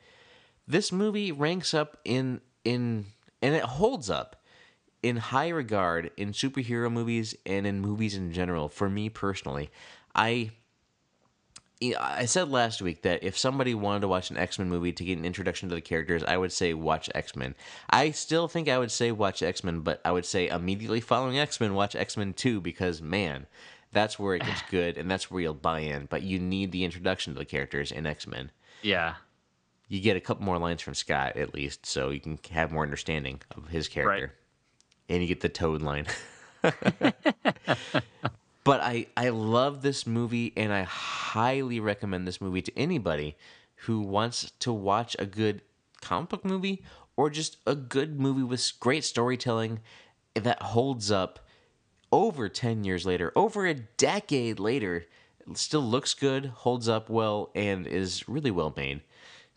This 0.69 0.93
movie 0.93 1.33
ranks 1.33 1.73
up 1.73 1.97
in 2.05 2.43
in 2.65 3.07
and 3.43 3.55
it 3.55 3.63
holds 3.63 4.09
up 4.09 4.37
in 5.03 5.17
high 5.17 5.49
regard 5.49 6.11
in 6.17 6.31
superhero 6.33 6.91
movies 6.91 7.35
and 7.45 7.67
in 7.67 7.81
movies 7.81 8.17
in 8.17 8.33
general. 8.33 8.69
For 8.69 8.89
me 8.89 9.09
personally, 9.09 9.71
I 10.15 10.53
yeah, 11.83 11.97
I 12.01 12.27
said 12.27 12.49
last 12.49 12.81
week 12.81 13.03
that 13.03 13.25
if 13.25 13.37
somebody 13.37 13.75
wanted 13.75 14.01
to 14.01 14.09
watch 14.09 14.31
an 14.31 14.37
X 14.37 14.59
Men 14.59 14.69
movie 14.69 14.93
to 14.93 15.05
get 15.05 15.19
an 15.19 15.25
introduction 15.25 15.69
to 15.69 15.75
the 15.75 15.81
characters, 15.81 16.23
I 16.23 16.37
would 16.37 16.53
say 16.53 16.75
watch 16.75 17.11
X 17.13 17.35
Men. 17.35 17.57
I 17.91 18.13
still 18.13 18.47
think 18.47 18.69
I 18.69 18.79
would 18.79 18.93
say 18.93 19.11
watch 19.11 19.43
X 19.43 19.65
Men, 19.65 19.81
but 19.81 20.01
I 20.05 20.13
would 20.13 20.25
say 20.25 20.47
immediately 20.47 21.01
following 21.01 21.39
X 21.39 21.61
Men, 21.61 21.75
watch 21.75 21.97
X 21.97 22.17
Men 22.17 22.35
2 22.35 22.61
because, 22.61 23.03
man, 23.03 23.47
that's 23.91 24.17
where 24.17 24.37
it 24.37 24.45
gets 24.45 24.63
good 24.71 24.97
and 24.97 25.11
that's 25.11 25.29
where 25.29 25.43
you'll 25.43 25.55
buy 25.55 25.81
in. 25.81 26.07
But 26.07 26.23
you 26.23 26.39
need 26.39 26.71
the 26.71 26.85
introduction 26.85 27.33
to 27.35 27.39
the 27.41 27.45
characters 27.45 27.91
in 27.91 28.07
X 28.07 28.29
Men. 28.29 28.53
Yeah. 28.83 29.15
You 29.93 30.01
get 30.01 30.17
a 30.17 30.21
couple 30.21 30.47
more 30.47 30.57
lines 30.57 30.81
from 30.81 30.95
Scott, 30.95 31.37
at 31.37 31.53
least, 31.53 31.85
so 31.85 32.09
you 32.09 32.19
can 32.19 32.39
have 32.53 32.73
more 32.73 32.83
understanding 32.83 33.43
of 33.55 33.69
his 33.69 33.89
character. 33.89 34.33
And 35.07 35.21
you 35.21 35.29
get 35.29 35.43
the 35.43 35.51
Toad 35.51 35.83
line. 35.83 36.07
but 36.63 37.13
I, 38.67 39.09
I 39.19 39.29
love 39.29 39.83
this 39.83 40.07
movie 40.07 40.55
and 40.57 40.73
I 40.73 40.85
highly 40.85 41.79
recommend 41.79 42.27
this 42.27 42.41
movie 42.41 42.63
to 42.63 42.73
anybody 42.75 43.37
who 43.85 44.01
wants 44.01 44.53
to 44.61 44.73
watch 44.73 45.15
a 45.19 45.27
good 45.27 45.61
comic 46.01 46.31
book 46.31 46.45
movie 46.47 46.83
or 47.15 47.29
just 47.29 47.59
a 47.67 47.75
good 47.75 48.19
movie 48.19 48.45
with 48.45 48.73
great 48.81 49.05
storytelling 49.05 49.81
that 50.33 50.63
holds 50.63 51.11
up 51.11 51.39
over 52.11 52.49
10 52.49 52.85
years 52.85 53.05
later, 53.05 53.31
over 53.37 53.67
a 53.67 53.75
decade 53.75 54.59
later, 54.59 55.05
still 55.53 55.83
looks 55.83 56.15
good, 56.15 56.47
holds 56.47 56.89
up 56.89 57.11
well, 57.11 57.51
and 57.55 57.87
is 57.87 58.27
really 58.27 58.51
well 58.51 58.73
made. 58.75 59.03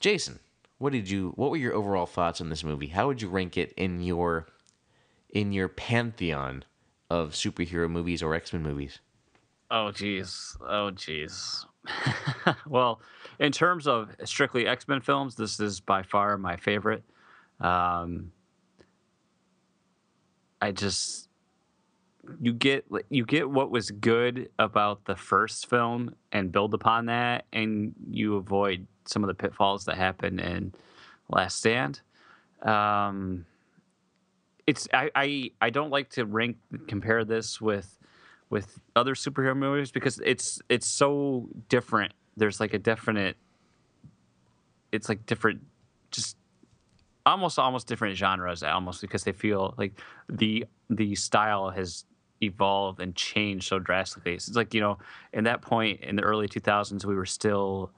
Jason, 0.05 0.37
what 0.77 0.93
did 0.93 1.09
you 1.09 1.31
what 1.35 1.49
were 1.49 1.57
your 1.57 1.73
overall 1.73 2.05
thoughts 2.05 2.39
on 2.39 2.49
this 2.49 2.63
movie? 2.63 2.85
How 2.85 3.07
would 3.07 3.23
you 3.23 3.27
rank 3.27 3.57
it 3.57 3.73
in 3.75 4.03
your 4.03 4.45
in 5.31 5.51
your 5.51 5.67
pantheon 5.67 6.63
of 7.09 7.31
superhero 7.31 7.89
movies 7.89 8.21
or 8.21 8.35
X-Men 8.35 8.61
movies? 8.61 8.99
Oh 9.71 9.89
jeez. 9.91 10.57
Oh 10.61 10.91
jeez. 10.93 11.65
well, 12.67 13.01
in 13.39 13.51
terms 13.51 13.87
of 13.87 14.15
strictly 14.25 14.67
X 14.67 14.87
Men 14.87 15.01
films, 15.01 15.33
this 15.33 15.59
is 15.59 15.79
by 15.79 16.03
far 16.03 16.37
my 16.37 16.55
favorite. 16.55 17.03
Um, 17.59 18.31
I 20.61 20.71
just 20.71 21.24
you 22.41 22.53
get 22.53 22.85
you 23.09 23.25
get 23.25 23.49
what 23.49 23.71
was 23.71 23.91
good 23.91 24.49
about 24.59 25.05
the 25.05 25.15
first 25.15 25.69
film 25.69 26.15
and 26.31 26.51
build 26.51 26.73
upon 26.73 27.07
that, 27.07 27.45
and 27.53 27.93
you 28.09 28.35
avoid 28.35 28.87
some 29.05 29.23
of 29.23 29.27
the 29.27 29.33
pitfalls 29.33 29.85
that 29.85 29.97
happened 29.97 30.39
in 30.39 30.73
Last 31.29 31.57
Stand. 31.57 32.01
Um, 32.61 33.45
it's 34.67 34.87
I, 34.93 35.11
I 35.15 35.51
I 35.61 35.69
don't 35.69 35.91
like 35.91 36.09
to 36.11 36.25
rank 36.25 36.57
compare 36.87 37.23
this 37.23 37.61
with 37.61 37.97
with 38.49 38.79
other 38.95 39.15
superhero 39.15 39.55
movies 39.55 39.91
because 39.91 40.19
it's 40.23 40.59
it's 40.69 40.87
so 40.87 41.47
different. 41.69 42.13
There's 42.37 42.59
like 42.59 42.73
a 42.73 42.79
definite 42.79 43.37
it's 44.91 45.09
like 45.09 45.25
different 45.25 45.61
just 46.11 46.37
almost 47.25 47.59
almost 47.59 47.87
different 47.87 48.15
genres 48.15 48.63
almost 48.63 49.01
because 49.01 49.23
they 49.23 49.31
feel 49.31 49.73
like 49.77 49.99
the 50.29 50.65
the 50.89 51.15
style 51.15 51.69
has 51.69 52.05
evolved 52.41 52.99
and 52.99 53.15
changed 53.15 53.67
so 53.67 53.79
drastically. 53.79 54.33
It's 54.33 54.55
like, 54.55 54.73
you 54.73 54.81
know, 54.81 54.97
in 55.33 55.45
that 55.45 55.61
point 55.61 56.01
in 56.01 56.15
the 56.15 56.23
early 56.23 56.47
2000s 56.47 57.05
we 57.05 57.15
were 57.15 57.25
still 57.25 57.91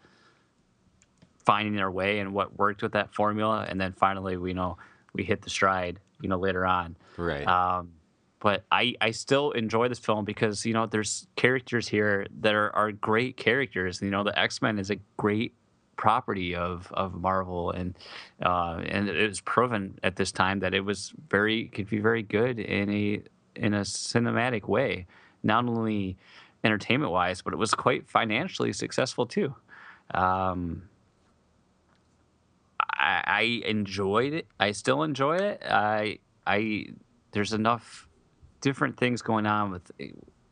finding 1.45 1.80
our 1.80 1.91
way 1.91 2.19
and 2.19 2.34
what 2.34 2.57
worked 2.57 2.81
with 2.81 2.91
that 2.91 3.14
formula 3.14 3.65
and 3.69 3.80
then 3.80 3.93
finally 3.93 4.38
we 4.38 4.53
know 4.53 4.77
we 5.14 5.23
hit 5.23 5.41
the 5.41 5.49
stride, 5.49 5.99
you 6.22 6.30
know, 6.30 6.38
later 6.38 6.65
on. 6.65 6.95
Right. 7.18 7.47
Um, 7.47 7.91
but 8.39 8.65
I, 8.72 8.95
I 9.01 9.11
still 9.11 9.51
enjoy 9.51 9.88
this 9.88 9.99
film 9.99 10.23
because 10.23 10.65
you 10.65 10.73
know 10.73 10.85
there's 10.85 11.27
characters 11.35 11.88
here 11.88 12.27
that 12.41 12.53
are, 12.53 12.73
are 12.76 12.91
great 12.91 13.35
characters. 13.35 14.01
You 14.01 14.11
know 14.11 14.23
the 14.23 14.38
X 14.38 14.61
Men 14.61 14.77
is 14.77 14.91
a 14.91 14.97
great 15.18 15.53
property 15.97 16.55
of, 16.55 16.91
of 16.93 17.15
Marvel 17.15 17.72
and 17.72 17.95
uh, 18.43 18.81
and 18.85 19.09
it 19.09 19.27
was 19.27 19.41
proven 19.41 19.97
at 20.03 20.15
this 20.15 20.31
time 20.31 20.59
that 20.59 20.73
it 20.73 20.81
was 20.81 21.14
very 21.30 21.65
could 21.69 21.89
be 21.89 21.99
very 21.99 22.23
good 22.23 22.59
in 22.59 22.89
a 22.89 23.22
in 23.57 23.73
a 23.73 23.81
cinematic 23.81 24.67
way, 24.67 25.07
not 25.43 25.65
only 25.65 26.17
entertainment 26.63 27.11
wise, 27.11 27.41
but 27.41 27.53
it 27.53 27.57
was 27.57 27.73
quite 27.73 28.07
financially 28.07 28.73
successful 28.73 29.25
too. 29.25 29.55
Um, 30.13 30.84
I, 32.79 33.23
I 33.25 33.41
enjoyed 33.65 34.34
it. 34.34 34.47
I 34.59 34.71
still 34.71 35.03
enjoy 35.03 35.38
it. 35.38 35.61
I 35.65 36.19
I 36.45 36.88
there's 37.31 37.53
enough 37.53 38.07
different 38.61 38.97
things 38.97 39.21
going 39.21 39.45
on 39.45 39.71
with 39.71 39.91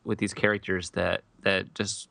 with 0.04 0.18
these 0.18 0.34
characters 0.34 0.90
that 0.90 1.22
that 1.42 1.74
just 1.74 2.08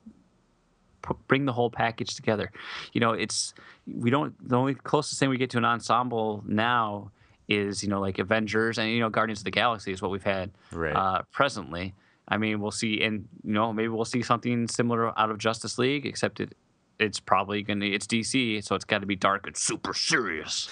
bring 1.27 1.45
the 1.45 1.53
whole 1.53 1.69
package 1.69 2.15
together. 2.15 2.51
You 2.93 3.01
know, 3.01 3.11
it's 3.11 3.53
we 3.87 4.09
don't 4.09 4.33
the 4.47 4.57
only 4.57 4.75
closest 4.75 5.19
thing 5.19 5.29
we 5.29 5.37
get 5.37 5.49
to 5.51 5.57
an 5.57 5.65
ensemble 5.65 6.43
now 6.45 7.11
is 7.47 7.83
you 7.83 7.89
know 7.89 7.99
like 7.99 8.19
Avengers 8.19 8.77
and 8.77 8.89
you 8.89 8.99
know 8.99 9.09
Guardians 9.09 9.39
of 9.39 9.45
the 9.45 9.51
Galaxy 9.51 9.91
is 9.91 10.01
what 10.01 10.11
we've 10.11 10.23
had 10.23 10.51
Right. 10.71 10.95
uh, 10.95 11.21
presently. 11.31 11.93
I 12.27 12.37
mean, 12.37 12.59
we'll 12.59 12.71
see, 12.71 13.01
and 13.03 13.27
you 13.43 13.53
know 13.53 13.71
maybe 13.71 13.89
we'll 13.89 14.03
see 14.05 14.23
something 14.23 14.67
similar 14.67 15.17
out 15.19 15.29
of 15.29 15.37
Justice 15.37 15.77
League, 15.77 16.05
except 16.05 16.39
it 16.39 16.55
it's 16.97 17.19
probably 17.19 17.61
gonna 17.61 17.85
it's 17.85 18.07
DC, 18.07 18.63
so 18.63 18.73
it's 18.75 18.85
got 18.85 18.99
to 18.99 19.05
be 19.05 19.15
dark 19.15 19.45
and 19.47 19.55
super 19.55 19.93
serious, 19.93 20.69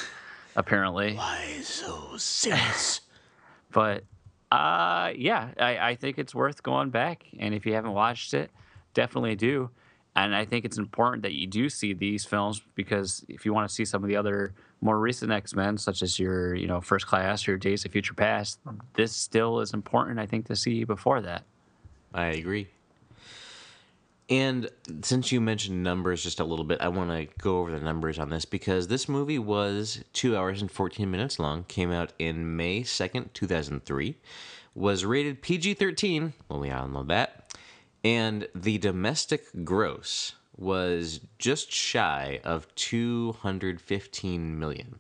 apparently. 0.55 1.15
Why 1.15 1.59
so 1.61 2.17
serious? 2.17 3.01
But 3.71 4.03
uh, 4.51 5.11
yeah, 5.15 5.49
I, 5.59 5.77
I 5.89 5.95
think 5.95 6.19
it's 6.19 6.35
worth 6.35 6.61
going 6.61 6.91
back. 6.91 7.25
And 7.39 7.55
if 7.55 7.65
you 7.65 7.73
haven't 7.73 7.93
watched 7.93 8.35
it, 8.35 8.51
definitely 8.93 9.35
do. 9.35 9.71
And 10.15 10.35
I 10.35 10.45
think 10.45 10.63
it's 10.63 10.77
important 10.77 11.23
that 11.23 11.33
you 11.33 11.47
do 11.47 11.69
see 11.69 11.93
these 11.93 12.23
films 12.23 12.61
because 12.75 13.25
if 13.27 13.45
you 13.47 13.53
want 13.53 13.67
to 13.67 13.73
see 13.73 13.83
some 13.83 14.03
of 14.03 14.09
the 14.09 14.15
other 14.15 14.53
more 14.83 14.99
recent 14.99 15.31
X 15.31 15.55
Men, 15.55 15.77
such 15.77 16.01
as 16.01 16.19
your 16.19 16.53
you 16.53 16.67
know 16.67 16.81
First 16.81 17.07
Class 17.07 17.47
or 17.47 17.57
Days 17.57 17.85
of 17.85 17.91
Future 17.91 18.13
Past, 18.13 18.59
this 18.95 19.13
still 19.13 19.61
is 19.61 19.73
important. 19.73 20.19
I 20.19 20.25
think 20.25 20.45
to 20.47 20.55
see 20.55 20.83
before 20.83 21.21
that. 21.21 21.43
I 22.13 22.25
agree. 22.27 22.67
And 24.29 24.69
since 25.01 25.31
you 25.31 25.41
mentioned 25.41 25.83
numbers 25.83 26.23
just 26.23 26.39
a 26.39 26.45
little 26.45 26.65
bit, 26.65 26.81
I 26.81 26.87
want 26.87 27.09
to 27.09 27.27
go 27.41 27.59
over 27.59 27.71
the 27.71 27.83
numbers 27.83 28.17
on 28.17 28.29
this 28.29 28.45
because 28.45 28.87
this 28.87 29.09
movie 29.09 29.39
was 29.39 30.03
two 30.13 30.35
hours 30.37 30.61
and 30.61 30.71
14 30.71 31.09
minutes 31.11 31.39
long, 31.39 31.65
came 31.65 31.91
out 31.91 32.13
in 32.17 32.55
May 32.55 32.81
2nd, 32.81 33.33
2003, 33.33 34.17
was 34.75 35.03
rated 35.03 35.41
PG 35.41 35.75
13, 35.75 36.33
well, 36.47 36.59
we 36.59 36.71
all 36.71 36.87
know 36.87 37.03
that, 37.03 37.53
and 38.03 38.47
the 38.55 38.77
domestic 38.77 39.45
gross 39.63 40.33
was 40.55 41.19
just 41.39 41.71
shy 41.71 42.39
of 42.43 42.73
215 42.75 44.59
million. 44.59 44.99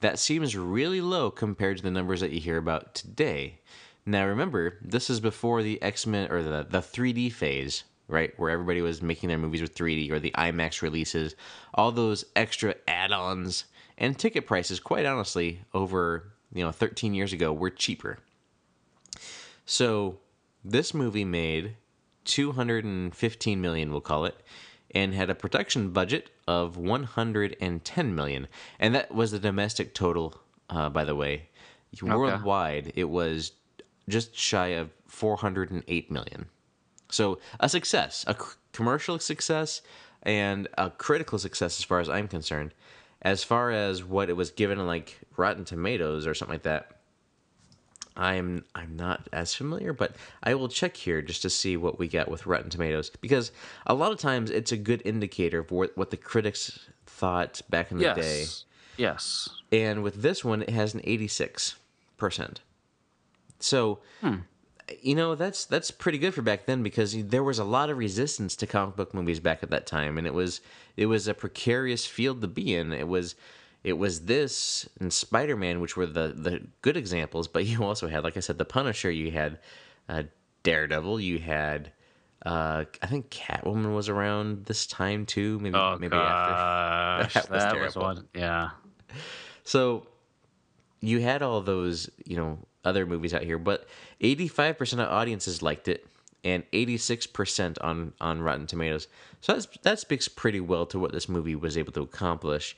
That 0.00 0.18
seems 0.18 0.56
really 0.56 1.00
low 1.00 1.30
compared 1.30 1.78
to 1.78 1.82
the 1.82 1.90
numbers 1.90 2.20
that 2.20 2.30
you 2.30 2.40
hear 2.40 2.56
about 2.56 2.94
today. 2.94 3.58
Now 4.06 4.26
remember, 4.26 4.78
this 4.80 5.10
is 5.10 5.20
before 5.20 5.62
the 5.62 5.80
X-Men 5.82 6.30
or 6.30 6.42
the, 6.42 6.66
the 6.68 6.78
3D 6.78 7.32
phase, 7.32 7.84
right? 8.08 8.32
Where 8.38 8.50
everybody 8.50 8.80
was 8.80 9.02
making 9.02 9.28
their 9.28 9.38
movies 9.38 9.60
with 9.60 9.74
3D 9.74 10.10
or 10.10 10.18
the 10.18 10.32
IMAX 10.32 10.82
releases, 10.82 11.36
all 11.74 11.92
those 11.92 12.24
extra 12.34 12.74
add-ons 12.88 13.64
and 13.98 14.18
ticket 14.18 14.46
prices, 14.46 14.80
quite 14.80 15.04
honestly, 15.04 15.60
over, 15.74 16.32
you 16.54 16.64
know, 16.64 16.72
13 16.72 17.12
years 17.12 17.32
ago 17.34 17.52
were 17.52 17.70
cheaper. 17.70 18.18
So, 19.66 20.18
this 20.64 20.94
movie 20.94 21.24
made 21.24 21.76
215 22.24 23.60
million, 23.60 23.90
we'll 23.90 24.00
call 24.00 24.24
it, 24.24 24.36
and 24.94 25.14
had 25.14 25.30
a 25.30 25.34
production 25.34 25.90
budget 25.90 26.30
of 26.46 26.76
110 26.76 28.14
million. 28.14 28.48
And 28.78 28.94
that 28.94 29.14
was 29.14 29.30
the 29.30 29.38
domestic 29.38 29.94
total, 29.94 30.40
uh, 30.68 30.88
by 30.88 31.04
the 31.04 31.14
way. 31.14 31.48
Worldwide, 32.18 32.92
it 32.94 33.04
was 33.04 33.52
just 34.08 34.36
shy 34.36 34.68
of 34.68 34.90
408 35.06 36.10
million. 36.10 36.46
So 37.10 37.38
a 37.58 37.68
success, 37.68 38.24
a 38.26 38.34
c- 38.34 38.56
commercial 38.72 39.18
success, 39.18 39.82
and 40.22 40.68
a 40.78 40.90
critical 40.90 41.38
success 41.38 41.78
as 41.78 41.84
far 41.84 42.00
as 42.00 42.08
I'm 42.08 42.28
concerned. 42.28 42.72
As 43.22 43.44
far 43.44 43.70
as 43.70 44.02
what 44.04 44.30
it 44.30 44.34
was 44.34 44.50
given 44.50 44.84
like 44.86 45.20
Rotten 45.36 45.64
Tomatoes 45.64 46.26
or 46.26 46.34
something 46.34 46.54
like 46.54 46.62
that, 46.62 46.99
I'm 48.20 48.66
I'm 48.74 48.96
not 48.96 49.28
as 49.32 49.54
familiar, 49.54 49.94
but 49.94 50.14
I 50.42 50.54
will 50.54 50.68
check 50.68 50.94
here 50.94 51.22
just 51.22 51.40
to 51.42 51.50
see 51.50 51.78
what 51.78 51.98
we 51.98 52.06
get 52.06 52.28
with 52.28 52.46
Rotten 52.46 52.68
Tomatoes 52.68 53.08
because 53.08 53.50
a 53.86 53.94
lot 53.94 54.12
of 54.12 54.18
times 54.18 54.50
it's 54.50 54.72
a 54.72 54.76
good 54.76 55.00
indicator 55.06 55.60
of 55.60 55.70
what, 55.70 55.96
what 55.96 56.10
the 56.10 56.18
critics 56.18 56.78
thought 57.06 57.62
back 57.70 57.90
in 57.90 57.96
the 57.96 58.04
yes. 58.04 58.16
day. 58.16 58.44
Yes. 58.98 59.48
And 59.72 60.02
with 60.02 60.20
this 60.20 60.44
one, 60.44 60.60
it 60.60 60.68
has 60.68 60.92
an 60.92 61.00
86%. 61.00 61.76
So, 63.58 64.00
hmm. 64.20 64.34
you 65.00 65.14
know, 65.14 65.34
that's 65.34 65.64
that's 65.64 65.90
pretty 65.90 66.18
good 66.18 66.34
for 66.34 66.42
back 66.42 66.66
then 66.66 66.82
because 66.82 67.16
there 67.24 67.42
was 67.42 67.58
a 67.58 67.64
lot 67.64 67.88
of 67.88 67.96
resistance 67.96 68.54
to 68.56 68.66
comic 68.66 68.96
book 68.96 69.14
movies 69.14 69.40
back 69.40 69.62
at 69.62 69.70
that 69.70 69.86
time, 69.86 70.18
and 70.18 70.26
it 70.26 70.34
was 70.34 70.60
it 70.98 71.06
was 71.06 71.26
a 71.26 71.32
precarious 71.32 72.04
field 72.04 72.42
to 72.42 72.48
be 72.48 72.74
in. 72.74 72.92
It 72.92 73.08
was 73.08 73.34
it 73.82 73.94
was 73.94 74.26
this 74.26 74.88
and 75.00 75.12
Spider 75.12 75.56
Man, 75.56 75.80
which 75.80 75.96
were 75.96 76.06
the 76.06 76.28
the 76.36 76.66
good 76.82 76.96
examples, 76.96 77.48
but 77.48 77.64
you 77.66 77.82
also 77.84 78.08
had, 78.08 78.24
like 78.24 78.36
I 78.36 78.40
said, 78.40 78.58
the 78.58 78.64
Punisher. 78.64 79.10
You 79.10 79.30
had 79.30 79.58
uh, 80.08 80.24
Daredevil. 80.62 81.20
You 81.20 81.38
had. 81.38 81.92
Uh, 82.44 82.84
I 83.02 83.06
think 83.06 83.28
Catwoman 83.28 83.94
was 83.94 84.08
around 84.08 84.64
this 84.64 84.86
time 84.86 85.26
too. 85.26 85.58
Maybe 85.58 85.74
Oh 85.76 85.98
maybe 86.00 86.16
after. 86.16 87.24
gosh, 87.24 87.34
That 87.48 87.50
was 87.50 87.62
that 87.62 87.80
was 87.80 87.96
one. 87.96 88.28
Yeah. 88.34 88.70
So 89.64 90.06
you 91.00 91.20
had 91.20 91.42
all 91.42 91.60
those, 91.60 92.08
you 92.24 92.36
know, 92.36 92.58
other 92.84 93.04
movies 93.04 93.34
out 93.34 93.42
here, 93.42 93.58
but 93.58 93.86
85% 94.22 94.94
of 94.94 95.00
audiences 95.10 95.62
liked 95.62 95.86
it 95.88 96.06
and 96.42 96.64
86% 96.72 97.76
on 97.82 98.14
on 98.20 98.40
Rotten 98.40 98.66
Tomatoes. 98.66 99.06
So 99.42 99.52
that's 99.52 99.66
that 99.82 99.98
speaks 99.98 100.26
pretty 100.26 100.60
well 100.60 100.86
to 100.86 100.98
what 100.98 101.12
this 101.12 101.28
movie 101.28 101.54
was 101.54 101.76
able 101.76 101.92
to 101.92 102.00
accomplish. 102.00 102.74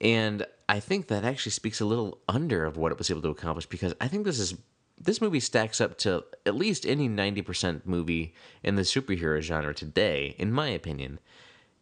And 0.00 0.46
I 0.68 0.80
think 0.80 1.08
that 1.08 1.24
actually 1.24 1.52
speaks 1.52 1.80
a 1.80 1.84
little 1.84 2.18
under 2.28 2.64
of 2.64 2.76
what 2.76 2.92
it 2.92 2.98
was 2.98 3.10
able 3.10 3.22
to 3.22 3.28
accomplish 3.28 3.66
because 3.66 3.94
I 4.00 4.08
think 4.08 4.24
this 4.24 4.38
is 4.38 4.54
this 5.00 5.20
movie 5.20 5.40
stacks 5.40 5.80
up 5.80 5.96
to 5.98 6.24
at 6.44 6.56
least 6.56 6.84
any 6.84 7.08
90% 7.08 7.82
movie 7.84 8.34
in 8.64 8.74
the 8.74 8.82
superhero 8.82 9.40
genre 9.40 9.72
today 9.72 10.34
in 10.38 10.52
my 10.52 10.68
opinion. 10.68 11.20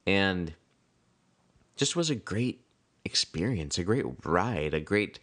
And 0.06 0.54
just 1.76 1.96
was 1.96 2.10
a 2.10 2.14
great 2.14 2.62
experience, 3.04 3.78
a 3.78 3.84
great 3.84 4.04
ride, 4.24 4.74
a 4.74 4.80
great 4.80 5.18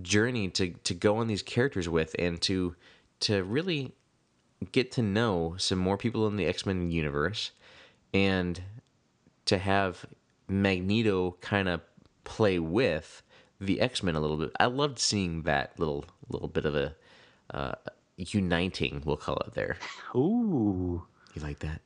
journey 0.00 0.48
to 0.48 0.70
to 0.70 0.94
go 0.94 1.18
on 1.18 1.26
these 1.26 1.42
characters 1.42 1.88
with 1.88 2.16
and 2.18 2.40
to 2.40 2.74
to 3.20 3.44
really 3.44 3.92
get 4.72 4.92
to 4.92 5.02
know 5.02 5.54
some 5.58 5.78
more 5.78 5.96
people 5.96 6.26
in 6.26 6.36
the 6.36 6.46
X-Men 6.46 6.90
universe 6.90 7.50
and 8.14 8.62
to 9.44 9.58
have 9.58 10.06
Magneto 10.48 11.36
kind 11.40 11.68
of 11.68 11.80
play 12.24 12.58
with 12.58 13.22
the 13.60 13.80
X-Men 13.80 14.16
a 14.16 14.20
little 14.20 14.36
bit. 14.36 14.50
I 14.58 14.66
loved 14.66 14.98
seeing 14.98 15.42
that 15.42 15.78
little 15.78 16.04
little 16.28 16.48
bit 16.48 16.64
of 16.64 16.74
a 16.74 16.94
uh, 17.52 17.74
uniting, 18.16 19.02
we'll 19.04 19.16
call 19.16 19.36
it 19.38 19.54
there. 19.54 19.76
Ooh. 20.14 21.06
You 21.34 21.42
like 21.42 21.60
that? 21.60 21.80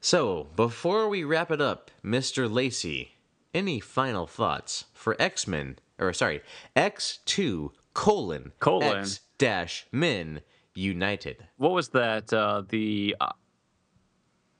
So, 0.00 0.48
before 0.56 1.08
we 1.08 1.22
wrap 1.24 1.50
it 1.50 1.60
up, 1.60 1.90
Mr. 2.04 2.52
Lacey, 2.52 3.16
any 3.54 3.78
final 3.78 4.26
thoughts 4.26 4.86
for 4.92 5.16
X 5.20 5.46
Men, 5.46 5.78
or 5.98 6.12
sorry, 6.12 6.42
X2 6.76 7.70
colon, 7.94 8.52
Colon. 8.58 8.98
X 8.98 9.20
dash 9.38 9.86
Men 9.92 10.40
United? 10.74 11.46
What 11.56 11.72
was 11.72 11.90
that? 11.90 12.32
Uh, 12.32 12.62
the 12.68 13.16
uh, 13.20 13.32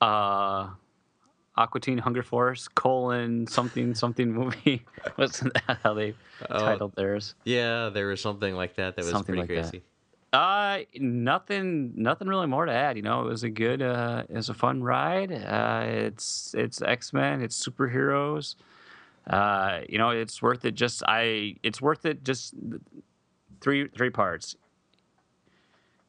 uh, 0.05 0.70
Aqua 1.57 1.81
Teen 1.81 1.99
Hunger 1.99 2.23
Force 2.23 2.66
colon 2.69 3.47
something 3.47 3.95
something 3.95 4.33
movie. 4.33 4.85
Wasn't 5.19 5.53
that 5.66 5.79
how 5.83 5.95
they 5.95 6.15
titled 6.49 6.95
theirs? 6.97 7.35
Yeah, 7.45 7.91
there 7.91 8.07
was 8.07 8.20
something 8.20 8.55
like 8.55 8.77
that 8.77 8.97
that 8.97 9.03
was 9.03 9.11
Something 9.11 9.37
pretty 9.37 9.55
like 9.55 9.65
that. 9.65 9.70
crazy. 9.70 9.85
Uh, 10.33 10.79
nothing, 10.99 11.93
nothing 11.95 12.27
really 12.27 12.47
more 12.47 12.65
to 12.65 12.73
add. 12.73 12.97
You 12.97 13.03
know, 13.03 13.20
it 13.20 13.29
was 13.29 13.43
a 13.45 13.51
good, 13.51 13.83
uh, 13.83 14.23
it 14.31 14.35
was 14.35 14.49
a 14.49 14.55
fun 14.55 14.83
ride. 14.83 15.31
Uh, 15.31 15.83
it's 15.87 16.55
it's 16.57 16.81
X 16.81 17.12
Men, 17.12 17.43
it's 17.43 17.62
superheroes. 17.69 18.55
Uh, 19.27 19.81
you 19.91 19.99
know, 19.99 20.09
it's 20.09 20.41
worth 20.41 20.65
it. 20.65 20.74
Just 20.74 21.03
I, 21.07 21.57
it's 21.62 21.83
worth 21.83 22.07
it. 22.07 22.24
Just 22.24 22.55
three 23.61 23.89
three 23.89 24.09
parts. 24.09 24.57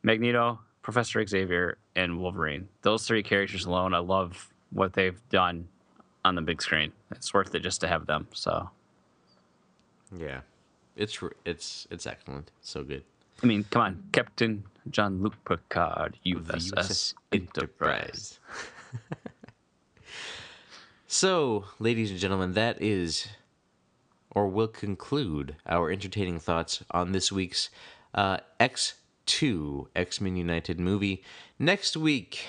Magneto, 0.04 0.60
Professor 0.82 1.26
Xavier, 1.26 1.78
and 1.96 2.20
Wolverine. 2.20 2.70
Those 2.82 3.06
three 3.06 3.24
characters 3.24 3.66
alone, 3.66 3.94
I 3.94 4.00
love 4.00 4.53
what 4.74 4.94
they've 4.94 5.20
done 5.30 5.68
on 6.26 6.36
the 6.36 6.42
big 6.42 6.62
screen. 6.62 6.92
It's 7.12 7.34
worth 7.34 7.54
it 7.56 7.62
just 7.62 7.82
to 7.82 7.88
have 7.88 8.06
them. 8.06 8.28
So, 8.34 8.70
Yeah, 10.16 10.42
it's 10.96 11.20
it's 11.46 11.88
it's 11.92 12.08
excellent. 12.08 12.52
So 12.62 12.84
good. 12.84 13.04
I 13.42 13.46
mean, 13.46 13.64
come 13.70 13.82
on, 13.82 14.04
Captain 14.12 14.64
Jean-Luc 14.90 15.34
Picard, 15.46 16.18
USS 16.26 17.14
Enterprise. 17.32 18.40
So, 21.16 21.66
ladies 21.78 22.10
and 22.10 22.20
gentlemen, 22.20 22.54
that 22.54 22.82
is, 22.82 23.28
or 24.32 24.48
will 24.48 24.68
conclude 24.68 25.58
our 25.68 25.92
entertaining 25.92 26.40
thoughts 26.40 26.84
on 26.90 27.12
this 27.12 27.32
week's 27.32 27.70
uh, 28.16 28.38
X2 28.60 29.90
X 29.96 30.20
Men 30.20 30.36
United 30.36 30.80
movie. 30.80 31.24
Next 31.60 31.96
week, 31.96 32.48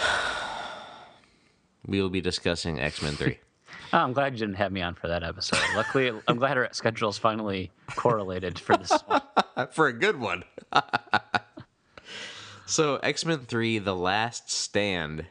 we 1.86 2.00
will 2.00 2.10
be 2.10 2.20
discussing 2.20 2.80
X 2.80 3.02
Men 3.02 3.14
3. 3.14 3.38
Oh, 3.92 3.98
I'm 3.98 4.12
glad 4.12 4.34
you 4.34 4.38
didn't 4.38 4.54
have 4.58 4.70
me 4.70 4.82
on 4.82 4.94
for 4.94 5.08
that 5.08 5.24
episode. 5.24 5.58
Luckily, 5.74 6.12
I'm 6.28 6.36
glad 6.36 6.56
our 6.56 6.68
schedules 6.70 7.18
finally 7.18 7.72
correlated 7.96 8.56
for 8.56 8.76
this 8.76 8.92
one. 9.06 9.20
for 9.72 9.88
a 9.88 9.92
good 9.92 10.20
one. 10.20 10.44
so, 12.66 12.96
X 13.02 13.24
Men 13.26 13.40
3 13.40 13.80
The 13.80 13.94
Last 13.96 14.48
Stand, 14.48 15.26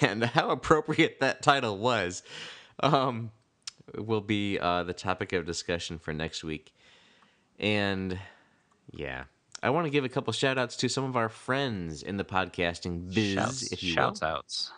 and 0.00 0.24
how 0.24 0.48
appropriate 0.48 1.20
that 1.20 1.42
title 1.42 1.76
was, 1.76 2.22
um, 2.80 3.30
will 3.94 4.22
be 4.22 4.58
uh, 4.58 4.84
the 4.84 4.94
topic 4.94 5.34
of 5.34 5.44
discussion 5.44 5.98
for 5.98 6.14
next 6.14 6.42
week. 6.42 6.72
And 7.58 8.18
yeah, 8.90 9.24
I 9.62 9.70
want 9.70 9.86
to 9.86 9.90
give 9.90 10.04
a 10.04 10.08
couple 10.08 10.32
shout 10.32 10.56
outs 10.56 10.76
to 10.76 10.88
some 10.88 11.04
of 11.04 11.16
our 11.16 11.28
friends 11.28 12.02
in 12.02 12.16
the 12.16 12.24
podcasting 12.24 13.12
biz, 13.12 13.34
Shouts, 13.34 13.72
if 13.72 13.82
you 13.82 13.96
will. 13.96 14.14
outs. 14.22 14.70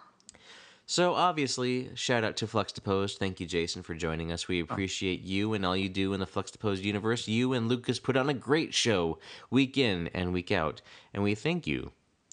So 0.86 1.15
obviously, 1.15 1.90
shout 1.94 2.24
out 2.24 2.36
to 2.39 2.47
Fluxtapose. 2.47 3.16
Thank 3.16 3.40
you, 3.40 3.47
Jason, 3.47 3.82
for 3.82 3.94
joining 3.94 4.32
us. 4.32 4.48
We 4.48 4.61
oh. 4.61 4.65
appreciate 4.65 5.20
you 5.20 5.52
and 5.55 5.65
all 5.65 5.77
you 5.77 5.89
do 5.89 6.15
in 6.15 6.20
the 6.20 6.27
Fluxtapose 6.27 6.82
universe. 6.82 7.28
You 7.28 7.52
and 7.52 7.69
Lucas 7.69 8.01
put 8.01 8.16
on 8.16 8.28
a 8.28 8.35
great 8.35 8.74
show 8.74 9.19
week 9.51 9.77
in 9.77 10.09
and 10.09 10.32
week 10.32 10.51
out, 10.51 10.81
and 11.12 11.23
we 11.23 11.35
thank 11.35 11.66
you 11.66 11.93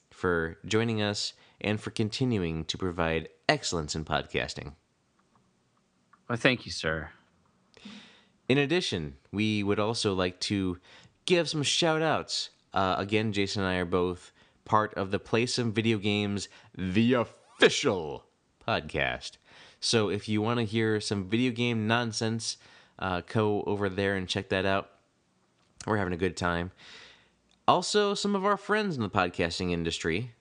for 0.09 0.57
joining 0.65 1.01
us 1.01 1.33
and 1.61 1.79
for 1.79 1.91
continuing 1.91 2.65
to 2.65 2.77
provide 2.77 3.29
excellence 3.49 3.93
in 3.93 4.05
podcasting. 4.05 4.73
Well, 6.29 6.37
thank 6.37 6.65
you, 6.65 6.71
sir. 6.71 7.09
In 8.49 8.57
addition, 8.57 9.17
we 9.31 9.61
would 9.61 9.79
also 9.79 10.13
like 10.13 10.39
to 10.41 10.79
give 11.27 11.47
some 11.47 11.61
shout 11.61 12.01
outs. 12.01 12.49
Uh, 12.73 12.95
again, 12.97 13.31
Jason 13.31 13.61
and 13.61 13.71
I 13.71 13.75
are 13.75 13.85
both 13.85 14.31
part 14.65 14.93
of 14.95 15.11
the 15.11 15.19
Play 15.19 15.45
Some 15.45 15.71
Video 15.71 15.99
Games, 15.99 16.49
the 16.75 17.13
official 17.13 18.25
podcast. 18.67 19.33
So 19.79 20.09
if 20.09 20.27
you 20.27 20.41
want 20.41 20.59
to 20.59 20.65
hear 20.65 20.99
some 20.99 21.29
video 21.29 21.51
game 21.51 21.85
nonsense, 21.85 22.57
uh, 22.97 23.21
go 23.27 23.61
over 23.63 23.89
there 23.89 24.15
and 24.15 24.27
check 24.27 24.49
that 24.49 24.65
out. 24.65 24.89
We're 25.85 25.97
having 25.97 26.13
a 26.13 26.17
good 26.17 26.35
time. 26.35 26.71
Also, 27.67 28.13
some 28.13 28.35
of 28.35 28.45
our 28.45 28.57
friends 28.57 28.95
in 28.95 29.03
the 29.03 29.09
podcasting 29.09 29.71
industry, 29.71 30.31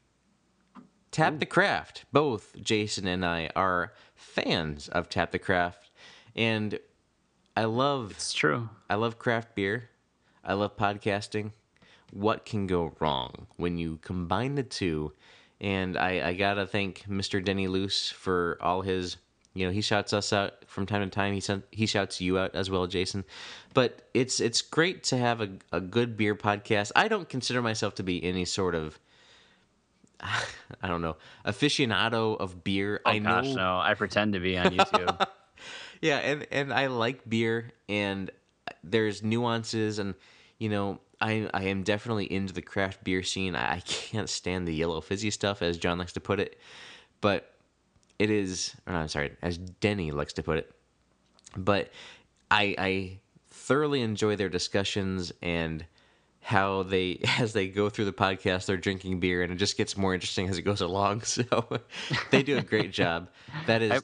Tap 1.10 1.38
the 1.40 1.46
Craft. 1.46 2.04
Both 2.12 2.54
Jason 2.62 3.08
and 3.08 3.24
I 3.24 3.50
are 3.56 3.92
fans 4.14 4.88
of 4.88 5.08
Tap 5.08 5.32
the 5.32 5.38
Craft, 5.38 5.90
and 6.36 6.78
I 7.56 7.64
love 7.64 8.12
It's 8.12 8.32
true. 8.32 8.68
I 8.88 8.94
love 8.94 9.18
craft 9.18 9.54
beer. 9.54 9.90
I 10.46 10.54
love 10.54 10.76
podcasting. 10.76 11.52
What 12.12 12.44
can 12.44 12.66
go 12.66 12.94
wrong 13.00 13.46
when 13.56 13.76
you 13.78 13.98
combine 14.02 14.54
the 14.54 14.62
two? 14.62 15.12
And 15.60 15.96
I, 15.96 16.28
I 16.28 16.34
gotta 16.34 16.66
thank 16.66 17.04
Mr. 17.08 17.44
Denny 17.44 17.66
Luce 17.66 18.10
for 18.10 18.56
all 18.60 18.82
his. 18.82 19.16
You 19.54 19.66
know, 19.66 19.72
he 19.72 19.80
shouts 19.80 20.12
us 20.12 20.34
out 20.34 20.52
from 20.66 20.84
time 20.84 21.02
to 21.02 21.08
time. 21.08 21.32
He 21.32 21.40
sent, 21.40 21.64
he 21.70 21.86
shouts 21.86 22.20
you 22.20 22.38
out 22.38 22.54
as 22.54 22.68
well, 22.70 22.86
Jason. 22.86 23.24
But 23.74 24.02
it's 24.12 24.38
it's 24.38 24.60
great 24.62 25.02
to 25.04 25.16
have 25.16 25.40
a, 25.40 25.48
a 25.72 25.80
good 25.80 26.16
beer 26.16 26.34
podcast. 26.34 26.92
I 26.94 27.08
don't 27.08 27.28
consider 27.28 27.62
myself 27.62 27.94
to 27.96 28.02
be 28.02 28.22
any 28.22 28.44
sort 28.44 28.74
of 28.74 29.00
I 30.20 30.88
don't 30.88 31.02
know 31.02 31.16
aficionado 31.44 32.38
of 32.38 32.62
beer. 32.62 33.00
Oh 33.04 33.10
I 33.10 33.18
know 33.18 33.42
gosh, 33.42 33.54
no! 33.54 33.78
I 33.78 33.94
pretend 33.94 34.34
to 34.34 34.40
be 34.40 34.56
on 34.56 34.66
YouTube. 34.66 35.26
yeah 36.02 36.18
and 36.18 36.46
and 36.50 36.72
i 36.72 36.86
like 36.88 37.26
beer 37.28 37.72
and 37.88 38.30
there's 38.84 39.22
nuances 39.22 39.98
and 39.98 40.14
you 40.58 40.68
know 40.68 40.98
i 41.20 41.48
i 41.54 41.64
am 41.64 41.82
definitely 41.82 42.30
into 42.32 42.52
the 42.52 42.62
craft 42.62 43.02
beer 43.04 43.22
scene. 43.22 43.54
I, 43.54 43.80
can't 43.86 44.28
stand 44.28 44.66
the 44.66 44.74
yellow 44.74 45.00
fizzy 45.00 45.30
stuff 45.30 45.62
as 45.62 45.78
john 45.78 45.98
likes 45.98 46.12
to 46.14 46.20
put 46.20 46.40
it. 46.40 46.58
But 47.20 47.52
it 48.18 48.30
is 48.30 48.74
or 48.86 48.92
no, 48.92 49.00
i'm 49.00 49.08
sorry 49.08 49.32
as 49.42 49.58
denny 49.58 50.10
likes 50.10 50.32
to 50.34 50.42
put 50.42 50.58
it. 50.58 50.72
But 51.56 51.90
i 52.50 52.74
i 52.78 53.18
thoroughly 53.50 54.02
enjoy 54.02 54.36
their 54.36 54.48
discussions 54.48 55.32
and 55.42 55.84
how 56.40 56.84
they 56.84 57.20
as 57.38 57.52
they 57.52 57.68
go 57.68 57.88
through 57.88 58.04
the 58.04 58.12
podcast 58.12 58.66
they're 58.66 58.76
drinking 58.76 59.18
beer 59.20 59.42
and 59.42 59.52
it 59.52 59.56
just 59.56 59.76
gets 59.76 59.96
more 59.96 60.14
interesting 60.14 60.48
as 60.48 60.58
it 60.58 60.62
goes 60.62 60.80
along. 60.80 61.22
So 61.26 61.80
they 62.30 62.42
do 62.42 62.56
a 62.58 62.62
great 62.62 62.92
job. 62.92 63.28
That 63.66 63.82
is 63.82 63.92
I- 63.92 64.00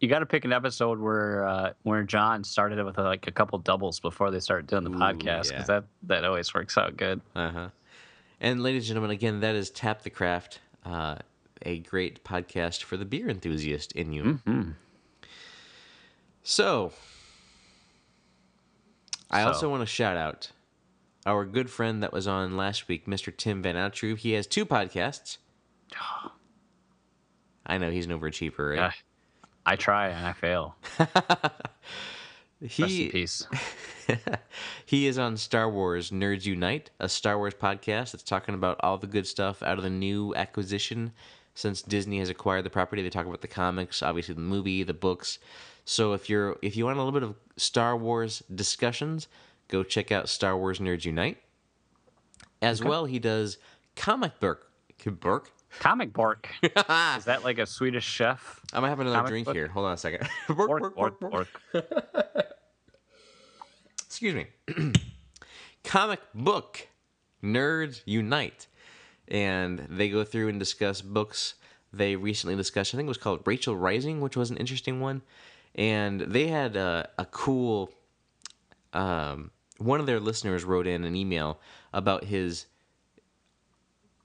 you 0.00 0.08
got 0.08 0.20
to 0.20 0.26
pick 0.26 0.44
an 0.44 0.52
episode 0.52 0.98
where 0.98 1.46
uh, 1.46 1.72
where 1.82 2.02
John 2.02 2.44
started 2.44 2.78
it 2.78 2.84
with 2.84 2.98
like 2.98 3.26
a 3.26 3.32
couple 3.32 3.58
doubles 3.58 4.00
before 4.00 4.30
they 4.30 4.40
started 4.40 4.66
doing 4.66 4.84
the 4.84 4.90
podcast 4.90 5.44
because 5.44 5.50
yeah. 5.52 5.62
that 5.64 5.84
that 6.04 6.24
always 6.24 6.52
works 6.54 6.76
out 6.78 6.96
good. 6.96 7.20
Uh 7.34 7.50
huh. 7.50 7.68
And 8.40 8.62
ladies 8.62 8.82
and 8.84 8.88
gentlemen, 8.88 9.10
again, 9.12 9.40
that 9.40 9.54
is 9.54 9.70
Tap 9.70 10.02
the 10.02 10.10
Craft, 10.10 10.60
uh, 10.84 11.16
a 11.62 11.78
great 11.80 12.22
podcast 12.24 12.82
for 12.82 12.96
the 12.96 13.04
beer 13.04 13.28
enthusiast 13.28 13.92
in 13.92 14.12
you. 14.12 14.22
Mm-hmm. 14.46 14.70
So, 16.42 16.92
I 19.30 19.42
So. 19.42 19.48
also 19.48 19.70
want 19.70 19.82
to 19.82 19.86
shout 19.86 20.16
out 20.16 20.52
our 21.24 21.44
good 21.44 21.70
friend 21.70 22.02
that 22.02 22.12
was 22.12 22.28
on 22.28 22.56
last 22.56 22.88
week, 22.88 23.06
Mr. 23.06 23.36
Tim 23.36 23.62
Van 23.62 23.74
Outruve. 23.76 24.18
He 24.18 24.32
has 24.32 24.46
two 24.46 24.64
podcasts. 24.64 25.38
I 27.66 27.78
know 27.78 27.90
he's 27.90 28.06
an 28.06 28.12
overachiever, 28.12 28.76
right? 28.76 28.92
I 29.66 29.76
try 29.76 30.08
and 30.08 30.26
I 30.26 30.32
fail. 30.32 30.76
Rest 30.98 32.78
in 32.80 32.88
he 32.88 33.08
peace. 33.10 33.46
he 34.86 35.06
is 35.06 35.18
on 35.18 35.36
Star 35.36 35.68
Wars 35.68 36.10
Nerds 36.10 36.46
Unite, 36.46 36.90
a 37.00 37.08
Star 37.08 37.36
Wars 37.36 37.52
podcast 37.52 38.12
that's 38.12 38.22
talking 38.22 38.54
about 38.54 38.80
all 38.80 38.96
the 38.96 39.06
good 39.06 39.26
stuff 39.26 39.62
out 39.62 39.76
of 39.76 39.84
the 39.84 39.90
new 39.90 40.34
acquisition 40.34 41.12
since 41.54 41.82
Disney 41.82 42.18
has 42.20 42.30
acquired 42.30 42.64
the 42.64 42.70
property. 42.70 43.02
They 43.02 43.10
talk 43.10 43.26
about 43.26 43.42
the 43.42 43.48
comics, 43.48 44.02
obviously 44.02 44.34
the 44.34 44.40
movie, 44.40 44.82
the 44.84 44.94
books. 44.94 45.38
So 45.84 46.14
if 46.14 46.30
you're 46.30 46.56
if 46.62 46.76
you 46.76 46.86
want 46.86 46.96
a 46.96 47.02
little 47.02 47.18
bit 47.18 47.28
of 47.28 47.34
Star 47.56 47.96
Wars 47.96 48.42
discussions, 48.54 49.28
go 49.68 49.82
check 49.82 50.10
out 50.10 50.28
Star 50.28 50.56
Wars 50.56 50.78
Nerds 50.78 51.04
Unite. 51.04 51.38
As 52.62 52.82
well, 52.82 53.04
he 53.04 53.18
does 53.18 53.58
comic 53.96 54.40
book 54.40 54.66
book. 55.12 55.52
Comic 55.78 56.12
Bork. 56.12 56.48
Is 56.62 57.24
that 57.24 57.40
like 57.44 57.58
a 57.58 57.66
Swedish 57.66 58.04
chef? 58.04 58.60
I'm 58.72 58.80
gonna 58.80 58.88
have 58.88 59.00
another 59.00 59.16
Comic 59.16 59.30
drink 59.30 59.44
book? 59.46 59.56
here. 59.56 59.68
Hold 59.68 59.86
on 59.86 59.92
a 59.92 59.96
second. 59.96 60.28
Bork, 60.48 60.94
Bork, 60.94 61.20
Bork. 61.20 61.62
excuse 64.06 64.34
me, 64.34 64.46
comic 65.84 66.20
book 66.34 66.88
nerds 67.42 68.00
unite, 68.04 68.66
and 69.28 69.86
they 69.90 70.08
go 70.08 70.24
through 70.24 70.48
and 70.48 70.58
discuss 70.58 71.02
books 71.02 71.54
they 71.92 72.16
recently 72.16 72.56
discussed. 72.56 72.94
I 72.94 72.96
think 72.96 73.06
it 73.06 73.08
was 73.08 73.18
called 73.18 73.42
Rachel 73.44 73.76
Rising, 73.76 74.20
which 74.20 74.36
was 74.36 74.50
an 74.50 74.56
interesting 74.56 75.00
one, 75.00 75.22
and 75.74 76.20
they 76.20 76.48
had 76.48 76.76
a, 76.76 77.08
a 77.18 77.24
cool. 77.26 77.90
Um, 78.92 79.50
one 79.78 80.00
of 80.00 80.06
their 80.06 80.20
listeners 80.20 80.64
wrote 80.64 80.86
in 80.86 81.04
an 81.04 81.14
email 81.14 81.60
about 81.92 82.24
his 82.24 82.66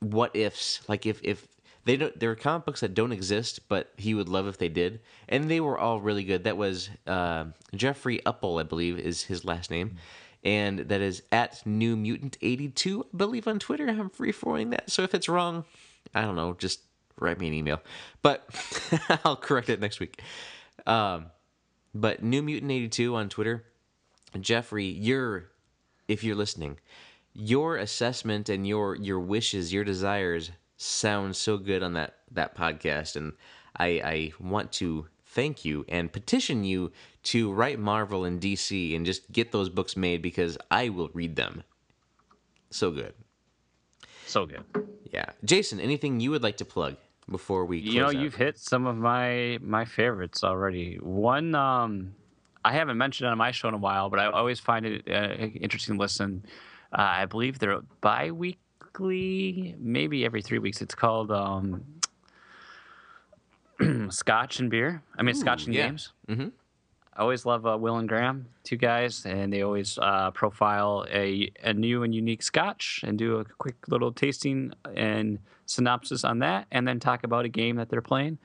what 0.02 0.36
ifs, 0.36 0.82
like 0.90 1.06
if 1.06 1.22
if 1.23 1.48
they 1.86 1.98
don't, 1.98 2.19
there 2.19 2.30
are 2.30 2.36
comic 2.36 2.65
books 2.65 2.82
that 2.82 2.94
don't 2.94 3.11
exist, 3.11 3.68
but 3.68 3.91
he 3.98 4.14
would 4.14 4.30
love 4.30 4.48
if 4.48 4.57
they 4.57 4.69
did, 4.69 4.99
and 5.30 5.49
they 5.49 5.60
were 5.60 5.78
all 5.78 5.99
really 6.02 6.23
good. 6.23 6.44
That 6.44 6.57
was 6.57 6.90
uh, 7.07 7.45
Jeffrey 7.76 8.19
Uppel, 8.26 8.60
I 8.60 8.64
believe, 8.64 8.99
is 8.99 9.23
his 9.23 9.45
last 9.45 9.72
name, 9.72 9.98
and 10.44 10.80
that 10.80 11.02
is 11.02 11.23
at 11.32 11.65
New 11.65 11.95
Mutant 11.95 12.38
eighty 12.41 12.68
two, 12.68 13.06
I 13.14 13.18
believe, 13.18 13.48
on 13.48 13.60
Twitter. 13.60 13.88
I'm 13.88 14.10
free 14.10 14.32
forwarding 14.32 14.72
that, 14.72 14.91
so 14.91 15.03
if 15.03 15.15
it's 15.15 15.30
wrong, 15.30 15.65
I 16.14 16.22
don't 16.22 16.36
know, 16.36 16.53
just 16.53 16.82
write 17.19 17.40
me 17.40 17.48
an 17.48 17.53
email, 17.53 17.82
but 18.22 18.44
I'll 19.23 19.36
correct 19.36 19.69
it 19.69 19.80
next 19.80 19.99
week. 19.99 20.22
Um, 20.86 21.28
but 21.94 22.23
New 22.23 22.41
Mutant 22.41 22.72
eighty 22.72 22.90
two 22.90 23.15
on 23.15 23.30
Twitter, 23.30 23.65
Jeffrey, 24.40 24.86
you're 24.86 25.49
if 26.07 26.23
you're 26.23 26.36
listening, 26.36 26.78
your 27.34 27.78
assessment 27.78 28.49
and 28.49 28.68
your 28.68 28.95
your 28.95 29.20
wishes, 29.20 29.74
your 29.74 29.84
desires 29.84 30.52
sound 30.78 31.36
so 31.36 31.58
good 31.58 31.84
on 31.84 31.94
that 31.94 32.18
that 32.32 32.56
podcast, 32.56 33.16
and 33.16 33.34
I 33.78 33.86
I 34.03 34.32
want 34.40 34.72
to 34.74 35.08
thank 35.26 35.64
you 35.64 35.86
and 35.88 36.12
petition 36.12 36.64
you 36.64 36.91
to 37.24 37.52
write 37.52 37.80
Marvel 37.80 38.26
and 38.26 38.41
DC 38.41 38.95
and 38.95 39.06
just 39.06 39.32
get 39.32 39.52
those 39.52 39.70
books 39.70 39.95
made 39.95 40.22
because 40.22 40.58
I 40.70 40.90
will 40.90 41.10
read 41.14 41.36
them. 41.36 41.64
So 42.70 42.91
good. 42.91 43.14
So 44.26 44.45
good. 44.45 44.64
Yeah, 45.12 45.26
Jason, 45.44 45.80
anything 45.80 46.20
you 46.20 46.32
would 46.32 46.44
like 46.44 46.58
to 46.58 46.66
plug 46.66 46.98
before 47.30 47.66
we? 47.66 47.82
Close 47.82 47.94
you 47.94 47.99
know, 47.99 48.08
out? 48.08 48.16
you've 48.16 48.36
hit 48.36 48.58
some 48.58 48.86
of 48.88 48.98
my 48.98 49.58
my 49.62 49.86
favorites 49.86 50.44
already. 50.44 50.95
One, 50.95 51.53
um, 51.56 52.16
I 52.64 52.74
haven't 52.74 52.98
mentioned 52.98 53.30
on 53.30 53.38
my 53.38 53.52
show 53.52 53.68
in 53.68 53.74
a 53.74 53.78
while, 53.78 54.10
but 54.10 54.20
I 54.20 54.28
always 54.28 54.60
find 54.60 54.86
it 54.86 55.03
uh, 55.10 55.34
interesting 55.36 55.95
to 55.95 56.02
listen. 56.02 56.45
Uh, 56.91 57.01
I 57.01 57.26
believe 57.26 57.59
they're 57.59 57.80
bi-weekly, 58.01 59.76
maybe 59.80 60.26
every 60.26 60.41
three 60.41 60.59
weeks. 60.59 60.81
It's 60.81 60.95
called 60.95 61.31
um, 61.31 61.85
Scotch 64.09 64.59
and 64.59 64.69
Beer. 64.69 65.01
I 65.18 65.23
mean, 65.23 65.35
Scotch 65.35 65.65
and 65.65 65.73
yeah. 65.76 65.88
Games. 65.88 66.11
Mhm. 66.27 66.51
I 67.13 67.22
always 67.23 67.45
love 67.45 67.65
uh, 67.68 67.77
Will 67.77 67.97
and 67.97 68.07
Graham, 68.07 68.45
two 68.63 68.77
guys, 68.77 69.26
and 69.26 69.51
they 69.51 69.63
always 69.63 69.99
uh, 70.01 70.31
profile 70.31 71.05
a, 71.11 71.51
a 71.61 71.73
new 71.73 72.03
and 72.03 72.15
unique 72.15 72.41
Scotch 72.41 73.01
and 73.05 73.18
do 73.18 73.38
a 73.39 73.45
quick 73.45 73.76
little 73.89 74.13
tasting 74.13 74.72
and 74.95 75.38
synopsis 75.65 76.23
on 76.23 76.39
that, 76.39 76.68
and 76.72 76.88
then 76.88 76.99
talk 77.01 77.26
about 77.26 77.43
a 77.43 77.49
game 77.49 77.76
that 77.76 77.89
they're 77.89 78.01
playing. 78.01 78.38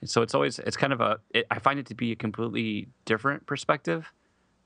And 0.00 0.08
so 0.08 0.22
it's 0.22 0.34
always 0.34 0.60
it's 0.60 0.76
kind 0.76 0.92
of 0.92 1.00
a 1.00 1.18
it, 1.30 1.46
I 1.50 1.58
find 1.58 1.78
it 1.80 1.86
to 1.86 1.94
be 1.96 2.12
a 2.12 2.16
completely 2.16 2.86
different 3.06 3.44
perspective 3.46 4.12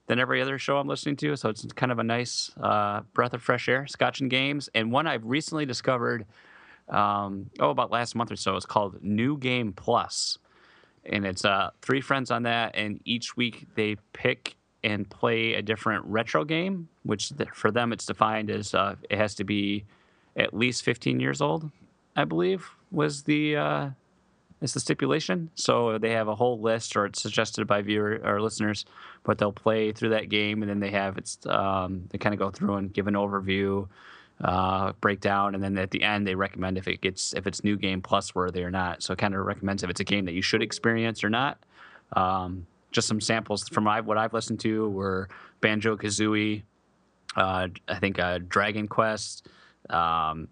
than 0.07 0.19
every 0.19 0.41
other 0.41 0.59
show 0.59 0.79
I'm 0.79 0.89
listening 0.89 1.17
to. 1.17 1.37
So 1.37 1.49
it's 1.49 1.65
kind 1.75 1.93
of 1.93 1.99
a 1.99 2.05
nice 2.05 2.51
uh, 2.61 3.01
breath 3.13 3.35
of 3.35 3.43
fresh 3.43 3.69
air. 3.69 3.87
Scotch 3.87 4.21
and 4.21 4.31
games, 4.31 4.69
and 4.75 4.93
one 4.93 5.07
I've 5.07 5.25
recently 5.25 5.67
discovered. 5.67 6.27
Um, 6.89 7.51
oh, 7.59 7.71
about 7.71 7.91
last 7.91 8.15
month 8.15 8.31
or 8.31 8.37
so. 8.37 8.55
It's 8.57 8.65
called 8.65 9.03
New 9.03 9.37
Game 9.39 9.73
Plus 9.73 10.39
and 11.09 11.25
it's 11.25 11.45
uh, 11.45 11.71
three 11.83 12.01
friends 12.01 12.31
on 12.31 12.43
that, 12.45 12.75
and 12.75 13.01
each 13.05 13.37
week 13.37 13.67
they 13.75 13.97
pick 14.13 14.57
and 14.85 15.09
play 15.09 15.55
a 15.55 15.63
different 15.63 16.05
retro 16.05 16.45
game, 16.45 16.89
which 17.03 17.33
for 17.53 17.71
them 17.71 17.93
it's 17.93 18.07
defined 18.07 18.51
as 18.51 18.75
uh, 18.75 18.95
it 19.09 19.19
has 19.19 19.35
to 19.35 19.45
be 19.45 19.85
at 20.37 20.55
least 20.55 20.83
15 20.85 21.19
years 21.19 21.41
old, 21.41 21.71
I 22.15 22.25
believe 22.25 22.69
was 22.91 23.23
the 23.23 23.57
uh, 23.57 23.89
is 24.61 24.73
the 24.73 24.81
stipulation. 24.81 25.51
So 25.55 25.99
they 25.99 26.13
have 26.13 26.29
a 26.29 26.35
whole 26.35 26.61
list, 26.61 26.97
or 26.97 27.07
it's 27.07 27.21
suggested 27.21 27.67
by 27.67 27.83
viewer 27.83 28.21
or 28.25 28.41
listeners, 28.41 28.85
but 29.23 29.39
they'll 29.39 29.53
play 29.53 29.93
through 29.93 30.11
that 30.11 30.29
game, 30.29 30.63
and 30.63 30.71
then 30.71 30.81
they 30.81 30.91
have 30.91 31.19
it's 31.19 31.39
um, 31.47 32.05
they 32.11 32.19
kind 32.19 32.35
of 32.35 32.39
go 32.39 32.51
through 32.51 32.75
and 32.77 32.93
give 32.93 33.07
an 33.07 33.15
overview 33.15 33.89
uh, 34.43 34.93
breakdown, 35.01 35.55
and 35.55 35.63
then 35.63 35.77
at 35.79 35.91
the 35.91 36.03
end 36.03 36.27
they 36.27 36.35
recommend 36.35 36.79
if 36.79 36.89
it 36.89 37.01
gets 37.01 37.33
if 37.35 37.47
it's 37.47 37.65
new 37.65 37.77
game 37.77 38.01
plus 38.01 38.35
worthy 38.35 38.63
or 38.63 38.71
not. 38.71 39.03
So 39.03 39.13
it 39.13 39.19
kind 39.19 39.35
of 39.35 39.45
recommends 39.45 39.83
if 39.83 39.91
it's 39.91 40.01
a 40.01 40.05
game 40.05 40.25
that 40.27 40.33
you 40.33 40.43
should 40.43 40.63
experience 40.63 41.25
or 41.25 41.31
not. 41.31 41.59
Um, 42.15 42.67
just 42.93 43.09
some 43.09 43.21
samples 43.21 43.69
from 43.69 43.85
what 43.85 44.17
I've 44.17 44.33
listened 44.33 44.61
to 44.61 44.89
were 44.89 45.29
Banjo 45.61 45.97
Kazooie, 45.97 46.63
uh, 47.37 47.69
I 47.89 47.99
think 47.99 48.19
uh, 48.19 48.39
Dragon 48.49 48.89
Quest, 48.89 49.49
um, 49.91 50.49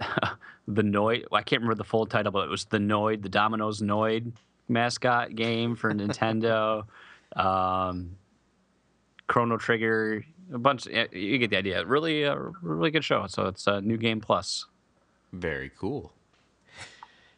the 0.68 0.82
Noid. 0.82 1.24
I 1.32 1.42
can't 1.42 1.62
remember 1.62 1.76
the 1.76 1.84
full 1.84 2.06
title, 2.06 2.32
but 2.32 2.44
it 2.44 2.50
was 2.50 2.64
the 2.66 2.78
Noid, 2.78 3.22
the 3.22 3.28
Domino's 3.28 3.80
Noid 3.80 4.32
mascot 4.68 5.34
game 5.34 5.76
for 5.76 5.92
Nintendo. 5.92 6.84
Um, 7.36 8.16
Chrono 9.26 9.56
Trigger, 9.56 10.24
a 10.52 10.58
bunch. 10.58 10.86
You 10.86 11.38
get 11.38 11.50
the 11.50 11.56
idea. 11.56 11.84
Really, 11.84 12.22
a 12.22 12.38
really 12.62 12.92
good 12.92 13.02
show. 13.02 13.26
So 13.26 13.46
it's 13.46 13.66
a 13.66 13.80
new 13.80 13.96
game 13.96 14.20
plus. 14.20 14.66
Very 15.32 15.68
cool. 15.76 16.12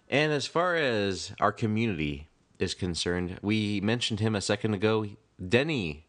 And 0.09 0.33
as 0.33 0.47
far 0.47 0.77
as 0.77 1.33
our 1.41 1.53
community 1.53 2.29
is 2.59 2.75
concerned, 2.75 3.39
we 3.43 3.81
mentioned 3.81 4.21
him 4.21 4.35
a 4.35 4.41
second 4.41 4.75
ago. 4.75 5.07
Denny 5.49 6.07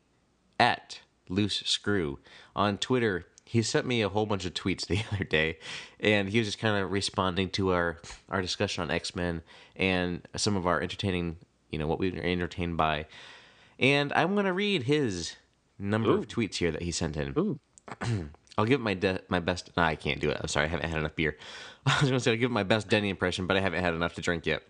at 0.60 1.00
Loose 1.30 1.64
Screw 1.66 2.20
on 2.56 2.78
Twitter. 2.78 3.26
He 3.48 3.62
sent 3.62 3.86
me 3.86 4.02
a 4.02 4.10
whole 4.10 4.26
bunch 4.26 4.46
of 4.46 4.54
tweets 4.54 4.86
the 4.88 5.02
other 5.12 5.24
day, 5.24 5.58
and 6.00 6.30
he 6.30 6.40
was 6.40 6.48
just 6.48 6.60
kind 6.60 6.84
of 6.84 6.92
responding 6.92 7.50
to 7.52 7.72
our 7.72 7.98
our 8.30 8.42
discussion 8.42 8.84
on 8.84 8.92
X 8.92 9.16
Men 9.16 9.42
and 9.76 10.22
some 10.36 10.56
of 10.58 10.68
our 10.68 10.82
entertaining, 10.82 11.38
you 11.72 11.80
know, 11.80 11.88
what 11.88 12.00
we 12.00 12.12
were 12.12 12.20
entertained 12.20 12.78
by. 12.78 13.06
And 13.80 14.12
I'm 14.14 14.36
gonna 14.36 14.54
read 14.54 14.84
his 14.84 15.36
number 15.80 16.12
Ooh. 16.12 16.20
of 16.20 16.28
tweets 16.28 16.56
here 16.56 16.72
that 16.72 16.82
he 16.82 16.92
sent 16.92 17.16
in. 17.16 17.34
Ooh. 17.38 17.60
I'll 18.58 18.66
give 18.66 18.80
it 18.80 18.84
my 18.84 18.96
de- 18.96 19.22
my 19.30 19.40
best. 19.40 19.72
No, 19.78 19.84
I 19.84 19.96
can't 19.96 20.20
do 20.20 20.30
it. 20.30 20.38
I'm 20.42 20.48
sorry, 20.48 20.66
I 20.66 20.70
haven't 20.70 20.90
had 20.90 21.00
enough 21.00 21.16
beer. 21.16 21.38
I 21.86 21.98
was 22.02 22.10
gonna 22.10 22.20
say 22.20 22.32
I'll 22.32 22.38
give 22.38 22.52
it 22.52 22.54
my 22.54 22.64
best 22.64 22.90
Denny 22.90 23.10
impression, 23.10 23.48
but 23.48 23.56
I 23.56 23.62
haven't 23.62 23.84
had 23.84 23.94
enough 23.94 24.16
to 24.16 24.22
drink 24.22 24.46
yet. 24.46 24.64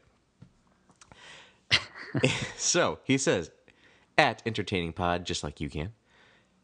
so 2.57 2.99
he 3.03 3.17
says, 3.17 3.51
at 4.17 4.41
entertaining 4.45 4.93
pod, 4.93 5.25
just 5.25 5.43
like 5.43 5.61
you 5.61 5.69
can. 5.69 5.93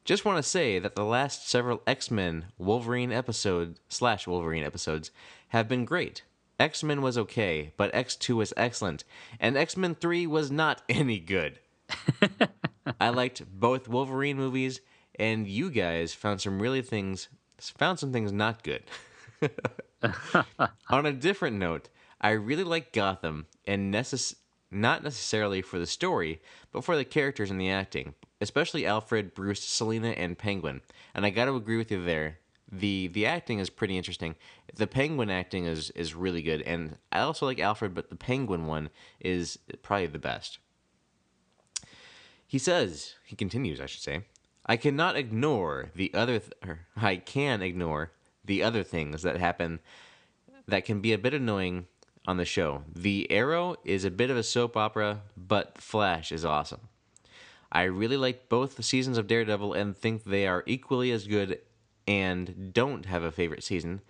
Just 0.05 0.25
want 0.25 0.37
to 0.37 0.43
say 0.43 0.79
that 0.79 0.95
the 0.95 1.05
last 1.05 1.49
several 1.49 1.81
X 1.87 2.11
Men 2.11 2.45
Wolverine 2.57 3.11
episode 3.13 3.79
slash 3.87 4.27
Wolverine 4.27 4.63
episodes 4.63 5.11
have 5.49 5.69
been 5.69 5.85
great. 5.85 6.23
X 6.59 6.83
Men 6.83 7.01
was 7.01 7.17
okay, 7.17 7.73
but 7.77 7.93
X 7.95 8.15
Two 8.17 8.35
was 8.35 8.53
excellent, 8.57 9.05
and 9.39 9.57
X 9.57 9.77
Men 9.77 9.95
Three 9.95 10.27
was 10.27 10.51
not 10.51 10.81
any 10.89 11.19
good. 11.19 11.59
I 12.99 13.09
liked 13.09 13.43
both 13.45 13.87
Wolverine 13.87 14.35
movies, 14.35 14.81
and 15.15 15.47
you 15.47 15.69
guys 15.69 16.13
found 16.13 16.41
some 16.41 16.61
really 16.61 16.81
things 16.81 17.29
found 17.59 17.97
some 17.97 18.11
things 18.11 18.33
not 18.33 18.61
good. 18.63 18.83
On 20.89 21.05
a 21.05 21.13
different 21.13 21.57
note, 21.57 21.87
I 22.19 22.31
really 22.31 22.65
like 22.65 22.91
Gotham, 22.91 23.45
and 23.65 23.93
necess- 23.93 24.35
not 24.69 25.01
necessarily 25.01 25.61
for 25.61 25.79
the 25.79 25.87
story, 25.87 26.41
but 26.73 26.83
for 26.83 26.97
the 26.97 27.05
characters 27.05 27.51
and 27.51 27.59
the 27.59 27.69
acting, 27.69 28.15
especially 28.43 28.85
Alfred, 28.85 29.33
Bruce, 29.33 29.63
Selina, 29.63 30.09
and 30.09 30.37
Penguin. 30.37 30.81
And 31.15 31.25
I 31.25 31.29
got 31.29 31.45
to 31.45 31.55
agree 31.55 31.77
with 31.77 31.91
you 31.91 32.03
there. 32.03 32.39
the 32.71 33.07
The 33.07 33.25
acting 33.25 33.59
is 33.59 33.69
pretty 33.69 33.97
interesting. 33.97 34.35
The 34.75 34.87
Penguin 34.87 35.29
acting 35.29 35.65
is 35.65 35.89
is 35.91 36.13
really 36.13 36.41
good, 36.41 36.61
and 36.61 36.97
I 37.11 37.19
also 37.19 37.45
like 37.45 37.59
Alfred, 37.59 37.93
but 37.93 38.09
the 38.09 38.15
Penguin 38.15 38.67
one 38.67 38.89
is 39.19 39.59
probably 39.81 40.07
the 40.07 40.19
best. 40.19 40.59
He 42.45 42.59
says, 42.59 43.15
he 43.25 43.35
continues, 43.35 43.81
I 43.81 43.87
should 43.87 44.03
say, 44.03 44.25
I 44.65 44.77
cannot 44.77 45.15
ignore 45.15 45.89
the 45.95 46.13
other, 46.13 46.37
th- 46.39 46.77
I 46.95 47.15
can 47.15 47.63
ignore 47.63 48.11
the 48.45 48.61
other 48.61 48.83
things 48.83 49.23
that 49.23 49.37
happen 49.37 49.79
that 50.67 50.85
can 50.85 51.01
be 51.01 51.13
a 51.13 51.17
bit 51.17 51.33
annoying 51.33 51.87
on 52.27 52.37
the 52.37 52.45
show. 52.45 52.83
The 52.93 53.29
Arrow 53.31 53.75
is 53.83 54.05
a 54.05 54.11
bit 54.11 54.29
of 54.29 54.37
a 54.37 54.43
soap 54.43 54.77
opera, 54.77 55.23
but 55.35 55.79
Flash 55.79 56.31
is 56.31 56.45
awesome. 56.45 56.89
I 57.73 57.83
really 57.83 58.17
like 58.17 58.49
both 58.49 58.75
the 58.75 58.83
seasons 58.83 59.17
of 59.17 59.25
Daredevil 59.25 59.73
and 59.73 59.97
think 59.97 60.23
they 60.23 60.45
are 60.45 60.63
equally 60.67 61.11
as 61.11 61.25
good 61.25 61.59
and 62.07 62.71
don't 62.71 63.07
have 63.07 63.23
a 63.23 63.31
favorite 63.31 63.63
season. 63.63 64.01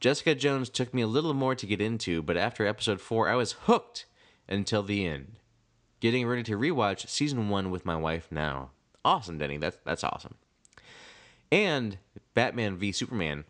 Jessica 0.00 0.34
Jones 0.34 0.70
took 0.70 0.94
me 0.94 1.02
a 1.02 1.06
little 1.06 1.34
more 1.34 1.54
to 1.54 1.66
get 1.66 1.82
into, 1.82 2.22
but 2.22 2.38
after 2.38 2.66
episode 2.66 2.98
4, 2.98 3.28
I 3.28 3.34
was 3.34 3.52
hooked 3.52 4.06
until 4.48 4.82
the 4.82 5.06
end. 5.06 5.36
Getting 6.00 6.26
ready 6.26 6.42
to 6.44 6.56
rewatch 6.56 7.06
season 7.08 7.50
1 7.50 7.70
with 7.70 7.84
my 7.84 7.94
wife 7.94 8.28
now. 8.30 8.70
Awesome, 9.04 9.36
Denny. 9.36 9.58
That's 9.58 9.78
that's 9.84 10.04
awesome. 10.04 10.36
And 11.52 11.98
Batman 12.32 12.76
v 12.76 12.90
Superman 12.90 13.44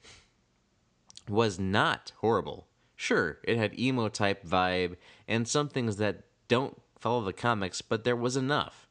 was 1.28 1.60
not 1.60 2.10
horrible. 2.18 2.66
Sure, 2.97 3.38
it 3.44 3.56
had 3.56 3.78
emo 3.78 4.09
type 4.09 4.44
vibe 4.44 4.97
and 5.28 5.47
some 5.47 5.68
things 5.68 5.97
that 5.98 6.24
don't 6.48 6.80
follow 6.98 7.22
the 7.22 7.32
comics, 7.32 7.82
but 7.82 8.02
there 8.02 8.16
was 8.16 8.36
enough 8.36 8.88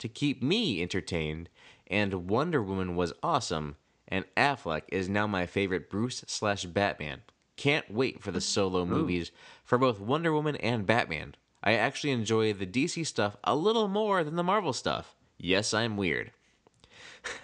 to 0.00 0.08
keep 0.08 0.42
me 0.42 0.82
entertained. 0.82 1.48
And 1.86 2.28
Wonder 2.28 2.62
Woman 2.62 2.96
was 2.96 3.12
awesome, 3.22 3.76
and 4.06 4.24
Affleck 4.36 4.82
is 4.88 5.08
now 5.08 5.26
my 5.26 5.46
favorite 5.46 5.90
Bruce 5.90 6.24
slash 6.26 6.64
Batman. 6.64 7.22
Can't 7.56 7.90
wait 7.90 8.22
for 8.22 8.30
the 8.30 8.40
solo 8.40 8.84
movies 8.86 9.30
for 9.64 9.76
both 9.76 10.00
Wonder 10.00 10.32
Woman 10.32 10.56
and 10.56 10.86
Batman. 10.86 11.34
I 11.62 11.74
actually 11.74 12.10
enjoy 12.10 12.52
the 12.52 12.66
DC 12.66 13.06
stuff 13.06 13.36
a 13.44 13.54
little 13.54 13.88
more 13.88 14.24
than 14.24 14.36
the 14.36 14.42
Marvel 14.42 14.72
stuff. 14.72 15.14
Yes, 15.38 15.74
I'm 15.74 15.96
weird. 15.96 16.30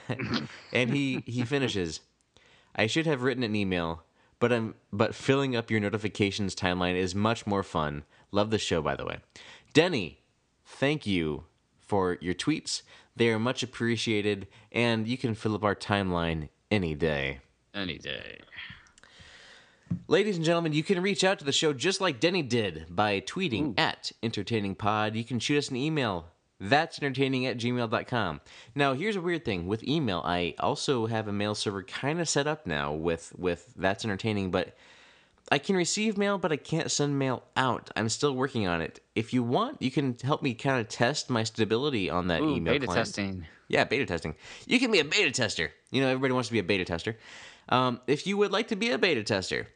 and 0.73 0.91
he 0.91 1.23
he 1.27 1.45
finishes. 1.45 2.01
I 2.75 2.87
should 2.87 3.07
have 3.07 3.23
written 3.23 3.43
an 3.43 3.55
email, 3.55 4.05
but 4.39 4.53
I'm 4.53 4.75
but 4.93 5.15
filling 5.15 5.55
up 5.55 5.71
your 5.71 5.81
notifications 5.81 6.55
timeline 6.55 6.95
is 6.95 7.15
much 7.15 7.47
more 7.47 7.63
fun. 7.63 8.05
Love 8.31 8.51
the 8.51 8.59
show, 8.59 8.81
by 8.81 8.97
the 8.97 9.05
way. 9.05 9.19
Denny, 9.75 10.21
thank 10.65 11.07
you 11.07 11.45
for 11.87 12.19
your 12.21 12.35
tweets. 12.35 12.83
They 13.15 13.31
are 13.31 13.39
much 13.39 13.63
appreciated, 13.63 14.47
and 14.73 15.09
you 15.09 15.17
can 15.17 15.35
fill 15.35 15.55
up 15.55 15.65
our 15.65 15.75
timeline 15.75 16.49
any 16.71 16.95
day. 16.95 17.41
Any 17.75 17.99
day. 17.99 18.41
Ladies 20.09 20.37
and 20.37 20.45
gentlemen, 20.45 20.73
you 20.73 20.83
can 20.83 21.01
reach 21.01 21.25
out 21.25 21.39
to 21.39 21.45
the 21.45 21.53
show 21.53 21.73
just 21.73 22.01
like 22.01 22.21
Denny 22.21 22.43
did 22.43 22.87
by 22.91 23.21
tweeting 23.21 23.79
at 23.79 24.13
entertainingpod. 24.23 25.15
You 25.15 25.25
can 25.25 25.39
shoot 25.39 25.59
us 25.59 25.71
an 25.71 25.77
email. 25.77 26.27
That's 26.59 26.99
entertaining 26.99 27.47
at 27.47 27.59
gmail.com. 27.59 28.41
Now, 28.75 28.95
here's 28.95 29.17
a 29.17 29.21
weird 29.21 29.45
thing. 29.45 29.67
With 29.67 29.85
email, 29.85 30.23
I 30.25 30.55
also 30.59 31.07
have 31.07 31.29
a 31.29 31.33
mail 31.33 31.55
server 31.55 31.83
kind 31.83 32.21
of 32.21 32.29
set 32.29 32.47
up 32.47 32.67
now 32.67 32.93
with, 32.93 33.33
with 33.37 33.73
That's 33.77 34.05
Entertaining, 34.05 34.51
but 34.51 34.75
I 35.51 35.59
can 35.59 35.77
receive 35.77 36.19
mail, 36.19 36.39
but 36.39 36.51
I 36.51 36.57
can't 36.57 36.91
send 36.91 37.19
mail 37.19 37.45
out. 37.57 37.91
I'm 37.95 38.09
still 38.09 38.35
working 38.35 38.67
on 38.67 38.81
it. 38.81 39.01
If 39.15 39.33
you 39.33 39.43
want, 39.45 39.81
you 39.81 39.91
can 39.93 40.17
help 40.23 40.43
me 40.43 40.55
kind 40.55 40.81
of 40.81 40.89
test 40.89 41.31
my 41.31 41.45
stability 41.45 42.11
on 42.11 42.27
that 42.29 42.43
Ooh, 42.43 42.57
email 42.57 42.75
beta 42.75 42.87
client. 42.87 43.07
testing. 43.07 43.47
Yeah, 43.69 43.85
beta 43.85 44.07
testing. 44.07 44.35
You 44.67 44.81
can 44.81 44.91
be 44.91 44.99
a 44.99 45.05
beta 45.05 45.31
tester. 45.31 45.73
You 45.91 46.03
know, 46.03 46.09
everybody 46.09 46.33
wants 46.33 46.49
to 46.49 46.53
be 46.53 46.59
a 46.59 46.65
beta 46.65 46.85
tester. 46.85 47.17
Um, 47.69 48.01
if 48.07 48.27
you 48.27 48.37
would 48.37 48.51
like 48.53 48.69
to 48.69 48.77
be 48.77 48.91
a 48.91 48.99
beta 48.99 49.23
tester, 49.23 49.69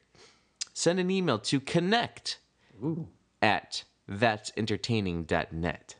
send 0.72 0.98
an 0.98 1.10
email 1.10 1.38
to 1.38 1.60
connect 1.60 2.38
Ooh. 2.82 3.08
at 3.40 3.84
that'sentertaining.net. 4.08 5.94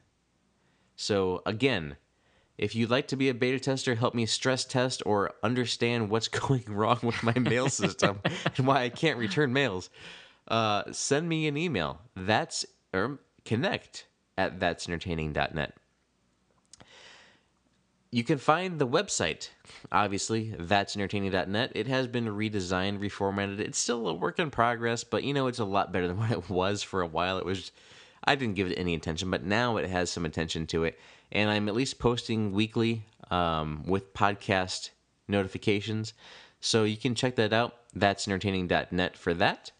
So, 0.96 1.42
again, 1.46 1.96
if 2.60 2.74
you'd 2.74 2.90
like 2.90 3.08
to 3.08 3.16
be 3.16 3.30
a 3.30 3.34
beta 3.34 3.58
tester, 3.58 3.94
help 3.94 4.14
me 4.14 4.26
stress 4.26 4.66
test 4.66 5.02
or 5.06 5.32
understand 5.42 6.10
what's 6.10 6.28
going 6.46 6.64
wrong 6.68 6.98
with 7.02 7.22
my 7.22 7.32
mail 7.32 7.68
system 7.70 8.20
and 8.56 8.66
why 8.66 8.82
I 8.82 8.90
can't 8.90 9.18
return 9.18 9.52
mails, 9.52 9.88
uh, 10.46 10.84
send 10.92 11.26
me 11.26 11.48
an 11.48 11.56
email. 11.56 12.00
That's 12.14 12.66
or 12.92 13.18
connect 13.46 14.06
at 14.36 14.60
that'sentertaining.net. 14.60 15.74
You 18.12 18.24
can 18.24 18.38
find 18.38 18.78
the 18.78 18.88
website, 18.88 19.48
obviously, 19.90 20.54
that's 20.58 20.96
entertaining.net. 20.96 21.72
It 21.74 21.86
has 21.86 22.08
been 22.08 22.26
redesigned, 22.26 22.98
reformatted. 22.98 23.60
It's 23.60 23.78
still 23.78 24.06
a 24.06 24.12
work 24.12 24.38
in 24.38 24.50
progress, 24.50 25.02
but 25.02 25.24
you 25.24 25.32
know, 25.32 25.46
it's 25.46 25.60
a 25.60 25.64
lot 25.64 25.92
better 25.92 26.08
than 26.08 26.18
what 26.18 26.30
it 26.30 26.50
was 26.50 26.82
for 26.82 27.00
a 27.00 27.06
while. 27.06 27.38
It 27.38 27.46
was, 27.46 27.72
I 28.22 28.34
didn't 28.34 28.56
give 28.56 28.70
it 28.70 28.76
any 28.76 28.94
attention, 28.94 29.30
but 29.30 29.44
now 29.44 29.78
it 29.78 29.88
has 29.88 30.10
some 30.10 30.26
attention 30.26 30.66
to 30.66 30.84
it. 30.84 30.98
And 31.32 31.50
I'm 31.50 31.68
at 31.68 31.74
least 31.74 31.98
posting 31.98 32.52
weekly 32.52 33.04
um, 33.30 33.84
with 33.86 34.12
podcast 34.14 34.90
notifications. 35.28 36.12
So 36.60 36.84
you 36.84 36.96
can 36.96 37.14
check 37.14 37.36
that 37.36 37.52
out. 37.52 37.76
That's 37.94 38.26
entertaining.net 38.28 39.16
for 39.16 39.34
that. 39.34 39.72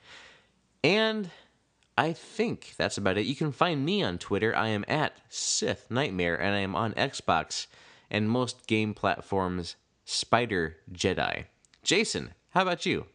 And 0.83 1.31
I 1.99 2.13
think 2.13 2.75
that's 2.79 2.97
about 2.97 3.19
it. 3.19 3.27
You 3.27 3.37
can 3.37 3.53
find 3.53 3.85
me 3.85 4.03
on 4.03 4.19
Twitter. 4.19 4.57
I 4.57 4.69
am 4.69 4.85
at 4.89 5.13
Sith 5.29 5.91
Nightmare, 5.91 6.41
and 6.41 6.55
I 6.55 6.61
am 6.61 6.75
on 6.75 6.95
Xbox 6.95 7.67
and 8.11 8.31
most 8.31 8.67
game 8.67 8.95
platforms, 8.95 9.77
Spider 10.05 10.77
Jedi. 10.93 11.45
Jason, 11.83 12.33
how 12.51 12.63
about 12.63 12.87
you? 12.87 13.07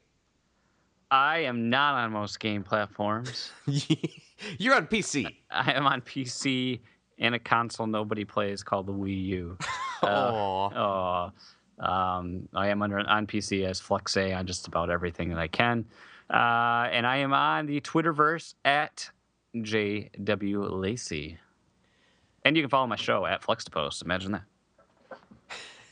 I 1.10 1.40
am 1.40 1.70
not 1.70 1.96
on 1.96 2.12
most 2.12 2.40
game 2.40 2.64
platforms. 2.64 3.52
You're 4.58 4.76
on 4.76 4.88
PC. 4.88 5.36
I 5.50 5.72
am 5.72 5.88
on 5.88 6.02
PC 6.02 6.80
and 7.20 7.36
a 7.36 7.40
console 7.40 7.88
nobody 7.88 8.26
plays 8.26 8.64
called 8.64 8.88
the 8.88 8.94
Wii 8.94 9.24
U. 9.26 9.58
Aw. 10.04 11.32
Oh, 11.80 11.84
um, 11.84 12.48
I 12.54 12.68
am 12.68 12.82
under 12.82 13.00
on 13.00 13.28
PC 13.28 13.66
as 13.66 13.82
Fluxay 13.82 14.38
on 14.38 14.46
just 14.48 14.68
about 14.68 14.90
everything 14.90 15.30
that 15.30 15.40
I 15.40 15.48
can, 15.48 15.86
uh, 16.30 16.90
and 16.92 17.06
I 17.06 17.18
am 17.18 17.34
on 17.34 17.66
the 17.66 17.82
Twitterverse 17.82 18.54
at 18.64 19.10
JW 19.56 20.72
Lacey, 20.72 21.38
and 22.44 22.56
you 22.56 22.64
can 22.64 22.70
follow 22.70 22.88
my 22.88 22.96
show 22.96 23.26
at 23.26 23.42
Fluxtapose. 23.42 24.04
Imagine 24.04 24.34
that. 24.34 24.44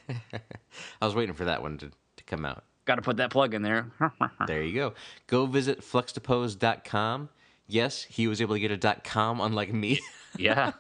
I 1.02 1.06
was 1.06 1.16
waiting 1.16 1.36
for 1.36 1.46
that 1.46 1.62
one 1.62 1.78
to, 1.80 1.90
to 1.90 2.24
come 2.26 2.46
out. 2.46 2.64
Got 2.86 2.96
to 2.96 3.02
put 3.02 3.18
that 3.18 3.30
plug 3.32 3.54
in 3.54 3.62
there. 3.62 3.92
There 4.48 4.62
you 4.62 4.74
go. 4.74 4.94
Go 5.28 5.46
visit 5.46 5.82
fluxtapose.com. 5.82 7.30
Yes, 7.68 8.04
he 8.04 8.28
was 8.28 8.42
able 8.42 8.56
to 8.56 8.60
get 8.60 8.72
a 8.72 8.96
.com, 9.04 9.40
unlike 9.40 9.74
me. 9.74 10.00
yeah. 10.38 10.74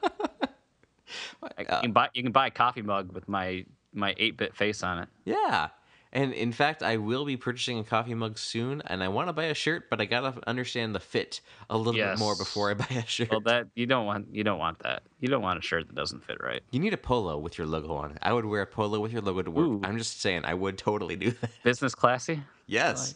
You 1.60 1.66
can 1.66 1.92
buy 1.92 2.10
you 2.14 2.24
can 2.24 2.32
buy 2.32 2.48
a 2.48 2.52
coffee 2.52 2.82
mug 2.82 3.12
with 3.12 3.28
my 3.28 3.66
my 3.94 4.16
eight 4.18 4.38
bit 4.38 4.56
face 4.56 4.84
on 4.84 5.00
it. 5.00 5.10
yeah. 5.26 5.70
And 6.16 6.32
in 6.32 6.52
fact, 6.52 6.84
I 6.84 6.98
will 6.98 7.26
be 7.26 7.38
purchasing 7.38 7.80
a 7.80 7.84
coffee 7.84 8.14
mug 8.14 8.38
soon, 8.38 8.84
and 8.86 9.04
I 9.04 9.08
want 9.08 9.30
to 9.30 9.34
buy 9.34 9.46
a 9.46 9.56
shirt, 9.56 9.90
but 9.90 10.00
I 10.00 10.06
gotta 10.06 10.36
understand 10.46 10.94
the 10.94 11.00
fit 11.00 11.42
a 11.72 11.76
little 11.76 11.94
bit 11.94 12.20
more 12.20 12.36
before 12.36 12.70
I 12.70 12.74
buy 12.76 12.86
a 12.92 13.06
shirt. 13.08 13.32
Well, 13.32 13.42
that 13.42 13.66
you 13.74 13.88
don't 13.88 14.06
want 14.06 14.28
you 14.32 14.44
don't 14.44 14.60
want 14.60 14.78
that. 14.84 15.02
You 15.20 15.28
don't 15.28 15.42
want 15.42 15.58
a 15.58 15.62
shirt 15.64 15.88
that 15.88 15.96
doesn't 15.96 16.24
fit 16.24 16.38
right. 16.40 16.62
you 16.70 16.80
need 16.80 16.94
a 16.94 16.98
polo 16.98 17.40
with 17.40 17.58
your 17.58 17.66
logo 17.66 17.96
on 17.96 18.12
it. 18.12 18.20
I 18.22 18.32
would 18.32 18.46
wear 18.46 18.62
a 18.62 18.68
polo 18.68 19.00
with 19.00 19.12
your 19.12 19.24
logo 19.24 19.42
to 19.42 19.50
work. 19.50 19.66
Ooh. 19.66 19.82
I'm 19.84 19.98
just 19.98 20.22
saying, 20.22 20.46
I 20.46 20.54
would 20.54 20.78
totally 20.78 21.16
do 21.16 21.32
that. 21.32 21.50
Business 21.64 21.96
classy. 21.96 22.42
Yes. 22.68 23.16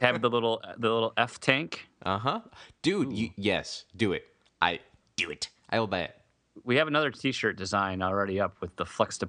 Have 0.00 0.22
the 0.22 0.30
little 0.30 0.62
the 0.78 0.90
little 0.90 1.12
F 1.18 1.38
tank. 1.40 1.86
Uh 2.02 2.18
huh. 2.18 2.40
Dude, 2.80 3.12
you, 3.12 3.28
yes, 3.36 3.84
do 3.94 4.12
it. 4.14 4.24
I 4.62 4.80
do 5.16 5.28
it. 5.30 5.50
I 5.68 5.80
will 5.80 5.86
buy 5.86 6.00
it. 6.00 6.17
We 6.64 6.76
have 6.76 6.88
another 6.88 7.10
T-shirt 7.10 7.56
design 7.56 8.02
already 8.02 8.40
up 8.40 8.56
with 8.60 8.74
the 8.76 8.84
flexed 8.84 9.24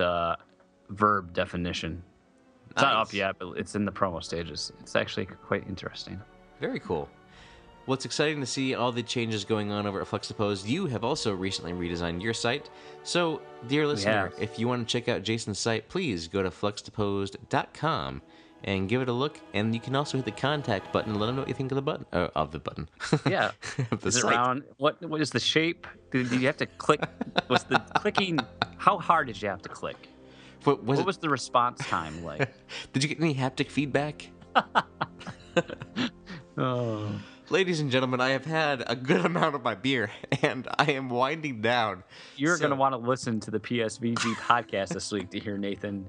uh, 0.00 0.36
verb 0.90 1.32
definition. 1.32 2.02
It's 2.70 2.82
not 2.82 2.94
up 2.94 3.12
yet, 3.12 3.36
but 3.38 3.56
it's 3.56 3.74
in 3.74 3.84
the 3.84 3.92
promo 3.92 4.22
stages. 4.22 4.72
It's 4.80 4.94
actually 4.94 5.26
quite 5.26 5.66
interesting. 5.68 6.20
Very 6.60 6.78
cool. 6.78 7.08
Well, 7.86 7.94
it's 7.94 8.04
exciting 8.04 8.40
to 8.40 8.46
see 8.46 8.74
all 8.74 8.92
the 8.92 9.02
changes 9.02 9.44
going 9.44 9.72
on 9.72 9.86
over 9.86 10.00
at 10.00 10.06
Fluxtapose. 10.06 10.68
You 10.68 10.86
have 10.86 11.02
also 11.02 11.34
recently 11.34 11.72
redesigned 11.72 12.22
your 12.22 12.34
site. 12.34 12.70
So, 13.02 13.40
dear 13.66 13.86
listener, 13.86 14.32
if 14.38 14.58
you 14.58 14.68
want 14.68 14.86
to 14.86 14.92
check 14.92 15.08
out 15.08 15.22
Jason's 15.22 15.58
site, 15.58 15.88
please 15.88 16.28
go 16.28 16.42
to 16.42 16.50
fluxtapose.com 16.50 18.22
and 18.64 18.88
give 18.88 19.00
it 19.02 19.08
a 19.08 19.12
look. 19.12 19.38
And 19.54 19.74
you 19.74 19.80
can 19.80 19.94
also 19.96 20.18
hit 20.18 20.24
the 20.26 20.32
contact 20.32 20.92
button 20.92 21.12
and 21.12 21.20
let 21.20 21.26
them 21.26 21.36
know 21.36 21.42
what 21.42 21.48
you 21.48 21.54
think 21.54 21.72
of 21.72 21.76
the 21.76 21.82
button. 21.82 22.06
Uh, 22.12 22.28
of 22.34 22.50
the 22.52 22.58
button. 22.58 22.88
Yeah. 23.28 23.52
the 23.90 24.06
Is 24.08 24.16
it 24.16 24.24
round? 24.24 24.64
What 24.76 25.00
what 25.02 25.20
is 25.20 25.30
the 25.30 25.40
shape? 25.40 25.86
Did, 26.10 26.30
did 26.30 26.40
you 26.40 26.46
have 26.46 26.56
to 26.58 26.66
click? 26.66 27.00
Was 27.48 27.64
the 27.64 27.78
clicking? 27.96 28.38
How 28.78 28.98
hard 28.98 29.26
did 29.28 29.40
you 29.40 29.48
have 29.48 29.62
to 29.62 29.68
click? 29.68 30.08
What, 30.64 30.84
was 30.84 30.98
What 30.98 31.06
was 31.06 31.18
the 31.18 31.28
response 31.30 31.78
time 31.86 32.22
like? 32.30 32.50
did 32.92 33.02
you 33.02 33.08
get 33.08 33.20
any 33.20 33.34
haptic 33.34 33.68
feedback? 33.70 34.28
oh. 36.58 37.20
Ladies 37.48 37.80
and 37.80 37.90
gentlemen, 37.90 38.20
I 38.20 38.28
have 38.30 38.44
had 38.44 38.84
a 38.86 38.94
good 38.94 39.24
amount 39.24 39.56
of 39.56 39.62
my 39.64 39.74
beer 39.74 40.10
and 40.42 40.68
I 40.78 40.92
am 40.92 41.08
winding 41.10 41.60
down. 41.62 42.04
You're 42.36 42.56
So- 42.56 42.60
going 42.60 42.70
to 42.70 42.76
want 42.76 42.92
to 42.92 42.98
listen 42.98 43.40
to 43.40 43.50
the 43.50 43.58
PSVG 43.58 44.34
podcast 44.36 44.88
this 44.90 45.10
week 45.10 45.30
to 45.30 45.40
hear 45.40 45.58
Nathan, 45.58 46.06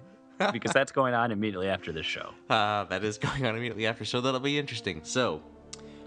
because 0.51 0.71
that's 0.73 0.91
going 0.91 1.13
on 1.13 1.31
immediately 1.31 1.67
after 1.67 1.91
this 1.91 2.05
show. 2.05 2.31
Uh, 2.49 2.83
that 2.89 3.03
is 3.03 3.17
going 3.17 3.45
on 3.45 3.55
immediately 3.55 3.85
after, 3.85 4.05
so 4.05 4.21
that'll 4.21 4.39
be 4.39 4.57
interesting. 4.57 5.01
So, 5.03 5.41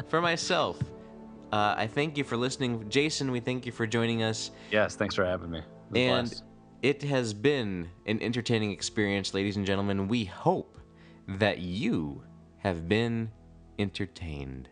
for 0.09 0.20
myself, 0.20 0.81
uh, 1.52 1.74
I 1.77 1.86
thank 1.86 2.16
you 2.16 2.24
for 2.24 2.36
listening. 2.36 2.89
Jason, 2.89 3.31
we 3.31 3.40
thank 3.40 3.65
you 3.66 3.73
for 3.73 3.86
joining 3.86 4.23
us. 4.23 4.51
Yes, 4.70 4.97
thanks 4.97 5.15
for 5.15 5.24
having 5.24 5.51
me. 5.51 5.59
It 5.59 5.65
was 5.90 5.98
a 5.98 6.01
And 6.01 6.28
blast. 6.28 6.44
it 6.82 7.02
has 7.02 7.32
been 7.35 7.89
an 8.06 8.20
entertaining 8.23 8.70
experience, 8.73 9.35
ladies 9.35 9.56
and 9.56 9.65
gentlemen. 9.65 10.09
We 10.09 10.24
hope 10.24 10.78
that 11.28 11.59
you 11.59 12.23
have 12.59 12.89
been 12.89 13.31
entertained. 13.78 14.69